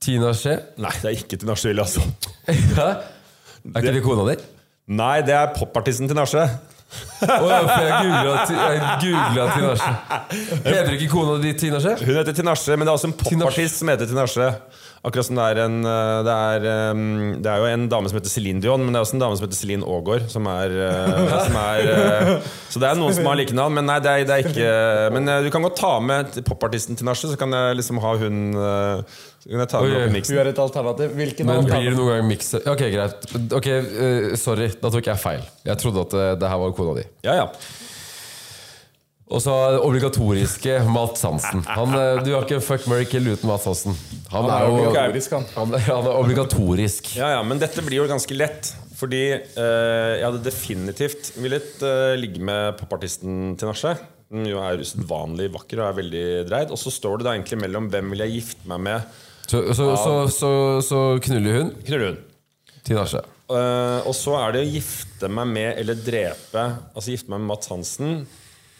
Tina 0.00 0.30
Skje. 0.32 0.54
Nei, 0.80 0.92
det 1.02 1.10
er 1.10 1.18
ikke 1.18 1.36
til 1.42 1.50
Ville, 1.52 1.84
altså. 1.84 2.00
Hæ? 2.78 2.88
Er 3.74 3.82
ikke 3.82 3.92
det 3.98 4.02
kona 4.06 4.24
di? 4.30 4.36
Nei, 4.96 5.20
det 5.26 5.34
er 5.36 5.50
popartisten 5.54 6.08
til 6.08 6.16
Nasje. 6.16 6.46
Å 7.20 7.46
ja, 7.46 7.58
for 7.68 7.84
jeg 7.84 7.98
googla 8.08 8.46
Ti- 8.48 8.56
jeg 8.56 9.52
Tina 9.52 9.74
Skje. 9.78 9.92
Heter 10.64 10.94
ikke 10.96 11.10
kona 11.12 11.36
di 11.44 11.52
Tina 11.60 11.78
Skje? 11.84 11.92
Hun 12.00 12.16
heter 12.16 12.34
Tinashe, 12.40 12.74
men 12.80 12.88
det 12.88 12.90
er 12.90 12.96
også 12.96 13.10
en 13.12 13.18
popartist 13.20 13.78
som 13.82 13.92
heter 13.92 14.08
Tinashe. 14.10 14.48
Akkurat 15.00 15.24
som 15.24 15.38
det 15.38 15.44
er 15.48 15.58
en 15.62 15.76
eh, 15.88 16.18
det 16.26 16.32
er, 16.36 16.64
det 17.40 17.48
er 17.48 17.62
jo 17.62 17.68
en 17.70 17.86
dame 17.88 18.10
som 18.10 18.18
heter 18.18 18.28
Céline 18.28 18.60
Dion, 18.60 18.82
men 18.84 18.92
det 18.92 19.00
er 19.00 19.06
også 19.06 19.16
en 19.16 19.22
dame 19.22 19.38
som 19.38 19.46
heter 19.46 19.56
Céline 19.56 19.86
Aagaard. 19.88 20.26
Som 20.28 20.48
er, 20.52 20.74
eh, 20.84 21.32
som 21.46 21.56
er 21.56 21.88
eh, 21.94 22.50
Så 22.68 22.82
det 22.82 22.90
er 22.90 23.00
noen 23.00 23.16
som 23.16 23.28
har 23.30 23.38
like 23.40 23.56
navn, 23.56 23.78
men 23.78 23.88
nei, 23.88 23.96
det 24.04 24.12
er, 24.12 24.26
det 24.28 24.36
er 24.36 24.50
ikke 24.50 24.74
Men 25.16 25.32
du 25.46 25.48
kan 25.54 25.64
godt 25.64 25.80
ta 25.80 25.94
med 26.04 26.36
popartisten 26.44 27.00
til 27.00 27.08
nachspiel, 27.08 27.32
så 27.32 27.40
kan 27.40 27.56
jeg 27.56 27.80
liksom 27.80 28.02
ha 28.04 28.12
hun 28.20 28.40
Så 28.52 29.48
kan 29.48 29.64
jeg 29.64 29.72
ta 29.72 29.80
med 29.86 29.96
opp 30.02 30.18
i 30.20 30.24
hun 30.34 30.42
er 30.44 30.52
et 30.52 30.64
alternativ. 30.68 31.16
Hvilken 31.16 31.48
Men 31.48 31.64
blir 31.64 31.88
det 31.88 31.96
noen 31.96 32.12
gang 32.18 32.28
mikse? 32.28 32.60
Ok, 32.68 32.84
greit. 32.92 33.30
Ok, 33.56 33.70
Sorry, 34.40 34.68
da 34.82 34.92
tok 34.92 35.08
jeg 35.14 35.22
feil. 35.22 35.46
Jeg 35.64 35.80
trodde 35.80 36.04
at 36.04 36.18
det 36.42 36.52
her 36.52 36.60
var 36.60 36.76
kona 36.76 36.98
di. 37.00 37.08
Ja, 37.24 37.40
ja. 37.40 37.48
Og 39.30 39.38
så 39.44 39.52
obligatoriske 39.78 40.80
Mats 40.90 41.22
Hansen. 41.22 41.62
Han, 41.70 41.92
eh, 41.94 42.20
du 42.26 42.32
har 42.34 42.46
ikke 42.46 42.58
fuck 42.64 42.86
Mary 42.90 43.06
Kill 43.06 43.28
uten 43.30 43.46
Mats 43.46 43.68
Hansen. 43.68 43.94
Han 44.32 44.48
er 44.50 44.64
jo 44.66 44.78
obligatorisk, 44.80 45.36
han. 45.36 45.46
han 45.54 45.74
er, 45.78 45.84
han 45.86 46.08
er 46.10 46.18
obligatorisk. 46.18 47.12
Ja, 47.18 47.28
ja, 47.36 47.42
men 47.46 47.62
dette 47.62 47.84
blir 47.86 48.02
jo 48.02 48.08
ganske 48.10 48.34
lett. 48.34 48.72
Fordi 49.00 49.20
eh, 49.32 50.10
jeg 50.18 50.26
hadde 50.26 50.42
definitivt 50.44 51.30
villet 51.40 51.78
eh, 51.86 52.16
ligge 52.20 52.42
med 52.44 52.74
popartisten 52.80 53.54
til 53.60 53.70
Nasje. 53.70 53.94
Jo 54.50 54.60
er 54.62 54.82
usedvanlig 54.82 55.48
vakker 55.54 55.80
og 55.80 55.86
er 55.88 55.96
veldig 56.02 56.24
dreid. 56.50 56.74
Og 56.74 56.82
så 56.82 56.92
står 56.92 57.20
det 57.22 57.28
da 57.28 57.36
egentlig 57.36 57.62
mellom 57.62 57.88
hvem 57.92 58.12
vil 58.12 58.26
jeg 58.26 58.34
gifte 58.40 58.70
meg 58.70 58.82
med. 58.90 59.22
Så, 59.46 59.62
så, 59.74 59.86
så, 59.98 60.12
så, 60.30 60.50
så 60.86 60.98
knuller 61.24 61.56
hun 61.56 61.70
Knuller 61.86 62.12
hun. 62.12 62.20
til 62.86 62.98
Nasje. 63.00 63.22
Eh, 63.50 64.06
og 64.06 64.14
så 64.14 64.36
er 64.42 64.58
det 64.58 64.66
å 64.66 64.70
gifte 64.74 65.30
meg 65.32 65.48
med 65.50 65.80
eller 65.80 65.98
drepe 65.98 66.62
Altså 66.92 67.10
gifte 67.16 67.32
meg 67.32 67.40
med 67.42 67.48
Mats 67.54 67.70
Hansen 67.72 68.20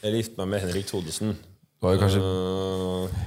eller 0.01 0.21
gifte 0.21 0.41
meg 0.41 0.51
med 0.55 0.65
Henrik 0.65 0.89
Thodesen. 0.89 1.37
Var 1.81 1.95
det 1.95 2.03
kanskje 2.03 2.25
Uh, 2.25 3.21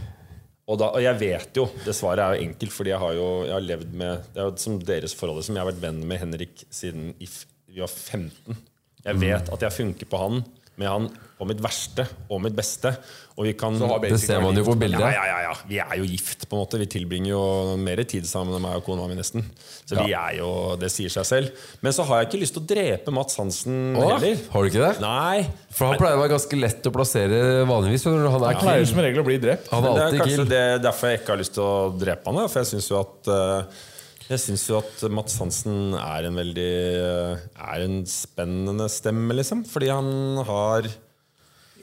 og, 0.64 0.78
da, 0.80 0.88
og 0.96 1.02
jeg 1.04 1.20
vet 1.20 1.58
jo 1.58 1.66
Det 1.84 1.92
svaret 1.92 2.22
er 2.24 2.38
jo 2.38 2.46
enkelt, 2.46 2.72
fordi 2.72 2.94
jeg 2.94 3.02
har 3.02 3.16
jo 3.18 3.26
jeg 3.44 3.52
har 3.52 3.66
levd 3.66 3.96
med 4.00 4.30
Det 4.32 4.40
er 4.40 4.46
jo 4.48 4.54
som 4.64 4.78
deres 4.80 5.16
forhold. 5.18 5.44
Som 5.44 5.58
jeg 5.58 5.66
har 5.66 5.72
vært 5.74 5.82
venn 5.84 6.00
med 6.08 6.22
Henrik 6.22 6.64
siden 6.72 7.10
vi 7.20 7.82
var 7.82 7.92
15. 7.92 8.62
Jeg 9.04 9.20
vet 9.20 9.50
at 9.52 9.66
jeg 9.66 9.76
funker 9.76 10.08
på 10.08 10.20
han 10.22 10.44
med 10.80 10.90
han 10.90 11.06
på 11.38 11.46
mitt 11.50 11.60
verste 11.62 12.06
og 12.32 12.42
mitt 12.44 12.56
beste. 12.56 12.94
Og 13.34 13.48
vi 13.48 13.54
kan 13.58 13.76
Det 13.78 14.20
ser 14.22 14.42
man 14.44 14.56
jo 14.58 14.64
på 14.68 14.76
bildet. 14.78 15.02
Ja, 15.02 15.10
ja, 15.12 15.24
ja, 15.26 15.40
ja. 15.48 15.54
Vi 15.70 15.80
er 15.82 15.96
jo 15.98 16.06
gift, 16.06 16.46
på 16.50 16.56
en 16.56 16.62
måte. 16.62 16.80
Vi 16.82 16.88
tilbringer 16.90 17.32
jo 17.32 17.44
mer 17.82 18.02
tid 18.06 18.28
sammen 18.30 18.54
enn 18.56 18.62
meg 18.64 18.78
og 18.78 18.86
kona 18.86 19.08
mi, 19.10 19.18
nesten. 19.18 19.46
Så 19.84 19.98
vi 19.98 20.14
er 20.14 20.38
jo 20.38 20.50
Det 20.80 20.92
sier 20.94 21.10
seg 21.14 21.26
selv. 21.28 21.64
Men 21.82 21.96
så 21.96 22.06
har 22.08 22.22
jeg 22.22 22.30
ikke 22.32 22.42
lyst 22.44 22.58
til 22.58 22.64
å 22.64 22.68
drepe 22.74 23.14
Mats 23.16 23.40
Hansen 23.42 23.98
Åh, 23.98 24.14
heller. 24.16 24.44
har 24.54 24.62
du 24.62 24.70
ikke 24.70 24.84
det? 24.84 24.94
Nei. 25.04 25.48
For 25.74 25.90
han 25.90 26.02
pleier 26.02 26.20
å 26.20 26.22
være 26.22 26.36
ganske 26.36 26.60
lett 26.62 26.90
å 26.90 26.94
plassere 26.94 27.40
vanligvis. 27.70 28.06
Han 28.06 28.50
er 28.50 28.62
Pleier 28.62 28.86
som 28.90 29.02
regel 29.04 29.24
å 29.24 29.28
bli 29.28 29.40
drept. 29.42 29.72
Er 29.74 29.88
det 29.90 30.06
er 30.06 30.22
kanskje 30.22 30.46
det, 30.50 30.66
derfor 30.86 31.10
jeg 31.10 31.24
ikke 31.24 31.34
har 31.36 31.42
lyst 31.42 31.58
til 31.58 31.66
å 31.66 31.74
drepe 31.98 32.30
han. 32.30 32.46
For 32.48 32.62
jeg 32.62 32.72
syns 32.76 32.92
jo 32.94 33.02
at 33.02 33.34
eh, 33.34 33.82
Jeg 34.30 34.40
synes 34.40 34.68
jo 34.70 34.78
at 34.80 35.02
Mats 35.12 35.36
Hansen 35.42 35.96
er 36.00 36.30
en 36.30 36.38
veldig 36.40 36.70
Er 37.36 37.84
en 37.84 38.04
spennende 38.08 38.88
stemme, 38.92 39.36
liksom. 39.36 39.66
Fordi 39.68 39.92
han 39.92 40.14
har 40.48 40.88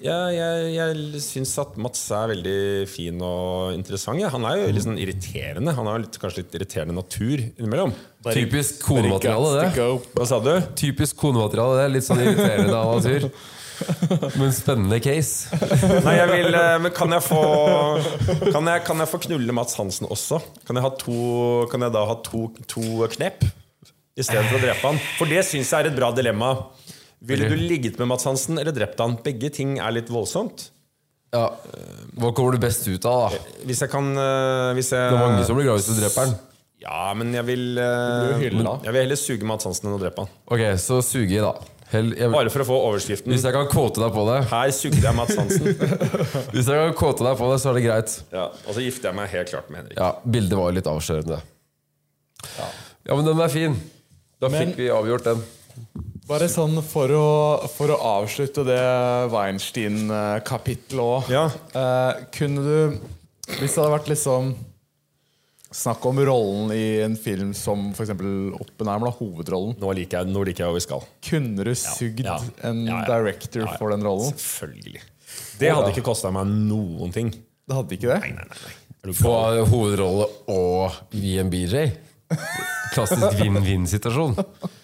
ja, 0.01 0.17
jeg, 0.33 0.69
jeg 0.73 1.21
syns 1.21 1.51
at 1.61 1.75
Mats 1.81 2.01
er 2.17 2.31
veldig 2.33 2.61
fin 2.89 3.21
og 3.21 3.75
interessant. 3.77 4.21
Ja. 4.23 4.31
Han 4.33 4.47
er 4.49 4.63
jo 4.63 4.71
litt 4.73 4.87
sånn 4.87 5.01
irriterende. 5.01 5.75
Han 5.77 5.91
har 5.91 6.01
litt, 6.01 6.17
kanskje 6.21 6.41
litt 6.41 6.57
irriterende 6.57 6.97
natur 6.97 7.43
innimellom. 7.43 7.93
Typisk 8.31 8.81
konemateriale, 8.87 9.51
det. 9.61 9.89
Hva 10.17 10.29
sa 10.29 10.41
du? 10.41 10.55
Typisk 10.81 11.21
konemateriale, 11.21 11.83
det. 11.83 11.91
Litt 11.99 12.09
sånn 12.09 12.23
irriterende 12.25 12.79
av 12.81 12.95
natur. 12.97 13.29
Men 14.41 14.53
spennende 14.55 14.99
case. 15.03 15.49
Nei, 16.05 16.15
jeg 16.19 16.29
vil 16.31 16.57
eh, 16.59 16.77
Men 16.83 16.93
kan 16.95 17.13
jeg 17.15 17.25
få 17.27 17.41
Kan 18.51 18.69
jeg, 18.69 18.83
kan 18.87 19.03
jeg 19.03 19.11
få 19.11 19.21
knulle 19.27 19.55
Mats 19.57 19.77
Hansen 19.81 20.09
også? 20.11 20.41
Kan 20.67 20.79
jeg, 20.79 20.85
ha 20.87 20.91
to, 21.01 21.17
kan 21.73 21.87
jeg 21.87 21.95
da 21.95 22.05
ha 22.09 22.17
to, 22.27 22.47
to 22.71 22.85
knep? 23.15 23.47
Istedenfor 24.21 24.59
å 24.59 24.63
drepe 24.63 24.91
han? 24.91 25.01
For 25.19 25.31
det 25.31 25.45
syns 25.49 25.71
jeg 25.73 25.87
er 25.87 25.91
et 25.93 25.97
bra 25.97 26.11
dilemma. 26.17 26.53
Ville 27.25 27.49
du 27.49 27.57
ligget 27.57 27.99
med 28.01 28.11
Mats 28.11 28.27
Hansen 28.29 28.61
eller 28.61 28.75
drept 28.77 29.01
han? 29.01 29.17
Begge 29.25 29.53
ting 29.55 29.79
er 29.81 29.95
litt 29.97 30.13
voldsomt. 30.13 30.69
Ja. 31.33 31.47
Hva 32.19 32.33
kommer 32.37 32.57
du 32.57 32.63
best 32.63 32.89
ut 32.91 33.07
av, 33.07 33.31
da? 33.31 33.43
Hvis 33.69 33.81
jeg 33.85 33.93
kan 33.93 34.09
hvis 34.77 34.91
jeg, 34.93 35.13
Det 35.13 35.19
er 35.19 35.23
mange 35.23 35.45
som 35.47 35.57
blir 35.59 35.69
glad 35.69 35.79
hvis 35.79 35.93
du 35.93 36.01
dreper 36.01 36.27
han. 36.27 36.39
Ja, 36.81 37.11
men 37.17 37.33
jeg 37.37 37.45
vil. 37.45 37.65
Jeg 37.77 38.51
vil 38.57 39.03
heller 39.03 39.21
suge 39.21 39.47
Mats 39.49 39.69
Hansen 39.69 39.91
enn 39.91 39.99
å 39.99 40.01
drepe 40.01 40.25
han. 40.25 40.33
Ok, 40.51 40.65
så 40.81 41.01
suge 41.05 41.37
i, 41.37 41.43
da. 41.45 41.53
Hell, 41.91 42.13
jeg, 42.15 42.31
Bare 42.31 42.51
for 42.55 42.63
å 42.63 42.67
få 42.69 42.77
overskriften. 42.87 43.33
hvis 43.35 43.43
jeg 43.43 43.55
kan 43.57 43.67
kåte 43.67 43.99
deg 44.03 44.13
på 44.15 44.23
det, 44.29 44.37
Her 44.53 44.71
sugde 44.77 45.01
jeg 45.03 45.17
Mats 45.19 45.35
Hansen. 45.35 45.67
Hvis 46.55 46.69
jeg 46.71 46.77
kan 46.85 46.93
kåte 47.01 47.25
deg 47.27 47.39
på 47.41 47.49
det, 47.51 47.57
så 47.63 47.71
er 47.73 47.79
det 47.81 47.83
greit. 47.89 48.13
Ja, 48.31 48.45
og 48.53 48.77
så 48.77 48.85
gifter 48.85 49.11
jeg 49.11 49.19
meg 49.19 49.33
helt 49.33 49.51
klart 49.51 49.71
med 49.73 49.81
Henrik. 49.83 49.97
Ja, 49.99 50.11
Bildet 50.23 50.55
var 50.61 50.71
jo 50.71 50.77
litt 50.79 50.91
avslørende. 50.91 51.41
Ja, 53.09 53.17
men 53.17 53.25
den 53.27 53.41
er 53.43 53.51
fin. 53.53 53.75
Da 54.41 54.49
Men- 54.49 54.71
fikk 54.71 54.79
vi 54.79 54.87
avgjort 54.95 55.27
den. 55.27 55.43
Bare 56.31 56.47
sånn 56.47 56.79
for 56.87 57.11
å, 57.11 57.27
for 57.75 57.91
å 57.91 57.97
avslutte 58.23 58.63
det 58.69 58.79
Weinstein-kapittelet 59.33 61.03
òg. 61.03 61.31
Ja. 61.33 61.45
Eh, 61.75 62.21
kunne 62.37 62.63
du 62.63 62.99
Hvis 63.59 63.75
det 63.75 63.81
hadde 63.83 63.95
vært 63.97 64.11
liksom 64.13 64.53
snakk 65.71 66.05
om 66.11 66.19
rollen 66.27 66.73
i 66.75 67.01
en 67.05 67.17
film 67.17 67.53
som 67.55 67.91
f.eks. 67.95 68.11
Oppenheimer, 68.11 69.07
da, 69.07 69.13
hovedrollen 69.21 69.77
Nå 69.81 69.93
liker 69.97 70.21
jeg, 70.21 70.33
nå 70.35 70.43
liker 70.49 70.65
jeg 70.65 70.73
hvor 70.73 70.79
vi 70.79 70.85
skal. 70.87 71.07
Kunne 71.31 71.67
du 71.67 71.73
sugd 71.79 72.25
ja. 72.27 72.37
en 72.67 72.83
Ja, 72.89 73.01
ja. 73.01 73.07
director 73.13 73.63
Ja, 73.65 73.71
ja. 73.71 73.79
for 73.79 73.95
den 73.95 74.05
rollen? 74.07 74.35
Selvfølgelig. 74.35 75.03
Det 75.61 75.71
hadde 75.71 75.91
ikke 75.95 76.07
kosta 76.11 76.33
meg 76.35 76.51
noen 76.51 77.15
ting. 77.15 77.31
Det 77.31 77.77
hadde 77.77 77.97
ikke 77.97 78.11
det? 78.11 78.21
Nei, 78.27 78.33
nei, 78.41 78.63
nei. 78.67 78.77
På 79.17 79.35
hovedrolle 79.71 80.27
og 80.53 80.97
VMBJ. 81.15 81.87
Klassisk 82.95 83.39
vinn-vinn-situasjon. 83.39 84.35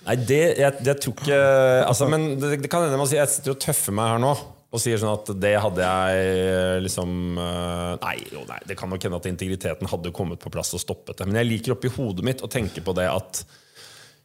Nei, 0.07 0.16
det, 0.26 0.43
jeg, 0.61 0.82
det 0.87 0.95
tror 1.03 1.14
ikke 1.18 1.39
altså, 1.87 2.07
Men 2.11 2.28
det, 2.41 2.57
det 2.62 2.70
kan 2.70 2.84
hende 2.87 2.99
man 2.99 3.09
sier 3.11 3.20
Jeg 3.24 3.32
sitter 3.34 3.55
og 3.55 3.61
tøffer 3.62 3.95
meg 3.95 4.12
her 4.14 4.22
nå 4.22 4.32
og 4.76 4.82
sier 4.82 5.00
sånn 5.00 5.14
at 5.16 5.30
det 5.40 5.54
hadde 5.62 5.90
jeg 5.90 6.80
liksom 6.84 7.38
øh, 7.40 7.92
Nei, 8.02 8.16
jo, 8.32 8.42
nei, 8.48 8.58
det 8.68 8.76
kan 8.78 8.90
nok 8.92 9.06
hende 9.06 9.20
at 9.20 9.28
integriteten 9.30 9.88
hadde 9.90 10.12
kommet 10.16 10.42
på 10.42 10.52
plass 10.52 10.74
og 10.76 10.82
stoppet 10.82 11.18
det. 11.18 11.28
Men 11.28 11.40
jeg 11.40 11.50
liker 11.50 11.76
oppi 11.76 11.92
hodet 11.96 12.26
mitt 12.26 12.44
å 12.44 12.50
tenke 12.52 12.84
på 12.84 12.94
det 12.96 13.08
at 13.10 13.46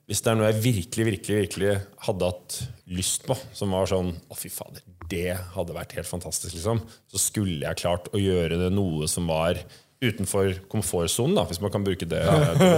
hvis 0.10 0.20
det 0.26 0.32
er 0.32 0.36
noe 0.36 0.50
jeg 0.50 0.64
virkelig, 0.66 1.06
virkelig, 1.08 1.36
virkelig 1.46 1.76
hadde 2.04 2.32
hatt 2.34 2.58
lyst 2.92 3.24
på, 3.24 3.38
som 3.56 3.72
var 3.72 3.88
sånn 3.88 4.10
Å, 4.12 4.36
fy 4.36 4.50
fader, 4.52 4.84
det 5.12 5.38
hadde 5.54 5.76
vært 5.78 5.96
helt 5.96 6.10
fantastisk, 6.10 6.58
liksom. 6.58 6.82
Så 7.08 7.22
skulle 7.22 7.62
jeg 7.64 7.80
klart 7.80 8.10
å 8.12 8.20
gjøre 8.20 8.60
det 8.60 8.74
noe 8.76 9.08
som 9.12 9.30
var 9.32 9.62
utenfor 10.02 10.56
komfortsonen, 10.72 11.38
da, 11.38 11.46
hvis 11.48 11.62
man 11.62 11.72
kan 11.72 11.84
bruke 11.86 12.08
det 12.10 12.24
det, 12.26 12.70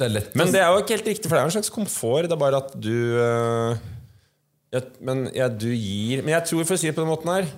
det, 0.00 0.10
det. 0.16 0.22
Men 0.34 0.50
det 0.50 0.62
er 0.64 0.72
jo 0.72 0.80
ikke 0.80 0.96
helt 0.96 1.10
riktig, 1.12 1.28
for 1.28 1.36
det 1.36 1.42
er 1.42 1.50
en 1.50 1.56
slags 1.58 1.72
komfort. 1.74 2.26
Det 2.26 2.34
er 2.34 2.40
bare 2.40 2.62
at 2.64 2.72
du 2.74 2.94
øh, 3.20 3.82
jeg, 4.74 4.86
Men 5.02 5.26
jeg, 5.34 5.56
du 5.58 5.70
gir 5.74 6.22
Men 6.22 6.36
jeg 6.36 6.46
tror, 6.50 6.66
for 6.68 6.76
å 6.76 6.80
si 6.80 6.88
det 6.90 6.94
på 6.96 7.02
den 7.02 7.10
måten 7.10 7.32
her 7.32 7.48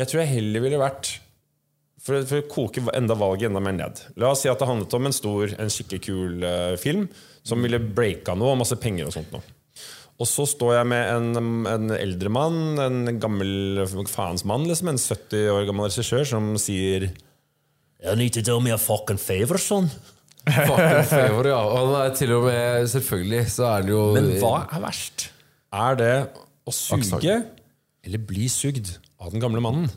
Jeg 0.00 0.10
tror 0.10 0.22
jeg 0.22 0.32
heller 0.38 0.64
ville 0.64 0.80
vært 0.80 1.10
for, 2.04 2.20
for 2.28 2.42
å 2.42 2.48
koke 2.50 2.82
enda 2.92 3.16
valget 3.16 3.48
enda 3.48 3.62
mer 3.64 3.76
ned. 3.78 4.00
La 4.20 4.34
oss 4.34 4.42
si 4.44 4.50
at 4.50 4.60
det 4.60 4.68
handlet 4.68 4.92
om 4.96 5.06
en 5.08 5.14
stor, 5.16 5.54
en 5.56 5.70
skikkelig 5.72 6.02
kul 6.04 6.42
uh, 6.44 6.74
film 6.76 7.06
som 7.44 7.64
ville 7.64 7.80
breaka 7.80 8.34
noe, 8.36 8.50
og 8.52 8.60
masse 8.60 8.76
penger 8.76 9.08
og 9.08 9.14
sånt 9.14 9.32
noe. 9.32 9.54
Og 10.20 10.28
så 10.30 10.44
står 10.46 10.76
jeg 10.76 10.88
med 10.92 11.08
en, 11.10 11.64
en 11.66 11.94
eldre 11.96 12.30
mann, 12.30 12.58
en 12.78 13.16
gammel 13.22 13.82
faens 14.10 14.44
mann, 14.46 14.66
liksom, 14.68 14.92
en 14.92 15.00
70 15.00 15.48
år 15.54 15.64
gammel 15.70 15.88
regissør, 15.88 16.26
som 16.28 16.52
sier 16.60 17.08
You 18.04 18.14
need 18.20 18.34
to 18.36 18.42
do 18.44 18.58
me 18.60 18.70
a 18.74 18.76
fucking 18.78 19.18
favor, 19.18 19.56
son. 19.56 19.88
fucking 20.44 21.06
favor, 21.08 21.48
ja. 21.48 21.56
Og 21.56 21.94
er 22.02 22.12
til 22.18 22.34
og 22.36 22.44
med 22.50 22.90
Selvfølgelig 22.92 23.46
så 23.54 23.70
er 23.70 23.86
det 23.86 23.94
jo 23.94 24.02
Men 24.12 24.28
hva 24.42 24.58
er 24.66 24.82
verst? 24.84 25.30
Er 25.74 25.98
det 25.98 26.14
å 26.64 26.72
suge 26.74 27.40
eller 28.04 28.20
bli 28.28 28.48
sugd 28.52 28.96
av 29.18 29.32
den 29.32 29.42
gamle 29.42 29.62
mannen? 29.64 29.88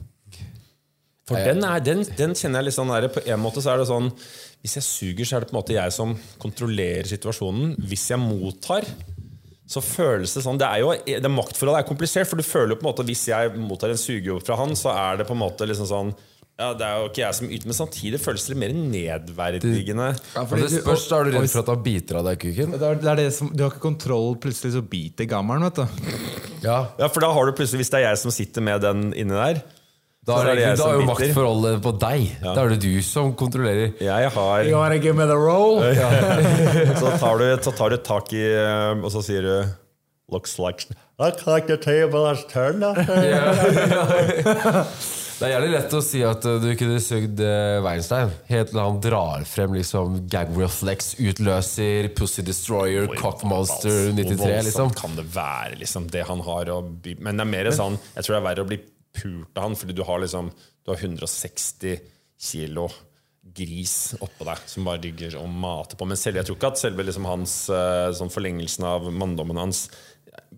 For 1.27 1.43
den, 1.43 1.59
er, 1.67 1.81
den, 1.83 2.05
den 2.15 2.33
kjenner 2.39 2.61
jeg 2.61 2.69
litt 2.69 2.77
sånn 2.77 2.91
der, 2.93 3.09
På 3.11 3.19
en 3.19 3.41
måte 3.43 3.59
så 3.59 3.73
er 3.73 3.81
det 3.81 3.89
sånn 3.89 4.05
Hvis 4.63 4.77
jeg 4.77 4.85
suger, 4.85 5.27
så 5.27 5.35
er 5.35 5.43
det 5.43 5.49
på 5.49 5.57
en 5.57 5.59
måte 5.59 5.75
jeg 5.75 5.91
som 5.91 6.13
kontrollerer 6.39 7.09
situasjonen. 7.09 7.73
Hvis 7.83 8.05
jeg 8.13 8.21
mottar, 8.21 8.87
så 9.67 9.83
føles 9.83 10.37
det 10.37 10.45
sånn 10.45 10.59
Det 10.61 10.69
er 10.69 10.85
jo 10.85 10.93
det 10.95 11.33
Maktforholdet 11.33 11.83
er 11.83 11.89
komplisert, 11.89 12.29
for 12.29 12.39
du 12.39 12.47
føler 12.47 12.73
jo 12.73 12.79
på 12.79 12.87
en 12.87 12.91
måte 12.93 13.07
hvis 13.09 13.25
jeg 13.33 13.59
mottar 13.59 13.91
en 13.91 13.99
sugejobb 13.99 14.45
fra 14.47 14.55
han, 14.61 14.71
så 14.79 14.93
er 14.95 15.19
det 15.19 15.27
på 15.27 15.35
en 15.35 15.43
måte 15.43 15.67
liksom 15.67 15.89
sånn 15.91 16.15
ja, 16.57 16.71
Det 16.73 16.85
er 16.87 16.93
jo 16.97 17.09
ikke 17.11 17.21
jeg 17.21 17.35
som 17.37 17.49
yter, 17.53 17.67
men 17.69 17.75
samtidig 17.77 18.17
føles 18.17 18.47
det 18.49 18.55
mer 18.57 18.71
nedverdigende. 18.73 20.07
Men 20.33 20.61
det 20.63 20.71
spørs, 20.73 21.03
da 21.05 21.19
er 21.19 21.23
du 21.27 21.35
redd 21.35 21.51
for 21.53 21.61
at 21.61 21.67
han 21.69 21.81
biter 21.85 22.17
av 22.17 22.23
deg 22.25 22.39
kuken? 22.41 22.71
Det 22.73 22.81
er, 22.87 22.95
det 23.03 23.09
er 23.11 23.17
det 23.19 23.25
som, 23.35 23.51
du 23.53 23.61
har 23.61 23.69
ikke 23.75 23.83
kontroll, 23.83 24.31
plutselig 24.41 24.71
så 24.73 24.81
biter 24.81 25.27
gammelen, 25.29 25.61
vet 25.67 25.77
du. 25.77 25.85
Ja. 26.65 26.79
Ja, 26.97 27.05
For 27.13 27.21
da 27.21 27.29
har 27.35 27.45
du 27.45 27.53
plutselig, 27.53 27.83
hvis 27.83 27.93
det 27.93 27.99
er 27.99 28.05
jeg 28.07 28.17
som 28.23 28.33
sitter 28.33 28.61
med 28.65 28.81
den 28.81 29.13
inni 29.13 29.37
der 29.37 29.61
Da 30.25 30.39
er, 30.41 30.49
er 30.49 30.55
det 30.57 30.63
jeg 30.63 30.73
da 30.79 30.81
som 30.81 30.89
er 30.89 30.97
jo 30.97 31.05
maktforholdet 31.11 31.77
på 31.85 31.91
deg. 32.01 32.25
Da 32.41 32.57
er 32.63 32.69
det 32.73 32.79
du 32.87 32.95
som 33.05 33.29
kontrollerer. 33.37 33.93
Jeg 34.01 34.33
har 34.39 34.57
You 34.65 34.81
wanna 34.81 34.97
give 34.97 35.13
me 35.13 35.29
the 35.29 35.37
roll? 35.37 35.85
Så 37.03 37.13
tar, 37.21 37.37
du, 37.37 37.45
så 37.61 37.69
tar 37.77 37.93
du 37.93 37.97
tak 38.01 38.33
i 38.33 38.41
eh, 38.49 38.97
Og 38.97 39.13
så 39.13 39.21
sier 39.29 39.45
du 39.45 39.61
Looks 40.33 40.57
like 40.57 40.89
Looks 41.21 41.45
like 41.45 41.69
the 41.69 41.77
table 41.77 42.25
has 42.25 42.41
turned 42.49 42.81
up. 42.83 42.97
Det 45.37 45.45
er 45.45 45.51
gjerne 45.51 45.67
lett 45.69 45.91
å 45.93 45.99
si 46.01 46.23
at 46.25 46.45
uh, 46.49 46.55
du 46.57 46.71
kunne 46.79 46.97
sugd 47.03 47.41
uh, 47.45 47.77
Weinstein 47.85 48.31
helt 48.47 48.71
til 48.71 48.79
han 48.81 48.95
drar 49.03 49.43
frem 49.45 49.75
liksom 49.77 50.23
gag 50.33 50.49
reflex, 50.57 51.11
utløser, 51.21 52.09
Pussy 52.17 52.41
Destroyer, 52.45 53.05
Cockmonster 53.19 54.09
93, 54.17 54.33
Hvor 54.33 54.41
voldsomt 54.41 54.65
liksom. 54.65 54.95
kan 54.97 55.13
det 55.19 55.27
være, 55.35 55.77
liksom, 55.83 56.07
det 56.13 56.23
han 56.25 56.41
har 56.47 56.71
å 56.73 56.79
by 56.81 57.19
Men 57.21 57.37
det 57.37 57.45
er 57.45 57.51
mer 57.51 57.69
sånn 57.77 57.99
Jeg 58.15 58.25
tror 58.25 58.33
det 58.33 58.39
er 58.39 58.47
verre 58.47 58.65
å 58.65 58.71
bli 58.71 58.79
pult 59.17 59.61
av 59.61 59.67
han, 59.67 59.77
fordi 59.77 59.97
du 59.99 60.01
har 60.09 60.25
liksom 60.25 60.49
Du 60.57 60.93
har 60.95 61.05
160 61.05 62.01
kilo 62.49 62.89
gris 63.57 64.15
oppå 64.19 64.45
deg 64.45 64.65
som 64.69 64.85
bare 64.85 65.01
ligger 65.05 65.37
og 65.39 65.47
mater 65.49 65.97
på. 65.97 66.05
Men 66.05 66.19
selv, 66.19 66.37
jeg 66.37 66.49
tror 66.49 66.57
ikke 66.59 66.69
at 66.73 66.81
selve 66.81 67.05
liksom 67.07 67.25
hans 67.25 67.53
eh, 67.73 68.09
sånn 68.17 68.29
forlengelsen 68.33 68.85
av 68.85 69.07
manndommen 69.09 69.57
hans 69.57 69.87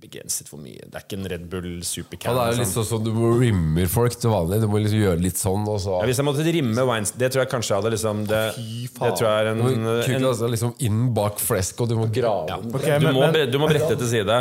begrenset 0.01 0.49
for 0.49 0.61
mye. 0.61 0.85
Det 0.85 0.95
er 0.95 1.05
ikke 1.05 1.17
en 1.19 1.27
Red 1.33 1.47
Bull 1.51 1.69
supercan. 1.85 2.35
Det 2.35 2.43
er 2.43 2.53
liksom. 2.53 2.63
litt 2.63 2.75
sånn 2.75 2.87
som 2.89 3.03
du 3.05 3.11
må 3.15 3.33
rimmer 3.39 3.91
folk 3.91 4.15
til 4.19 4.33
vanlig. 4.33 4.61
Du 4.63 4.69
må 4.71 4.81
liksom 4.83 5.03
gjøre 5.03 5.23
litt 5.23 5.41
sånn, 5.41 5.67
og 5.69 5.81
så 5.83 5.99
Ja, 5.99 6.07
hvis 6.09 6.21
jeg 6.21 6.27
måtte 6.29 6.45
rimme 6.45 6.85
Weinstein 6.87 7.21
Det 7.21 7.31
tror 7.33 7.43
jeg 7.43 7.51
kanskje 7.51 7.73
jeg 7.73 7.81
hadde 7.81 7.91
liksom 7.95 8.23
Det, 8.29 8.41
det 8.55 9.11
tror 9.19 9.27
jeg 9.27 9.43
er 9.43 9.51
en, 9.51 9.61
Kuken 9.65 10.15
en 10.15 10.29
altså 10.31 10.49
liksom 10.51 10.73
inn 10.87 11.03
bak 11.15 11.41
flesk, 11.43 11.83
og 11.83 11.91
du 11.91 11.97
må 11.99 12.07
grave 12.13 12.49
ja. 12.49 12.57
okay, 12.63 12.97
du, 12.99 13.09
men- 13.09 13.19
må, 13.19 13.45
du 13.51 13.59
må 13.61 13.69
brette 13.71 13.95
til 13.99 14.11
side. 14.11 14.39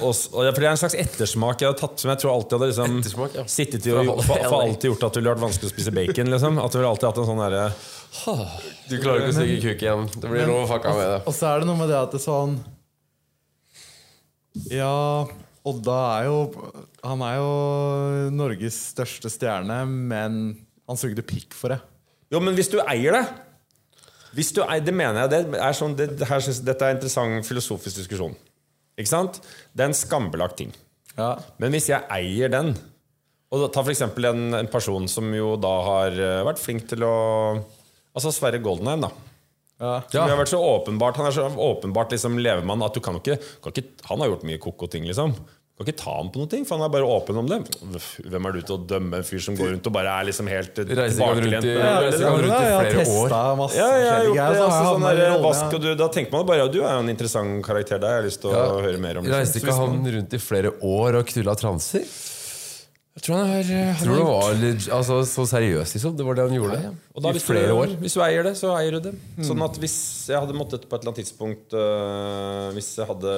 Og, 0.00 0.08
og 0.08 0.46
for 0.48 0.62
det 0.62 0.64
er 0.64 0.70
en 0.70 0.80
slags 0.80 0.96
ettersmak 0.96 1.60
jeg 1.60 1.68
har 1.68 1.76
tatt 1.76 2.00
som 2.00 2.08
jeg 2.08 2.22
tror 2.22 2.32
alltid 2.32 2.56
hadde 2.56 2.68
liksom 2.70 3.26
ja. 3.36 3.44
sittet 3.52 3.84
i 3.84 3.92
og 3.92 4.22
for, 4.22 4.40
for 4.40 4.62
alltid 4.62 4.88
gjort 4.88 5.04
at 5.10 5.18
det 5.18 5.20
ville 5.20 5.34
vært 5.34 5.44
vanskelig 5.44 5.68
å 5.68 5.74
spise 5.74 5.92
bacon. 5.92 6.32
Liksom. 6.32 6.60
At 6.62 6.72
du 6.72 6.78
ville 6.80 6.92
alltid 6.94 7.08
hatt 7.10 7.20
en 7.20 7.28
sånn 7.28 7.42
derre 7.42 7.66
Du 8.88 8.96
klarer 8.96 9.26
ikke 9.26 9.34
å 9.34 9.36
stikke 9.36 9.60
kuk 9.66 9.84
igjen. 9.84 10.08
Det 10.14 10.32
blir 10.32 10.48
noe 10.48 10.64
fucka 10.70 10.94
med 10.96 11.10
det. 11.12 11.20
Og 11.28 11.36
så 11.36 11.50
er 11.50 11.60
det 11.60 11.68
noe 11.68 11.80
med 11.82 11.92
det 11.92 11.98
at 12.00 12.16
det 12.16 12.20
er 12.22 12.24
sånn 12.24 12.56
Ja, 14.72 15.26
Odda 15.68 15.98
er 16.18 16.24
jo 16.28 16.38
Han 17.04 17.20
er 17.26 17.36
jo 17.38 17.50
Norges 18.34 18.78
største 18.94 19.30
stjerne, 19.32 19.82
men 19.86 20.38
han 20.88 20.96
sugde 21.00 21.22
pikk 21.26 21.52
for 21.56 21.74
det. 21.74 21.80
Jo, 22.32 22.40
men 22.40 22.56
hvis 22.56 22.70
du 22.72 22.80
eier 22.84 23.18
det 23.20 23.26
hvis 24.36 24.50
du 24.52 24.60
eier, 24.60 24.84
Det 24.84 24.92
mener 24.92 25.24
jeg 25.24 25.30
det 25.48 25.58
er 25.58 25.72
sånn, 25.72 25.94
det, 25.96 26.10
det 26.20 26.26
her, 26.28 26.40
synes- 26.44 26.60
Dette 26.64 26.84
er 26.84 26.90
en 26.92 26.96
interessant 26.98 27.46
filosofisk 27.48 27.96
diskusjon. 27.96 28.34
Ikke 28.98 29.08
sant? 29.08 29.40
Det 29.74 29.82
er 29.82 29.88
en 29.88 29.96
skambelagt 29.96 30.58
ting. 30.58 30.72
Ja. 31.16 31.38
Men 31.58 31.72
hvis 31.72 31.88
jeg 31.88 32.04
eier 32.12 32.50
den 32.52 32.74
Og 33.50 33.72
Ta 33.72 33.80
eksempel 33.82 34.26
en, 34.28 34.54
en 34.54 34.68
person 34.68 35.08
som 35.08 35.32
jo 35.34 35.54
da 35.56 35.70
har 35.86 36.12
eh, 36.12 36.42
vært 36.44 36.60
flink 36.60 36.84
til 36.90 37.02
å 37.06 37.14
Altså 38.14 38.30
Sverre 38.34 38.60
Goldenheim, 38.60 39.00
da. 39.06 39.10
Ja. 39.78 40.00
Som 40.10 40.26
har 40.26 40.40
vært 40.40 40.50
så 40.50 40.58
åpenbart 40.58 41.20
Han 41.20 41.28
er 41.28 41.34
så 41.36 41.44
åpenbart 41.46 42.10
liksom 42.10 42.34
levemann 42.42 42.82
at 42.82 42.96
du 42.96 42.98
kan 43.04 43.14
ikke, 43.20 43.36
kan 43.62 43.70
ikke 43.70 44.08
Han 44.08 44.24
har 44.24 44.32
gjort 44.32 44.42
mye 44.48 44.58
koko 44.58 44.88
ting, 44.90 45.06
liksom. 45.06 45.36
Du 45.78 45.84
kan 45.84 45.92
ikke 45.92 46.00
ta 46.00 46.10
ham 46.16 46.30
på 46.34 46.40
noe, 46.42 46.58
for 46.66 46.74
han 46.74 46.88
er 46.88 46.90
bare 46.90 47.06
åpen 47.06 47.36
om 47.38 47.46
det. 47.46 47.58
Hvem 48.26 48.46
er 48.48 48.56
du 48.56 48.64
til 48.66 48.74
å 48.74 48.78
dømme 48.90 49.20
en 49.20 49.26
fyr 49.28 49.38
som 49.44 49.54
går 49.54 49.68
rundt 49.76 49.86
og 49.86 49.92
bare 49.94 50.10
er 50.10 50.26
liksom 50.26 50.48
helt 50.50 50.72
tilbakelent? 50.74 51.68
Ja, 51.70 51.76
ja, 51.78 52.08
ja, 52.08 52.08
jeg 52.10 53.28
har 53.30 53.54
masse 53.60 53.78
Ja, 53.78 53.86
jeg 53.94 54.08
har 54.10 54.26
gjort 54.26 54.34
det. 55.78 55.84
ja. 55.86 55.94
da 56.00 56.08
tenker 56.16 56.34
man 56.34 56.48
bare 56.50 56.64
ja, 56.64 56.66
du 56.66 56.80
er 56.80 56.96
jo 56.96 57.04
en 57.04 57.12
interessant 57.14 57.62
karakter 57.62 58.02
der. 58.02 58.16
Jeg 58.16 58.24
har 58.24 58.26
lyst 58.26 58.42
til 58.42 58.50
å 58.50 58.64
høre 58.82 58.98
mer 58.98 59.20
om. 59.22 59.28
liksom. 59.28 59.38
Reiste 59.38 59.62
ikke 59.62 59.76
han 59.78 60.02
rundt 60.16 60.34
i 60.34 60.42
flere 60.42 60.74
år 60.82 61.20
og 61.20 61.30
knulla 61.30 61.54
transer? 61.62 62.10
Jeg 63.18 63.24
tror 63.26 63.34
han 63.40 63.48
har, 63.50 63.68
han 63.98 64.04
Tror 64.06 64.14
det 64.14 64.26
var 64.28 64.52
litt, 64.62 64.84
altså, 64.94 65.14
så 65.26 65.42
seriøst, 65.50 65.96
liksom. 65.96 66.12
Det 66.14 66.22
var 66.26 66.36
det 66.38 66.44
han 66.46 66.54
gjorde. 66.54 66.76
Og 67.18 67.24
da, 67.24 67.32
I 67.34 67.40
flere 67.42 67.72
du, 67.72 67.74
år. 67.74 67.94
hvis 67.98 68.14
du 68.14 68.20
eier 68.22 68.46
det, 68.46 68.52
så 68.60 68.70
eier 68.78 68.94
du 68.94 69.08
det. 69.08 69.12
Sånn 69.48 69.64
at 69.66 69.80
hvis 69.82 69.96
jeg 70.30 70.38
hadde 70.38 70.54
måttet 70.54 70.84
på 70.86 70.94
et 70.94 71.02
eller 71.02 71.10
annet 71.10 71.18
tidspunkt 71.24 71.74
uh, 71.74 72.68
Hvis 72.76 72.92
jeg 73.00 73.08
hadde 73.08 73.32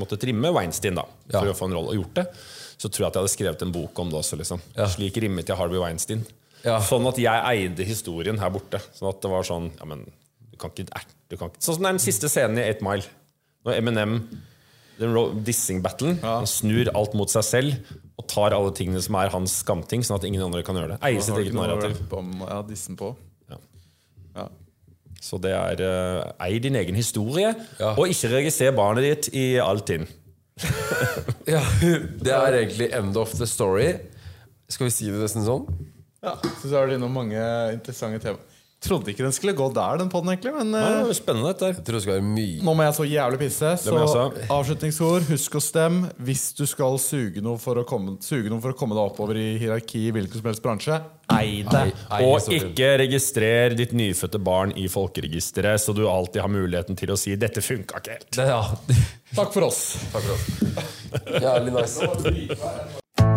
måttet 0.00 0.22
trimme 0.24 0.50
Weinstein 0.56 0.98
da 0.98 1.04
for 1.30 1.46
Ja. 1.46 1.54
å 1.54 1.58
få 1.60 1.68
en 1.70 1.76
rolle 1.78 1.94
og 1.94 2.00
gjort 2.00 2.18
det, 2.18 2.26
så 2.80 2.90
tror 2.90 3.04
jeg 3.04 3.08
at 3.12 3.20
jeg 3.20 3.22
hadde 3.22 3.34
skrevet 3.36 3.64
en 3.68 3.74
bok 3.78 4.02
om 4.02 4.10
det 4.10 4.18
også. 4.18 4.40
Liksom. 4.42 4.66
Ja. 4.74 4.90
Slik 4.90 5.22
rimmet 5.22 5.46
jeg 5.52 5.60
Harvey 5.62 5.78
Weinstein. 5.78 6.26
Ja. 6.66 6.80
Sånn 6.82 7.06
at 7.06 7.22
jeg 7.22 7.46
eide 7.54 7.86
historien 7.86 8.42
her 8.42 8.50
borte. 8.50 8.82
Sånn 8.98 9.12
at 9.14 9.22
det 9.22 9.30
var 9.30 9.46
sånn 9.46 9.70
Ja, 9.78 9.86
men 9.94 10.08
du 10.50 10.58
kan 10.58 10.74
ikke, 10.74 11.06
du 11.30 11.38
kan 11.38 11.54
ikke. 11.54 11.62
Sånn 11.62 11.78
som 11.78 11.86
den 11.86 12.02
siste 12.02 12.26
scenen 12.32 12.58
i 12.58 12.66
8 12.74 12.82
Mile. 12.82 13.06
Når 13.62 13.78
Eminem 13.78 14.18
dissing-battlen. 15.00 16.18
Han 16.22 16.46
snur 16.48 16.90
alt 16.94 17.16
mot 17.18 17.30
seg 17.32 17.46
selv 17.46 17.92
og 18.20 18.26
tar 18.28 18.54
alle 18.56 18.72
tingene 18.76 19.00
som 19.02 19.16
er 19.16 19.32
hans 19.32 19.60
skamting, 19.62 20.04
sånn 20.04 20.18
at 20.20 20.26
ingen 20.28 20.42
andre 20.44 20.62
kan 20.66 20.76
gjøre 20.76 20.94
det. 20.94 21.00
Eier 21.08 21.24
sitt 21.24 21.38
eget 21.40 21.56
narrativ. 21.56 22.00
om 22.12 22.42
ja, 22.44 22.60
dissen 22.68 22.98
på? 23.00 23.14
Ja. 23.50 23.60
Ja. 24.36 24.46
Så 25.20 25.40
det 25.40 25.52
er 25.56 25.80
uh, 25.84 26.32
ei 26.44 26.58
din 26.62 26.76
egen 26.80 26.96
historie, 26.96 27.54
Ja. 27.80 27.94
og 27.96 28.08
ikke 28.12 28.32
registrer 28.36 28.76
barnet 28.76 29.08
ditt 29.08 29.34
i 29.34 29.46
Altinn. 29.62 30.06
Ja, 31.48 31.62
det 32.20 32.30
er 32.30 32.54
egentlig 32.60 32.90
end 32.94 33.16
of 33.16 33.32
the 33.38 33.46
story. 33.48 33.94
Skal 34.70 34.86
vi 34.86 34.92
si 34.94 35.08
det 35.10 35.18
nesten 35.18 35.42
sånn? 35.46 35.64
Ja, 36.22 36.36
så 36.60 36.68
har 36.76 36.86
du 36.90 36.94
innom 36.94 37.14
mange 37.16 37.40
interessante 37.72 38.20
tema. 38.22 38.38
Trodde 38.80 39.12
ikke 39.12 39.26
den 39.26 39.34
skulle 39.36 39.52
gå 39.52 39.66
der, 39.76 39.98
den 40.00 40.08
podden, 40.08 40.30
egentlig. 40.32 40.54
Men 40.56 40.72
Ja, 40.72 40.86
eh, 40.88 41.04
det 41.04 41.12
er 41.12 41.18
spennende, 41.18 41.50
dette. 41.52 41.68
Jeg 41.76 41.84
tror 41.84 41.98
det 41.98 42.02
skal 42.06 42.14
være 42.16 42.24
mye 42.24 42.62
nå 42.64 42.74
må 42.76 42.86
jeg 42.86 42.94
så 42.96 43.04
jævlig 43.04 43.38
pisse. 43.42 43.72
Så 43.84 43.96
avslutningsord, 44.56 45.26
husk 45.28 45.58
å 45.58 45.60
stemme 45.60 46.10
hvis 46.24 46.44
du 46.56 46.64
skal 46.68 46.96
suge 47.02 47.42
noe 47.44 47.60
for 47.60 47.76
å 47.76 47.84
komme, 47.88 48.16
suge 48.24 48.48
noe 48.48 48.60
for 48.64 48.72
å 48.72 48.78
komme 48.78 48.96
deg 48.96 49.04
oppover 49.12 49.36
i 49.36 49.58
hierarki 49.60 50.06
i 50.08 50.14
hvilken 50.16 50.40
som 50.40 50.48
helst 50.48 50.64
bransje. 50.64 50.96
Ei 51.30 51.60
det! 51.62 51.82
Ei, 51.82 51.92
ei, 52.16 52.24
Og 52.26 52.48
ikke 52.56 52.88
registrer 53.04 53.76
ditt 53.78 53.92
nyfødte 53.94 54.40
barn 54.42 54.72
i 54.76 54.88
folkeregisteret, 54.90 55.78
så 55.82 55.94
du 55.94 56.06
alltid 56.10 56.40
har 56.42 56.50
muligheten 56.50 56.96
til 56.98 57.12
å 57.12 57.18
si 57.20 57.36
'dette 57.36 57.60
funka 57.62 58.00
ikke 58.00 58.16
helt'. 58.16 58.32
det, 58.36 58.48
ja. 58.48 58.64
Takk 59.36 59.52
for 59.52 59.68
oss. 59.68 59.82
Takk 60.12 60.24
for 60.24 60.32
oss. 60.34 60.48
Jævlig 61.46 61.76
nice. 61.76 62.99